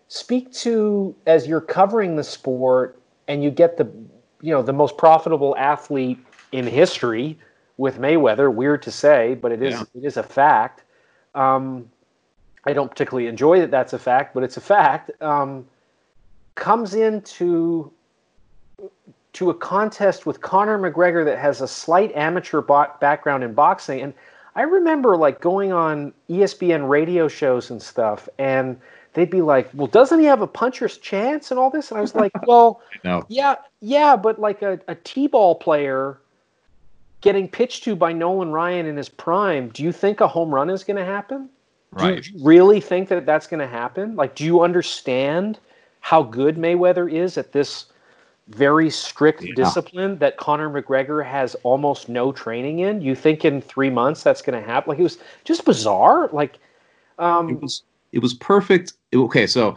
speak 0.09 0.53
to 0.53 1.15
as 1.27 1.47
you're 1.47 1.61
covering 1.61 2.17
the 2.17 2.25
sport 2.25 3.01
and 3.29 3.43
you 3.43 3.51
get 3.51 3.79
the 3.79 3.85
you 4.43 4.53
know 4.53 4.63
the 4.63 4.73
most 4.73 4.99
profitable 4.99 5.57
athlete 5.57 6.19
in 6.51 6.67
history 6.67 7.39
with 7.77 7.99
Mayweather. 7.99 8.53
Weird 8.53 8.83
to 8.83 8.91
say, 8.91 9.35
but 9.35 9.53
it 9.53 9.63
is 9.63 9.75
Yeah. 9.75 9.85
it 9.95 10.05
is 10.05 10.17
a 10.17 10.23
fact. 10.23 10.83
Um, 11.35 11.91
I 12.65 12.73
don't 12.73 12.89
particularly 12.91 13.27
enjoy 13.29 13.61
that 13.61 13.71
that's 13.71 13.93
a 13.93 13.99
fact, 13.99 14.35
but 14.35 14.43
it's 14.45 14.57
a 14.57 14.61
fact. 14.61 15.11
Um, 15.23 15.67
comes 16.55 16.95
into 16.95 17.91
to 19.33 19.49
a 19.51 19.55
contest 19.55 20.27
with 20.27 20.41
Conor 20.43 20.79
McGregor 20.79 21.25
that 21.25 21.39
has 21.39 21.63
a 21.63 21.69
slight 21.69 22.15
amateur 22.15 22.61
bo- 22.61 22.93
background 23.01 23.43
in 23.43 23.55
boxing, 23.55 24.01
and 24.03 24.13
I 24.55 24.63
remember 24.63 25.17
like 25.17 25.41
going 25.41 25.73
on 25.73 26.13
ESPN 26.29 26.89
radio 26.89 27.27
shows 27.29 27.71
and 27.71 27.81
stuff, 27.83 28.29
and 28.39 28.79
they'd 29.15 29.31
be 29.31 29.41
like, 29.41 29.71
"Well, 29.73 29.87
doesn't 29.87 30.21
he 30.21 30.27
have 30.27 30.43
a 30.43 30.47
puncher's 30.47 30.99
chance 30.99 31.51
and 31.51 31.59
all 31.59 31.71
this?" 31.71 31.91
And 31.91 31.97
I 31.99 32.03
was 32.03 32.15
like, 32.15 32.33
"Well." 32.47 32.83
No. 33.03 33.25
Yeah, 33.29 33.55
yeah, 33.81 34.15
but 34.17 34.39
like 34.39 34.61
a, 34.61 34.79
a 34.89 34.95
T-ball 34.95 35.55
player 35.57 36.19
getting 37.23 37.49
pitched 37.49 37.85
to 37.85 37.97
by 37.97 38.13
Nolan 38.13 38.53
Ryan 38.53 38.87
in 38.87 38.97
his 38.97 39.09
prime, 39.09 39.71
do 39.71 39.83
you 39.83 39.93
think 39.93 40.21
a 40.21 40.29
home 40.29 40.55
run 40.55 40.69
is 40.69 40.85
going 40.85 40.99
to 40.99 41.05
happen? 41.05 41.49
Right. 41.93 42.23
Do 42.23 42.33
you 42.33 42.45
really 42.45 42.81
think 42.81 43.09
that 43.09 43.25
that's 43.27 43.47
going 43.47 43.61
to 43.61 43.67
happen? 43.67 44.17
Like, 44.17 44.35
do 44.35 44.45
you 44.45 44.63
understand 44.63 45.59
how 46.01 46.23
good 46.23 46.57
Mayweather 46.57 47.11
is 47.11 47.39
at 47.39 47.53
this 47.53 47.87
very 48.49 48.91
strict 48.91 49.43
Yeah. 49.43 49.55
discipline 49.55 50.19
that 50.19 50.37
Conor 50.37 50.69
McGregor 50.69 51.25
has 51.25 51.55
almost 51.63 52.09
no 52.09 52.33
training 52.33 52.81
in? 52.81 53.01
You 53.01 53.15
think 53.15 53.45
in 53.45 53.61
three 53.63 53.91
months 53.91 54.23
that's 54.23 54.43
going 54.43 54.61
to 54.61 54.67
happen? 54.67 54.91
Like, 54.91 54.99
it 54.99 55.05
was 55.05 55.19
just 55.45 55.65
bizarre. 55.65 56.29
Like, 56.33 56.59
um, 57.19 57.51
it 57.51 57.61
was 57.61 57.85
it 58.11 58.19
was 58.21 58.35
perfect. 58.35 58.95
Okay, 59.15 59.47
so 59.47 59.77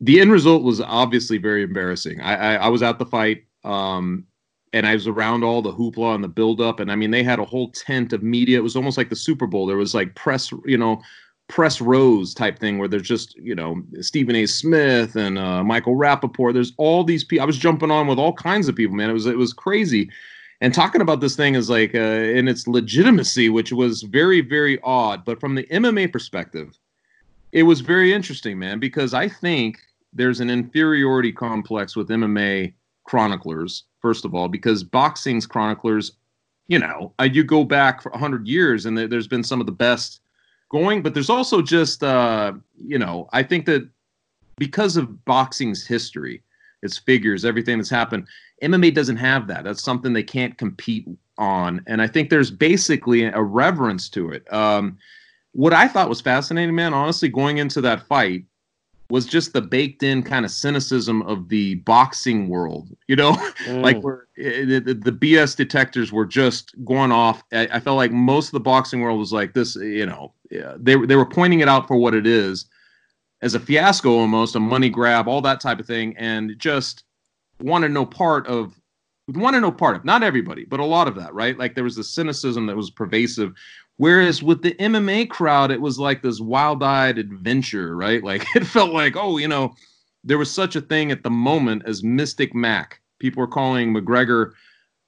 the 0.00 0.20
end 0.20 0.32
result 0.32 0.62
was 0.62 0.80
obviously 0.80 1.38
very 1.38 1.62
embarrassing. 1.62 2.20
I 2.20 2.54
I, 2.54 2.54
I 2.54 2.68
was 2.68 2.82
at 2.82 2.98
the 2.98 3.06
fight, 3.06 3.44
um, 3.64 4.26
and 4.72 4.86
I 4.86 4.94
was 4.94 5.06
around 5.06 5.44
all 5.44 5.60
the 5.60 5.72
hoopla 5.72 6.14
and 6.14 6.24
the 6.24 6.28
buildup, 6.28 6.80
and 6.80 6.90
I 6.90 6.96
mean 6.96 7.10
they 7.10 7.22
had 7.22 7.38
a 7.38 7.44
whole 7.44 7.70
tent 7.70 8.12
of 8.12 8.22
media. 8.22 8.58
It 8.58 8.62
was 8.62 8.76
almost 8.76 8.96
like 8.96 9.10
the 9.10 9.16
Super 9.16 9.46
Bowl. 9.46 9.66
There 9.66 9.76
was 9.76 9.94
like 9.94 10.14
press, 10.14 10.50
you 10.64 10.78
know. 10.78 11.02
Press 11.48 11.82
rows 11.82 12.32
type 12.32 12.58
thing 12.58 12.78
where 12.78 12.88
there's 12.88 13.06
just 13.06 13.36
you 13.36 13.54
know 13.54 13.82
Stephen 14.00 14.34
A. 14.36 14.46
Smith 14.46 15.16
and 15.16 15.36
uh, 15.36 15.62
Michael 15.62 15.96
Rapaport. 15.96 16.54
There's 16.54 16.72
all 16.78 17.04
these 17.04 17.24
people. 17.24 17.42
I 17.42 17.46
was 17.46 17.58
jumping 17.58 17.90
on 17.90 18.06
with 18.06 18.18
all 18.18 18.32
kinds 18.32 18.68
of 18.68 18.76
people, 18.76 18.96
man. 18.96 19.10
It 19.10 19.12
was 19.12 19.26
it 19.26 19.36
was 19.36 19.52
crazy, 19.52 20.08
and 20.62 20.72
talking 20.72 21.02
about 21.02 21.20
this 21.20 21.36
thing 21.36 21.54
is 21.54 21.68
like 21.68 21.94
uh, 21.94 21.98
in 21.98 22.48
its 22.48 22.66
legitimacy, 22.66 23.50
which 23.50 23.70
was 23.70 24.02
very 24.02 24.40
very 24.40 24.80
odd. 24.82 25.26
But 25.26 25.40
from 25.40 25.54
the 25.54 25.64
MMA 25.64 26.10
perspective, 26.10 26.78
it 27.50 27.64
was 27.64 27.80
very 27.82 28.14
interesting, 28.14 28.58
man, 28.58 28.78
because 28.78 29.12
I 29.12 29.28
think 29.28 29.78
there's 30.14 30.40
an 30.40 30.48
inferiority 30.48 31.32
complex 31.32 31.96
with 31.96 32.08
MMA 32.08 32.72
chroniclers, 33.04 33.84
first 34.00 34.24
of 34.24 34.34
all, 34.34 34.48
because 34.48 34.82
boxing's 34.84 35.46
chroniclers, 35.46 36.12
you 36.68 36.78
know, 36.78 37.12
uh, 37.20 37.24
you 37.24 37.44
go 37.44 37.64
back 37.64 38.02
for 38.02 38.10
100 38.12 38.46
years 38.46 38.86
and 38.86 38.96
there- 38.96 39.08
there's 39.08 39.28
been 39.28 39.42
some 39.42 39.60
of 39.60 39.66
the 39.66 39.72
best 39.72 40.20
going, 40.70 41.02
but 41.02 41.14
there's 41.14 41.30
also 41.30 41.60
just, 41.60 42.02
uh, 42.02 42.52
you 42.76 42.98
know, 42.98 43.28
I 43.32 43.42
think 43.42 43.66
that 43.66 43.88
because 44.56 44.96
of 44.96 45.24
boxing's 45.24 45.86
history, 45.86 46.42
its 46.82 46.98
figures, 46.98 47.44
everything 47.44 47.78
that's 47.78 47.90
happened, 47.90 48.26
MMA 48.62 48.92
doesn't 48.94 49.16
have 49.16 49.46
that. 49.48 49.64
That's 49.64 49.82
something 49.82 50.12
they 50.12 50.22
can't 50.22 50.56
compete 50.56 51.06
on. 51.38 51.82
And 51.86 52.00
I 52.00 52.06
think 52.06 52.30
there's 52.30 52.50
basically 52.50 53.24
a 53.24 53.42
reverence 53.42 54.08
to 54.10 54.30
it. 54.30 54.50
Um, 54.52 54.98
what 55.52 55.72
I 55.72 55.88
thought 55.88 56.08
was 56.08 56.20
fascinating, 56.20 56.74
man, 56.74 56.94
honestly, 56.94 57.28
going 57.28 57.58
into 57.58 57.80
that 57.82 58.06
fight 58.06 58.44
was 59.12 59.26
just 59.26 59.52
the 59.52 59.60
baked 59.60 60.02
in 60.02 60.22
kind 60.22 60.42
of 60.42 60.50
cynicism 60.50 61.20
of 61.24 61.50
the 61.50 61.74
boxing 61.74 62.48
world. 62.48 62.96
You 63.08 63.16
know, 63.16 63.30
like 63.68 63.98
mm, 63.98 64.02
where 64.02 64.26
eh, 64.38 64.64
the, 64.64 64.98
the 65.04 65.12
BS 65.12 65.54
detectors 65.54 66.10
were 66.10 66.24
just 66.24 66.74
going 66.82 67.12
off. 67.12 67.44
I, 67.52 67.68
I 67.72 67.80
felt 67.80 67.98
like 67.98 68.10
most 68.10 68.46
of 68.46 68.52
the 68.52 68.60
boxing 68.60 69.02
world 69.02 69.18
was 69.18 69.30
like 69.30 69.52
this, 69.52 69.76
you 69.76 70.06
know, 70.06 70.32
yeah, 70.50 70.76
they, 70.78 70.96
they 70.96 71.16
were 71.16 71.26
pointing 71.26 71.60
it 71.60 71.68
out 71.68 71.86
for 71.86 71.96
what 71.96 72.14
it 72.14 72.26
is 72.26 72.64
as 73.42 73.54
a 73.54 73.60
fiasco 73.60 74.12
almost, 74.16 74.56
a 74.56 74.60
money 74.60 74.88
grab, 74.88 75.28
all 75.28 75.42
that 75.42 75.60
type 75.60 75.78
of 75.78 75.86
thing, 75.86 76.16
and 76.16 76.54
just 76.56 77.04
wanted 77.60 77.90
no 77.90 78.06
part 78.06 78.46
of 78.46 78.80
want 79.28 79.54
to 79.54 79.60
no 79.60 79.70
part 79.70 79.94
of 79.94 80.06
not 80.06 80.22
everybody, 80.22 80.64
but 80.64 80.80
a 80.80 80.84
lot 80.84 81.06
of 81.06 81.16
that, 81.16 81.34
right? 81.34 81.58
Like 81.58 81.74
there 81.74 81.84
was 81.84 81.96
the 81.96 82.04
cynicism 82.04 82.64
that 82.66 82.76
was 82.76 82.90
pervasive. 82.90 83.52
Whereas 83.98 84.42
with 84.42 84.62
the 84.62 84.74
MMA 84.74 85.28
crowd, 85.30 85.70
it 85.70 85.80
was 85.80 85.98
like 85.98 86.22
this 86.22 86.40
wild-eyed 86.40 87.18
adventure, 87.18 87.96
right? 87.96 88.22
Like 88.32 88.44
it 88.56 88.64
felt 88.64 88.92
like, 88.92 89.16
oh, 89.16 89.38
you 89.38 89.48
know, 89.48 89.74
there 90.24 90.38
was 90.38 90.50
such 90.50 90.76
a 90.76 90.80
thing 90.80 91.10
at 91.12 91.22
the 91.22 91.30
moment 91.30 91.82
as 91.86 92.02
Mystic 92.02 92.54
Mac. 92.54 93.00
People 93.18 93.40
were 93.40 93.48
calling 93.48 93.94
McGregor 93.94 94.52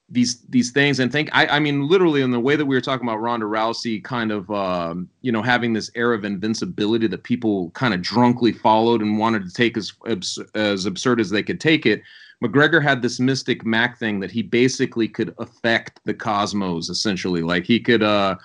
these 0.09 0.41
these 0.49 0.71
things 0.71 0.99
and 0.99 1.11
think 1.11 1.29
I, 1.33 1.47
I 1.47 1.59
mean 1.59 1.87
literally 1.87 2.21
in 2.21 2.29
the 2.29 2.39
way 2.39 2.55
that 2.55 2.65
we 2.65 2.75
were 2.75 2.81
talking 2.81 3.07
about 3.07 3.21
Ronda 3.21 3.47
Rousey 3.47 4.03
kind 4.03 4.31
of 4.31 4.49
um, 4.51 5.09
you 5.21 5.31
know 5.31 5.41
having 5.41 5.73
this 5.73 5.89
air 5.95 6.13
of 6.13 6.23
invincibility 6.23 7.07
that 7.07 7.23
people 7.23 7.71
kind 7.71 7.93
of 7.93 8.01
drunkly 8.01 8.51
followed 8.51 9.01
and 9.01 9.17
wanted 9.17 9.45
to 9.45 9.51
take 9.51 9.77
as 9.77 9.93
as 10.53 10.85
absurd 10.85 11.19
as 11.19 11.29
they 11.29 11.41
could 11.41 11.59
take 11.59 11.85
it. 11.85 12.03
McGregor 12.43 12.83
had 12.83 13.01
this 13.01 13.19
mystic 13.19 13.65
Mac 13.65 13.97
thing 13.97 14.19
that 14.19 14.29
he 14.29 14.43
basically 14.43 15.07
could 15.07 15.33
affect 15.39 15.99
the 16.05 16.13
cosmos 16.13 16.89
essentially 16.89 17.41
like 17.41 17.65
he 17.65 17.79
could 17.79 18.03
uh 18.03 18.35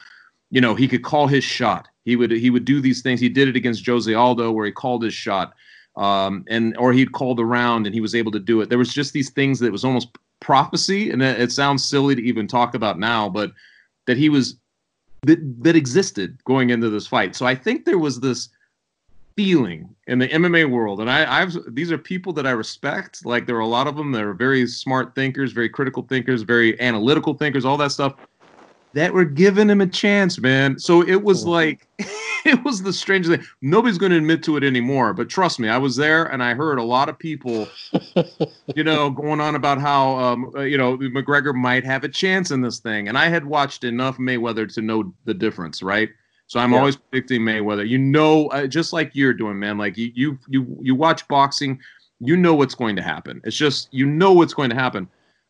you 0.51 0.60
know 0.60 0.74
he 0.74 0.89
could 0.89 1.02
call 1.02 1.27
his 1.27 1.44
shot. 1.44 1.89
He 2.05 2.16
would 2.16 2.31
he 2.31 2.51
would 2.51 2.64
do 2.64 2.81
these 2.81 3.02
things. 3.02 3.20
He 3.20 3.28
did 3.28 3.48
it 3.48 3.56
against 3.56 3.86
Jose 3.86 4.12
Aldo 4.12 4.52
where 4.52 4.66
he 4.66 4.72
called 4.72 5.02
his 5.02 5.14
shot 5.14 5.55
um 5.97 6.44
and 6.48 6.77
or 6.77 6.93
he'd 6.93 7.12
called 7.12 7.40
round 7.40 7.86
and 7.86 7.94
he 7.94 8.01
was 8.01 8.14
able 8.14 8.32
to 8.32 8.39
do 8.39 8.60
it. 8.60 8.68
There 8.68 8.78
was 8.78 8.93
just 8.93 9.12
these 9.12 9.31
things 9.31 9.59
that 9.60 9.72
was 9.72 9.85
almost 9.85 10.09
prophecy 10.40 11.10
and 11.10 11.22
it, 11.22 11.40
it 11.40 11.52
sounds 11.52 11.85
silly 11.85 12.14
to 12.14 12.22
even 12.22 12.48
talk 12.48 12.74
about 12.74 12.98
now 12.98 13.28
but 13.28 13.52
that 14.06 14.16
he 14.16 14.28
was 14.28 14.56
that, 15.22 15.39
that 15.62 15.77
existed 15.77 16.43
going 16.44 16.70
into 16.70 16.89
this 16.89 17.06
fight. 17.06 17.36
So 17.36 17.44
i 17.47 17.55
think 17.55 17.85
there 17.85 17.98
was 17.98 18.20
this 18.20 18.48
feeling 19.36 19.94
in 20.06 20.18
the 20.18 20.28
mma 20.28 20.68
world 20.68 21.01
and 21.01 21.09
i 21.10 21.40
i've 21.40 21.56
these 21.68 21.93
are 21.93 21.98
people 21.98 22.32
that 22.32 22.47
i 22.47 22.51
respect. 22.51 23.24
Like 23.24 23.47
there 23.47 23.56
are 23.56 23.60
a 23.60 23.66
lot 23.66 23.86
of 23.86 23.97
them 23.97 24.12
that 24.12 24.22
are 24.22 24.35
very 24.35 24.66
smart 24.66 25.14
thinkers 25.14 25.52
very 25.52 25.68
critical 25.68 26.02
thinkers 26.02 26.43
very 26.43 26.81
analytical 26.81 27.35
thinkers 27.35 27.64
all 27.64 27.77
that 27.78 27.93
stuff 27.93 28.14
that 28.94 29.12
were 29.12 29.24
giving 29.24 29.70
him 29.70 29.80
a 29.80 29.86
chance 29.86 30.38
man 30.38 30.78
so 30.78 31.02
it 31.02 31.22
was 31.22 31.44
Mhm. 31.44 31.48
like 31.48 31.88
it 32.44 32.62
was 32.64 32.82
the 32.82 32.92
strangest 32.92 33.36
thing 33.36 33.46
nobody's 33.62 33.98
going 33.98 34.12
to 34.12 34.18
admit 34.18 34.42
to 34.42 34.56
it 34.56 34.64
anymore 34.64 35.12
but 35.14 35.28
trust 35.28 35.58
me 35.60 35.68
i 35.68 35.78
was 35.78 35.96
there 35.96 36.24
and 36.24 36.42
i 36.42 36.54
heard 36.54 36.78
a 36.78 36.82
lot 36.82 37.08
of 37.08 37.18
people 37.18 37.72
you 38.74 38.84
know, 38.84 39.10
going 39.10 39.40
on 39.40 39.54
about 39.56 39.80
how 39.80 40.16
um, 40.18 40.52
uh, 40.56 40.60
you 40.60 40.78
know 40.78 40.96
McGregor 40.98 41.54
might 41.54 41.84
have 41.84 42.04
a 42.04 42.08
chance 42.08 42.50
in 42.50 42.60
this 42.60 42.78
thing, 42.78 43.08
and 43.08 43.18
I 43.18 43.28
had 43.28 43.44
watched 43.44 43.84
enough 43.84 44.18
Mayweather 44.18 44.72
to 44.74 44.82
know 44.82 45.12
the 45.24 45.34
difference, 45.34 45.82
right? 45.82 46.08
So 46.46 46.60
I'm 46.60 46.72
Yeah. 46.72 46.78
always 46.78 46.96
predicting 46.96 47.42
Mayweather. 47.42 47.86
You 47.88 47.98
know, 47.98 48.46
uh, 48.48 48.66
just 48.66 48.92
like 48.92 49.10
you're 49.14 49.34
doing, 49.34 49.58
man. 49.58 49.78
Like 49.78 49.96
you, 49.96 50.12
you, 50.14 50.38
you, 50.48 50.78
you 50.80 50.94
watch 50.94 51.26
boxing, 51.28 51.80
you 52.20 52.36
know 52.36 52.54
what's 52.54 52.74
going 52.74 52.96
to 52.96 53.02
happen. 53.02 53.40
It's 53.44 53.56
just 53.56 53.88
you 53.92 54.06
know 54.06 54.32
what's 54.32 54.54
going 54.54 54.70
to 54.70 54.76
happen, 54.76 55.08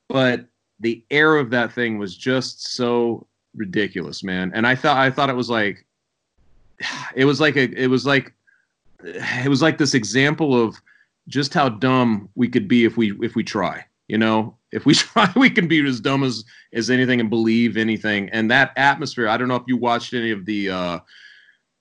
but 0.09 0.47
the 0.81 1.05
air 1.11 1.37
of 1.37 1.51
that 1.51 1.73
thing 1.73 1.99
was 1.99 2.17
just 2.17 2.73
so 2.75 3.27
ridiculous, 3.55 4.23
man. 4.23 4.53
And 4.55 4.67
I 4.67 4.75
thought, 4.75 4.97
I 4.97 5.11
thought 5.11 5.31
it 5.31 5.37
was 5.37 5.51
like, 5.51 5.85
it 7.15 7.25
was 7.25 7.41
like 7.41 7.57
a, 7.57 7.71
it 7.81 7.89
was 7.89 8.07
like, 8.07 8.33
it 9.03 9.49
was 9.49 9.63
like 9.63 9.79
this 9.79 9.95
example 9.95 10.61
of 10.61 10.81
just 11.29 11.55
how 11.55 11.69
dumb 11.69 12.29
we 12.35 12.49
could 12.49 12.69
be 12.69 12.85
if 12.85 12.97
we 12.97 13.17
if 13.23 13.35
we 13.35 13.43
try 13.43 13.85
you 14.09 14.19
know 14.19 14.57
if 14.73 14.85
we 14.85 14.95
try 14.95 15.31
we 15.37 15.49
can 15.49 15.67
be 15.67 15.85
as 15.87 16.01
dumb 16.01 16.23
as 16.23 16.45
as 16.75 16.91
anything 16.91 17.21
and 17.21 17.31
believe 17.31 17.77
anything 17.77 18.29
and 18.31 18.51
that 18.51 18.73
atmosphere 18.77 19.29
i 19.29 19.37
don't 19.37 19.49
know 19.49 19.57
if 19.57 19.63
you 19.67 19.77
watched 19.77 20.13
any 20.13 20.31
of 20.31 20.45
the 20.45 20.69
uh 20.69 20.99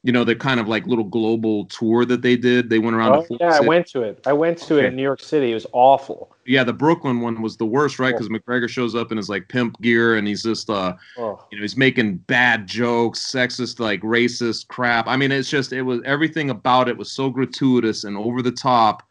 you 0.03 0.13
know 0.13 0.23
the 0.23 0.33
kind 0.35 0.59
of 0.61 0.67
like 0.69 0.87
little 0.87 1.03
global 1.03 1.65
tour 1.65 2.05
that 2.05 2.21
they 2.21 2.37
did 2.37 2.69
they 2.69 2.79
went 2.79 2.95
around 2.95 3.25
oh, 3.29 3.37
yeah, 3.39 3.57
I 3.57 3.59
went 3.59 3.85
to 3.87 4.01
it. 4.03 4.21
I 4.25 4.31
went 4.31 4.57
to 4.59 4.77
it 4.77 4.85
in 4.85 4.95
New 4.95 5.01
York 5.03 5.19
City. 5.21 5.51
It 5.51 5.55
was 5.55 5.67
awful. 5.73 6.33
yeah 6.45 6.63
the 6.63 6.71
brooklyn 6.73 7.19
one 7.19 7.41
was 7.41 7.57
the 7.57 7.65
worst 7.65 7.99
right 7.99 8.13
because 8.13 8.29
mcgregor 8.29 8.69
shows 8.69 8.95
up 8.95 9.11
in 9.11 9.17
his 9.17 9.27
like 9.27 9.47
pimp 9.49 9.79
gear 9.81 10.15
and 10.15 10.25
he's 10.27 10.41
just 10.43 10.69
uh 10.69 10.93
Oh. 11.17 11.45
you 11.51 11.57
know 11.57 11.63
he's 11.63 11.75
making 11.75 12.17
bad 12.17 12.65
jokes 12.65 13.19
sexist 13.31 13.79
like 13.81 14.01
racist 14.01 14.67
crap 14.69 15.05
i 15.07 15.17
mean 15.17 15.31
it's 15.33 15.49
just 15.49 15.73
it 15.73 15.81
was 15.81 15.99
everything 16.05 16.49
about 16.49 16.87
it 16.87 16.97
was 16.97 17.11
so 17.11 17.29
gratuitous 17.29 18.05
and 18.05 18.15
over 18.17 18.41
the 18.41 18.51
top 18.53 19.03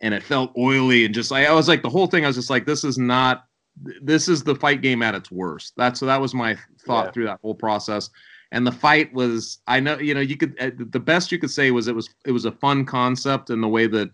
and 0.00 0.14
it 0.14 0.22
felt 0.22 0.50
oily 0.56 1.04
and 1.04 1.14
just 1.14 1.30
like 1.30 1.46
i 1.46 1.52
was 1.52 1.68
like 1.68 1.82
the 1.82 1.90
whole 1.90 2.06
thing 2.06 2.24
i 2.24 2.26
was 2.26 2.36
just 2.36 2.48
like 2.50 2.64
this 2.64 2.84
is 2.84 2.96
not 2.96 3.44
this 4.02 4.28
is 4.28 4.42
the 4.44 4.54
fight 4.54 4.80
game 4.82 5.02
at 5.02 5.14
its 5.14 5.30
worst 5.30 5.74
that's 5.76 6.00
so 6.00 6.06
that 6.06 6.20
was 6.20 6.32
my 6.34 6.56
thought 6.86 7.06
Yeah. 7.06 7.10
through 7.12 7.24
that 7.26 7.38
whole 7.42 7.54
process 7.54 8.08
and 8.52 8.66
the 8.66 8.72
fight 8.72 9.12
was 9.12 9.58
i 9.66 9.80
know 9.80 9.98
you 9.98 10.14
know 10.14 10.20
you 10.20 10.36
could 10.36 10.56
uh, 10.60 10.70
the 10.76 11.00
best 11.00 11.32
you 11.32 11.38
could 11.38 11.50
say 11.50 11.72
was 11.72 11.88
it 11.88 11.94
was 11.94 12.08
it 12.24 12.30
was 12.30 12.44
a 12.44 12.52
fun 12.52 12.84
concept 12.84 13.50
in 13.50 13.60
the 13.60 13.68
way 13.68 13.88
that 13.88 14.10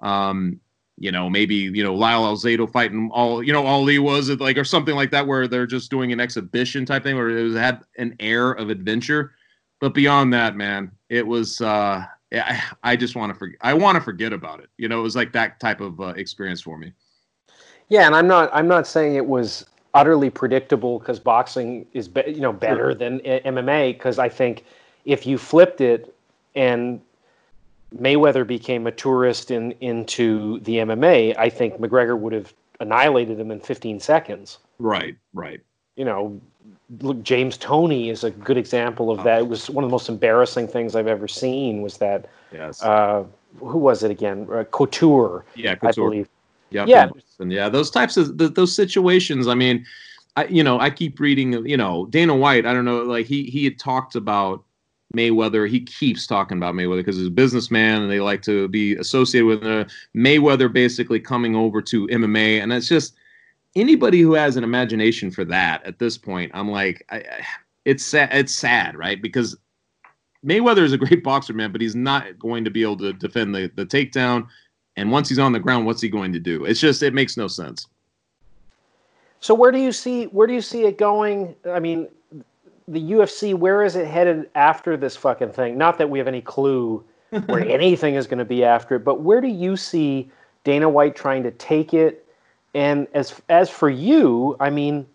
um 0.00 0.58
you 0.98 1.12
know 1.12 1.30
maybe 1.30 1.54
you 1.54 1.82
know 1.82 1.94
Lyle 1.94 2.24
Alzado 2.24 2.70
fighting 2.70 3.10
all 3.12 3.42
you 3.42 3.52
know 3.52 3.64
Ali 3.64 3.98
was 3.98 4.28
it 4.28 4.40
like 4.40 4.58
or 4.58 4.64
something 4.64 4.94
like 4.94 5.10
that 5.12 5.26
where 5.26 5.46
they're 5.46 5.66
just 5.66 5.90
doing 5.90 6.12
an 6.12 6.20
exhibition 6.20 6.84
type 6.84 7.02
thing 7.02 7.16
where 7.16 7.30
it 7.30 7.42
was, 7.42 7.54
had 7.54 7.80
an 7.98 8.14
air 8.20 8.52
of 8.52 8.68
adventure. 8.68 9.32
But 9.80 9.94
beyond 9.94 10.32
that 10.32 10.56
man 10.56 10.90
it 11.08 11.26
was 11.26 11.60
uh 11.60 12.04
I, 12.34 12.62
I 12.82 12.96
just 12.96 13.14
want 13.14 13.32
to 13.32 13.38
forget 13.38 13.58
I 13.60 13.74
want 13.74 13.96
to 13.96 14.00
forget 14.00 14.32
about 14.32 14.60
it. 14.60 14.70
You 14.78 14.88
know 14.88 15.00
it 15.00 15.02
was 15.02 15.16
like 15.16 15.32
that 15.32 15.60
type 15.60 15.80
of 15.80 16.00
uh, 16.00 16.08
experience 16.08 16.62
for 16.62 16.78
me. 16.78 16.92
Yeah, 17.88 18.06
and 18.06 18.14
I'm 18.14 18.26
not 18.26 18.50
I'm 18.52 18.68
not 18.68 18.86
saying 18.86 19.16
it 19.16 19.26
was 19.26 19.66
utterly 19.94 20.30
predictable 20.30 20.98
because 20.98 21.20
boxing 21.20 21.86
is 21.92 22.08
be, 22.08 22.22
you 22.26 22.40
know 22.40 22.52
better 22.52 22.90
sure. 22.90 22.94
than 22.94 23.20
MMA 23.20 23.94
because 23.94 24.18
I 24.18 24.28
think 24.28 24.64
if 25.04 25.26
you 25.26 25.38
flipped 25.38 25.80
it 25.80 26.14
and 26.54 27.00
Mayweather 27.96 28.46
became 28.46 28.86
a 28.86 28.92
tourist 28.92 29.50
in 29.50 29.72
into 29.80 30.60
the 30.60 30.76
MMA, 30.76 31.36
I 31.36 31.48
think 31.48 31.78
McGregor 31.78 32.18
would 32.18 32.32
have 32.32 32.52
annihilated 32.80 33.38
him 33.38 33.50
in 33.50 33.60
15 33.60 34.00
seconds. 34.00 34.58
Right, 34.78 35.16
right. 35.34 35.60
You 35.96 36.04
know, 36.04 36.40
look, 37.00 37.22
James 37.22 37.56
Toney 37.56 38.10
is 38.10 38.24
a 38.24 38.30
good 38.30 38.56
example 38.56 39.10
of 39.10 39.22
that. 39.24 39.40
It 39.40 39.48
was 39.48 39.68
one 39.70 39.84
of 39.84 39.90
the 39.90 39.92
most 39.92 40.08
embarrassing 40.08 40.68
things 40.68 40.96
I've 40.96 41.06
ever 41.06 41.28
seen. 41.28 41.82
Was 41.82 41.98
that? 41.98 42.28
Yes. 42.52 42.82
Uh, 42.82 43.24
who 43.58 43.78
was 43.78 44.02
it 44.02 44.10
again? 44.10 44.48
Uh, 44.50 44.64
Couture. 44.64 45.44
Yeah, 45.54 45.74
Couture. 45.74 46.04
I 46.04 46.08
believe. 46.08 46.28
Yeah, 46.72 46.84
yeah, 46.86 47.08
and 47.38 47.52
yeah, 47.52 47.68
those 47.68 47.90
types 47.90 48.16
of 48.16 48.38
the, 48.38 48.48
those 48.48 48.74
situations. 48.74 49.48
I 49.48 49.54
mean, 49.54 49.84
I 50.36 50.46
you 50.46 50.64
know 50.64 50.80
I 50.80 50.90
keep 50.90 51.20
reading. 51.20 51.66
You 51.66 51.76
know, 51.76 52.06
Dana 52.06 52.34
White. 52.34 52.66
I 52.66 52.72
don't 52.72 52.84
know. 52.84 53.02
Like 53.02 53.26
he 53.26 53.44
he 53.44 53.64
had 53.64 53.78
talked 53.78 54.14
about 54.14 54.64
Mayweather. 55.14 55.68
He 55.68 55.80
keeps 55.80 56.26
talking 56.26 56.56
about 56.56 56.74
Mayweather 56.74 56.98
because 56.98 57.16
he's 57.16 57.26
a 57.26 57.30
businessman 57.30 58.02
and 58.02 58.10
they 58.10 58.20
like 58.20 58.42
to 58.42 58.68
be 58.68 58.96
associated 58.96 59.46
with 59.46 59.64
uh, 59.64 59.84
Mayweather 60.16 60.72
basically 60.72 61.20
coming 61.20 61.54
over 61.54 61.82
to 61.82 62.06
MMA. 62.08 62.62
And 62.62 62.72
it's 62.72 62.88
just 62.88 63.14
anybody 63.76 64.20
who 64.20 64.34
has 64.34 64.56
an 64.56 64.64
imagination 64.64 65.30
for 65.30 65.44
that 65.46 65.84
at 65.84 65.98
this 65.98 66.16
point, 66.16 66.50
I'm 66.54 66.70
like, 66.70 67.04
I, 67.10 67.16
I, 67.16 67.46
it's 67.84 68.04
sad. 68.04 68.30
It's 68.32 68.54
sad, 68.54 68.96
right? 68.96 69.20
Because 69.20 69.56
Mayweather 70.44 70.82
is 70.82 70.92
a 70.92 70.98
great 70.98 71.22
boxer, 71.22 71.52
man, 71.52 71.72
but 71.72 71.80
he's 71.80 71.96
not 71.96 72.38
going 72.38 72.64
to 72.64 72.70
be 72.70 72.82
able 72.82 72.98
to 72.98 73.12
defend 73.12 73.54
the, 73.54 73.70
the 73.74 73.86
takedown. 73.86 74.46
And 74.96 75.10
once 75.10 75.28
he's 75.28 75.38
on 75.38 75.52
the 75.52 75.60
ground, 75.60 75.86
what's 75.86 76.00
he 76.02 76.08
going 76.08 76.32
to 76.32 76.38
do? 76.38 76.64
It's 76.64 76.80
just, 76.80 77.02
it 77.02 77.14
makes 77.14 77.36
no 77.36 77.48
sense. 77.48 77.86
So 79.40 79.54
where 79.54 79.72
do 79.72 79.78
you 79.78 79.90
see 79.90 80.24
where 80.26 80.46
do 80.46 80.54
you 80.54 80.60
see 80.60 80.84
it 80.84 80.98
going? 80.98 81.56
I 81.68 81.80
mean, 81.80 82.06
the 82.86 83.00
UFC, 83.00 83.54
where 83.54 83.82
is 83.82 83.96
it 83.96 84.06
headed 84.06 84.48
after 84.54 84.96
this 84.96 85.16
fucking 85.16 85.50
thing? 85.50 85.76
Not 85.76 85.98
that 85.98 86.08
we 86.08 86.18
have 86.18 86.28
any 86.28 86.40
clue 86.40 87.02
where 87.46 87.60
anything 87.68 88.14
is 88.14 88.26
going 88.28 88.38
to 88.38 88.44
be 88.44 88.64
after 88.64 88.96
it, 88.96 89.04
but 89.04 89.22
where 89.22 89.40
do 89.40 89.48
you 89.48 89.76
see 89.76 90.30
Dana 90.62 90.88
White 90.88 91.16
trying 91.16 91.42
to 91.42 91.50
take 91.50 91.92
it? 91.92 92.24
And 92.74 93.08
as 93.14 93.34
as 93.48 93.68
for 93.68 93.90
you, 93.90 94.56
I 94.60 94.70
mean, 94.70 95.06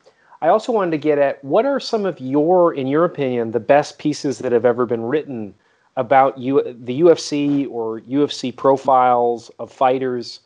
I 0.42 0.50
also 0.50 0.72
wanted 0.72 0.92
to 0.92 0.98
get 0.98 1.18
at 1.18 1.44
what 1.44 1.66
are 1.66 1.80
some 1.80 2.06
of 2.06 2.20
your, 2.20 2.74
in 2.74 2.86
your 2.86 3.06
opinion, 3.06 3.52
the 3.52 3.60
best 3.60 3.98
pieces 3.98 4.40
that 4.40 4.52
have 4.52 4.66
ever 4.66 4.86
been 4.86 5.04
written 5.04 5.54
about 5.98 6.38
you, 6.38 6.62
the 6.64 7.02
UFC 7.02 7.68
or 7.70 8.00
UFC 8.02 8.56
profiles 8.56 9.52
of 9.60 9.72
fighters. 9.72 10.42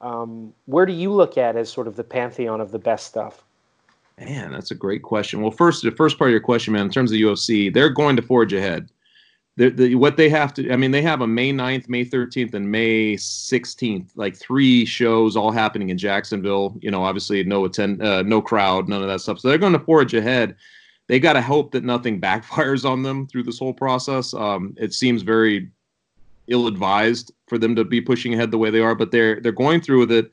Um, 0.00 0.54
where 0.66 0.86
do 0.86 0.92
you 0.92 1.12
look 1.12 1.36
at 1.36 1.56
as 1.56 1.70
sort 1.70 1.88
of 1.88 1.96
the 1.96 2.04
pantheon 2.04 2.60
of 2.60 2.70
the 2.70 2.78
best 2.78 3.06
stuff? 3.06 3.44
Man, 4.18 4.52
that's 4.52 4.70
a 4.70 4.76
great 4.76 5.02
question. 5.02 5.42
Well, 5.42 5.50
first, 5.50 5.82
the 5.82 5.90
first 5.90 6.18
part 6.18 6.30
of 6.30 6.32
your 6.32 6.40
question, 6.40 6.72
man, 6.72 6.86
in 6.86 6.90
terms 6.90 7.10
of 7.10 7.18
UFC, 7.18 7.72
they're 7.72 7.90
going 7.90 8.14
to 8.16 8.22
forge 8.22 8.52
ahead. 8.52 8.88
The, 9.56 9.70
the, 9.70 9.94
what 9.96 10.16
they 10.16 10.28
have 10.28 10.54
to, 10.54 10.72
I 10.72 10.76
mean, 10.76 10.92
they 10.92 11.02
have 11.02 11.20
a 11.20 11.26
May 11.26 11.52
9th, 11.52 11.88
May 11.88 12.04
13th, 12.04 12.54
and 12.54 12.70
May 12.70 13.16
16th, 13.16 14.10
like 14.14 14.36
three 14.36 14.84
shows 14.84 15.36
all 15.36 15.50
happening 15.50 15.90
in 15.90 15.98
Jacksonville. 15.98 16.78
You 16.80 16.90
know, 16.90 17.02
obviously 17.02 17.42
no 17.44 17.64
attend, 17.64 18.02
uh, 18.02 18.22
no 18.22 18.40
crowd, 18.40 18.88
none 18.88 19.02
of 19.02 19.08
that 19.08 19.20
stuff. 19.20 19.40
So 19.40 19.48
they're 19.48 19.58
going 19.58 19.74
to 19.74 19.78
forge 19.78 20.14
ahead. 20.14 20.56
They 21.12 21.20
got 21.20 21.34
to 21.34 21.42
hope 21.42 21.72
that 21.72 21.84
nothing 21.84 22.20
backfires 22.20 22.88
on 22.88 23.02
them 23.02 23.26
through 23.26 23.42
this 23.42 23.58
whole 23.58 23.74
process. 23.74 24.32
Um, 24.32 24.74
it 24.78 24.94
seems 24.94 25.20
very 25.20 25.70
ill-advised 26.48 27.32
for 27.48 27.58
them 27.58 27.76
to 27.76 27.84
be 27.84 28.00
pushing 28.00 28.32
ahead 28.32 28.50
the 28.50 28.58
way 28.58 28.70
they 28.70 28.80
are, 28.80 28.94
but 28.94 29.10
they're 29.10 29.38
they're 29.40 29.52
going 29.52 29.82
through 29.82 30.00
with 30.00 30.12
it 30.12 30.30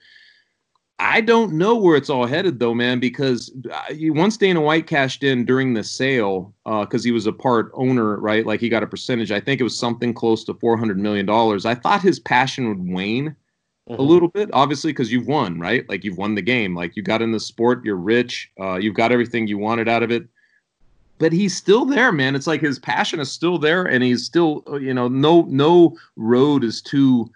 I 1.00 1.22
don't 1.22 1.54
know 1.54 1.78
where 1.78 1.96
it's 1.96 2.10
all 2.10 2.26
headed 2.26 2.60
though, 2.60 2.74
man. 2.74 3.00
Because 3.00 3.52
uh, 3.72 3.94
once 4.10 4.36
Dana 4.36 4.60
White 4.60 4.86
cashed 4.86 5.24
in 5.24 5.46
during 5.46 5.74
the 5.74 5.84
sale, 5.84 6.54
because 6.66 7.04
uh, 7.04 7.08
he 7.08 7.12
was 7.12 7.26
a 7.26 7.32
part 7.32 7.72
owner, 7.74 8.20
right? 8.20 8.46
Like 8.46 8.60
he 8.60 8.68
got 8.68 8.84
a 8.84 8.88
percentage. 8.88 9.32
I 9.32 9.40
think 9.40 9.62
it 9.62 9.64
was 9.64 9.80
something 9.80 10.14
close 10.14 10.44
to 10.46 10.54
four 10.56 10.78
hundred 10.78 11.00
million 11.00 11.26
dollars. 11.26 11.66
I 11.66 11.74
thought 11.74 12.02
his 12.02 12.20
passion 12.20 12.68
would 12.68 12.94
wane 12.94 13.36
mm-hmm. 13.90 14.00
a 14.00 14.04
little 14.04 14.28
bit, 14.28 14.50
obviously, 14.52 14.92
because 14.92 15.12
you've 15.12 15.28
won, 15.28 15.58
right? 15.58 15.88
Like 15.88 16.04
you've 16.04 16.18
won 16.18 16.36
the 16.36 16.42
game. 16.42 16.76
Like 16.76 16.98
you 16.98 17.02
got 17.02 17.22
in 17.22 17.32
the 17.32 17.40
sport, 17.40 17.86
you're 17.86 17.96
rich, 17.96 18.52
uh, 18.60 18.76
you've 18.76 18.96
got 18.96 19.14
everything 19.14 19.48
you 19.48 19.58
wanted 19.58 19.88
out 19.88 20.04
of 20.04 20.12
it. 20.12 20.28
But 21.20 21.34
he's 21.34 21.56
still 21.56 21.86
there, 21.86 22.12
man. 22.12 22.34
It's 22.34 22.48
like 22.48 22.62
his 22.62 22.80
passion 22.80 23.20
is 23.20 23.32
still 23.32 23.60
there, 23.60 23.84
and 23.84 24.04
he's 24.04 24.26
still, 24.26 24.64
uh, 24.68 24.78
you 24.78 24.94
know, 24.94 25.08
no 25.08 25.42
no 25.44 25.98
road 26.16 26.64
is 26.64 26.82
too 26.82 27.30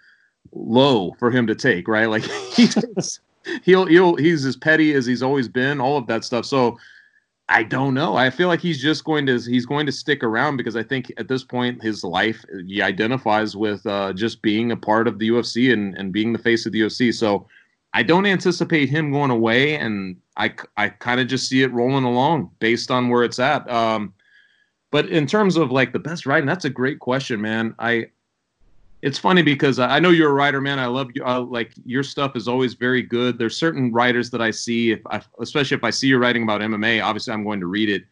low 0.53 1.11
for 1.19 1.30
him 1.30 1.45
to 1.47 1.55
take, 1.55 1.88
right? 1.88 2.05
Like 2.05 2.23
he's 2.53 3.19
he'll 3.64 3.85
he'll 3.85 4.15
he's 4.15 4.45
as 4.45 4.55
petty 4.55 4.93
as 4.93 5.05
he's 5.05 5.22
always 5.22 5.47
been, 5.47 5.81
all 5.81 5.97
of 5.97 6.07
that 6.07 6.23
stuff. 6.23 6.45
So 6.45 6.77
I 7.49 7.64
don't 7.64 7.93
know. 7.93 8.15
I 8.15 8.30
feel 8.30 8.47
like 8.47 8.61
he's 8.61 8.81
just 8.81 9.03
going 9.03 9.26
to 9.26 9.38
he's 9.38 9.65
going 9.65 9.85
to 9.85 9.91
stick 9.91 10.23
around 10.23 10.57
because 10.57 10.77
I 10.77 10.84
think 10.84 11.11
at 11.18 11.27
this 11.27 11.43
point 11.43 11.84
his 11.84 12.03
life 12.03 12.43
he 12.65 12.81
identifies 12.81 13.55
with 13.55 13.85
uh, 13.85 14.14
just 14.14 14.41
being 14.41 14.72
a 14.72 14.77
part 14.77 15.07
of 15.07 15.19
the 15.19 15.30
UFC 15.30 15.73
and 15.73 15.95
and 15.97 16.14
being 16.14 16.31
the 16.31 16.39
face 16.39 16.65
of 16.65 16.72
the 16.72 16.81
UFC. 16.81 17.14
So 17.14 17.47
I 17.94 18.03
don't 18.03 18.26
anticipate 18.26 18.90
him 18.90 19.11
going 19.11 19.32
away, 19.32 19.76
and 19.76 20.18
I 20.38 20.53
I 20.78 20.90
kind 20.90 21.20
of 21.20 21.28
just 21.28 21.48
see 21.48 21.61
it 21.61 21.72
rolling 21.72 22.03
along 22.03 22.52
based 22.60 22.91
on 22.91 23.10
where 23.10 23.24
it's 23.24 23.40
at. 23.40 23.70
Um, 23.70 24.14
but 24.91 25.10
in 25.10 25.28
terms 25.28 25.57
of 25.57 25.72
like 25.72 25.94
the 25.94 25.99
best 25.99 26.26
writing, 26.26 26.48
that's 26.48 26.65
a 26.65 26.70
great 26.70 26.99
question, 26.99 27.41
man. 27.41 27.76
I 27.80 28.07
it's 29.03 29.20
funny 29.20 29.41
because 29.41 29.80
I 29.80 29.99
know 29.99 30.11
you're 30.11 30.30
a 30.30 30.34
writer, 30.34 30.61
man. 30.61 30.80
I 30.80 30.86
love 30.86 31.10
you. 31.14 31.26
Uh, 31.26 31.41
like 31.41 31.74
your 31.84 32.03
stuff 32.03 32.38
is 32.38 32.48
always 32.48 32.74
very 32.74 33.02
good. 33.02 33.38
There's 33.38 33.57
certain 33.57 33.91
writers 33.91 34.30
that 34.30 34.41
I 34.41 34.49
see, 34.49 34.91
if 34.91 35.02
I, 35.07 35.22
especially 35.41 35.76
if 35.76 35.84
I 35.84 35.90
see 35.90 36.07
you're 36.07 36.20
writing 36.20 36.44
about 36.44 36.61
MMA, 36.61 37.03
obviously 37.03 37.34
I'm 37.34 37.44
going 37.44 37.60
to 37.60 37.65
read 37.65 37.90
it. 37.90 38.06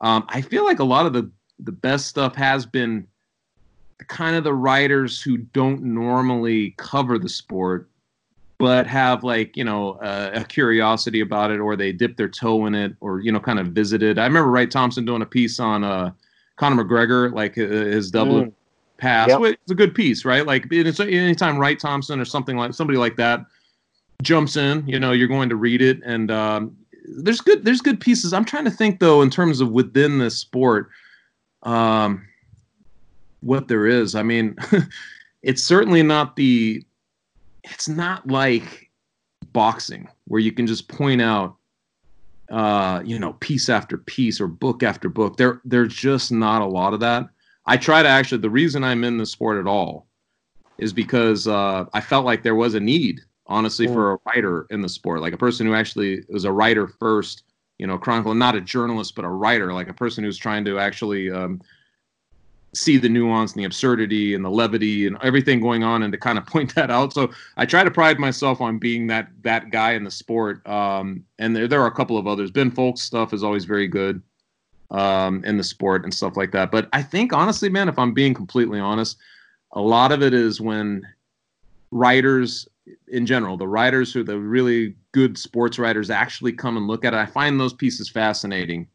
Um, 0.00 0.24
I 0.28 0.40
feel 0.40 0.64
like 0.64 0.78
a 0.78 0.84
lot 0.84 1.06
of 1.06 1.12
the 1.12 1.30
the 1.58 1.70
best 1.70 2.06
stuff 2.06 2.34
has 2.34 2.64
been 2.64 3.06
kind 4.08 4.34
of 4.34 4.42
the 4.42 4.54
writers 4.54 5.20
who 5.20 5.36
don't 5.36 5.82
normally 5.82 6.74
cover 6.78 7.18
the 7.18 7.28
sport, 7.28 7.90
but 8.62 8.86
have 8.86 9.24
like 9.24 9.56
you 9.56 9.64
know 9.64 9.94
uh, 9.94 10.30
a 10.34 10.44
curiosity 10.44 11.18
about 11.18 11.50
it, 11.50 11.58
or 11.58 11.74
they 11.74 11.90
dip 11.90 12.16
their 12.16 12.28
toe 12.28 12.66
in 12.66 12.76
it, 12.76 12.94
or 13.00 13.18
you 13.18 13.32
know 13.32 13.40
kind 13.40 13.58
of 13.58 13.66
visited. 13.68 14.20
I 14.20 14.24
remember 14.24 14.52
Wright 14.52 14.70
Thompson 14.70 15.04
doing 15.04 15.20
a 15.20 15.26
piece 15.26 15.58
on 15.58 15.82
uh, 15.82 16.12
Conor 16.54 16.84
McGregor, 16.84 17.34
like 17.34 17.58
uh, 17.58 17.62
his 17.62 18.12
double. 18.12 18.44
Mm 18.44 18.52
pass. 18.98 19.28
Yep. 19.28 19.40
It's 19.42 19.72
a 19.72 19.74
good 19.74 19.96
piece, 19.96 20.24
right? 20.24 20.46
Like 20.46 20.68
it's 20.70 21.00
anytime 21.00 21.58
Wright 21.58 21.76
Thompson 21.76 22.20
or 22.20 22.24
something 22.24 22.56
like 22.56 22.72
somebody 22.72 22.96
like 22.96 23.16
that 23.16 23.40
jumps 24.22 24.56
in, 24.56 24.86
you 24.86 25.00
know, 25.00 25.10
you're 25.10 25.26
going 25.26 25.48
to 25.48 25.56
read 25.56 25.82
it, 25.82 26.00
and 26.04 26.30
um, 26.30 26.76
there's 27.04 27.40
good 27.40 27.64
there's 27.64 27.80
good 27.80 28.00
pieces. 28.00 28.32
I'm 28.32 28.44
trying 28.44 28.64
to 28.64 28.70
think 28.70 29.00
though 29.00 29.22
in 29.22 29.28
terms 29.28 29.60
of 29.60 29.72
within 29.72 30.20
this 30.20 30.38
sport, 30.38 30.88
um, 31.64 32.28
what 33.40 33.66
there 33.66 33.88
is. 33.88 34.14
I 34.14 34.22
mean, 34.22 34.56
it's 35.42 35.64
certainly 35.64 36.04
not 36.04 36.36
the. 36.36 36.84
It's 37.64 37.88
not 37.88 38.26
like 38.26 38.90
boxing 39.52 40.08
where 40.26 40.40
you 40.40 40.52
can 40.52 40.66
just 40.66 40.88
point 40.88 41.20
out 41.20 41.56
uh, 42.52 43.02
you 43.04 43.18
know, 43.18 43.32
piece 43.34 43.70
after 43.70 43.96
piece 43.96 44.40
or 44.40 44.46
book 44.46 44.82
after 44.82 45.08
book. 45.08 45.38
There, 45.38 45.60
there's 45.64 45.94
just 45.94 46.30
not 46.30 46.60
a 46.60 46.66
lot 46.66 46.92
of 46.92 47.00
that. 47.00 47.28
I 47.64 47.78
try 47.78 48.02
to 48.02 48.08
actually, 48.08 48.42
the 48.42 48.50
reason 48.50 48.84
I'm 48.84 49.04
in 49.04 49.16
the 49.16 49.24
sport 49.24 49.58
at 49.58 49.66
all 49.66 50.06
is 50.76 50.92
because 50.92 51.48
uh, 51.48 51.86
I 51.94 52.00
felt 52.00 52.26
like 52.26 52.42
there 52.42 52.54
was 52.54 52.74
a 52.74 52.80
need, 52.80 53.20
honestly, 53.46 53.86
mm. 53.86 53.94
for 53.94 54.12
a 54.12 54.18
writer 54.26 54.66
in 54.68 54.82
the 54.82 54.88
sport, 54.88 55.22
like 55.22 55.32
a 55.32 55.38
person 55.38 55.66
who 55.66 55.74
actually 55.74 56.24
was 56.28 56.44
a 56.44 56.52
writer 56.52 56.86
first, 56.86 57.44
you 57.78 57.86
know, 57.86 57.96
chronicle, 57.96 58.34
not 58.34 58.54
a 58.54 58.60
journalist, 58.60 59.14
but 59.14 59.24
a 59.24 59.28
writer, 59.28 59.72
like 59.72 59.88
a 59.88 59.94
person 59.94 60.22
who's 60.22 60.36
trying 60.36 60.64
to 60.66 60.78
actually 60.78 61.30
um, 61.30 61.60
see 62.74 62.96
the 62.96 63.08
nuance 63.08 63.52
and 63.52 63.60
the 63.60 63.66
absurdity 63.66 64.34
and 64.34 64.44
the 64.44 64.50
levity 64.50 65.06
and 65.06 65.18
everything 65.22 65.60
going 65.60 65.82
on 65.82 66.02
and 66.02 66.12
to 66.12 66.18
kind 66.18 66.38
of 66.38 66.46
point 66.54 66.74
that 66.74 66.90
out. 66.90 67.12
So 67.12 67.30
I 67.56 67.66
try 67.66 67.84
to 67.84 67.90
pride 67.90 68.18
myself 68.18 68.60
on 68.60 68.78
being 68.78 69.06
that 69.08 69.28
that 69.42 69.70
guy 69.70 69.92
in 69.92 70.04
the 70.04 70.10
sport. 70.10 70.66
Um, 70.66 71.24
and 71.38 71.54
there, 71.54 71.68
there 71.68 71.82
are 71.82 71.86
a 71.86 71.94
couple 71.94 72.18
of 72.18 72.26
others. 72.26 72.50
Ben 72.50 72.70
Fowlkes 72.70 72.98
stuff 72.98 73.32
is 73.32 73.42
always 73.42 73.64
very 73.64 73.88
good 73.88 74.22
um, 74.90 75.44
in 75.44 75.56
the 75.56 75.64
sport 75.64 76.04
and 76.04 76.12
stuff 76.12 76.36
like 76.36 76.52
that. 76.52 76.70
But 76.70 76.88
I 76.92 77.02
think 77.02 77.32
honestly, 77.32 77.68
man, 77.68 77.88
if 77.88 77.98
I'm 77.98 78.14
being 78.14 78.34
completely 78.34 78.80
honest, 78.80 79.18
a 79.72 79.80
lot 79.80 80.12
of 80.12 80.22
it 80.22 80.34
is 80.34 80.60
when 80.60 81.06
writers 81.90 82.68
in 83.08 83.26
general, 83.26 83.56
the 83.56 83.68
writers 83.68 84.12
who 84.12 84.20
are 84.20 84.24
the 84.24 84.38
really 84.38 84.94
good 85.12 85.38
sports 85.38 85.78
writers 85.78 86.10
actually 86.10 86.52
come 86.52 86.76
and 86.76 86.86
look 86.86 87.04
at 87.04 87.14
it. 87.14 87.16
I 87.16 87.26
find 87.26 87.60
those 87.60 87.72
pieces 87.72 88.08
fascinating 88.08 88.88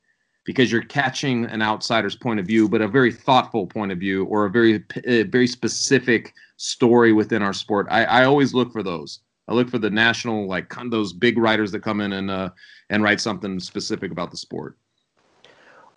because 0.48 0.72
you're 0.72 0.82
catching 0.82 1.46
an 1.46 1.62
outsider's 1.62 2.16
point 2.16 2.40
of 2.40 2.48
view, 2.48 2.68
but 2.68 2.82
a 2.82 2.88
very 2.88 3.12
thoughtful 3.12 3.68
point 3.68 3.92
of 3.92 4.00
view 4.00 4.26
or 4.26 4.46
a 4.46 4.50
very 4.50 4.84
a 5.06 5.24
very 5.24 5.46
specific 5.46 6.34
story 6.56 7.14
within 7.14 7.44
our 7.44 7.54
sport. 7.54 7.86
I, 7.92 8.06
I 8.06 8.24
always 8.26 8.56
look 8.56 8.72
for 8.72 8.82
those. 8.82 9.20
I 9.48 9.54
look 9.54 9.70
for 9.70 9.78
the 9.78 9.92
national 9.92 10.48
like 10.48 10.74
those 10.90 11.14
big 11.14 11.38
writers 11.38 11.72
that 11.74 11.82
come 11.82 12.02
in 12.02 12.14
and 12.14 12.32
uh, 12.32 12.50
and 12.90 13.04
write 13.04 13.22
something 13.22 13.60
specific 13.60 14.12
about 14.12 14.32
the 14.32 14.38
sport 14.38 14.76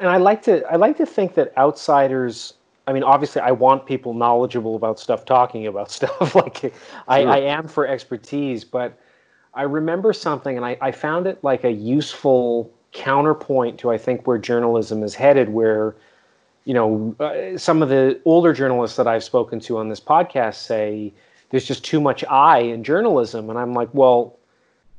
and 0.01 0.09
I 0.09 0.17
like 0.17 0.43
to 0.43 0.65
I 0.67 0.77
like 0.77 0.97
to 0.97 1.07
think 1.07 1.35
that 1.35 1.57
outsiders. 1.57 2.55
I 2.87 2.93
mean, 2.93 3.05
obviously, 3.05 3.43
I 3.43 3.53
want 3.53 3.87
people 3.87 4.15
knowledgeable 4.15 4.75
about 4.75 4.99
stuff, 4.99 5.25
talking 5.25 5.67
about 5.67 5.91
stuff. 5.99 6.35
like 6.35 6.75
I, 7.07 7.23
I 7.23 7.39
am 7.39 7.69
for 7.69 7.87
expertise, 7.87 8.65
but 8.65 8.99
I 9.55 9.63
remember 9.63 10.13
something, 10.13 10.57
and 10.57 10.67
I, 10.67 10.77
I 10.81 10.91
found 10.91 11.27
it 11.27 11.45
like 11.45 11.65
a 11.65 11.71
useful 11.71 12.73
counterpoint 12.93 13.79
to 13.81 13.91
I 13.91 13.99
think 13.99 14.27
where 14.27 14.39
journalism 14.39 15.03
is 15.03 15.15
headed, 15.15 15.49
where 15.51 15.95
you 16.65 16.75
know 16.75 17.15
uh, 17.21 17.57
some 17.59 17.83
of 17.83 17.89
the 17.89 18.21
older 18.25 18.53
journalists 18.53 18.97
that 18.97 19.07
I've 19.07 19.25
spoken 19.25 19.61
to 19.61 19.79
on 19.79 19.89
this 19.89 20.01
podcast 20.01 20.57
say 20.57 21.13
there's 21.51 21.67
just 21.67 21.85
too 21.85 22.01
much 22.01 22.25
I 22.25 22.61
in 22.61 22.85
journalism, 22.85 23.51
and 23.51 23.59
I'm 23.59 23.75
like, 23.75 23.89
well, 23.93 24.39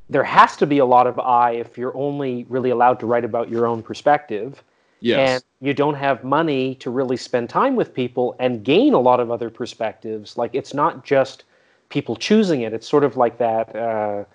there 0.10 0.24
has 0.24 0.58
to 0.58 0.68
be 0.68 0.80
a 0.80 0.86
lot 0.86 1.08
of 1.08 1.18
I 1.20 1.52
if 1.52 1.78
you're 1.78 1.96
only 1.96 2.46
really 2.50 2.70
allowed 2.70 3.00
to 3.00 3.06
write 3.06 3.26
about 3.26 3.50
your 3.50 3.66
own 3.66 3.82
perspective. 3.82 4.64
Yes. 5.04 5.42
And 5.42 5.44
you 5.68 5.74
don't 5.74 5.96
have 5.96 6.24
money 6.24 6.76
to 6.76 6.92
really 6.92 7.18
spend 7.18 7.50
time 7.50 7.76
with 7.76 7.92
people 7.92 8.36
and 8.38 8.64
gain 8.64 8.94
a 8.94 9.00
lot 9.00 9.20
of 9.20 9.32
other 9.32 9.50
perspectives. 9.50 10.38
Like 10.38 10.54
it's 10.54 10.76
not 10.76 11.04
just 11.04 11.44
people 11.90 12.16
choosing 12.16 12.62
it. 12.62 12.72
It's 12.72 12.88
sort 12.88 13.04
of 13.04 13.18
like 13.18 13.40
that 13.40 13.76
uh, 13.76 14.26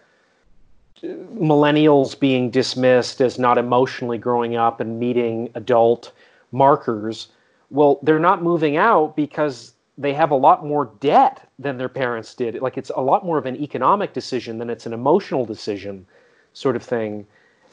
millennials 1.02 2.18
being 2.18 2.50
dismissed 2.50 3.20
as 3.20 3.38
not 3.38 3.58
emotionally 3.58 4.18
growing 4.18 4.56
up 4.56 4.80
and 4.80 4.98
meeting 4.98 5.50
adult 5.54 6.12
markers. 6.52 7.28
Well, 7.70 7.98
they're 8.02 8.18
not 8.18 8.42
moving 8.42 8.76
out 8.76 9.16
because 9.16 9.74
they 9.98 10.12
have 10.12 10.30
a 10.30 10.36
lot 10.36 10.64
more 10.64 10.90
debt 11.00 11.48
than 11.58 11.78
their 11.78 11.88
parents 11.88 12.34
did. 12.34 12.60
Like 12.60 12.78
it's 12.78 12.90
a 12.94 13.00
lot 13.00 13.24
more 13.24 13.38
of 13.38 13.46
an 13.46 13.56
economic 13.56 14.12
decision 14.12 14.58
than 14.58 14.70
it's 14.70 14.86
an 14.86 14.92
emotional 14.92 15.44
decision, 15.44 16.06
sort 16.52 16.76
of 16.76 16.82
thing. 16.82 17.26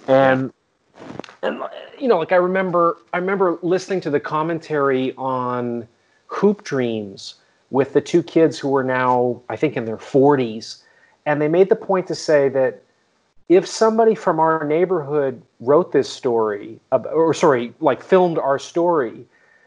And 0.07 0.51
and 1.41 1.61
you 1.99 2.07
know, 2.07 2.17
like 2.17 2.31
I 2.31 2.37
remember, 2.37 2.97
I 3.13 3.17
remember 3.17 3.59
listening 3.61 3.99
to 4.01 4.09
the 4.09 4.19
commentary 4.19 5.13
on 5.17 5.87
Hoop 6.27 6.63
Dreams 6.63 7.35
with 7.71 7.93
the 7.93 8.01
two 8.01 8.23
kids 8.23 8.59
who 8.59 8.69
were 8.69 8.83
now, 8.83 9.41
I 9.49 9.55
think, 9.55 9.75
in 9.75 9.85
their 9.85 9.97
40s, 9.97 10.83
and 11.25 11.41
they 11.41 11.47
made 11.47 11.69
the 11.69 11.75
point 11.75 12.07
to 12.07 12.15
say 12.15 12.47
that 12.49 12.83
if 13.49 13.67
somebody 13.67 14.15
from 14.15 14.39
our 14.39 14.65
neighborhood 14.65 15.41
wrote 15.59 15.91
this 15.91 16.09
story, 16.09 16.79
or 16.91 17.33
sorry, 17.33 17.73
like 17.79 18.03
filmed 18.03 18.37
our 18.37 18.57
story, 18.59 19.25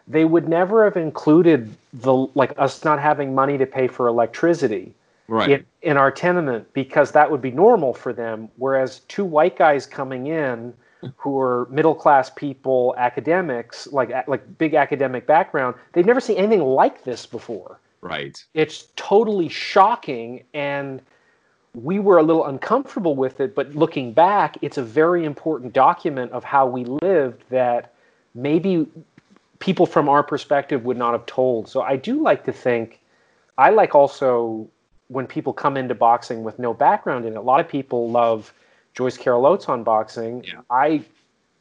they 0.09 0.25
would 0.25 0.49
never 0.49 0.85
have 0.85 0.97
included 0.97 1.75
the 1.93 2.13
like 2.13 2.53
us 2.59 2.85
not 2.85 3.01
having 3.01 3.35
money 3.35 3.59
to 3.59 3.67
pay 3.67 3.89
for 3.89 4.07
electricity 4.07 4.95
right. 5.29 5.51
in, 5.51 5.67
in 5.83 5.97
our 5.97 6.11
tenement 6.11 6.73
because 6.73 7.13
that 7.13 7.31
would 7.31 7.43
be 7.43 7.51
normal 7.51 7.93
for 7.93 8.13
them. 8.13 8.49
Whereas 8.57 9.01
two 9.09 9.25
white 9.25 9.57
guys 9.57 9.87
coming 9.87 10.29
in 10.29 10.73
who 11.17 11.39
are 11.39 11.67
middle 11.71 11.95
class 11.95 12.31
people, 12.31 12.95
academics, 12.97 13.87
like 13.89 14.11
like 14.29 14.59
big 14.59 14.75
academic 14.75 15.27
background, 15.27 15.75
they've 15.93 16.07
never 16.07 16.21
seen 16.21 16.37
anything 16.37 16.63
like 16.63 17.05
this 17.05 17.27
before. 17.27 17.79
Right. 18.01 18.43
It's 18.55 18.89
totally 18.97 19.49
shocking 19.49 20.45
and 20.55 21.03
we 21.77 21.99
were 21.99 22.17
a 22.17 22.23
little 22.23 22.47
uncomfortable 22.47 23.15
with 23.15 23.39
it, 23.39 23.55
but 23.55 23.75
looking 23.75 24.13
back, 24.15 24.57
it's 24.63 24.79
a 24.79 24.83
very 24.83 25.27
important 25.27 25.75
document 25.75 26.33
of 26.33 26.43
how 26.43 26.67
we 26.67 26.85
lived 26.85 27.45
that 27.51 27.93
maybe 28.35 28.87
people 29.59 29.85
from 29.85 30.09
our 30.09 30.23
perspective 30.23 30.87
would 30.87 30.97
not 30.97 31.13
have 31.13 31.27
told. 31.27 31.69
So 31.69 31.83
I 31.83 31.97
do 31.97 32.23
like 32.23 32.45
to 32.45 32.53
think 32.53 33.01
I 33.59 33.71
like 33.71 33.95
also 33.95 34.69
when 35.09 35.27
people 35.27 35.53
come 35.53 35.77
into 35.77 35.95
boxing 35.95 36.45
with 36.45 36.59
no 36.59 36.73
background 36.73 37.27
in 37.27 37.35
it. 37.35 37.37
A 37.37 37.43
lot 37.43 37.61
of 37.61 37.69
people 37.69 38.11
love 38.11 38.53
Joyce 38.95 39.19
Carol 39.19 39.47
Oates 39.47 39.69
on 39.69 39.83
boxing. 39.83 40.45
Yeah. 40.45 40.61
I 40.71 41.05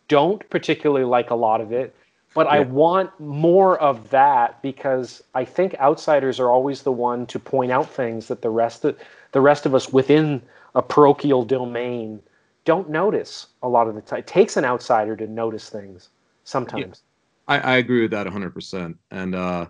don't 0.08 0.48
particularly 0.50 1.06
like 1.06 1.30
a 1.30 1.36
lot 1.36 1.60
of 1.60 1.72
it, 1.74 1.94
but 2.34 2.48
I 2.48 2.62
want 2.62 3.18
more 3.20 3.80
of 3.80 4.10
that 4.10 4.62
because 4.62 5.24
I 5.34 5.46
think 5.46 5.76
outsiders 5.76 6.40
are 6.40 6.50
always 6.50 6.84
the 6.84 6.92
one 6.92 7.26
to 7.28 7.40
point 7.40 7.72
out 7.72 7.90
things 7.90 8.28
that 8.28 8.42
the 8.42 8.50
rest 8.50 8.86
of 8.86 8.98
the 9.36 9.42
rest 9.42 9.66
of 9.66 9.76
us 9.76 9.92
within 9.92 10.42
a 10.76 10.82
parochial 10.82 11.44
domain 11.44 12.22
don't 12.64 12.90
notice 12.90 13.48
a 13.64 13.68
lot 13.68 13.86
of 13.90 13.94
the 13.94 14.00
time. 14.00 14.20
It 14.20 14.28
takes 14.28 14.56
an 14.56 14.64
outsider 14.64 15.14
to 15.18 15.28
notice 15.28 15.70
things 15.70 16.08
sometimes. 16.46 17.04
I, 17.50 17.60
I 17.60 17.76
agree 17.76 18.02
with 18.02 18.12
that 18.12 18.28
100%. 18.28 18.96
And 19.12 19.36
uh, 19.36 19.66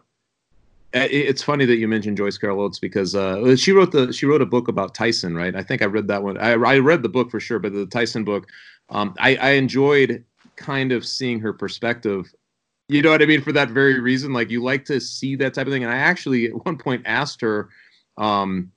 it, 0.93 1.11
it's 1.11 1.41
funny 1.41 1.65
that 1.65 1.77
you 1.77 1.87
mentioned 1.87 2.15
Joyce 2.15 2.37
Carol 2.37 2.61
Oates 2.61 2.77
because 2.77 3.15
uh, 3.15 3.55
she 3.55 3.71
wrote 3.71 3.91
the 3.91 4.13
she 4.13 4.27
wrote 4.27 4.43
a 4.43 4.45
book 4.45 4.67
about 4.67 4.93
Tyson, 4.93 5.33
right? 5.33 5.55
I 5.55 5.63
think 5.63 5.81
I 5.81 5.85
read 5.85 6.07
that 6.09 6.21
one. 6.21 6.37
I, 6.37 6.51
I 6.51 6.77
read 6.77 7.01
the 7.01 7.09
book 7.09 7.31
for 7.31 7.39
sure, 7.39 7.57
but 7.57 7.73
the 7.73 7.87
Tyson 7.87 8.23
book, 8.23 8.47
um, 8.89 9.15
I, 9.17 9.35
I 9.37 9.49
enjoyed 9.53 10.23
kind 10.57 10.91
of 10.91 11.07
seeing 11.07 11.39
her 11.39 11.53
perspective. 11.53 12.31
You 12.87 13.01
know 13.01 13.09
what 13.09 13.23
I 13.23 13.25
mean? 13.25 13.41
For 13.41 13.51
that 13.53 13.71
very 13.71 13.99
reason, 13.99 14.31
like 14.31 14.51
you 14.51 14.61
like 14.61 14.85
to 14.85 15.01
see 15.01 15.35
that 15.37 15.55
type 15.55 15.65
of 15.65 15.73
thing. 15.73 15.83
And 15.83 15.91
I 15.91 15.97
actually 15.97 16.45
at 16.49 16.65
one 16.67 16.77
point 16.77 17.01
asked 17.07 17.41
her 17.41 17.69
um, 18.19 18.71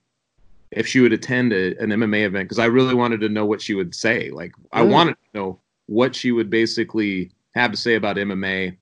if 0.71 0.87
she 0.87 1.01
would 1.01 1.13
attend 1.13 1.53
a, 1.53 1.77
an 1.79 1.91
MMA 1.91 2.25
event 2.25 2.47
because 2.47 2.59
I 2.59 2.67
really 2.67 2.95
wanted 2.95 3.21
to 3.21 3.29
know 3.29 3.47
what 3.47 3.61
she 3.63 3.75
would 3.75 3.95
say. 3.95 4.31
Like 4.31 4.53
I 4.73 4.83
Mm. 4.83 4.91
wanted 4.91 5.13
to 5.15 5.39
know 5.39 5.61
what 5.87 6.15
she 6.15 6.33
would 6.33 6.51
basically 6.51 7.31
have 7.55 7.71
to 7.71 7.77
say 7.77 7.95
about 7.95 8.17
MMA. 8.17 8.77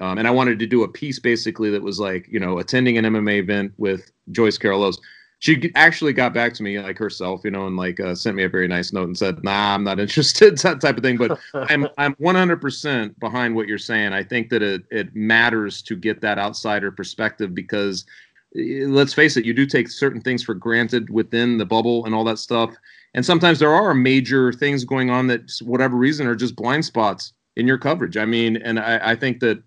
Um, 0.00 0.18
and 0.18 0.26
I 0.26 0.30
wanted 0.30 0.58
to 0.60 0.66
do 0.66 0.84
a 0.84 0.88
piece 0.88 1.18
basically 1.18 1.70
that 1.70 1.82
was 1.82 2.00
like, 2.00 2.26
you 2.30 2.40
know, 2.40 2.58
attending 2.58 2.96
an 2.98 3.04
MMA 3.04 3.38
event 3.38 3.72
with 3.76 4.10
Joyce 4.30 4.56
Carol 4.56 4.84
Oates. 4.84 4.98
She 5.40 5.72
actually 5.74 6.12
got 6.12 6.32
back 6.32 6.54
to 6.54 6.62
me 6.62 6.78
like 6.78 6.96
herself, 6.96 7.40
you 7.42 7.50
know, 7.50 7.66
and 7.66 7.76
like 7.76 7.98
uh, 7.98 8.14
sent 8.14 8.36
me 8.36 8.44
a 8.44 8.48
very 8.48 8.68
nice 8.68 8.92
note 8.92 9.08
and 9.08 9.18
said, 9.18 9.42
"Nah, 9.42 9.74
I'm 9.74 9.82
not 9.82 9.98
interested," 10.06 10.56
that 10.58 10.80
type 10.80 10.96
of 10.96 11.02
thing. 11.02 11.16
But 11.16 11.36
I'm 11.54 11.88
I'm 11.98 12.14
100% 12.14 13.18
behind 13.18 13.54
what 13.56 13.66
you're 13.66 13.76
saying. 13.76 14.12
I 14.12 14.22
think 14.22 14.50
that 14.50 14.62
it 14.62 14.82
it 14.92 15.16
matters 15.16 15.82
to 15.82 15.96
get 15.96 16.20
that 16.20 16.38
outsider 16.38 16.92
perspective 16.92 17.56
because 17.56 18.06
let's 18.54 19.14
face 19.14 19.36
it, 19.36 19.44
you 19.44 19.54
do 19.54 19.66
take 19.66 19.88
certain 19.88 20.20
things 20.20 20.42
for 20.42 20.54
granted 20.54 21.10
within 21.10 21.58
the 21.58 21.66
bubble 21.66 22.04
and 22.04 22.14
all 22.14 22.24
that 22.24 22.38
stuff. 22.38 22.74
And 23.14 23.24
sometimes 23.24 23.58
there 23.58 23.72
are 23.72 23.94
major 23.94 24.52
things 24.52 24.84
going 24.84 25.10
on 25.10 25.26
that, 25.28 25.52
whatever 25.62 25.96
reason, 25.96 26.26
are 26.26 26.34
just 26.34 26.56
blind 26.56 26.84
spots 26.84 27.32
in 27.56 27.66
your 27.66 27.78
coverage. 27.78 28.16
I 28.16 28.24
mean, 28.24 28.56
and 28.56 28.78
I, 28.78 29.12
I 29.12 29.16
think 29.16 29.40
that 29.40 29.62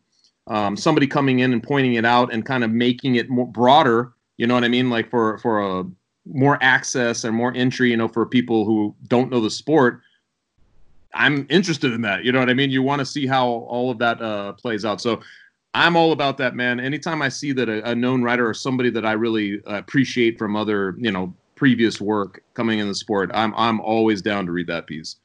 um, 0.47 0.77
somebody 0.77 1.07
coming 1.07 1.39
in 1.39 1.53
and 1.53 1.61
pointing 1.61 1.95
it 1.95 2.05
out 2.05 2.33
and 2.33 2.45
kind 2.45 2.63
of 2.63 2.71
making 2.71 3.15
it 3.15 3.29
more 3.29 3.47
broader, 3.47 4.13
you 4.37 4.47
know 4.47 4.53
what 4.53 4.63
I 4.63 4.67
mean? 4.67 4.89
Like 4.89 5.09
for 5.09 5.37
for 5.39 5.61
a 5.61 5.83
more 6.25 6.57
access 6.61 7.23
and 7.23 7.35
more 7.35 7.53
entry, 7.55 7.91
you 7.91 7.97
know, 7.97 8.07
for 8.07 8.25
people 8.25 8.65
who 8.65 8.95
don't 9.07 9.31
know 9.31 9.41
the 9.41 9.49
sport. 9.49 10.01
I'm 11.13 11.47
interested 11.49 11.93
in 11.93 12.01
that. 12.01 12.25
You 12.25 12.31
know 12.31 12.39
what 12.39 12.49
I 12.49 12.53
mean? 12.53 12.71
You 12.71 12.83
want 12.83 12.99
to 12.99 13.05
see 13.05 13.25
how 13.25 13.47
all 13.47 13.89
of 13.89 13.99
that 13.99 14.21
uh, 14.21 14.53
plays 14.53 14.83
out. 14.83 14.99
So 14.99 15.21
I'm 15.75 15.97
all 15.97 16.13
about 16.13 16.37
that, 16.37 16.55
man. 16.55 16.79
Anytime 16.79 17.21
I 17.21 17.27
see 17.27 17.51
that 17.51 17.67
a, 17.67 17.89
a 17.89 17.93
known 17.93 18.23
writer 18.23 18.47
or 18.47 18.53
somebody 18.53 18.89
that 18.91 19.05
I 19.05 19.11
really 19.11 19.61
appreciate 19.65 20.39
from 20.39 20.55
other, 20.55 20.95
you 20.97 21.11
know, 21.11 21.33
previous 21.55 21.99
work 21.99 22.41
coming 22.53 22.79
in 22.79 22.87
the 22.87 22.95
sport, 22.95 23.29
I'm 23.33 23.53
I'm 23.55 23.81
always 23.81 24.21
down 24.21 24.45
to 24.45 24.53
read 24.53 24.67
that 24.67 24.87
piece. 24.87 25.17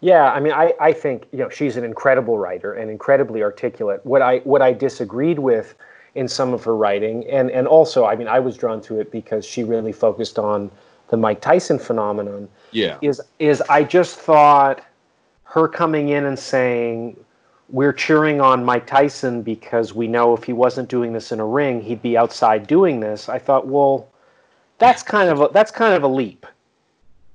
Yeah, 0.00 0.32
I 0.32 0.40
mean, 0.40 0.52
I, 0.52 0.72
I 0.80 0.92
think 0.92 1.28
you 1.30 1.38
know 1.38 1.48
she's 1.48 1.76
an 1.76 1.84
incredible 1.84 2.36
writer 2.36 2.74
and 2.74 2.90
incredibly 2.90 3.42
articulate. 3.42 4.04
What 4.04 4.22
I 4.22 4.38
what 4.38 4.60
I 4.60 4.72
disagreed 4.72 5.38
with 5.38 5.76
in 6.16 6.26
some 6.26 6.52
of 6.52 6.64
her 6.64 6.76
writing, 6.76 7.24
and 7.30 7.48
and 7.50 7.68
also, 7.68 8.06
I 8.06 8.16
mean, 8.16 8.26
I 8.26 8.40
was 8.40 8.56
drawn 8.56 8.80
to 8.82 8.98
it 8.98 9.12
because 9.12 9.46
she 9.46 9.62
really 9.62 9.92
focused 9.92 10.38
on 10.38 10.70
the 11.10 11.16
Mike 11.16 11.40
Tyson 11.40 11.78
phenomenon. 11.78 12.48
Yeah. 12.72 12.98
Is 13.02 13.20
is 13.38 13.60
I 13.68 13.84
just 13.84 14.18
thought 14.18 14.84
her 15.44 15.68
coming 15.68 16.08
in 16.08 16.24
and 16.24 16.38
saying 16.38 17.16
we're 17.72 17.92
cheering 17.92 18.40
on 18.40 18.64
Mike 18.64 18.86
Tyson 18.86 19.42
because 19.42 19.94
we 19.94 20.08
know 20.08 20.34
if 20.34 20.44
he 20.44 20.52
wasn't 20.52 20.88
doing 20.88 21.12
this 21.12 21.32
in 21.32 21.40
a 21.40 21.46
ring, 21.46 21.80
he'd 21.82 22.02
be 22.02 22.16
outside 22.16 22.66
doing 22.66 23.00
this. 23.00 23.28
I 23.28 23.38
thought, 23.38 23.66
well, 23.66 24.08
that's 24.78 25.02
kind 25.02 25.30
of 25.30 25.40
a, 25.42 25.48
that's 25.52 25.70
kind 25.70 25.94
of 25.94 26.02
a 26.04 26.08
leap 26.08 26.46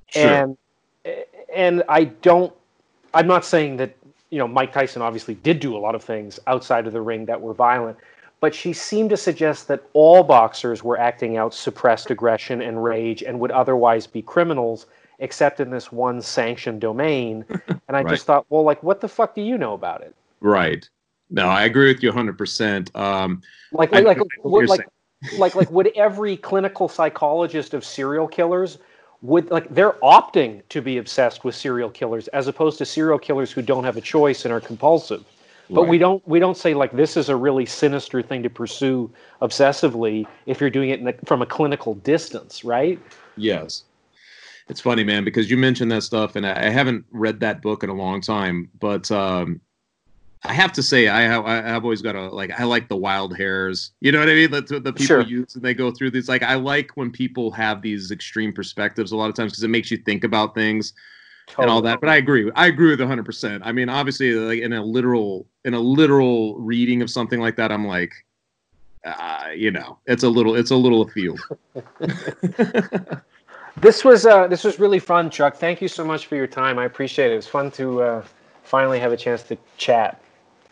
Sure. 0.07 0.45
and 0.45 0.57
and 1.56 1.84
I 1.90 2.06
don't. 2.06 2.53
I'm 3.14 3.28
not 3.28 3.45
saying 3.45 3.78
that 3.78 3.95
you 4.30 4.40
know 4.40 4.48
Mike 4.48 4.74
Tyson 4.74 5.02
obviously 5.02 5.36
did 5.36 5.60
do 5.60 5.76
a 5.76 5.80
lot 5.80 5.95
of 5.95 6.03
things 6.03 6.40
outside 6.48 6.88
of 6.88 6.94
the 6.94 7.02
ring 7.02 7.26
that 7.26 7.40
were 7.41 7.53
violent, 7.53 7.98
but 8.41 8.56
she 8.56 8.74
seemed 8.74 9.10
to 9.12 9.18
suggest 9.18 9.68
that 9.70 9.84
all 9.94 10.24
boxers 10.24 10.84
were 10.84 10.99
acting 10.99 11.38
out 11.38 11.53
suppressed 11.53 12.12
aggression 12.12 12.62
and 12.62 12.84
rage 12.84 13.24
and 13.24 13.40
would 13.40 13.52
otherwise 13.52 14.07
be 14.07 14.22
criminals, 14.22 14.88
except 15.20 15.60
in 15.60 15.70
this 15.70 15.91
one 15.91 16.22
sanctioned 16.22 16.82
domain. 16.82 17.45
And 17.88 17.98
I 17.98 18.03
Right. 18.03 18.14
just 18.16 18.26
thought, 18.26 18.45
well, 18.49 18.64
like, 18.64 18.84
what 18.84 19.02
the 19.02 19.07
fuck 19.07 19.36
do 19.36 19.41
you 19.41 19.57
know 19.57 19.74
about 19.74 20.02
it? 20.02 20.16
Right. 20.41 20.88
No, 21.30 21.48
I 21.48 21.64
agree 21.64 21.91
with 21.91 22.03
you 22.03 22.12
100%. 22.12 22.95
Um, 22.95 23.41
Like, 23.72 23.91
like, 23.91 24.06
I 24.06 24.07
like, 24.07 24.20
what 24.41 24.68
like, 24.70 24.88
like, 25.38 25.56
like, 25.56 25.72
would 25.72 25.88
every 25.95 26.38
clinical 26.38 26.88
psychologist 26.88 27.74
of 27.74 27.84
serial 27.84 28.28
killers 28.28 28.78
would 29.22 29.49
like 29.49 29.68
they're 29.74 29.94
opting 30.03 30.62
to 30.70 30.82
be 30.82 30.98
obsessed 30.98 31.44
with 31.44 31.56
serial 31.56 31.90
killers 31.90 32.28
as 32.30 32.48
opposed 32.48 32.78
to 32.78 32.86
serial 32.86 33.18
killers 33.18 33.52
who 33.52 33.62
don't 33.62 33.84
have 33.84 33.98
a 33.98 34.02
choice 34.02 34.45
and 34.45 34.53
are 34.53 34.62
compulsive. 34.62 35.24
But 35.70 35.88
we 35.88 35.98
don't 35.98 36.26
we 36.28 36.38
don't 36.38 36.57
say 36.57 36.76
like 36.76 36.91
this 36.91 37.18
is 37.18 37.30
a 37.30 37.36
really 37.36 37.66
sinister 37.66 38.22
thing 38.22 38.44
to 38.44 38.49
pursue 38.49 39.10
obsessively 39.41 40.28
if 40.45 40.62
you're 40.62 40.70
doing 40.70 40.91
it 40.91 41.28
from 41.28 41.41
a 41.41 41.45
clinical 41.45 41.95
distance, 41.95 42.64
right? 42.64 42.99
Yes. 43.36 43.86
It's 44.68 44.82
funny, 44.82 45.03
man, 45.03 45.24
because 45.24 45.49
you 45.49 45.57
mentioned 45.57 45.91
that 45.91 46.03
stuff, 46.03 46.36
and 46.36 46.45
I, 46.45 46.68
I 46.68 46.70
haven't 46.70 47.06
read 47.12 47.40
that 47.40 47.62
book 47.62 47.84
in 47.84 47.90
a 47.90 47.94
long 47.94 48.22
time. 48.22 48.70
But 48.80 49.12
um, 49.12 49.62
I 50.48 50.54
have 50.54 50.72
to 50.74 50.84
say, 50.84 51.08
I 51.08 51.22
have 51.22 51.46
I 51.46 51.56
have 51.56 51.84
always 51.84 52.02
got 52.02 52.16
a 52.16 52.30
like 52.30 52.52
I 52.60 52.64
like 52.64 52.88
the 52.88 52.96
wild 52.96 53.36
hairs. 53.36 53.92
You 54.02 54.12
know 54.12 54.20
what 54.20 54.30
I 54.30 54.34
mean? 54.34 54.52
That's 54.52 54.72
what 54.72 54.84
the 54.84 54.94
people 54.94 55.06
sure. 55.06 55.22
use 55.22 55.56
and 55.56 55.64
they 55.64 55.74
go 55.74 55.92
through 55.92 56.12
these. 56.12 56.30
Like 56.30 56.44
I 56.44 56.56
like 56.56 56.92
when 56.96 57.12
people 57.12 57.52
have 57.52 57.82
these 57.82 58.12
extreme 58.12 58.54
perspectives 58.54 59.12
a 59.12 59.18
lot 59.18 59.30
of 59.30 59.36
times 59.36 59.54
because 59.54 59.64
it 59.64 59.70
makes 59.70 59.90
you 59.92 59.98
think 59.98 60.24
about 60.24 60.54
things 60.54 60.94
totally. 61.48 61.64
and 61.64 61.72
all 61.72 61.82
that. 61.82 62.00
But 62.00 62.10
I 62.10 62.18
agree. 62.18 62.52
I 62.56 62.68
agree 62.68 62.90
with 62.90 63.00
100. 63.00 63.26
percent 63.26 63.64
I 63.66 63.72
mean, 63.72 63.90
obviously, 63.90 64.34
like 64.34 64.60
in 64.60 64.74
a 64.74 64.84
literal 64.84 65.48
in 65.64 65.74
a 65.74 65.80
literal 65.80 66.58
reading 66.60 67.02
of 67.02 67.10
something 67.10 67.40
like 67.40 67.56
that, 67.56 67.72
I'm 67.72 67.88
like, 67.88 68.14
uh, 69.06 69.50
you 69.56 69.72
know, 69.72 70.00
it's 70.06 70.24
a 70.24 70.30
little 70.30 70.56
it's 70.56 70.72
a 70.72 70.76
little 70.76 71.02
afield. 71.02 71.40
this 73.78 74.04
was 74.04 74.26
uh, 74.26 74.48
this 74.48 74.64
was 74.64 74.80
really 74.80 75.00
fun, 75.00 75.30
Chuck. 75.30 75.56
Thank 75.56 75.82
you 75.82 75.88
so 75.88 76.06
much 76.06 76.28
for 76.28 76.36
your 76.36 76.48
time. 76.48 76.80
I 76.80 76.86
appreciate 76.86 77.32
it. 77.32 77.34
It 77.34 77.38
was 77.38 77.48
fun 77.48 77.72
to 77.72 78.02
uh, 78.02 78.26
finally 78.64 79.00
have 79.00 79.12
a 79.12 79.18
chance 79.18 79.44
to 79.44 79.58
chat. 79.78 80.22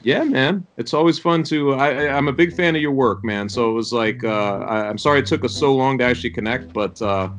Yeah, 0.04 0.26
man. 0.26 0.68
It's 0.76 0.94
always 0.94 1.18
fun 1.18 1.44
to. 1.44 1.76
I, 1.76 2.10
I'm 2.16 2.28
a 2.28 2.34
big 2.34 2.54
fan 2.54 2.76
of 2.76 2.82
your 2.82 2.92
work, 2.92 3.24
man. 3.24 3.48
So 3.48 3.70
it 3.72 3.74
was 3.74 3.94
like, 3.94 4.24
uh, 4.24 4.60
I, 4.60 4.90
am 4.90 4.98
sorry 4.98 5.20
it 5.20 5.26
took 5.26 5.46
us 5.46 5.56
so 5.56 5.74
long 5.74 5.98
to 6.00 6.04
actually 6.04 6.32
connect, 6.32 6.74
but 6.74 7.02
uh, 7.02 7.30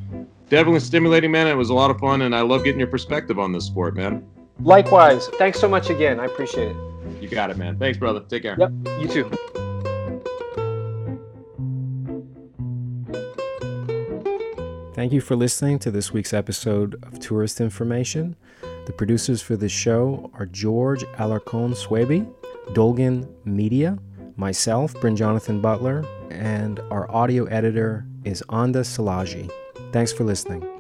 definitely 0.49 0.81
stimulating, 0.81 1.31
man. 1.31 1.47
It 1.47 1.55
was 1.55 1.69
a 1.69 1.75
lot 1.75 1.91
of 1.91 1.99
fun, 1.99 2.23
and 2.23 2.35
I 2.35 2.41
love 2.41 2.65
getting 2.65 2.81
your 2.81 2.89
perspective 2.89 3.39
on 3.39 3.53
this 3.53 3.67
sport, 3.67 3.95
man. 3.95 4.27
Likewise. 4.61 5.29
Thanks 5.37 5.61
so 5.61 5.69
much 5.69 5.91
again. 5.91 6.19
I 6.19 6.25
appreciate 6.25 6.69
it. 6.69 7.23
You 7.23 7.29
got 7.29 7.51
it, 7.51 7.59
man. 7.59 7.79
Thanks, 7.79 7.99
brother. 7.99 8.21
Take 8.21 8.43
care. 8.43 8.57
Yep. 8.59 8.73
You 8.99 9.09
too. 9.09 9.31
Thank 14.95 15.13
you 15.13 15.21
for 15.21 15.37
listening 15.37 15.79
to 15.81 15.91
this 15.91 16.13
week's 16.13 16.33
episode 16.33 16.95
of 17.03 17.21
Tourist 17.21 17.61
Information. 17.61 18.37
The 18.87 18.93
producers 18.93 19.43
for 19.43 19.57
this 19.57 19.73
show 19.73 20.31
are 20.35 20.47
George 20.47 21.05
Alarcon 21.19 21.75
Swaby 21.75 22.27
Dolgan 22.73 23.29
Media, 23.45 23.99
myself, 24.37 24.95
Bryn 25.01 25.17
Jonathan 25.17 25.61
Butler, 25.61 26.05
and 26.31 26.81
our 26.91 27.11
audio 27.15 27.45
editor 27.45 28.07
is 28.25 28.43
Anda 28.49 28.81
Salaji. 28.81 29.51
Thanks 29.93 30.13
for 30.13 30.25
listening. 30.25 30.74